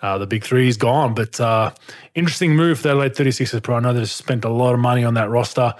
uh, 0.00 0.18
the 0.18 0.26
big 0.26 0.44
three 0.44 0.68
is 0.68 0.76
gone. 0.76 1.14
But 1.14 1.40
uh, 1.40 1.72
interesting 2.14 2.54
move 2.54 2.80
for 2.80 2.88
Adelaide 2.88 3.14
36ers 3.14 3.62
Pro. 3.62 3.76
I 3.76 3.80
know 3.80 3.92
they've 3.92 4.08
spent 4.08 4.44
a 4.44 4.48
lot 4.48 4.74
of 4.74 4.80
money 4.80 5.04
on 5.04 5.14
that 5.14 5.28
roster. 5.28 5.74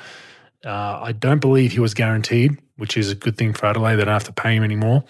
Uh, 0.64 1.00
I 1.02 1.12
don't 1.12 1.40
believe 1.40 1.72
he 1.72 1.80
was 1.80 1.94
guaranteed, 1.94 2.58
which 2.76 2.96
is 2.96 3.11
a 3.11 3.14
good 3.14 3.36
thing 3.36 3.54
for 3.54 3.66
Adelaide. 3.66 3.96
They 3.96 4.04
don't 4.04 4.12
have 4.12 4.24
to 4.24 4.32
pay 4.32 4.56
him 4.56 4.64
anymore. 4.64 5.04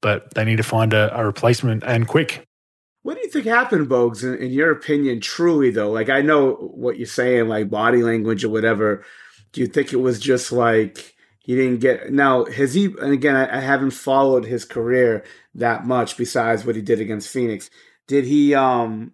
But 0.00 0.34
they 0.34 0.44
need 0.44 0.56
to 0.56 0.62
find 0.62 0.92
a, 0.92 1.16
a 1.18 1.24
replacement 1.24 1.84
and 1.84 2.06
quick. 2.06 2.46
What 3.02 3.14
do 3.14 3.20
you 3.22 3.30
think 3.30 3.46
happened, 3.46 3.88
Bogues, 3.88 4.22
in, 4.22 4.36
in 4.36 4.52
your 4.52 4.70
opinion, 4.70 5.20
truly, 5.20 5.70
though? 5.70 5.90
Like, 5.90 6.08
I 6.08 6.22
know 6.22 6.52
what 6.52 6.98
you're 6.98 7.06
saying, 7.06 7.48
like 7.48 7.68
body 7.68 8.02
language 8.02 8.44
or 8.44 8.48
whatever. 8.50 9.04
Do 9.52 9.60
you 9.60 9.66
think 9.66 9.92
it 9.92 9.96
was 9.96 10.20
just 10.20 10.52
like 10.52 11.14
he 11.40 11.56
didn't 11.56 11.80
get. 11.80 12.12
Now, 12.12 12.44
has 12.44 12.74
he, 12.74 12.84
and 12.84 13.12
again, 13.12 13.34
I, 13.34 13.58
I 13.58 13.60
haven't 13.60 13.90
followed 13.90 14.44
his 14.44 14.64
career 14.64 15.24
that 15.56 15.84
much 15.84 16.16
besides 16.16 16.64
what 16.64 16.76
he 16.76 16.82
did 16.82 17.00
against 17.00 17.28
Phoenix. 17.28 17.68
Did 18.06 18.24
he, 18.24 18.54
um, 18.54 19.12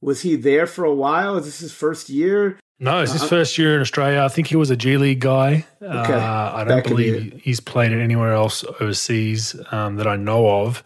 was 0.00 0.22
he 0.22 0.36
there 0.36 0.66
for 0.66 0.84
a 0.84 0.94
while? 0.94 1.36
Is 1.36 1.46
this 1.46 1.58
his 1.58 1.72
first 1.72 2.08
year? 2.08 2.58
No, 2.78 3.00
it's 3.00 3.12
his 3.12 3.22
Uh-uh. 3.22 3.28
first 3.28 3.58
year 3.58 3.74
in 3.74 3.80
Australia. 3.80 4.22
I 4.22 4.28
think 4.28 4.48
he 4.48 4.56
was 4.56 4.70
a 4.70 4.76
G 4.76 4.96
League 4.96 5.20
guy. 5.20 5.66
Okay. 5.82 6.12
Uh, 6.12 6.56
I 6.56 6.64
don't 6.64 6.82
could 6.84 6.96
be 6.96 7.10
believe 7.10 7.40
he's 7.42 7.60
played 7.60 7.92
it 7.92 8.00
anywhere 8.00 8.32
else 8.32 8.64
overseas 8.80 9.56
um, 9.70 9.96
that 9.96 10.06
I 10.06 10.16
know 10.16 10.48
of. 10.62 10.82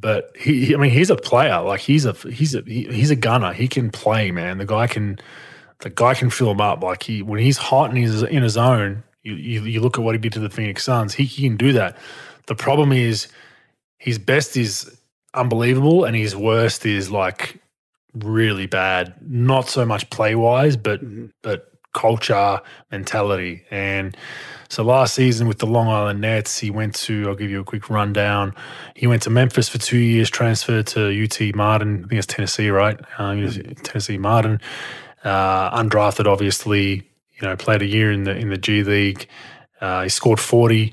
But 0.00 0.36
he, 0.36 0.74
I 0.74 0.78
mean, 0.78 0.90
he's 0.90 1.10
a 1.10 1.16
player. 1.16 1.60
Like 1.60 1.80
he's 1.80 2.04
a 2.04 2.12
he's 2.12 2.54
a 2.54 2.62
he, 2.62 2.84
he's 2.84 3.10
a 3.10 3.16
gunner. 3.16 3.52
He 3.52 3.68
can 3.68 3.90
play, 3.90 4.30
man. 4.30 4.58
The 4.58 4.66
guy 4.66 4.86
can 4.86 5.18
the 5.80 5.90
guy 5.90 6.14
can 6.14 6.30
fill 6.30 6.50
him 6.50 6.60
up. 6.60 6.82
Like 6.82 7.02
he 7.02 7.22
when 7.22 7.40
he's 7.40 7.56
hot 7.58 7.88
and 7.90 7.98
he's 7.98 8.22
in 8.22 8.42
his 8.42 8.52
zone. 8.52 9.02
You, 9.22 9.34
you 9.34 9.62
you 9.64 9.80
look 9.80 9.98
at 9.98 10.04
what 10.04 10.14
he 10.14 10.18
did 10.18 10.32
to 10.34 10.40
the 10.40 10.50
Phoenix 10.50 10.84
Suns. 10.84 11.14
He, 11.14 11.24
he 11.24 11.48
can 11.48 11.56
do 11.56 11.72
that. 11.72 11.96
The 12.46 12.54
problem 12.54 12.92
is 12.92 13.28
his 13.98 14.18
best 14.18 14.56
is 14.56 14.98
unbelievable, 15.34 16.04
and 16.04 16.14
his 16.16 16.34
worst 16.36 16.86
is 16.86 17.10
like 17.10 17.60
really 18.14 18.66
bad. 18.66 19.14
Not 19.20 19.68
so 19.68 19.84
much 19.84 20.08
play 20.10 20.34
wise, 20.34 20.76
but 20.76 21.04
Mhm. 21.04 21.30
but 21.42 21.70
culture, 21.94 22.60
mentality. 22.92 23.64
And 23.70 24.16
so 24.68 24.82
last 24.82 25.14
season 25.14 25.48
with 25.48 25.58
the 25.58 25.66
Long 25.66 25.88
Island 25.88 26.20
Nets, 26.20 26.58
he 26.58 26.70
went 26.70 26.94
to, 26.96 27.28
I'll 27.28 27.34
give 27.34 27.50
you 27.50 27.60
a 27.60 27.64
quick 27.64 27.88
rundown. 27.88 28.54
He 28.94 29.06
went 29.06 29.22
to 29.22 29.30
Memphis 29.30 29.68
for 29.68 29.78
two 29.78 29.98
years, 29.98 30.28
transferred 30.28 30.86
to 30.88 31.24
UT 31.24 31.54
Martin. 31.54 32.04
I 32.04 32.08
think 32.08 32.18
it's 32.18 32.26
Tennessee, 32.26 32.68
right? 32.68 33.00
Uh, 33.16 33.34
Tennessee 33.82 34.18
Martin. 34.18 34.60
Uh, 35.24 35.82
undrafted, 35.82 36.26
obviously, 36.26 37.08
you 37.40 37.42
know, 37.42 37.56
played 37.56 37.82
a 37.82 37.86
year 37.86 38.12
in 38.12 38.24
the 38.24 38.36
in 38.36 38.50
the 38.50 38.58
G 38.58 38.82
League. 38.82 39.26
Uh, 39.80 40.02
he 40.02 40.08
scored 40.08 40.40
40 40.40 40.92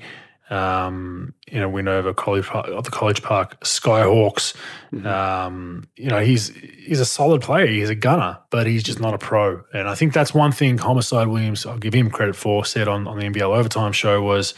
um, 0.50 1.34
you 1.50 1.58
know, 1.58 1.68
win 1.68 1.88
over 1.88 2.14
College 2.14 2.46
Park, 2.46 2.66
the 2.66 2.90
College 2.90 3.22
Park 3.22 3.60
Skyhawks. 3.60 4.54
Mhm. 4.92 5.06
Um, 5.06 5.88
you 5.96 6.08
know, 6.08 6.20
he's 6.20 6.48
he's 6.48 7.00
a 7.00 7.04
solid 7.04 7.42
player. 7.42 7.66
He's 7.66 7.90
a 7.90 7.94
gunner, 7.94 8.38
but 8.50 8.66
he's 8.66 8.82
just 8.82 9.00
not 9.00 9.14
a 9.14 9.18
pro. 9.18 9.62
And 9.72 9.88
I 9.88 9.94
think 9.94 10.12
that's 10.12 10.32
one 10.32 10.52
thing 10.52 10.78
Homicide 10.78 11.28
Williams, 11.28 11.66
I'll 11.66 11.78
give 11.78 11.94
him 11.94 12.10
credit 12.10 12.36
for, 12.36 12.64
said 12.64 12.86
on, 12.88 13.08
on 13.08 13.18
the 13.18 13.24
NBL 13.26 13.56
Overtime 13.56 13.92
show 13.92 14.22
was 14.22 14.54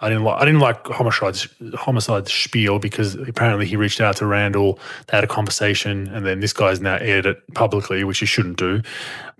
I 0.00 0.08
didn't 0.08 0.24
like 0.24 0.42
I 0.42 0.44
didn't 0.44 0.60
like 0.60 0.86
Homicide's 0.86 1.48
Homicide's 1.74 2.32
spiel 2.32 2.78
because 2.78 3.14
apparently 3.14 3.66
he 3.66 3.76
reached 3.76 4.00
out 4.00 4.16
to 4.16 4.26
Randall, 4.26 4.78
they 5.06 5.16
had 5.16 5.24
a 5.24 5.28
conversation, 5.28 6.08
and 6.08 6.26
then 6.26 6.40
this 6.40 6.52
guy's 6.52 6.80
now 6.80 6.96
aired 6.96 7.26
it 7.26 7.42
publicly, 7.54 8.02
which 8.04 8.18
he 8.18 8.26
shouldn't 8.26 8.56
do. 8.56 8.82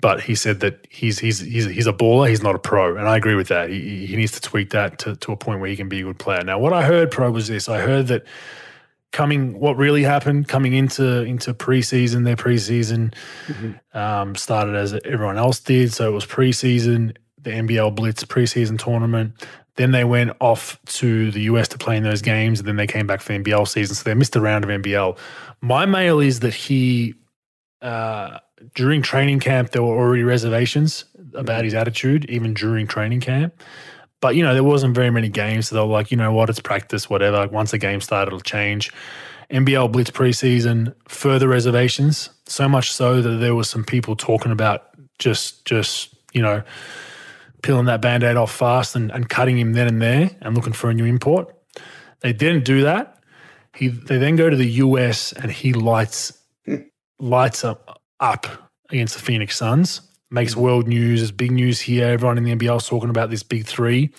But 0.01 0.23
he 0.23 0.35
said 0.35 0.61
that 0.61 0.87
he's 0.91 1.19
he's 1.19 1.41
he's 1.41 1.67
he's 1.67 1.87
a 1.87 1.93
baller, 1.93 2.29
he's 2.29 2.43
not 2.43 2.55
a 2.55 2.59
pro, 2.59 2.97
and 2.97 3.09
I 3.09 3.17
agree 3.17 3.35
with 3.35 3.49
that. 3.49 3.69
He 3.69 4.07
he 4.07 4.17
needs 4.17 4.33
to 4.33 4.41
tweak 4.41 4.71
that 4.71 4.99
to, 5.01 5.17
to 5.17 5.33
a 5.33 5.37
point 5.37 5.61
where 5.61 5.69
he 5.69 5.77
can 5.77 5.89
be 5.89 6.01
a 6.01 6.05
good 6.05 6.19
player. 6.19 6.43
Now, 6.45 6.59
what 6.59 6.73
I 6.73 6.83
heard, 6.83 7.11
pro, 7.11 7.31
was 7.31 7.49
this: 7.49 7.69
I 7.69 7.81
heard 7.81 8.07
that 8.09 8.25
coming 9.15 9.59
what 9.61 9.77
really 9.77 10.03
happened 10.03 10.49
coming 10.49 10.75
into 10.75 11.23
into 11.23 11.55
preseason. 11.55 12.25
Their 12.25 12.37
preseason 12.37 13.15
mm-hmm. 13.47 13.97
um, 13.99 14.35
started 14.35 14.77
as 14.77 14.95
everyone 15.05 15.39
else 15.39 15.61
did, 15.61 15.93
so 15.93 16.09
it 16.09 16.13
was 16.13 16.27
preseason, 16.27 17.17
the 17.45 17.51
NBL 17.51 17.95
Blitz 17.95 18.25
preseason 18.25 18.79
tournament. 18.79 19.47
Then 19.77 19.91
they 19.91 20.05
went 20.05 20.33
off 20.41 20.79
to 20.87 21.31
the 21.31 21.43
US 21.43 21.69
to 21.69 21.79
play 21.79 21.97
in 21.97 22.05
those 22.05 22.23
games, 22.23 22.61
and 22.61 22.69
then 22.69 22.77
they 22.77 22.87
came 22.87 23.07
back 23.07 23.21
for 23.21 23.33
the 23.33 23.39
NBL 23.39 23.67
season. 23.67 23.95
So 23.95 24.05
they 24.05 24.15
missed 24.15 24.37
a 24.37 24.41
round 24.41 24.65
of 24.65 24.71
NBL. 24.71 25.19
My 25.61 25.85
mail 25.87 26.21
is 26.21 26.41
that 26.41 26.55
he, 26.55 27.15
uh, 27.83 28.39
during 28.75 29.03
training 29.03 29.41
camp, 29.41 29.71
there 29.71 29.83
were 29.83 29.97
already 29.97 30.23
reservations 30.23 31.05
about 31.35 31.57
mm-hmm. 31.57 31.65
his 31.65 31.75
attitude, 31.75 32.25
even 32.27 32.55
during 32.55 32.87
training 32.87 33.21
camp. 33.21 33.55
But 34.21 34.37
you 34.37 34.43
know, 34.43 34.55
there 34.55 34.65
wasn't 34.65 34.95
very 34.95 35.11
many 35.11 35.29
games, 35.29 35.69
so 35.69 35.75
they 35.75 35.81
were 35.81 35.87
like, 35.87 36.11
you 36.11 36.17
know 36.17 36.33
what, 36.33 36.49
it's 36.49 36.61
practice, 36.61 37.11
whatever. 37.11 37.47
Once 37.49 37.73
a 37.73 37.79
game 37.79 38.01
started, 38.01 38.29
it'll 38.29 38.41
change. 38.41 38.93
NBL 39.51 39.93
Blitz 39.93 40.11
preseason, 40.11 40.95
further 41.09 41.49
reservations. 41.49 42.31
So 42.47 42.69
much 42.69 42.93
so 42.93 43.21
that 43.21 43.37
there 43.37 43.55
was 43.55 43.69
some 43.69 43.85
people 43.85 44.17
talking 44.17 44.53
about 44.53 44.89
just, 45.19 45.65
just 45.65 46.15
you 46.33 46.41
know, 46.41 46.63
peeling 47.65 47.87
that 47.87 48.03
band-aid 48.03 48.37
off 48.37 48.55
fast 48.55 48.95
and, 48.95 49.11
and 49.11 49.29
cutting 49.29 49.59
him 49.59 49.73
then 49.73 49.89
and 49.89 50.01
there 50.01 50.31
and 50.41 50.55
looking 50.55 50.73
for 50.73 50.91
a 50.91 50.95
new 50.95 51.05
import. 51.05 51.55
They 52.21 52.33
didn't 52.33 52.65
do 52.65 52.83
that. 52.83 53.19
He 53.75 53.89
they 53.89 54.19
then 54.19 54.37
go 54.37 54.49
to 54.49 54.57
the 54.57 54.71
US 54.85 55.33
and 55.33 55.51
he 55.51 55.73
lights 55.73 56.39
lights 57.19 57.65
up 57.65 58.01
up 58.21 58.47
against 58.91 59.17
the 59.17 59.23
Phoenix 59.23 59.57
Suns 59.57 60.03
makes 60.31 60.55
mm. 60.55 60.59
world 60.59 60.87
news. 60.87 61.23
It's 61.23 61.31
big 61.31 61.53
news 61.53 61.81
here. 61.81 62.07
Everyone 62.09 62.37
in 62.37 62.45
the 62.45 62.55
NBL 62.55 62.77
is 62.77 62.87
talking 62.87 63.11
about 63.11 63.31
this 63.31 63.43
big 63.43 63.65
three. 63.65 64.11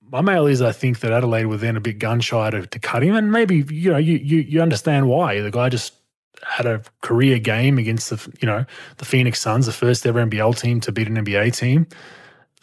My 0.00 0.20
mail 0.20 0.46
is 0.46 0.60
I 0.60 0.72
think 0.72 1.00
that 1.00 1.12
Adelaide 1.12 1.46
were 1.46 1.56
then 1.56 1.76
a 1.76 1.80
bit 1.80 1.98
gun 1.98 2.20
shy 2.20 2.50
to, 2.50 2.66
to 2.66 2.78
cut 2.78 3.02
him, 3.02 3.14
and 3.14 3.30
maybe 3.30 3.64
you 3.70 3.92
know 3.92 3.98
you, 3.98 4.18
you 4.18 4.38
you 4.40 4.60
understand 4.60 5.08
why 5.08 5.40
the 5.40 5.50
guy 5.50 5.68
just 5.68 5.94
had 6.42 6.66
a 6.66 6.82
career 7.02 7.38
game 7.38 7.78
against 7.78 8.10
the 8.10 8.36
you 8.40 8.46
know 8.46 8.64
the 8.98 9.04
Phoenix 9.04 9.40
Suns, 9.40 9.66
the 9.66 9.72
first 9.72 10.04
ever 10.04 10.24
NBL 10.24 10.58
team 10.58 10.80
to 10.80 10.92
beat 10.92 11.08
an 11.08 11.16
NBA 11.16 11.56
team. 11.56 11.86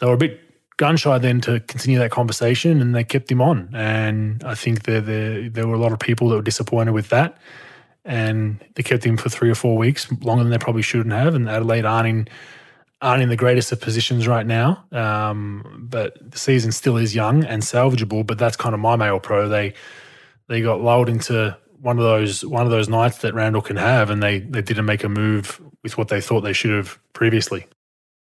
They 0.00 0.06
were 0.06 0.14
a 0.14 0.18
bit 0.18 0.40
gun 0.76 0.96
shy 0.96 1.18
then 1.18 1.40
to 1.42 1.60
continue 1.60 1.98
that 1.98 2.10
conversation, 2.10 2.80
and 2.80 2.94
they 2.94 3.04
kept 3.04 3.30
him 3.30 3.40
on. 3.40 3.70
And 3.74 4.42
I 4.44 4.54
think 4.54 4.84
there 4.84 5.00
there 5.00 5.48
there 5.48 5.68
were 5.68 5.74
a 5.74 5.78
lot 5.78 5.92
of 5.92 5.98
people 5.98 6.28
that 6.30 6.36
were 6.36 6.42
disappointed 6.42 6.92
with 6.92 7.08
that 7.10 7.38
and 8.04 8.64
they 8.74 8.82
kept 8.82 9.04
him 9.04 9.16
for 9.16 9.28
three 9.28 9.50
or 9.50 9.54
four 9.54 9.76
weeks, 9.76 10.10
longer 10.22 10.42
than 10.42 10.50
they 10.50 10.58
probably 10.58 10.82
shouldn't 10.82 11.14
have. 11.14 11.34
And 11.34 11.48
Adelaide 11.48 11.84
aren't 11.84 12.08
in 12.08 12.28
aren't 13.02 13.22
in 13.22 13.30
the 13.30 13.36
greatest 13.36 13.72
of 13.72 13.80
positions 13.80 14.28
right 14.28 14.46
now. 14.46 14.84
Um, 14.92 15.86
but 15.88 16.18
the 16.30 16.38
season 16.38 16.70
still 16.70 16.98
is 16.98 17.14
young 17.14 17.44
and 17.44 17.62
salvageable. 17.62 18.26
But 18.26 18.38
that's 18.38 18.56
kind 18.56 18.74
of 18.74 18.80
my 18.80 18.96
mail 18.96 19.20
pro. 19.20 19.48
They 19.48 19.74
they 20.48 20.60
got 20.60 20.80
lulled 20.80 21.08
into 21.08 21.56
one 21.80 21.98
of 21.98 22.04
those 22.04 22.44
one 22.44 22.64
of 22.64 22.70
those 22.70 22.88
nights 22.88 23.18
that 23.18 23.34
Randall 23.34 23.62
can 23.62 23.76
have, 23.76 24.10
and 24.10 24.22
they 24.22 24.40
they 24.40 24.62
didn't 24.62 24.86
make 24.86 25.04
a 25.04 25.08
move 25.08 25.60
with 25.82 25.98
what 25.98 26.08
they 26.08 26.20
thought 26.20 26.40
they 26.40 26.52
should 26.52 26.72
have 26.72 26.98
previously. 27.12 27.66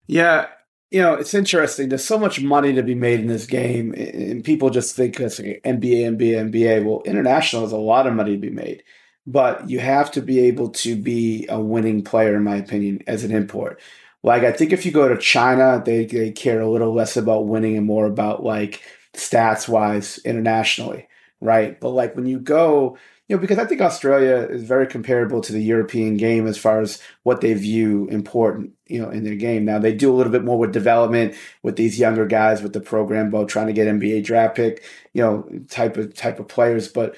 Yeah, 0.06 0.46
you 0.90 1.02
know, 1.02 1.14
it's 1.14 1.34
interesting. 1.34 1.88
There's 1.88 2.04
so 2.04 2.18
much 2.18 2.40
money 2.40 2.72
to 2.74 2.82
be 2.82 2.94
made 2.94 3.20
in 3.20 3.26
this 3.26 3.46
game, 3.46 3.92
and 3.92 4.44
people 4.44 4.70
just 4.70 4.94
think 4.94 5.18
it's 5.20 5.40
NBA, 5.40 5.64
NBA, 5.64 6.50
NBA. 6.50 6.84
Well, 6.84 7.02
international 7.04 7.64
is 7.64 7.72
a 7.72 7.76
lot 7.76 8.06
of 8.06 8.14
money 8.14 8.32
to 8.32 8.38
be 8.38 8.50
made 8.50 8.82
but 9.26 9.68
you 9.68 9.80
have 9.80 10.10
to 10.12 10.22
be 10.22 10.40
able 10.40 10.70
to 10.70 10.96
be 10.96 11.46
a 11.48 11.60
winning 11.60 12.02
player, 12.02 12.36
in 12.36 12.44
my 12.44 12.56
opinion, 12.56 13.02
as 13.06 13.24
an 13.24 13.32
import. 13.32 13.80
Like 14.22 14.44
I 14.44 14.52
think 14.52 14.72
if 14.72 14.86
you 14.86 14.92
go 14.92 15.08
to 15.08 15.18
China, 15.18 15.82
they, 15.84 16.04
they 16.06 16.30
care 16.30 16.60
a 16.60 16.70
little 16.70 16.94
less 16.94 17.16
about 17.16 17.46
winning 17.46 17.76
and 17.76 17.86
more 17.86 18.06
about 18.06 18.44
like 18.44 18.82
stats 19.14 19.68
wise 19.68 20.18
internationally, 20.18 21.08
right? 21.40 21.78
But 21.80 21.90
like 21.90 22.14
when 22.16 22.26
you 22.26 22.38
go, 22.38 22.98
you 23.28 23.34
know, 23.34 23.40
because 23.40 23.58
I 23.58 23.64
think 23.64 23.80
Australia 23.80 24.46
is 24.48 24.62
very 24.62 24.86
comparable 24.86 25.40
to 25.40 25.52
the 25.52 25.62
European 25.62 26.16
game 26.16 26.46
as 26.46 26.56
far 26.56 26.80
as 26.80 27.02
what 27.24 27.40
they 27.40 27.54
view 27.54 28.06
important, 28.08 28.72
you 28.86 29.02
know, 29.02 29.10
in 29.10 29.24
their 29.24 29.34
game. 29.34 29.64
Now 29.64 29.80
they 29.80 29.92
do 29.92 30.12
a 30.12 30.14
little 30.14 30.30
bit 30.30 30.44
more 30.44 30.58
with 30.58 30.72
development 30.72 31.34
with 31.62 31.76
these 31.76 31.98
younger 31.98 32.26
guys 32.26 32.62
with 32.62 32.72
the 32.72 32.80
program 32.80 33.30
both 33.30 33.48
trying 33.48 33.66
to 33.66 33.72
get 33.72 33.88
NBA 33.88 34.24
draft 34.24 34.54
pick, 34.54 34.84
you 35.12 35.22
know, 35.22 35.48
type 35.68 35.96
of 35.96 36.14
type 36.14 36.38
of 36.38 36.46
players, 36.46 36.86
but 36.88 37.16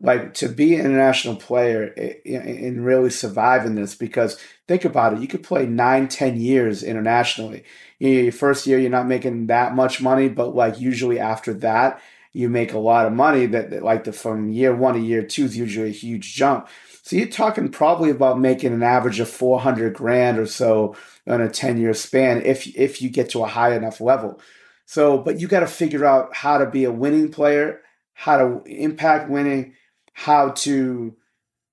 like 0.00 0.34
to 0.34 0.48
be 0.48 0.74
an 0.74 0.84
international 0.84 1.36
player 1.36 1.92
eh, 1.96 2.14
and 2.26 2.84
really 2.84 3.08
survive 3.08 3.64
in 3.64 3.76
this 3.76 3.94
because 3.94 4.38
think 4.68 4.84
about 4.84 5.14
it 5.14 5.20
you 5.20 5.28
could 5.28 5.42
play 5.42 5.64
nine 5.64 6.06
ten 6.06 6.38
years 6.38 6.82
internationally 6.82 7.64
you 7.98 8.14
know, 8.14 8.20
your 8.24 8.32
first 8.32 8.66
year 8.66 8.78
you're 8.78 8.90
not 8.90 9.08
making 9.08 9.46
that 9.46 9.74
much 9.74 10.02
money 10.02 10.28
but 10.28 10.54
like 10.54 10.78
usually 10.78 11.18
after 11.18 11.54
that 11.54 11.98
you 12.36 12.48
make 12.48 12.72
a 12.72 12.78
lot 12.78 13.06
of 13.06 13.12
money 13.12 13.46
that, 13.46 13.70
that 13.70 13.82
like 13.82 14.04
the 14.04 14.12
from 14.12 14.50
year 14.50 14.74
one 14.74 14.94
to 14.94 15.00
year 15.00 15.22
two 15.22 15.44
is 15.44 15.56
usually 15.56 15.88
a 15.88 15.92
huge 15.92 16.34
jump 16.34 16.68
so 17.02 17.16
you're 17.16 17.28
talking 17.28 17.68
probably 17.68 18.10
about 18.10 18.38
making 18.38 18.72
an 18.72 18.82
average 18.82 19.20
of 19.20 19.28
400 19.28 19.94
grand 19.94 20.38
or 20.38 20.46
so 20.46 20.96
on 21.26 21.40
a 21.40 21.48
10 21.48 21.78
year 21.78 21.94
span 21.94 22.42
if 22.42 22.66
if 22.76 23.00
you 23.00 23.10
get 23.10 23.30
to 23.30 23.42
a 23.42 23.48
high 23.48 23.74
enough 23.74 24.00
level 24.00 24.40
so 24.84 25.18
but 25.18 25.40
you 25.40 25.48
got 25.48 25.60
to 25.60 25.66
figure 25.66 26.04
out 26.04 26.34
how 26.34 26.58
to 26.58 26.66
be 26.66 26.84
a 26.84 26.92
winning 26.92 27.30
player 27.30 27.80
how 28.14 28.38
to 28.38 28.62
impact 28.64 29.28
winning 29.28 29.74
how 30.18 30.48
to, 30.48 31.14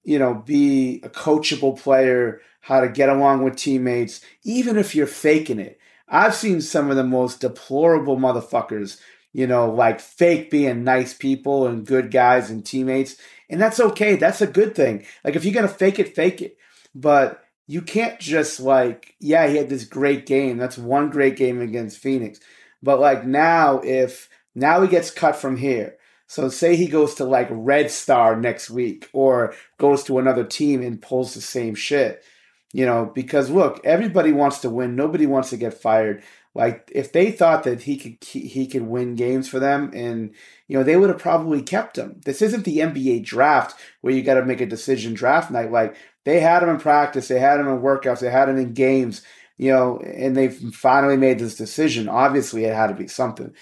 you 0.03 0.19
know, 0.19 0.33
be 0.33 0.99
a 1.01 1.09
coachable 1.09 1.79
player, 1.79 2.41
how 2.59 2.81
to 2.81 2.89
get 2.89 3.07
along 3.07 3.41
with 3.41 3.55
teammates, 3.55 4.19
even 4.43 4.77
if 4.77 4.93
you're 4.93 5.07
faking 5.07 5.59
it. 5.59 5.79
I've 6.09 6.35
seen 6.35 6.59
some 6.59 6.89
of 6.91 6.97
the 6.97 7.05
most 7.05 7.39
deplorable 7.39 8.17
motherfuckers, 8.17 8.99
you 9.33 9.47
know, 9.47 9.69
like 9.71 9.99
fake 9.99 10.49
being 10.51 10.83
nice 10.83 11.13
people 11.13 11.67
and 11.67 11.85
good 11.85 12.11
guys 12.11 12.49
and 12.49 12.65
teammates. 12.65 13.17
And 13.49 13.59
that's 13.59 13.79
okay. 13.79 14.15
That's 14.15 14.41
a 14.41 14.47
good 14.47 14.75
thing. 14.75 15.05
Like 15.23 15.35
if 15.35 15.43
you're 15.43 15.53
going 15.53 15.67
to 15.67 15.73
fake 15.73 15.99
it, 15.99 16.15
fake 16.15 16.41
it. 16.41 16.57
But 16.95 17.43
you 17.67 17.81
can't 17.81 18.19
just 18.19 18.59
like, 18.59 19.15
yeah, 19.19 19.47
he 19.47 19.57
had 19.57 19.69
this 19.69 19.85
great 19.85 20.25
game. 20.25 20.57
That's 20.57 20.77
one 20.77 21.09
great 21.09 21.35
game 21.35 21.61
against 21.61 21.97
Phoenix. 21.97 22.39
But 22.83 22.99
like 22.99 23.25
now, 23.25 23.79
if 23.79 24.29
now 24.53 24.81
he 24.81 24.87
gets 24.87 25.09
cut 25.09 25.35
from 25.35 25.57
here, 25.57 25.97
so 26.27 26.49
say 26.49 26.75
he 26.75 26.87
goes 26.87 27.15
to 27.15 27.25
like 27.25 27.47
Red 27.51 27.89
Star 27.91 28.35
next 28.35 28.69
week 28.69 29.09
or 29.13 29.53
goes 29.77 30.03
to 30.05 30.19
another 30.19 30.43
team 30.43 30.81
and 30.81 31.01
pulls 31.01 31.33
the 31.33 31.41
same 31.41 31.75
shit. 31.75 32.23
You 32.71 32.87
know, 32.87 33.11
because 33.13 33.51
look, 33.51 33.81
everybody 33.85 34.31
wants 34.31 34.59
to 34.59 34.69
win. 34.69 34.95
Nobody 34.95 35.27
wants 35.27 35.51
to 35.51 35.57
get 35.57 35.75
fired. 35.75 36.23
Like 36.55 36.91
if 36.93 37.11
they 37.11 37.31
thought 37.31 37.63
that 37.63 37.83
he 37.83 37.97
could 37.97 38.23
he 38.23 38.67
could 38.67 38.83
win 38.83 39.15
games 39.15 39.47
for 39.49 39.59
them 39.59 39.91
and 39.93 40.33
you 40.67 40.77
know, 40.77 40.83
they 40.83 40.95
would 40.95 41.09
have 41.09 41.19
probably 41.19 41.61
kept 41.61 41.97
him. 41.97 42.21
This 42.25 42.41
isn't 42.41 42.63
the 42.63 42.77
NBA 42.77 43.23
draft 43.23 43.79
where 44.01 44.13
you 44.13 44.21
got 44.21 44.35
to 44.35 44.45
make 44.45 44.61
a 44.61 44.65
decision 44.65 45.13
draft 45.13 45.51
night. 45.51 45.71
Like 45.71 45.95
they 46.25 46.39
had 46.39 46.63
him 46.63 46.69
in 46.69 46.79
practice, 46.79 47.27
they 47.27 47.39
had 47.39 47.59
him 47.59 47.67
in 47.67 47.79
workouts, 47.79 48.19
they 48.19 48.29
had 48.29 48.49
him 48.49 48.57
in 48.57 48.73
games, 48.73 49.23
you 49.57 49.71
know, 49.71 49.99
and 49.99 50.35
they 50.35 50.49
finally 50.49 51.17
made 51.17 51.39
this 51.39 51.55
decision. 51.55 52.07
Obviously, 52.07 52.65
it 52.65 52.75
had 52.75 52.87
to 52.87 52.93
be 52.93 53.07
something. 53.07 53.53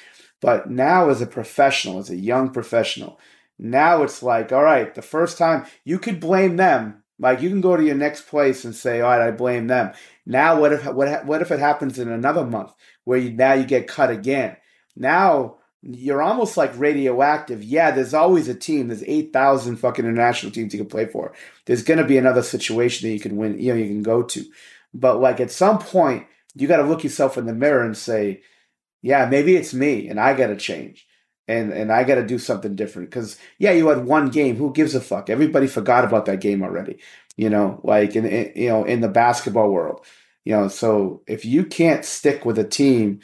But 0.42 0.70
now, 0.70 1.10
as 1.10 1.22
a 1.22 1.28
professional, 1.28 2.00
as 2.00 2.10
a 2.10 2.16
young 2.16 2.50
professional, 2.50 3.20
now 3.60 4.02
it's 4.04 4.24
like, 4.24 4.52
all 4.52 4.64
right, 4.64 4.94
the 4.94 5.02
first 5.02 5.38
time 5.38 5.66
you 5.86 6.00
could 6.00 6.20
blame 6.20 6.58
them. 6.58 7.04
Like 7.20 7.42
you 7.42 7.50
can 7.50 7.62
go 7.62 7.78
to 7.78 7.84
your 7.84 7.96
next 7.96 8.28
place 8.28 8.66
and 8.66 8.76
say, 8.76 9.02
all 9.02 9.12
right, 9.12 9.28
I 9.28 9.32
blame 9.32 9.68
them. 9.68 9.94
Now, 10.26 10.60
what 10.60 10.74
if 10.74 10.86
what 10.86 11.26
what 11.26 11.42
if 11.42 11.52
it 11.52 11.60
happens 11.60 12.00
in 12.00 12.10
another 12.10 12.46
month 12.46 12.74
where 13.04 13.18
you 13.18 13.32
now 13.32 13.54
you 13.54 13.66
get 13.66 13.88
cut 13.88 14.10
again? 14.10 14.58
Now 14.96 15.58
you're 15.82 16.22
almost 16.22 16.58
like 16.58 16.78
radioactive. 16.78 17.64
Yeah, 17.64 17.92
there's 17.92 18.14
always 18.14 18.48
a 18.48 18.54
team. 18.54 18.88
There's 18.88 19.04
eight 19.04 19.34
thousand 19.34 19.78
fucking 19.78 20.06
international 20.06 20.52
teams 20.52 20.74
you 20.74 20.80
can 20.80 20.90
play 20.90 21.06
for. 21.08 21.34
There's 21.66 21.84
gonna 21.84 22.06
be 22.06 22.18
another 22.18 22.44
situation 22.44 23.08
that 23.08 23.14
you 23.14 23.20
can 23.20 23.36
win. 23.38 23.60
You 23.60 23.74
know, 23.74 23.80
you 23.80 23.88
can 23.88 24.04
go 24.04 24.24
to. 24.24 24.46
But 24.94 25.20
like 25.20 25.40
at 25.40 25.52
some 25.52 25.80
point, 25.80 26.28
you 26.56 26.68
got 26.68 26.78
to 26.78 26.84
look 26.84 27.04
yourself 27.04 27.38
in 27.38 27.46
the 27.46 27.54
mirror 27.54 27.84
and 27.84 27.98
say, 27.98 28.42
yeah, 29.02 29.26
maybe 29.26 29.56
it's 29.56 29.74
me 29.74 30.10
and 30.10 30.20
I 30.20 30.34
got 30.34 30.48
to 30.48 30.58
change 30.58 31.08
and 31.48 31.74
and 31.74 31.92
I 31.92 32.04
got 32.04 32.16
to 32.16 32.26
do 32.26 32.40
something 32.40 32.76
different 32.76 33.10
because 33.10 33.38
yeah, 33.58 33.72
you 33.72 33.88
had 33.88 34.06
one 34.06 34.30
game. 34.30 34.56
Who 34.56 34.74
gives 34.74 34.96
a 34.96 35.02
fuck? 35.02 35.30
Everybody 35.30 35.68
forgot 35.68 36.06
about 36.06 36.26
that 36.26 36.42
game 36.42 36.64
already. 36.64 37.00
You 37.38 37.50
know, 37.50 37.80
like 37.84 38.16
in, 38.16 38.26
in 38.26 38.52
you 38.56 38.70
know 38.70 38.84
in 38.84 39.02
the 39.02 39.10
basketball 39.10 39.70
world. 39.70 40.06
You 40.44 40.54
know, 40.54 40.68
so 40.68 41.22
if 41.28 41.46
you 41.46 41.66
can't 41.66 42.04
stick 42.04 42.46
with 42.46 42.58
a 42.58 42.64
team, 42.64 43.20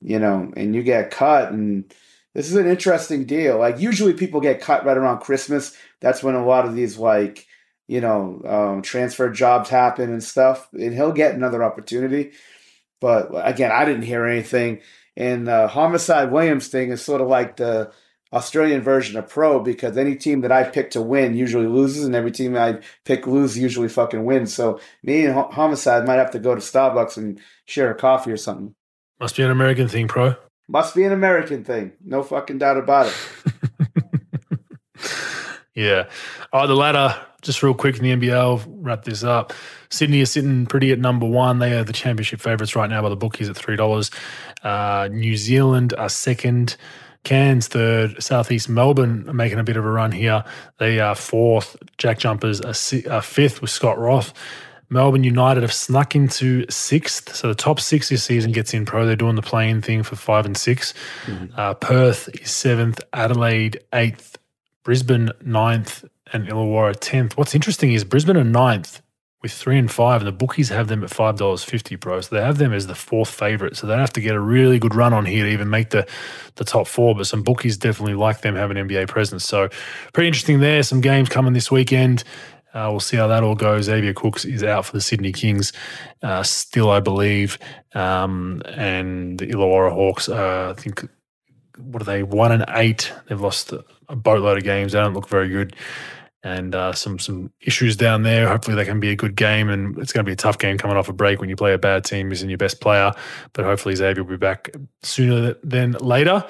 you 0.00 0.18
know, 0.18 0.52
and 0.56 0.74
you 0.74 0.82
get 0.82 1.10
cut 1.10 1.52
and 1.52 1.92
this 2.36 2.50
is 2.50 2.56
an 2.56 2.68
interesting 2.68 3.24
deal. 3.24 3.58
Like 3.58 3.80
usually 3.80 4.12
people 4.12 4.42
get 4.42 4.60
cut 4.60 4.84
right 4.84 4.96
around 4.96 5.20
Christmas. 5.20 5.74
That's 6.00 6.22
when 6.22 6.34
a 6.34 6.44
lot 6.44 6.66
of 6.66 6.74
these 6.74 6.98
like 6.98 7.46
you 7.88 8.00
know 8.02 8.42
um, 8.44 8.82
transfer 8.82 9.30
jobs 9.30 9.70
happen 9.70 10.12
and 10.12 10.22
stuff. 10.22 10.68
And 10.72 10.92
he'll 10.92 11.12
get 11.12 11.34
another 11.34 11.64
opportunity. 11.64 12.32
But 13.00 13.30
again, 13.32 13.70
I 13.72 13.86
didn't 13.86 14.02
hear 14.02 14.26
anything. 14.26 14.80
And 15.16 15.46
the 15.48 15.66
Homicide 15.66 16.30
Williams 16.30 16.68
thing 16.68 16.90
is 16.90 17.02
sort 17.02 17.22
of 17.22 17.28
like 17.28 17.56
the 17.56 17.90
Australian 18.32 18.82
version 18.82 19.16
of 19.16 19.28
pro 19.28 19.60
because 19.60 19.96
any 19.96 20.16
team 20.16 20.40
that 20.40 20.52
I 20.52 20.64
pick 20.64 20.90
to 20.92 21.02
win 21.02 21.36
usually 21.36 21.66
loses, 21.66 22.04
and 22.04 22.14
every 22.14 22.32
team 22.32 22.56
I 22.56 22.80
pick 23.04 23.26
lose 23.26 23.56
usually 23.56 23.88
fucking 23.88 24.24
wins. 24.24 24.52
So 24.52 24.80
me 25.02 25.24
and 25.24 25.34
Homicide 25.34 26.06
might 26.06 26.14
have 26.14 26.32
to 26.32 26.38
go 26.38 26.54
to 26.54 26.60
Starbucks 26.60 27.16
and 27.16 27.40
share 27.66 27.90
a 27.90 27.94
coffee 27.94 28.32
or 28.32 28.36
something. 28.36 28.74
Must 29.20 29.36
be 29.36 29.42
an 29.42 29.50
American 29.50 29.88
thing, 29.88 30.08
pro. 30.08 30.34
Must 30.68 30.94
be 30.94 31.04
an 31.04 31.12
American 31.12 31.64
thing. 31.64 31.92
No 32.04 32.22
fucking 32.22 32.58
doubt 32.58 32.76
about 32.76 33.06
it. 33.06 33.14
Yeah. 35.76 36.08
Oh, 36.54 36.66
the 36.66 36.74
ladder, 36.74 37.14
just 37.42 37.62
real 37.62 37.74
quick 37.74 37.98
in 37.98 38.02
the 38.02 38.28
NBL, 38.28 38.34
I'll 38.34 38.62
wrap 38.66 39.04
this 39.04 39.22
up. 39.22 39.52
Sydney 39.90 40.20
is 40.20 40.32
sitting 40.32 40.64
pretty 40.66 40.90
at 40.90 40.98
number 40.98 41.26
one. 41.26 41.58
They 41.58 41.74
are 41.74 41.84
the 41.84 41.92
championship 41.92 42.40
favourites 42.40 42.74
right 42.74 42.88
now 42.88 43.02
by 43.02 43.10
the 43.10 43.16
bookies 43.16 43.50
at 43.50 43.56
$3. 43.56 44.10
Uh, 44.62 45.08
New 45.08 45.36
Zealand 45.36 45.92
are 45.98 46.08
second. 46.08 46.76
Cairns 47.26 47.66
third. 47.66 48.22
Southeast 48.22 48.68
Melbourne 48.68 49.28
are 49.28 49.34
making 49.34 49.58
a 49.58 49.64
bit 49.64 49.76
of 49.76 49.84
a 49.84 49.90
run 49.90 50.12
here. 50.12 50.44
They 50.78 51.00
are 51.00 51.16
fourth. 51.16 51.76
Jack 51.98 52.20
Jumpers 52.20 52.60
are, 52.60 52.74
are 53.10 53.20
fifth 53.20 53.60
with 53.60 53.70
Scott 53.70 53.98
Roth. 53.98 54.32
Melbourne 54.90 55.24
United 55.24 55.64
have 55.64 55.72
snuck 55.72 56.14
into 56.14 56.64
sixth. 56.70 57.34
So 57.34 57.48
the 57.48 57.56
top 57.56 57.80
six 57.80 58.10
this 58.10 58.22
season 58.22 58.52
gets 58.52 58.72
in 58.72 58.86
pro. 58.86 59.04
They're 59.04 59.16
doing 59.16 59.34
the 59.34 59.42
playing 59.42 59.82
thing 59.82 60.04
for 60.04 60.14
five 60.14 60.46
and 60.46 60.56
6 60.56 60.94
mm-hmm. 61.24 61.46
uh, 61.58 61.74
Perth 61.74 62.28
is 62.40 62.52
seventh. 62.52 63.00
Adelaide 63.12 63.80
eighth. 63.92 64.38
Brisbane 64.84 65.32
ninth. 65.42 66.04
And 66.32 66.46
Illawarra 66.46 66.94
tenth. 67.00 67.36
What's 67.36 67.56
interesting 67.56 67.92
is 67.92 68.04
Brisbane 68.04 68.36
are 68.36 68.44
ninth 68.44 69.02
with 69.42 69.52
three 69.52 69.78
and 69.78 69.90
five, 69.90 70.20
and 70.22 70.28
the 70.28 70.32
bookies 70.32 70.70
have 70.70 70.88
them 70.88 71.04
at 71.04 71.10
five 71.10 71.36
dollars 71.36 71.62
fifty 71.62 71.96
pro. 71.96 72.20
So 72.20 72.34
they 72.36 72.42
have 72.42 72.58
them 72.58 72.72
as 72.72 72.86
the 72.86 72.94
fourth 72.94 73.28
favorite. 73.28 73.76
So 73.76 73.86
they 73.86 73.94
have 73.96 74.12
to 74.14 74.20
get 74.20 74.34
a 74.34 74.40
really 74.40 74.78
good 74.78 74.94
run 74.94 75.12
on 75.12 75.26
here 75.26 75.44
to 75.44 75.50
even 75.50 75.70
make 75.70 75.90
the 75.90 76.06
the 76.56 76.64
top 76.64 76.86
four. 76.86 77.14
But 77.14 77.26
some 77.26 77.42
bookies 77.42 77.76
definitely 77.76 78.14
like 78.14 78.40
them 78.40 78.54
having 78.54 78.76
NBA 78.76 79.08
presence. 79.08 79.44
So 79.44 79.68
pretty 80.12 80.28
interesting 80.28 80.60
there. 80.60 80.82
Some 80.82 81.00
games 81.00 81.28
coming 81.28 81.52
this 81.52 81.70
weekend. 81.70 82.24
Uh, 82.76 82.88
we'll 82.90 83.00
see 83.00 83.16
how 83.16 83.26
that 83.26 83.42
all 83.42 83.54
goes. 83.54 83.84
Xavier 83.84 84.12
Cooks 84.12 84.44
is 84.44 84.62
out 84.62 84.84
for 84.84 84.92
the 84.92 85.00
Sydney 85.00 85.32
Kings, 85.32 85.72
uh, 86.22 86.42
still, 86.42 86.90
I 86.90 87.00
believe. 87.00 87.58
Um, 87.94 88.60
and 88.66 89.38
the 89.38 89.46
Illawarra 89.46 89.92
Hawks, 89.92 90.28
uh, 90.28 90.74
I 90.76 90.78
think, 90.78 91.08
what 91.78 92.02
are 92.02 92.04
they? 92.04 92.22
One 92.22 92.52
and 92.52 92.66
eight. 92.68 93.10
They've 93.28 93.40
lost 93.40 93.72
a 93.72 94.16
boatload 94.16 94.58
of 94.58 94.64
games. 94.64 94.92
They 94.92 94.98
don't 94.98 95.14
look 95.14 95.26
very 95.26 95.48
good. 95.48 95.74
And 96.46 96.76
uh, 96.76 96.92
some 96.92 97.18
some 97.18 97.50
issues 97.60 97.96
down 97.96 98.22
there. 98.22 98.46
Hopefully, 98.46 98.76
they 98.76 98.84
can 98.84 99.00
be 99.00 99.10
a 99.10 99.16
good 99.16 99.34
game, 99.34 99.68
and 99.68 99.98
it's 99.98 100.12
going 100.12 100.24
to 100.24 100.28
be 100.28 100.32
a 100.32 100.36
tough 100.36 100.58
game 100.58 100.78
coming 100.78 100.96
off 100.96 101.08
a 101.08 101.12
break 101.12 101.40
when 101.40 101.48
you 101.48 101.56
play 101.56 101.72
a 101.72 101.78
bad 101.78 102.04
team, 102.04 102.30
isn't 102.30 102.48
your 102.48 102.56
best 102.56 102.80
player. 102.80 103.10
But 103.52 103.64
hopefully, 103.64 103.96
Xavier 103.96 104.22
will 104.22 104.30
be 104.30 104.36
back 104.36 104.70
sooner 105.02 105.56
than 105.64 105.92
later. 105.94 106.44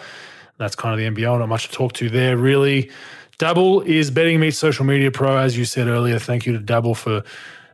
That's 0.58 0.76
kind 0.76 0.92
of 0.92 1.14
the 1.14 1.22
NBL. 1.22 1.38
Not 1.38 1.48
much 1.48 1.68
to 1.68 1.72
talk 1.72 1.94
to 1.94 2.10
there, 2.10 2.36
really. 2.36 2.90
Dabble 3.38 3.82
is 3.82 4.10
Betting 4.10 4.38
Meets 4.38 4.58
Social 4.58 4.84
Media 4.84 5.10
Pro, 5.10 5.38
as 5.38 5.56
you 5.56 5.64
said 5.64 5.88
earlier. 5.88 6.18
Thank 6.18 6.44
you 6.44 6.52
to 6.52 6.58
Dabble 6.58 6.94
for 6.94 7.22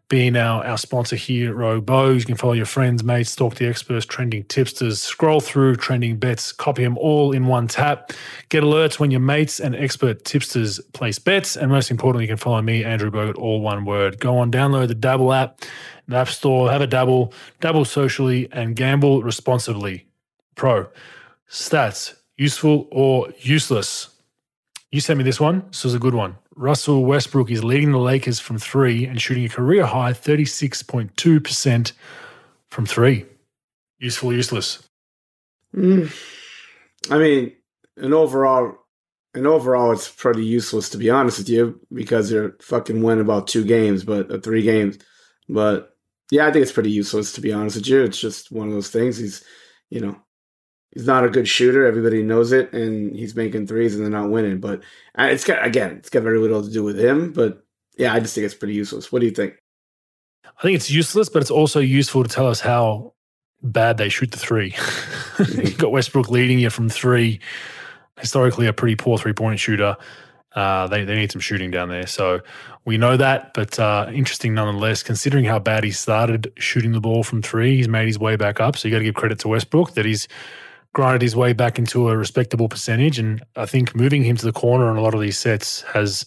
being 0.09 0.37
our, 0.37 0.65
our 0.65 0.77
sponsor 0.77 1.17
here 1.17 1.63
at 1.63 1.87
Bows. 1.87 2.21
You 2.21 2.27
can 2.27 2.37
follow 2.37 2.53
your 2.53 2.67
friends, 2.67 3.03
mates, 3.03 3.35
talk 3.35 3.55
the 3.55 3.67
experts, 3.67 4.05
trending 4.05 4.45
tipsters, 4.45 5.01
scroll 5.01 5.41
through 5.41 5.77
trending 5.77 6.19
bets, 6.19 6.53
copy 6.53 6.85
them 6.85 6.99
all 6.99 7.33
in 7.33 7.47
one 7.47 7.67
tap. 7.67 8.13
Get 8.51 8.63
alerts 8.63 8.99
when 8.99 9.11
your 9.11 9.21
mates 9.21 9.59
and 9.59 9.75
expert 9.75 10.25
tipsters 10.25 10.81
place 10.93 11.19
bets. 11.19 11.57
And 11.57 11.71
most 11.71 11.91
importantly, 11.91 12.25
you 12.25 12.29
can 12.29 12.37
follow 12.37 12.61
me, 12.61 12.85
Andrew 12.85 13.11
Bogut, 13.11 13.37
all 13.37 13.61
one 13.61 13.85
word. 13.85 14.21
Go 14.21 14.37
on, 14.39 14.53
download 14.53 14.89
the 14.89 14.95
Dabble 14.95 15.33
app, 15.33 15.63
the 16.07 16.17
App 16.17 16.29
Store, 16.29 16.71
have 16.71 16.83
a 16.83 16.87
dabble, 16.87 17.33
dabble 17.61 17.87
socially, 17.87 18.49
and 18.53 18.77
gamble 18.77 19.23
responsibly. 19.23 20.07
Pro. 20.55 20.89
Stats, 21.49 22.15
useful 22.37 22.89
or 22.91 23.29
useless? 23.41 24.11
You 24.91 25.01
sent 25.01 25.17
me 25.17 25.25
this 25.25 25.41
one. 25.41 25.65
This 25.69 25.85
was 25.85 25.95
a 25.95 25.99
good 25.99 26.15
one. 26.15 26.37
Russell 26.55 27.05
Westbrook 27.05 27.51
is 27.51 27.65
leading 27.65 27.93
the 27.93 27.99
Lakers 27.99 28.39
from 28.39 28.59
three 28.59 29.07
and 29.07 29.21
shooting 29.21 29.45
a 29.45 29.49
career 29.49 29.87
high 29.87 30.13
36.2% 30.13 31.93
from 32.71 32.87
three. 32.87 33.25
Useful, 33.99 34.33
useless. 34.33 34.83
Mm, 35.75 36.13
I 37.11 37.19
mean, 37.19 37.53
in 37.97 38.13
overall, 38.13 38.77
in 39.35 39.47
overall, 39.47 39.93
it's 39.93 40.11
pretty 40.11 40.45
useless 40.45 40.91
to 40.91 40.99
be 40.99 41.09
honest 41.09 41.39
with 41.39 41.49
you 41.49 41.81
because 41.93 42.29
they're 42.29 42.57
fucking 42.61 43.03
win 43.03 43.21
about 43.21 43.47
two 43.47 43.65
games, 43.65 44.05
but 44.05 44.31
uh, 44.31 44.39
three 44.39 44.63
games. 44.63 44.99
But 45.49 45.97
yeah, 46.31 46.47
I 46.47 46.53
think 46.53 46.63
it's 46.63 46.73
pretty 46.73 46.91
useless 46.91 47.33
to 47.33 47.41
be 47.41 47.53
honest 47.53 47.77
with 47.77 47.87
you. 47.87 48.03
It's 48.03 48.21
just 48.21 48.53
one 48.53 48.69
of 48.69 48.75
those 48.75 48.91
things. 48.91 49.17
He's, 49.17 49.45
you 49.91 50.01
know, 50.01 50.22
he's 50.93 51.07
not 51.07 51.25
a 51.25 51.31
good 51.31 51.49
shooter. 51.49 51.87
Everybody 51.87 52.23
knows 52.23 52.53
it, 52.53 52.73
and 52.73 53.15
he's 53.15 53.35
making 53.35 53.67
threes 53.67 53.95
and 53.95 54.05
they're 54.05 54.11
not 54.11 54.31
winning. 54.31 54.61
But 54.61 54.83
it's 55.19 55.45
got 55.45 55.65
again, 55.65 55.97
it's 55.97 56.11
got 56.11 56.23
very 56.23 56.39
little 56.39 56.63
to 56.63 56.71
do 56.71 56.83
with 56.83 56.99
him. 56.99 57.33
But 57.33 57.65
yeah, 57.97 58.15
I 58.15 58.21
just 58.21 58.35
think 58.35 58.45
it's 58.45 58.55
pretty 58.55 58.75
useless. 58.75 59.11
What 59.11 59.21
do 59.21 59.27
you 59.27 59.33
think? 59.33 59.59
I 60.45 60.63
think 60.63 60.77
it's 60.77 60.91
useless, 60.91 61.29
but 61.29 61.43
it's 61.43 61.51
also 61.51 61.81
useful 61.81 62.23
to 62.23 62.29
tell 62.29 62.47
us 62.47 62.61
how 62.61 63.15
bad 63.63 63.97
they 63.97 64.09
shoot 64.09 64.31
the 64.31 64.39
three. 64.39 64.75
You've 65.39 65.79
got 65.79 65.93
Westbrook 65.93 66.31
leading 66.31 66.59
you 66.59 66.71
from 66.71 66.89
three. 66.89 67.41
Historically, 68.19 68.67
a 68.67 68.73
pretty 68.73 68.95
poor 68.95 69.19
three 69.19 69.33
point 69.33 69.59
shooter. 69.59 69.97
Uh, 70.55 70.87
they, 70.87 71.05
they 71.05 71.17
need 71.17 71.33
some 71.33 71.41
shooting 71.41 71.71
down 71.71 71.89
there. 71.89 72.07
So 72.07 72.41
we 72.85 72.99
know 72.99 73.17
that, 73.17 73.55
but 73.55 73.79
uh, 73.79 74.11
interesting 74.13 74.53
nonetheless, 74.53 75.03
considering 75.03 75.47
how 75.47 75.59
bad 75.59 75.83
he 75.83 75.91
started 75.91 76.53
shooting 76.59 76.93
the 76.93 77.01
ball 77.01 77.23
from 77.23 77.41
three, 77.41 77.77
he's 77.77 77.89
made 77.89 78.07
his 78.07 78.19
way 78.19 78.37
back 78.37 78.61
up. 78.61 78.77
So 78.77 78.87
you 78.87 78.93
got 78.93 78.99
to 78.99 79.05
give 79.05 79.15
credit 79.15 79.39
to 79.41 79.49
Westbrook 79.49 79.95
that 79.95 80.05
he's 80.05 80.29
grinded 80.93 81.23
his 81.23 81.35
way 81.35 81.53
back 81.53 81.79
into 81.79 82.09
a 82.09 82.17
respectable 82.17 82.69
percentage. 82.69 83.19
And 83.19 83.43
I 83.57 83.67
think 83.67 83.95
moving 83.95 84.25
him 84.25 84.37
to 84.37 84.45
the 84.45 84.53
corner 84.53 84.89
on 84.89 84.97
a 84.97 85.01
lot 85.01 85.15
of 85.15 85.21
these 85.21 85.39
sets 85.39 85.83
has 85.83 86.27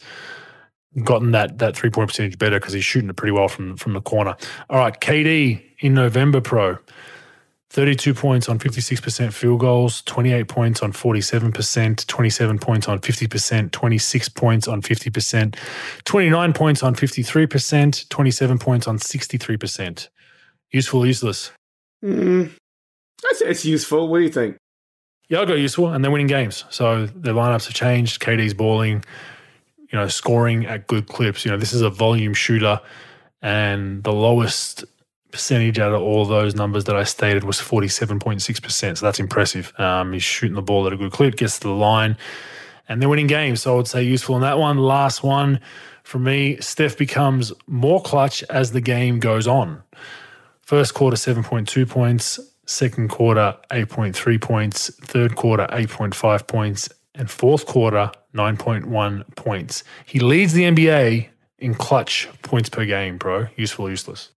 gotten 1.03 1.31
that 1.31 1.57
that 1.57 1.75
three 1.75 1.89
point 1.89 2.09
percentage 2.09 2.37
better 2.37 2.59
because 2.59 2.73
he's 2.73 2.85
shooting 2.85 3.09
it 3.09 3.15
pretty 3.15 3.33
well 3.33 3.47
from 3.47 3.77
from 3.77 3.93
the 3.93 4.01
corner. 4.01 4.35
All 4.69 4.79
right, 4.79 4.99
KD 4.99 5.61
in 5.79 5.93
November 5.93 6.41
Pro. 6.41 6.77
32 7.71 8.13
points 8.13 8.47
on 8.47 8.57
56% 8.57 9.33
field 9.33 9.59
goals, 9.59 10.01
28 10.03 10.47
points 10.47 10.81
on 10.81 10.93
47%, 10.93 12.07
27 12.07 12.59
points 12.59 12.87
on 12.87 12.99
50%, 12.99 13.71
26 13.71 14.29
points 14.29 14.67
on 14.69 14.81
50%, 14.81 15.55
29 16.05 16.53
points 16.53 16.83
on 16.83 16.95
53%, 16.95 18.07
27 18.07 18.59
points 18.59 18.87
on 18.87 18.97
63%. 18.97 20.07
Useful, 20.71 21.05
useless? 21.05 21.51
Mm, 22.01 22.51
I'd 23.29 23.47
it's 23.47 23.65
useful. 23.65 24.07
What 24.07 24.19
do 24.19 24.23
you 24.23 24.31
think? 24.31 24.57
Yeah, 25.27 25.41
I 25.41 25.45
got 25.45 25.57
useful, 25.57 25.89
and 25.89 26.03
they're 26.03 26.11
winning 26.11 26.27
games. 26.27 26.65
So 26.69 27.07
their 27.07 27.33
lineups 27.33 27.65
have 27.65 27.73
changed. 27.73 28.21
KD's 28.21 28.53
balling, 28.53 29.03
you 29.91 29.97
know, 29.97 30.07
scoring 30.07 30.65
at 30.65 30.85
good 30.87 31.07
clips. 31.07 31.43
You 31.43 31.51
know, 31.51 31.57
this 31.57 31.73
is 31.73 31.81
a 31.81 31.89
volume 31.89 32.33
shooter, 32.33 32.79
and 33.41 34.03
the 34.03 34.13
lowest 34.13 34.85
percentage 35.31 35.79
out 35.79 35.93
of 35.93 36.01
all 36.01 36.25
those 36.25 36.55
numbers 36.55 36.85
that 36.85 36.95
I 36.95 37.03
stated 37.03 37.43
was 37.43 37.59
forty-seven 37.59 38.19
point 38.19 38.41
six 38.41 38.59
percent. 38.59 38.99
So 38.99 39.05
that's 39.05 39.19
impressive. 39.19 39.73
Um, 39.79 40.13
he's 40.13 40.23
shooting 40.23 40.55
the 40.55 40.61
ball 40.61 40.85
at 40.85 40.93
a 40.93 40.97
good 40.97 41.11
clip, 41.11 41.37
gets 41.37 41.59
to 41.59 41.67
the 41.67 41.73
line, 41.73 42.17
and 42.87 43.01
they're 43.01 43.09
winning 43.09 43.27
games. 43.27 43.61
So 43.61 43.73
I 43.73 43.77
would 43.77 43.87
say 43.87 44.03
useful 44.03 44.35
in 44.35 44.41
that 44.41 44.59
one. 44.59 44.77
Last 44.77 45.23
one 45.23 45.59
for 46.03 46.19
me, 46.19 46.57
Steph 46.57 46.97
becomes 46.97 47.51
more 47.65 47.99
clutch 47.99 48.43
as 48.43 48.71
the 48.71 48.81
game 48.81 49.19
goes 49.19 49.47
on. 49.47 49.81
First 50.61 50.93
quarter, 50.93 51.17
seven 51.17 51.43
point 51.43 51.67
two 51.67 51.87
points 51.87 52.39
second 52.65 53.09
quarter 53.09 53.55
8.3 53.71 54.41
points, 54.41 54.93
third 54.95 55.35
quarter 55.35 55.67
8.5 55.71 56.47
points, 56.47 56.89
and 57.13 57.29
fourth 57.29 57.65
quarter 57.65 58.11
9.1 58.33 59.35
points. 59.35 59.83
He 60.05 60.19
leads 60.19 60.53
the 60.53 60.63
NBA 60.63 61.29
in 61.59 61.75
clutch 61.75 62.27
points 62.41 62.69
per 62.69 62.85
game, 62.85 63.17
bro. 63.17 63.47
Useful, 63.55 63.89
useless. 63.89 64.31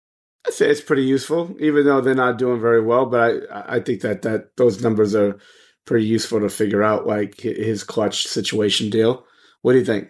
I 0.46 0.52
say 0.52 0.70
it's 0.70 0.82
pretty 0.82 1.04
useful, 1.04 1.56
even 1.60 1.86
though 1.86 2.00
they're 2.00 2.16
not 2.16 2.38
doing 2.38 2.62
very 2.62 2.82
well. 2.82 3.06
But 3.06 3.52
I, 3.52 3.76
I 3.76 3.80
think 3.80 4.02
that 4.02 4.22
that 4.22 4.56
those 4.56 4.82
numbers 4.82 5.16
are 5.16 5.38
pretty 5.86 6.06
useful 6.06 6.40
to 6.40 6.50
figure 6.50 6.84
out, 6.84 7.08
like 7.08 7.42
his 7.42 7.84
clutch 7.84 8.28
situation 8.28 8.90
deal. 8.90 9.26
What 9.62 9.74
do 9.74 9.80
you 9.80 9.86
think? 9.86 10.10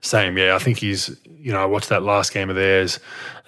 Same, 0.00 0.38
yeah. 0.38 0.54
I 0.54 0.58
think 0.58 0.78
he's, 0.78 1.14
you 1.24 1.52
know, 1.52 1.62
I 1.62 1.66
watched 1.66 1.90
that 1.90 2.02
last 2.02 2.32
game 2.32 2.48
of 2.48 2.56
theirs 2.56 2.98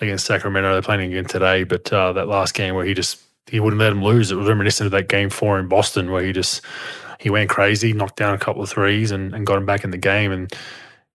against 0.00 0.26
Sacramento. 0.26 0.72
They're 0.72 0.82
playing 0.82 1.12
again 1.12 1.24
today, 1.24 1.64
but 1.64 1.90
uh, 1.92 2.12
that 2.12 2.28
last 2.28 2.55
game 2.55 2.74
where 2.74 2.84
he 2.84 2.92
just 2.92 3.18
he 3.48 3.60
wouldn't 3.60 3.80
let 3.80 3.92
him 3.92 4.02
lose. 4.02 4.30
It 4.30 4.36
was 4.36 4.48
reminiscent 4.48 4.86
of 4.86 4.92
that 4.92 5.08
game 5.08 5.30
four 5.30 5.58
in 5.58 5.68
Boston 5.68 6.10
where 6.10 6.22
he 6.22 6.32
just 6.32 6.62
he 7.18 7.30
went 7.30 7.50
crazy, 7.50 7.92
knocked 7.92 8.16
down 8.16 8.34
a 8.34 8.38
couple 8.38 8.62
of 8.62 8.70
threes, 8.70 9.10
and, 9.10 9.34
and 9.34 9.46
got 9.46 9.58
him 9.58 9.66
back 9.66 9.84
in 9.84 9.90
the 9.90 9.98
game. 9.98 10.32
And 10.32 10.52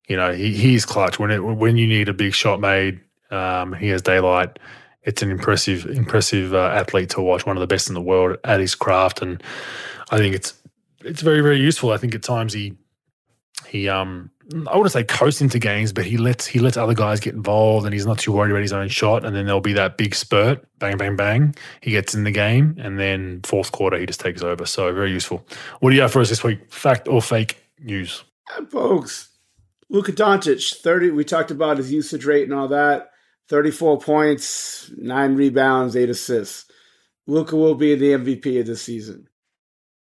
you 0.07 0.15
know 0.15 0.33
he 0.33 0.53
he's 0.53 0.85
clutch 0.85 1.19
when 1.19 1.31
it 1.31 1.39
when 1.39 1.77
you 1.77 1.87
need 1.87 2.09
a 2.09 2.13
big 2.13 2.33
shot 2.33 2.59
made. 2.59 2.99
Um, 3.31 3.73
he 3.73 3.87
has 3.89 4.01
daylight. 4.01 4.59
It's 5.03 5.21
an 5.21 5.31
impressive 5.31 5.85
impressive 5.85 6.53
uh, 6.53 6.67
athlete 6.67 7.09
to 7.11 7.21
watch. 7.21 7.45
One 7.45 7.57
of 7.57 7.61
the 7.61 7.67
best 7.67 7.87
in 7.87 7.93
the 7.93 8.01
world 8.01 8.37
at 8.43 8.59
his 8.59 8.75
craft, 8.75 9.21
and 9.21 9.41
I 10.11 10.17
think 10.17 10.35
it's 10.35 10.53
it's 11.03 11.21
very 11.21 11.41
very 11.41 11.59
useful. 11.59 11.91
I 11.91 11.97
think 11.97 12.15
at 12.15 12.23
times 12.23 12.53
he 12.53 12.73
he 13.67 13.89
um 13.89 14.31
I 14.51 14.75
wouldn't 14.75 14.91
say 14.91 15.03
coast 15.03 15.41
into 15.41 15.57
games, 15.57 15.93
but 15.93 16.05
he 16.05 16.17
lets 16.17 16.45
he 16.45 16.59
lets 16.59 16.75
other 16.75 16.93
guys 16.93 17.19
get 17.19 17.33
involved, 17.33 17.85
and 17.85 17.93
he's 17.93 18.05
not 18.05 18.19
too 18.19 18.33
worried 18.33 18.51
about 18.51 18.61
his 18.61 18.73
own 18.73 18.89
shot. 18.89 19.23
And 19.23 19.35
then 19.35 19.45
there'll 19.45 19.61
be 19.61 19.73
that 19.73 19.97
big 19.97 20.13
spurt, 20.13 20.65
bang, 20.79 20.97
bang, 20.97 21.15
bang. 21.15 21.55
He 21.81 21.91
gets 21.91 22.13
in 22.13 22.25
the 22.25 22.31
game, 22.31 22.75
and 22.77 22.99
then 22.99 23.41
fourth 23.43 23.71
quarter 23.71 23.97
he 23.97 24.05
just 24.05 24.19
takes 24.19 24.41
over. 24.41 24.65
So 24.65 24.91
very 24.93 25.11
useful. 25.11 25.45
What 25.79 25.91
do 25.91 25.95
you 25.95 26.01
have 26.01 26.11
for 26.11 26.19
us 26.19 26.29
this 26.29 26.43
week? 26.43 26.71
Fact 26.71 27.07
or 27.07 27.21
fake 27.21 27.63
news? 27.79 28.23
Folks, 28.69 29.29
Luka 29.89 30.11
Doncic, 30.11 30.75
thirty. 30.81 31.09
We 31.09 31.23
talked 31.23 31.51
about 31.51 31.77
his 31.77 31.91
usage 31.91 32.25
rate 32.25 32.43
and 32.43 32.53
all 32.53 32.67
that. 32.67 33.11
Thirty-four 33.47 33.99
points, 33.99 34.91
nine 34.97 35.35
rebounds, 35.35 35.95
eight 35.95 36.09
assists. 36.09 36.65
Luka 37.27 37.55
will 37.55 37.75
be 37.75 37.95
the 37.95 38.11
MVP 38.11 38.59
of 38.59 38.67
the 38.67 38.75
season. 38.75 39.29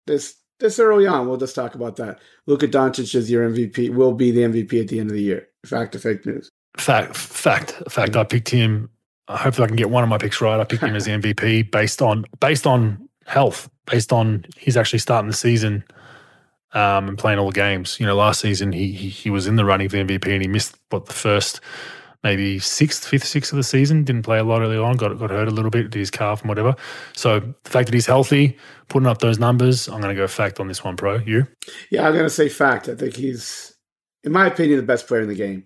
This 0.07 0.35
this 0.61 0.79
early 0.79 1.07
on, 1.07 1.29
we'll 1.29 1.37
just 1.37 1.55
talk 1.55 1.75
about 1.75 1.97
that. 1.97 2.21
Luka 2.47 2.69
Doncic 2.69 3.15
is 3.15 3.31
your 3.31 3.49
MVP. 3.49 3.91
Will 3.91 4.13
be 4.13 4.31
the 4.31 4.43
MVP 4.43 4.81
at 4.81 4.89
the 4.89 5.01
end 5.01 5.11
of 5.11 5.17
the 5.17 5.23
year. 5.23 5.49
Fact 5.67 5.95
or 5.95 5.99
fake 5.99 6.25
news? 6.27 6.51
Fact, 6.77 7.17
fact, 7.17 7.83
fact. 7.89 8.17
I 8.17 8.25
picked 8.25 8.49
him. 8.49 8.91
Hopefully, 9.29 9.65
I 9.65 9.69
can 9.69 9.77
get 9.77 9.91
one 9.91 10.03
of 10.03 10.09
my 10.09 10.19
picks 10.19 10.41
right. 10.41 10.61
I 10.61 10.65
picked 10.65 10.83
him 10.83 10.95
as 10.95 11.07
the 11.07 11.11
MVP 11.19 11.71
based 11.71 12.03
on 12.03 12.25
based 12.41 12.67
on 12.67 13.09
health, 13.27 13.71
based 13.87 14.13
on 14.13 14.45
he's 14.57 14.77
actually 14.77 14.99
starting 14.99 15.29
the 15.29 15.37
season 15.37 15.85
um, 16.73 17.09
and 17.09 17.19
playing 17.19 17.39
all 17.39 17.47
the 17.47 17.55
games. 17.55 17.99
You 17.99 18.07
know, 18.07 18.17
last 18.17 18.41
season 18.41 18.73
he, 18.73 18.93
he 18.93 19.09
he 19.09 19.31
was 19.31 19.47
in 19.47 19.57
the 19.57 19.65
running 19.65 19.89
for 19.89 19.97
the 19.97 20.05
MVP 20.05 20.33
and 20.33 20.43
he 20.43 20.49
missed 20.49 20.77
what 20.91 21.07
the 21.07 21.13
first 21.13 21.61
maybe 22.25 22.59
sixth, 22.59 23.07
fifth, 23.07 23.25
sixth 23.25 23.53
of 23.53 23.59
the 23.59 23.63
season. 23.63 24.03
Didn't 24.03 24.23
play 24.23 24.39
a 24.39 24.45
lot 24.45 24.63
early 24.63 24.79
on. 24.79 24.97
Got 24.97 25.17
got 25.19 25.31
hurt 25.31 25.47
a 25.47 25.53
little 25.53 25.71
bit, 25.71 25.91
did 25.91 25.99
his 25.99 26.11
calf 26.11 26.41
and 26.41 26.49
whatever. 26.49 26.75
So 27.13 27.41
the 27.41 27.71
fact 27.71 27.87
that 27.87 27.95
he's 27.95 28.07
healthy, 28.07 28.59
putting 28.89 29.07
up 29.07 29.19
those 29.19 29.39
numbers, 29.39 29.87
I'm 29.87 30.01
going 30.01 30.15
to 30.15 30.21
go 30.21 30.27
fact 30.27 30.59
on 30.59 30.67
this 30.67 30.83
one, 30.83 30.97
pro. 30.97 31.19
You? 31.19 31.47
Yeah, 31.91 32.07
I'm 32.07 32.13
going 32.13 32.25
to 32.25 32.31
say 32.31 32.49
fact. 32.49 32.89
I 32.89 32.97
think 32.97 33.15
he's, 33.15 33.75
in 34.25 34.33
my 34.33 34.47
opinion, 34.47 34.79
the 34.79 34.87
best 34.87 35.07
player 35.07 35.23
in 35.23 35.29
the 35.29 35.35
game. 35.35 35.65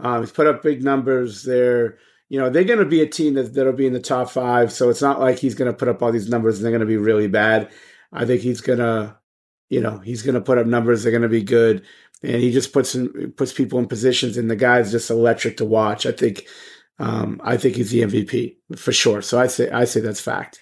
Um, 0.00 0.20
he's 0.20 0.32
put 0.32 0.46
up 0.46 0.62
big 0.62 0.82
numbers. 0.82 1.44
They're 1.44 1.98
you 2.28 2.38
know 2.38 2.50
they're 2.50 2.64
going 2.64 2.78
to 2.80 2.84
be 2.84 3.00
a 3.00 3.06
team 3.06 3.34
that 3.34 3.54
that'll 3.54 3.72
be 3.72 3.86
in 3.86 3.92
the 3.92 4.00
top 4.00 4.30
five. 4.30 4.72
So 4.72 4.90
it's 4.90 5.02
not 5.02 5.20
like 5.20 5.38
he's 5.38 5.54
going 5.54 5.70
to 5.70 5.76
put 5.76 5.88
up 5.88 6.02
all 6.02 6.12
these 6.12 6.28
numbers 6.28 6.56
and 6.56 6.64
they're 6.64 6.72
going 6.72 6.80
to 6.80 6.86
be 6.86 6.96
really 6.96 7.28
bad. 7.28 7.70
I 8.12 8.24
think 8.24 8.40
he's 8.40 8.60
going 8.60 8.80
to, 8.80 9.16
you 9.68 9.80
know, 9.80 9.98
he's 9.98 10.22
going 10.22 10.34
to 10.34 10.40
put 10.40 10.58
up 10.58 10.66
numbers. 10.66 11.02
They're 11.02 11.12
going 11.12 11.22
to 11.22 11.28
be 11.28 11.44
good 11.44 11.84
and 12.22 12.36
he 12.36 12.50
just 12.52 12.72
puts 12.72 12.94
in, 12.94 13.32
puts 13.36 13.52
people 13.52 13.78
in 13.78 13.86
positions, 13.86 14.36
and 14.36 14.50
the 14.50 14.56
guy's 14.56 14.90
just 14.90 15.10
electric 15.10 15.56
to 15.58 15.64
watch. 15.64 16.06
I 16.06 16.12
think 16.12 16.46
um, 16.98 17.40
I 17.42 17.56
think 17.56 17.76
he's 17.76 17.90
the 17.90 18.02
MVP 18.02 18.56
for 18.76 18.92
sure. 18.92 19.22
So 19.22 19.40
I 19.40 19.46
say 19.46 19.70
I 19.70 19.84
say 19.84 20.00
that's 20.00 20.20
fact. 20.20 20.60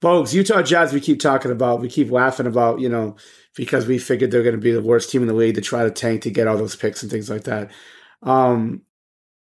Folks, 0.00 0.34
Utah 0.34 0.62
Jazz, 0.62 0.92
we 0.92 1.00
keep 1.00 1.18
talking 1.18 1.50
about, 1.50 1.80
we 1.80 1.88
keep 1.88 2.10
laughing 2.10 2.46
about, 2.46 2.78
you 2.78 2.90
know, 2.90 3.16
because 3.56 3.86
we 3.86 3.98
figured 3.98 4.30
they're 4.30 4.42
going 4.42 4.54
to 4.54 4.60
be 4.60 4.72
the 4.72 4.82
worst 4.82 5.08
team 5.08 5.22
in 5.22 5.28
the 5.28 5.34
league 5.34 5.54
to 5.54 5.62
try 5.62 5.82
to 5.82 5.90
tank 5.90 6.22
to 6.22 6.30
get 6.30 6.46
all 6.46 6.58
those 6.58 6.76
picks 6.76 7.02
and 7.02 7.10
things 7.10 7.30
like 7.30 7.44
that. 7.44 7.70
Um, 8.22 8.82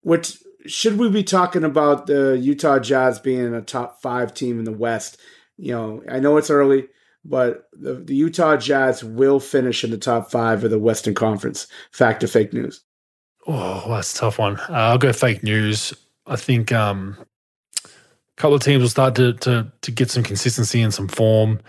what 0.02 0.36
should 0.66 0.98
we 0.98 1.10
be 1.10 1.24
talking 1.24 1.64
about 1.64 2.06
the 2.06 2.38
Utah 2.38 2.78
Jazz 2.78 3.18
being 3.18 3.54
a 3.54 3.62
top 3.62 4.00
five 4.02 4.34
team 4.34 4.58
in 4.58 4.64
the 4.64 4.72
West? 4.72 5.18
You 5.56 5.72
know, 5.72 6.02
I 6.08 6.20
know 6.20 6.36
it's 6.36 6.50
early 6.50 6.88
but 7.24 7.68
the, 7.72 7.94
the 7.94 8.14
Utah 8.14 8.56
Jazz 8.56 9.04
will 9.04 9.40
finish 9.40 9.84
in 9.84 9.90
the 9.90 9.98
top 9.98 10.30
five 10.30 10.64
of 10.64 10.70
the 10.70 10.78
Western 10.78 11.14
Conference. 11.14 11.66
Fact 11.90 12.24
or 12.24 12.28
fake 12.28 12.52
news? 12.52 12.82
Oh, 13.46 13.84
that's 13.88 14.14
a 14.14 14.18
tough 14.18 14.38
one. 14.38 14.58
Uh, 14.60 14.72
I'll 14.72 14.98
go 14.98 15.12
fake 15.12 15.42
news. 15.42 15.92
I 16.26 16.36
think 16.36 16.72
um, 16.72 17.16
a 17.84 17.88
couple 18.36 18.54
of 18.54 18.62
teams 18.62 18.82
will 18.82 18.88
start 18.88 19.14
to 19.16 19.32
to, 19.34 19.72
to 19.82 19.90
get 19.90 20.10
some 20.10 20.22
consistency 20.22 20.80
and 20.80 20.94
some 20.94 21.08
form 21.08 21.60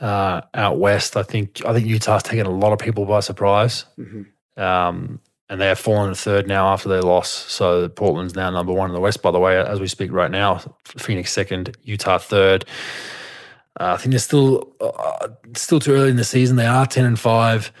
uh, 0.00 0.42
out 0.54 0.78
west. 0.78 1.16
I 1.16 1.22
think 1.22 1.64
I 1.64 1.72
think 1.72 1.86
Utah's 1.86 2.22
taken 2.22 2.46
a 2.46 2.50
lot 2.50 2.72
of 2.72 2.78
people 2.78 3.04
by 3.06 3.20
surprise, 3.20 3.84
mm-hmm. 3.98 4.62
um, 4.62 5.20
and 5.48 5.60
they 5.60 5.66
have 5.66 5.78
fallen 5.78 6.08
to 6.08 6.16
third 6.16 6.48
now 6.48 6.68
after 6.68 6.88
their 6.88 7.02
loss. 7.02 7.30
So 7.30 7.88
Portland's 7.88 8.34
now 8.34 8.50
number 8.50 8.72
one 8.72 8.90
in 8.90 8.94
the 8.94 9.00
West. 9.00 9.22
By 9.22 9.30
the 9.30 9.40
way, 9.40 9.56
as 9.58 9.80
we 9.80 9.86
speak 9.86 10.12
right 10.12 10.30
now, 10.30 10.60
Phoenix 10.84 11.32
second, 11.32 11.76
Utah 11.82 12.18
third. 12.18 12.64
Uh, 13.78 13.94
I 13.94 13.96
think 13.96 14.10
they're 14.10 14.18
still 14.20 14.72
uh, 14.80 15.28
still 15.56 15.80
too 15.80 15.92
early 15.92 16.10
in 16.10 16.16
the 16.16 16.24
season. 16.24 16.56
They 16.56 16.66
are 16.66 16.86
ten 16.86 17.04
and 17.04 17.18
five. 17.18 17.72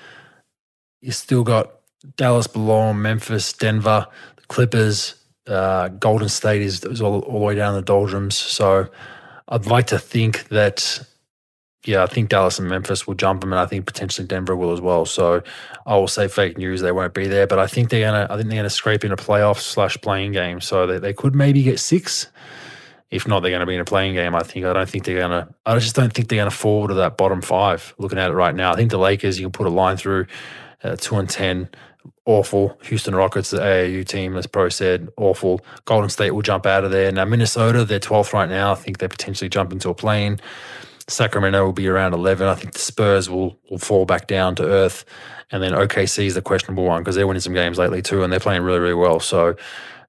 You 1.00 1.12
still 1.12 1.44
got 1.44 1.70
Dallas 2.16 2.46
below 2.46 2.92
Memphis, 2.92 3.52
Denver, 3.52 4.06
the 4.36 4.42
Clippers, 4.46 5.14
uh, 5.46 5.88
Golden 5.88 6.28
State 6.28 6.62
is, 6.62 6.84
is 6.84 7.00
all, 7.00 7.20
all, 7.20 7.38
the 7.38 7.44
way 7.44 7.54
down 7.54 7.74
the 7.74 7.82
doldrums. 7.82 8.36
So 8.36 8.88
I'd 9.48 9.66
like 9.66 9.86
to 9.88 9.98
think 9.98 10.48
that, 10.48 11.06
yeah, 11.84 12.02
I 12.02 12.06
think 12.06 12.30
Dallas 12.30 12.58
and 12.58 12.68
Memphis 12.68 13.06
will 13.06 13.14
jump 13.14 13.42
them, 13.42 13.52
and 13.52 13.60
I 13.60 13.66
think 13.66 13.86
potentially 13.86 14.26
Denver 14.26 14.56
will 14.56 14.72
as 14.72 14.80
well. 14.80 15.04
So 15.04 15.42
I 15.86 15.96
will 15.96 16.08
say 16.08 16.28
fake 16.28 16.56
news; 16.56 16.80
they 16.80 16.92
won't 16.92 17.14
be 17.14 17.26
there, 17.26 17.46
but 17.46 17.58
I 17.58 17.66
think 17.66 17.90
they're 17.90 18.10
gonna. 18.10 18.26
I 18.30 18.36
think 18.36 18.48
they're 18.48 18.58
gonna 18.58 18.70
scrape 18.70 19.04
in 19.04 19.12
a 19.12 19.16
playoff 19.16 19.58
slash 19.58 20.00
playing 20.00 20.32
game. 20.32 20.60
So 20.60 20.86
they, 20.86 20.98
they 20.98 21.12
could 21.12 21.34
maybe 21.34 21.62
get 21.62 21.78
six. 21.78 22.28
If 23.10 23.28
not, 23.28 23.40
they're 23.40 23.50
going 23.50 23.60
to 23.60 23.66
be 23.66 23.74
in 23.74 23.80
a 23.80 23.84
playing 23.84 24.14
game. 24.14 24.34
I 24.34 24.42
think. 24.42 24.66
I 24.66 24.72
don't 24.72 24.88
think 24.88 25.04
they're 25.04 25.18
going 25.18 25.30
to. 25.30 25.54
I 25.66 25.78
just 25.78 25.94
don't 25.94 26.12
think 26.12 26.28
they're 26.28 26.38
going 26.38 26.50
to 26.50 26.56
fall 26.56 26.88
to 26.88 26.94
that 26.94 27.16
bottom 27.16 27.42
five. 27.42 27.94
Looking 27.98 28.18
at 28.18 28.30
it 28.30 28.34
right 28.34 28.54
now, 28.54 28.72
I 28.72 28.76
think 28.76 28.90
the 28.90 28.98
Lakers. 28.98 29.38
You 29.38 29.46
can 29.46 29.52
put 29.52 29.66
a 29.66 29.70
line 29.70 29.96
through 29.96 30.26
uh, 30.82 30.96
two 30.96 31.16
and 31.16 31.28
ten. 31.28 31.68
Awful. 32.26 32.78
Houston 32.84 33.14
Rockets, 33.14 33.50
the 33.50 33.58
AAU 33.58 34.06
team, 34.06 34.36
as 34.36 34.46
Pro 34.46 34.70
said, 34.70 35.10
awful. 35.18 35.60
Golden 35.84 36.08
State 36.08 36.30
will 36.30 36.42
jump 36.42 36.64
out 36.64 36.82
of 36.82 36.90
there. 36.90 37.12
Now 37.12 37.26
Minnesota, 37.26 37.84
they're 37.84 38.00
12th 38.00 38.32
right 38.32 38.48
now. 38.48 38.72
I 38.72 38.76
think 38.76 38.96
they 38.96 39.08
potentially 39.08 39.50
jump 39.50 39.72
into 39.72 39.90
a 39.90 39.94
plane. 39.94 40.40
Sacramento 41.06 41.62
will 41.62 41.72
be 41.74 41.86
around 41.86 42.14
11. 42.14 42.46
I 42.48 42.54
think 42.54 42.72
the 42.72 42.78
Spurs 42.78 43.28
will 43.28 43.58
will 43.70 43.78
fall 43.78 44.06
back 44.06 44.26
down 44.26 44.54
to 44.56 44.64
earth. 44.64 45.04
And 45.50 45.62
then 45.62 45.72
OKC 45.72 46.26
is 46.26 46.34
the 46.34 46.42
questionable 46.42 46.84
one 46.84 47.02
because 47.02 47.14
they're 47.14 47.26
winning 47.26 47.40
some 47.42 47.52
games 47.52 47.78
lately 47.78 48.02
too, 48.02 48.22
and 48.22 48.32
they're 48.32 48.40
playing 48.40 48.62
really, 48.62 48.78
really 48.78 48.94
well. 48.94 49.20
So 49.20 49.56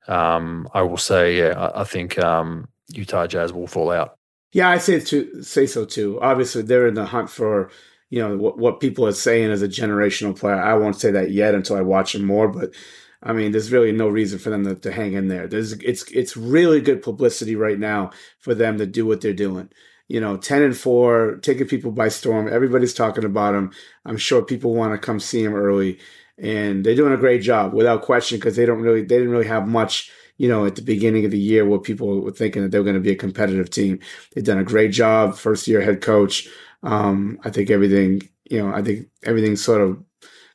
um, 0.08 0.70
I 0.74 0.82
will 0.84 0.98
say, 0.98 1.38
yeah, 1.38 1.60
I, 1.60 1.82
I 1.82 1.84
think 1.84 2.18
um, 2.20 2.70
Utah 2.94 3.28
Jazz 3.28 3.52
will 3.52 3.68
fall 3.68 3.92
out. 3.92 4.18
Yeah, 4.54 4.70
I 4.70 4.78
say 4.78 5.00
to 5.00 5.44
say 5.44 5.66
so 5.66 5.86
too. 5.86 6.20
Obviously, 6.22 6.62
they're 6.62 6.88
in 6.88 6.94
the 6.94 7.06
hunt 7.06 7.30
for 7.30 7.70
you 8.10 8.22
know 8.22 8.38
what, 8.38 8.58
what 8.58 8.80
people 8.80 9.06
are 9.06 9.12
saying 9.12 9.52
as 9.52 9.62
a 9.62 9.68
generational 9.68 10.38
player. 10.38 10.62
I 10.62 10.76
won't 10.76 10.96
say 10.96 11.12
that 11.12 11.32
yet 11.32 11.56
until 11.56 11.76
I 11.76 11.82
watch 11.82 12.14
them 12.14 12.26
more, 12.26 12.48
but 12.48 12.74
I 13.22 13.34
mean, 13.34 13.52
there's 13.52 13.72
really 13.72 13.92
no 13.92 14.08
reason 14.08 14.38
for 14.38 14.52
them 14.52 14.64
to, 14.66 14.76
to 14.76 14.92
hang 14.92 15.14
in 15.14 15.28
there. 15.28 15.48
There's 15.48 15.74
it's 15.74 16.10
it's 16.12 16.38
really 16.38 16.80
good 16.80 17.02
publicity 17.02 17.56
right 17.56 17.80
now 17.80 18.12
for 18.40 18.54
them 18.54 18.78
to 18.78 18.86
do 18.86 19.06
what 19.06 19.22
they're 19.22 19.34
doing. 19.34 19.70
You 20.08 20.22
know, 20.22 20.38
ten 20.38 20.62
and 20.62 20.78
four, 20.78 21.38
taking 21.42 21.68
people 21.68 21.92
by 21.92 22.10
storm. 22.10 22.48
Everybody's 22.48 22.94
talking 22.94 23.26
about 23.26 23.54
them. 23.54 23.72
I'm 24.06 24.18
sure 24.18 24.44
people 24.44 24.76
want 24.76 24.94
to 24.94 25.04
come 25.04 25.20
see 25.20 25.44
them 25.44 25.56
early, 25.56 26.00
and 26.38 26.86
they're 26.86 26.96
doing 26.96 27.14
a 27.14 27.18
great 27.18 27.42
job 27.42 27.74
without 27.74 28.04
question 28.04 28.38
because 28.38 28.56
they 28.56 28.68
don't 28.68 28.82
really 28.82 29.02
they 29.02 29.18
didn't 29.18 29.32
really 29.32 29.48
have 29.48 29.68
much 29.68 30.12
you 30.38 30.50
know, 30.50 30.66
at 30.66 30.76
the 30.76 30.82
beginning 30.82 31.26
of 31.26 31.32
the 31.32 31.40
year 31.40 31.66
where 31.66 31.80
people 31.80 32.22
were 32.22 32.32
thinking 32.32 32.62
that 32.62 32.72
they 32.72 32.78
were 32.78 32.84
going 32.84 32.96
to 32.96 33.02
be 33.02 33.12
a 33.12 33.16
competitive 33.16 33.70
team. 33.70 34.00
They've 34.34 34.44
done 34.44 34.60
a 34.60 34.64
great 34.64 34.92
job, 34.92 35.38
first 35.38 35.68
year 35.68 35.82
head 35.82 36.02
coach. 36.02 36.48
Um, 36.84 37.40
I 37.44 37.50
think 37.50 37.70
everything, 37.70 38.30
you 38.50 38.60
know, 38.60 38.74
I 38.74 38.82
think 38.82 39.08
everything's 39.24 39.64
sort 39.64 39.82
of 39.82 40.04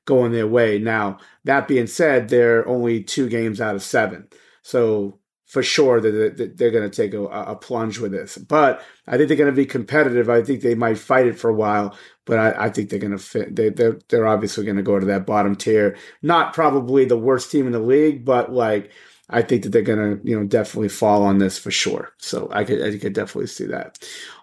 going 0.05 0.33
their 0.33 0.47
way. 0.47 0.79
Now, 0.79 1.19
that 1.45 1.69
being 1.69 1.87
said, 1.87 2.29
they're 2.29 2.67
only 2.69 3.03
two 3.03 3.29
games 3.29 3.61
out 3.61 3.75
of 3.75 3.83
seven. 3.83 4.29
So 4.63 5.19
for 5.47 5.63
sure 5.65 6.01
that 6.01 6.55
they're 6.57 6.71
going 6.71 6.89
to 6.89 6.97
take 6.97 7.13
a, 7.13 7.25
a, 7.25 7.57
plunge 7.57 7.99
with 7.99 8.13
this. 8.13 8.39
But 8.39 8.85
I 9.09 9.17
think 9.17 9.27
they're 9.27 9.37
going 9.37 9.51
to 9.51 9.57
be 9.57 9.67
competitive. 9.67 10.31
I 10.31 10.43
think 10.43 10.61
they 10.61 10.77
might 10.77 10.97
fight 10.97 11.27
it 11.27 11.41
for 11.41 11.51
a 11.51 11.55
while, 11.55 11.97
but 12.25 12.39
I, 12.39 12.67
I 12.67 12.71
think 12.71 12.89
they're 12.89 13.01
going 13.01 13.11
to 13.11 13.19
fit. 13.19 13.57
They, 13.57 13.71
they're, 13.71 13.99
they're 14.09 14.29
obviously 14.29 14.65
going 14.65 14.77
to 14.77 14.83
go 14.85 15.01
to 15.01 15.07
that 15.07 15.27
bottom 15.27 15.57
tier. 15.57 15.97
Not 16.23 16.55
probably 16.55 17.05
the 17.05 17.19
worst 17.19 17.51
team 17.51 17.67
in 17.67 17.73
the 17.73 17.81
league, 17.81 18.25
but 18.25 18.53
like– 18.53 18.93
I 19.33 19.43
think 19.43 19.63
that 19.63 19.71
they're 19.71 19.83
to, 19.83 20.21
you 20.25 20.39
know, 20.39 20.45
definitely 20.45 20.89
fall 20.89 21.23
on 21.23 21.39
this 21.39 21.57
for 21.57 21.71
sure. 21.71 22.13
So 22.19 22.49
I 22.53 22.65
could, 22.65 22.83
I 22.83 22.99
could 22.99 23.13
definitely 23.13 23.47
see 23.47 23.67
that. 23.67 23.99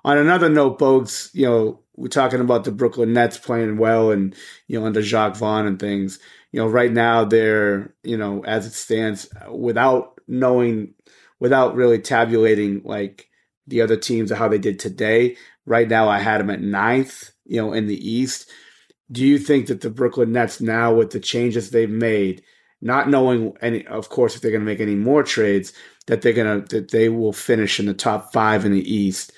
On 0.06 0.18
another 0.18 0.50
note, 0.50 0.80
Bogues, 0.80 1.30
you 1.34 1.46
know, 1.46 1.82
we're 1.98 2.08
talking 2.08 2.40
about 2.40 2.64
the 2.64 2.72
Brooklyn 2.72 3.12
Nets 3.12 3.38
playing 3.38 3.78
well 3.78 4.12
and, 4.12 4.34
you 4.68 4.80
know, 4.80 4.86
under 4.86 5.02
Jacque 5.02 5.36
Vaughn 5.36 5.68
and 5.68 5.78
things. 5.78 6.20
You 6.54 6.62
know, 6.62 6.68
right 6.68 6.92
now 6.92 7.26
they're, 7.26 7.94
you 8.04 8.18
know, 8.18 8.44
as 8.46 8.66
it 8.66 8.74
stands, 8.74 9.28
without 9.52 10.22
knowing, 10.28 10.94
without 11.40 11.76
really 11.76 12.00
tabulating 12.00 12.82
like 12.86 13.30
the 13.68 13.82
other 13.82 13.98
teams 13.98 14.32
or 14.32 14.36
how 14.36 14.48
they 14.48 14.58
did 14.58 14.80
today. 14.80 15.36
Right 15.66 15.90
now, 15.90 16.08
I 16.08 16.20
had 16.20 16.40
them 16.40 16.50
at 16.50 16.62
ninth, 16.62 17.32
you 17.46 17.62
know, 17.62 17.74
in 17.74 17.88
the 17.88 18.10
East. 18.10 18.50
Do 19.12 19.26
you 19.26 19.38
think 19.38 19.68
that 19.68 19.82
the 19.82 19.90
Brooklyn 19.90 20.32
Nets 20.32 20.62
now, 20.62 20.94
with 20.94 21.12
the 21.12 21.20
changes 21.20 21.70
they've 21.70 21.90
made, 21.90 22.42
not 22.82 23.10
knowing 23.10 23.58
any, 23.62 23.86
of 23.88 24.10
course, 24.10 24.36
if 24.36 24.42
they're 24.42 24.52
going 24.52 24.62
to 24.62 24.66
make 24.66 24.80
any 24.80 24.96
more 24.96 25.24
trades, 25.24 25.74
that 26.08 26.22
they're 26.22 26.34
going 26.34 26.64
to 26.64 26.76
that 26.76 26.92
they 26.92 27.10
will 27.10 27.34
finish 27.34 27.80
in 27.80 27.86
the 27.86 27.94
top 27.94 28.32
five 28.32 28.66
in 28.66 28.72
the 28.72 28.94
East 28.94 29.32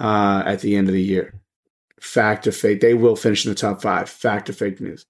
uh, 0.00 0.42
at 0.46 0.60
the 0.60 0.76
end 0.76 0.88
of 0.88 0.94
the 0.94 1.02
year. 1.02 1.40
Fact 2.00 2.46
or 2.46 2.52
fake? 2.52 2.80
They 2.80 2.94
will 2.94 3.16
finish 3.16 3.44
in 3.44 3.50
the 3.50 3.56
top 3.56 3.82
five. 3.82 4.08
Fact 4.08 4.50
or 4.50 4.52
fake 4.52 4.80
news? 4.80 5.06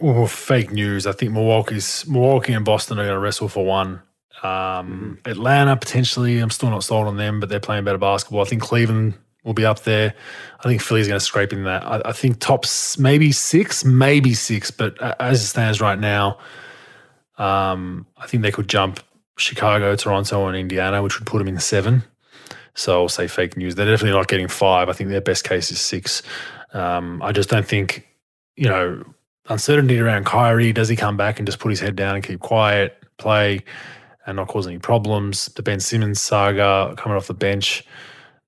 Oh, 0.00 0.26
fake 0.26 0.72
news. 0.72 1.06
I 1.06 1.12
think 1.12 1.32
Milwaukee's 1.32 2.06
Milwaukee 2.06 2.52
and 2.52 2.64
Boston 2.64 2.98
are 2.98 3.04
going 3.04 3.14
to 3.14 3.20
wrestle 3.20 3.48
for 3.48 3.64
one. 3.64 4.02
Um, 4.42 5.18
mm-hmm. 5.22 5.30
Atlanta 5.30 5.76
potentially. 5.76 6.38
I'm 6.38 6.50
still 6.50 6.70
not 6.70 6.84
sold 6.84 7.06
on 7.06 7.16
them, 7.16 7.40
but 7.40 7.48
they're 7.48 7.60
playing 7.60 7.84
better 7.84 7.98
basketball. 7.98 8.40
I 8.40 8.44
think 8.44 8.62
Cleveland 8.62 9.14
will 9.44 9.54
be 9.54 9.64
up 9.64 9.80
there. 9.80 10.14
I 10.58 10.62
think 10.62 10.80
Philly's 10.80 11.08
going 11.08 11.18
to 11.18 11.24
scrape 11.24 11.52
in 11.52 11.64
that. 11.64 11.84
I, 11.84 12.02
I 12.06 12.12
think 12.12 12.40
tops 12.40 12.98
maybe 12.98 13.32
six, 13.32 13.84
maybe 13.84 14.34
six, 14.34 14.70
but 14.70 15.00
as 15.20 15.42
it 15.42 15.46
stands 15.46 15.80
right 15.80 15.98
now, 15.98 16.38
um, 17.40 18.06
I 18.18 18.26
think 18.26 18.42
they 18.42 18.52
could 18.52 18.68
jump 18.68 19.00
Chicago, 19.36 19.96
Toronto, 19.96 20.46
and 20.46 20.56
Indiana, 20.56 21.02
which 21.02 21.18
would 21.18 21.26
put 21.26 21.38
them 21.38 21.48
in 21.48 21.58
seven. 21.58 22.02
So 22.74 23.02
I'll 23.02 23.08
say 23.08 23.26
fake 23.26 23.56
news. 23.56 23.74
They're 23.74 23.86
definitely 23.86 24.16
not 24.16 24.28
getting 24.28 24.46
five. 24.48 24.88
I 24.88 24.92
think 24.92 25.10
their 25.10 25.20
best 25.20 25.44
case 25.44 25.70
is 25.70 25.80
six. 25.80 26.22
Um, 26.72 27.22
I 27.22 27.32
just 27.32 27.48
don't 27.48 27.66
think, 27.66 28.06
you 28.56 28.68
know, 28.68 29.02
uncertainty 29.48 29.98
around 29.98 30.26
Kyrie. 30.26 30.72
Does 30.72 30.88
he 30.88 30.96
come 30.96 31.16
back 31.16 31.38
and 31.38 31.46
just 31.48 31.58
put 31.58 31.70
his 31.70 31.80
head 31.80 31.96
down 31.96 32.14
and 32.14 32.24
keep 32.24 32.40
quiet, 32.40 33.02
play, 33.16 33.64
and 34.26 34.36
not 34.36 34.48
cause 34.48 34.66
any 34.66 34.78
problems? 34.78 35.46
The 35.46 35.62
Ben 35.62 35.80
Simmons 35.80 36.20
saga 36.20 36.94
coming 36.96 37.16
off 37.16 37.26
the 37.26 37.34
bench. 37.34 37.84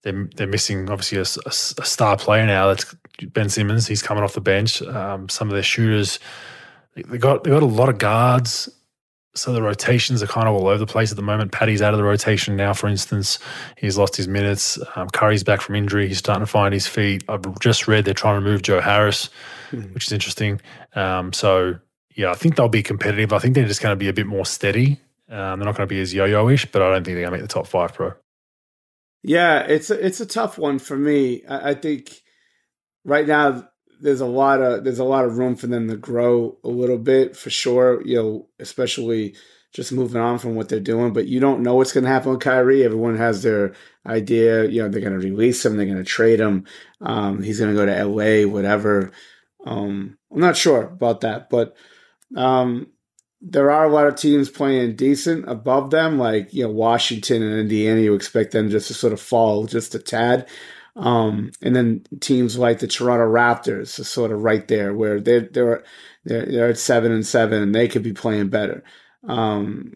they're 0.02 0.28
they're 0.36 0.46
missing 0.46 0.90
obviously 0.90 1.18
a, 1.18 1.26
a, 1.46 1.82
a 1.82 1.86
star 1.86 2.16
player 2.16 2.46
now. 2.46 2.68
That's 2.68 2.94
Ben 3.22 3.48
Simmons. 3.48 3.86
He's 3.86 4.02
coming 4.02 4.22
off 4.22 4.34
the 4.34 4.40
bench. 4.40 4.82
Um, 4.82 5.28
some 5.28 5.48
of 5.48 5.54
their 5.54 5.62
shooters, 5.62 6.18
they 6.94 7.18
got 7.18 7.42
they 7.42 7.50
got 7.50 7.62
a 7.62 7.66
lot 7.66 7.88
of 7.88 7.98
guards. 7.98 8.68
So 9.34 9.52
the 9.52 9.62
rotations 9.62 10.22
are 10.22 10.26
kind 10.26 10.46
of 10.46 10.54
all 10.54 10.68
over 10.68 10.76
the 10.76 10.86
place 10.86 11.10
at 11.10 11.16
the 11.16 11.22
moment. 11.22 11.52
Patty's 11.52 11.80
out 11.80 11.94
of 11.94 11.98
the 11.98 12.04
rotation 12.04 12.54
now, 12.54 12.74
for 12.74 12.86
instance. 12.86 13.38
He's 13.78 13.96
lost 13.96 14.14
his 14.14 14.28
minutes. 14.28 14.78
Um, 14.94 15.08
Curry's 15.08 15.42
back 15.42 15.62
from 15.62 15.74
injury. 15.74 16.06
He's 16.06 16.18
starting 16.18 16.44
to 16.44 16.50
find 16.50 16.74
his 16.74 16.86
feet. 16.86 17.24
I've 17.28 17.58
just 17.58 17.88
read 17.88 18.04
they're 18.04 18.12
trying 18.12 18.38
to 18.38 18.44
remove 18.44 18.60
Joe 18.60 18.80
Harris, 18.80 19.30
mm. 19.70 19.92
which 19.94 20.06
is 20.06 20.12
interesting. 20.12 20.60
Um, 20.94 21.32
so 21.32 21.78
yeah, 22.14 22.30
I 22.30 22.34
think 22.34 22.56
they'll 22.56 22.68
be 22.68 22.82
competitive. 22.82 23.32
I 23.32 23.38
think 23.38 23.54
they're 23.54 23.66
just 23.66 23.80
going 23.80 23.92
to 23.92 23.96
be 23.96 24.08
a 24.08 24.12
bit 24.12 24.26
more 24.26 24.44
steady. 24.44 25.00
Um, 25.30 25.58
they're 25.58 25.66
not 25.66 25.76
going 25.76 25.88
to 25.88 25.94
be 25.94 26.00
as 26.00 26.12
yo-yo-ish, 26.12 26.70
but 26.70 26.82
I 26.82 26.90
don't 26.90 27.04
think 27.04 27.14
they're 27.14 27.24
going 27.26 27.32
to 27.32 27.38
make 27.38 27.48
the 27.48 27.52
top 27.52 27.66
five, 27.66 27.94
pro. 27.94 28.12
Yeah, 29.22 29.60
it's 29.60 29.88
a, 29.88 30.04
it's 30.04 30.20
a 30.20 30.26
tough 30.26 30.58
one 30.58 30.78
for 30.78 30.96
me. 30.96 31.42
I, 31.48 31.70
I 31.70 31.74
think 31.74 32.20
right 33.04 33.26
now 33.26 33.66
there's 34.02 34.20
a 34.20 34.26
lot 34.26 34.60
of 34.60 34.84
there's 34.84 34.98
a 34.98 35.04
lot 35.04 35.24
of 35.24 35.38
room 35.38 35.56
for 35.56 35.68
them 35.68 35.88
to 35.88 35.96
grow 35.96 36.58
a 36.64 36.68
little 36.68 36.98
bit 36.98 37.36
for 37.36 37.50
sure. 37.50 38.02
You 38.04 38.16
know, 38.16 38.48
especially 38.58 39.34
just 39.72 39.92
moving 39.92 40.20
on 40.20 40.38
from 40.38 40.54
what 40.54 40.68
they're 40.68 40.80
doing. 40.80 41.12
But 41.12 41.26
you 41.26 41.40
don't 41.40 41.62
know 41.62 41.76
what's 41.76 41.92
going 41.92 42.04
to 42.04 42.10
happen 42.10 42.32
with 42.32 42.40
Kyrie. 42.40 42.84
Everyone 42.84 43.16
has 43.16 43.42
their 43.42 43.72
idea. 44.06 44.64
You 44.64 44.82
know, 44.82 44.88
they're 44.88 45.00
going 45.00 45.18
to 45.18 45.26
release 45.26 45.64
him. 45.64 45.76
They're 45.76 45.86
going 45.86 45.96
to 45.96 46.04
trade 46.04 46.40
him. 46.40 46.66
Um, 47.00 47.42
he's 47.42 47.58
going 47.58 47.74
to 47.74 47.76
go 47.76 47.86
to 47.86 48.04
LA, 48.04 48.46
whatever. 48.50 49.12
Um, 49.64 50.18
I'm 50.30 50.40
not 50.40 50.56
sure 50.56 50.82
about 50.82 51.20
that, 51.22 51.48
but 51.48 51.76
um, 52.36 52.88
there 53.40 53.70
are 53.70 53.84
a 53.84 53.92
lot 53.92 54.06
of 54.06 54.16
teams 54.16 54.50
playing 54.50 54.96
decent 54.96 55.48
above 55.48 55.90
them, 55.90 56.18
like 56.18 56.52
you 56.52 56.64
know 56.64 56.70
Washington 56.70 57.42
and 57.42 57.60
Indiana. 57.60 58.00
You 58.00 58.14
expect 58.14 58.52
them 58.52 58.70
just 58.70 58.88
to 58.88 58.94
sort 58.94 59.12
of 59.12 59.20
fall 59.20 59.66
just 59.66 59.94
a 59.94 59.98
tad, 59.98 60.48
um, 60.96 61.52
and 61.62 61.74
then 61.74 62.04
teams 62.20 62.58
like 62.58 62.78
the 62.78 62.86
Toronto 62.86 63.24
Raptors 63.24 63.98
are 63.98 64.04
sort 64.04 64.32
of 64.32 64.42
right 64.42 64.66
there, 64.68 64.94
where 64.94 65.20
they're 65.20 65.40
they're 65.40 65.84
they're, 66.24 66.46
they're 66.46 66.68
at 66.68 66.78
seven 66.78 67.12
and 67.12 67.26
seven, 67.26 67.62
and 67.62 67.74
they 67.74 67.88
could 67.88 68.02
be 68.02 68.12
playing 68.12 68.48
better. 68.48 68.84
Um, 69.26 69.94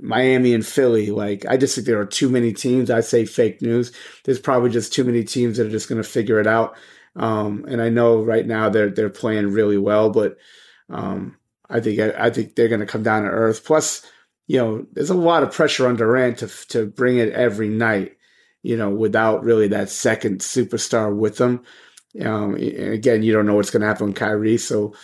Miami 0.00 0.54
and 0.54 0.66
Philly, 0.66 1.10
like 1.10 1.44
I 1.46 1.56
just 1.56 1.74
think 1.74 1.86
there 1.86 2.00
are 2.00 2.06
too 2.06 2.28
many 2.28 2.52
teams. 2.52 2.90
I 2.90 3.00
say 3.00 3.24
fake 3.24 3.62
news. 3.62 3.92
There's 4.24 4.38
probably 4.38 4.70
just 4.70 4.92
too 4.92 5.04
many 5.04 5.24
teams 5.24 5.56
that 5.56 5.66
are 5.66 5.70
just 5.70 5.88
going 5.88 6.02
to 6.02 6.08
figure 6.08 6.40
it 6.40 6.46
out. 6.46 6.76
Um, 7.16 7.64
and 7.68 7.80
I 7.80 7.90
know 7.90 8.22
right 8.22 8.46
now 8.46 8.68
they're 8.68 8.90
they're 8.90 9.10
playing 9.10 9.52
really 9.52 9.78
well, 9.78 10.10
but 10.10 10.36
um, 10.90 11.36
I 11.70 11.80
think 11.80 12.00
I, 12.00 12.30
think 12.30 12.54
they're 12.54 12.68
going 12.68 12.80
to 12.80 12.86
come 12.86 13.02
down 13.02 13.22
to 13.22 13.28
earth. 13.28 13.64
Plus, 13.64 14.04
you 14.46 14.58
know, 14.58 14.86
there's 14.92 15.10
a 15.10 15.14
lot 15.14 15.42
of 15.42 15.52
pressure 15.52 15.86
on 15.86 15.96
Durant 15.96 16.38
to 16.38 16.48
to 16.68 16.86
bring 16.86 17.18
it 17.18 17.32
every 17.32 17.68
night. 17.68 18.16
You 18.64 18.76
know, 18.76 18.90
without 18.90 19.44
really 19.44 19.68
that 19.68 19.90
second 19.90 20.40
superstar 20.40 21.14
with 21.14 21.36
them. 21.36 21.62
Um, 22.20 22.54
again, 22.54 23.22
you 23.22 23.32
don't 23.32 23.46
know 23.46 23.54
what's 23.54 23.70
going 23.70 23.82
to 23.82 23.86
happen 23.86 24.08
with 24.08 24.16
Kyrie, 24.16 24.58
so 24.58 24.94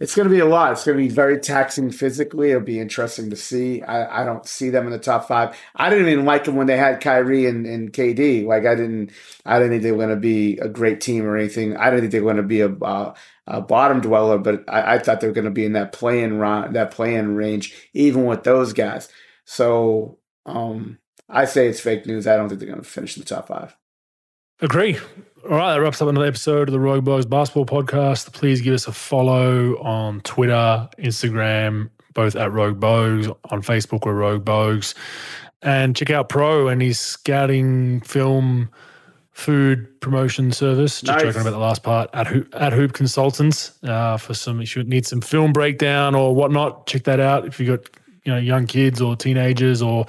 it's 0.00 0.14
going 0.14 0.28
to 0.28 0.34
be 0.34 0.40
a 0.40 0.46
lot. 0.46 0.72
It's 0.72 0.84
going 0.84 0.96
to 0.96 1.02
be 1.02 1.08
very 1.08 1.38
taxing 1.38 1.90
physically. 1.90 2.50
It'll 2.50 2.62
be 2.62 2.78
interesting 2.78 3.30
to 3.30 3.36
see. 3.36 3.82
I, 3.82 4.22
I 4.22 4.24
don't 4.24 4.46
see 4.46 4.70
them 4.70 4.86
in 4.86 4.92
the 4.92 4.98
top 4.98 5.26
five. 5.26 5.56
I 5.74 5.90
didn't 5.90 6.08
even 6.08 6.24
like 6.24 6.44
them 6.44 6.54
when 6.54 6.68
they 6.68 6.76
had 6.76 7.00
Kyrie 7.00 7.46
and, 7.46 7.66
and 7.66 7.92
KD. 7.92 8.46
Like 8.46 8.64
I 8.64 8.76
didn't, 8.76 9.10
I 9.44 9.58
didn't 9.58 9.72
think 9.72 9.82
they 9.82 9.90
were 9.92 9.98
going 9.98 10.10
to 10.10 10.16
be 10.16 10.58
a 10.58 10.68
great 10.68 11.00
team 11.00 11.24
or 11.24 11.36
anything. 11.36 11.76
I 11.76 11.90
didn't 11.90 12.02
think 12.02 12.12
they 12.12 12.20
were 12.20 12.32
going 12.32 12.36
to 12.36 12.42
be 12.44 12.60
a, 12.60 12.70
uh, 12.70 13.14
a 13.48 13.60
bottom 13.60 14.00
dweller, 14.00 14.38
but 14.38 14.64
I, 14.68 14.94
I 14.94 14.98
thought 14.98 15.20
they 15.20 15.26
were 15.26 15.32
going 15.32 15.46
to 15.46 15.50
be 15.50 15.64
in 15.64 15.72
that 15.72 15.92
playing 15.92 16.38
that 16.38 16.90
playing 16.92 17.34
range, 17.34 17.74
even 17.92 18.24
with 18.24 18.44
those 18.44 18.72
guys. 18.72 19.08
So 19.46 20.18
um, 20.46 20.98
I 21.28 21.44
say 21.44 21.68
it's 21.68 21.80
fake 21.80 22.06
news. 22.06 22.26
I 22.26 22.36
don't 22.36 22.48
think 22.48 22.60
they're 22.60 22.68
going 22.68 22.82
to 22.82 22.88
finish 22.88 23.16
in 23.16 23.22
the 23.22 23.28
top 23.28 23.48
five. 23.48 23.76
Agree. 24.60 24.98
All 25.44 25.56
right, 25.56 25.74
that 25.74 25.80
wraps 25.80 26.02
up 26.02 26.08
another 26.08 26.26
episode 26.26 26.68
of 26.68 26.72
the 26.72 26.80
Rogue 26.80 27.04
Bogues 27.04 27.28
Basketball 27.28 27.66
Podcast. 27.66 28.32
Please 28.32 28.60
give 28.60 28.74
us 28.74 28.88
a 28.88 28.92
follow 28.92 29.78
on 29.78 30.20
Twitter, 30.22 30.88
Instagram, 30.98 31.90
both 32.12 32.34
at 32.34 32.52
Rogue 32.52 32.80
Bogues, 32.80 33.34
on 33.50 33.62
Facebook 33.62 34.04
or 34.04 34.14
Rogue 34.14 34.44
Bogues. 34.44 34.94
And 35.62 35.94
check 35.94 36.10
out 36.10 36.28
Pro 36.28 36.68
and 36.68 36.82
his 36.82 36.98
scouting 36.98 38.00
film 38.00 38.68
food 39.30 40.00
promotion 40.00 40.50
service. 40.50 41.02
Just 41.02 41.12
nice. 41.12 41.22
joking 41.22 41.42
about 41.42 41.50
the 41.50 41.58
last 41.58 41.84
part 41.84 42.10
at 42.12 42.26
Hoop, 42.26 42.52
at 42.56 42.72
Hoop 42.72 42.92
Consultants 42.92 43.72
uh, 43.84 44.16
for 44.16 44.34
some. 44.34 44.60
If 44.60 44.74
you 44.74 44.82
need 44.82 45.06
some 45.06 45.20
film 45.20 45.52
breakdown 45.52 46.16
or 46.16 46.34
whatnot, 46.34 46.88
check 46.88 47.04
that 47.04 47.20
out. 47.20 47.46
If 47.46 47.60
you 47.60 47.76
got 47.76 47.88
you 48.24 48.32
know 48.32 48.38
young 48.38 48.66
kids 48.66 49.00
or 49.00 49.16
teenagers 49.16 49.82
or 49.82 50.06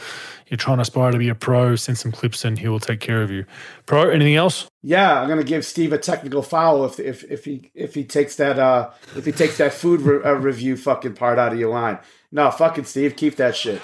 you're 0.47 0.57
trying 0.57 0.77
to 0.77 0.81
aspire 0.81 1.11
to 1.11 1.17
be 1.17 1.29
a 1.29 1.35
pro, 1.35 1.75
send 1.75 1.97
some 1.97 2.11
clips 2.11 2.43
and 2.43 2.57
he 2.57 2.67
will 2.67 2.79
take 2.79 2.99
care 2.99 3.21
of 3.21 3.29
you. 3.29 3.45
Pro, 3.85 4.09
anything 4.09 4.35
else? 4.35 4.69
Yeah, 4.81 5.21
I'm 5.21 5.27
gonna 5.27 5.43
give 5.43 5.65
Steve 5.65 5.93
a 5.93 5.97
technical 5.97 6.41
foul 6.41 6.85
if 6.85 6.99
if 6.99 7.23
if 7.25 7.45
he 7.45 7.71
if 7.75 7.93
he 7.93 8.03
takes 8.03 8.35
that 8.37 8.57
uh 8.59 8.89
if 9.15 9.25
he 9.25 9.31
takes 9.31 9.57
that 9.57 9.73
food 9.73 10.01
re- 10.01 10.23
uh, 10.23 10.33
review 10.33 10.77
fucking 10.77 11.13
part 11.13 11.39
out 11.39 11.53
of 11.53 11.59
your 11.59 11.71
line. 11.71 11.99
No, 12.31 12.51
fucking 12.51 12.85
Steve, 12.85 13.15
keep 13.15 13.35
that 13.37 13.55
shit. 13.55 13.81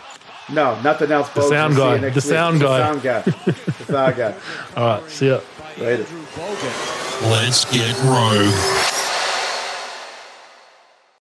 No, 0.51 0.79
nothing 0.81 1.11
else. 1.11 1.29
The 1.29 1.41
sound 1.41 1.75
guy. 1.75 1.97
The 2.09 2.21
sound 2.21 2.61
guy. 2.61 2.93
the 2.93 3.01
sound 3.01 3.01
guy. 3.03 3.21
the 3.21 3.85
sound 3.85 4.15
guy. 4.15 4.35
All 4.77 4.99
right. 5.01 5.09
See 5.09 5.29
ya. 5.29 5.39
Later. 5.79 6.05
Let's 7.23 7.65
get 7.65 7.97
rogue. 8.03 8.94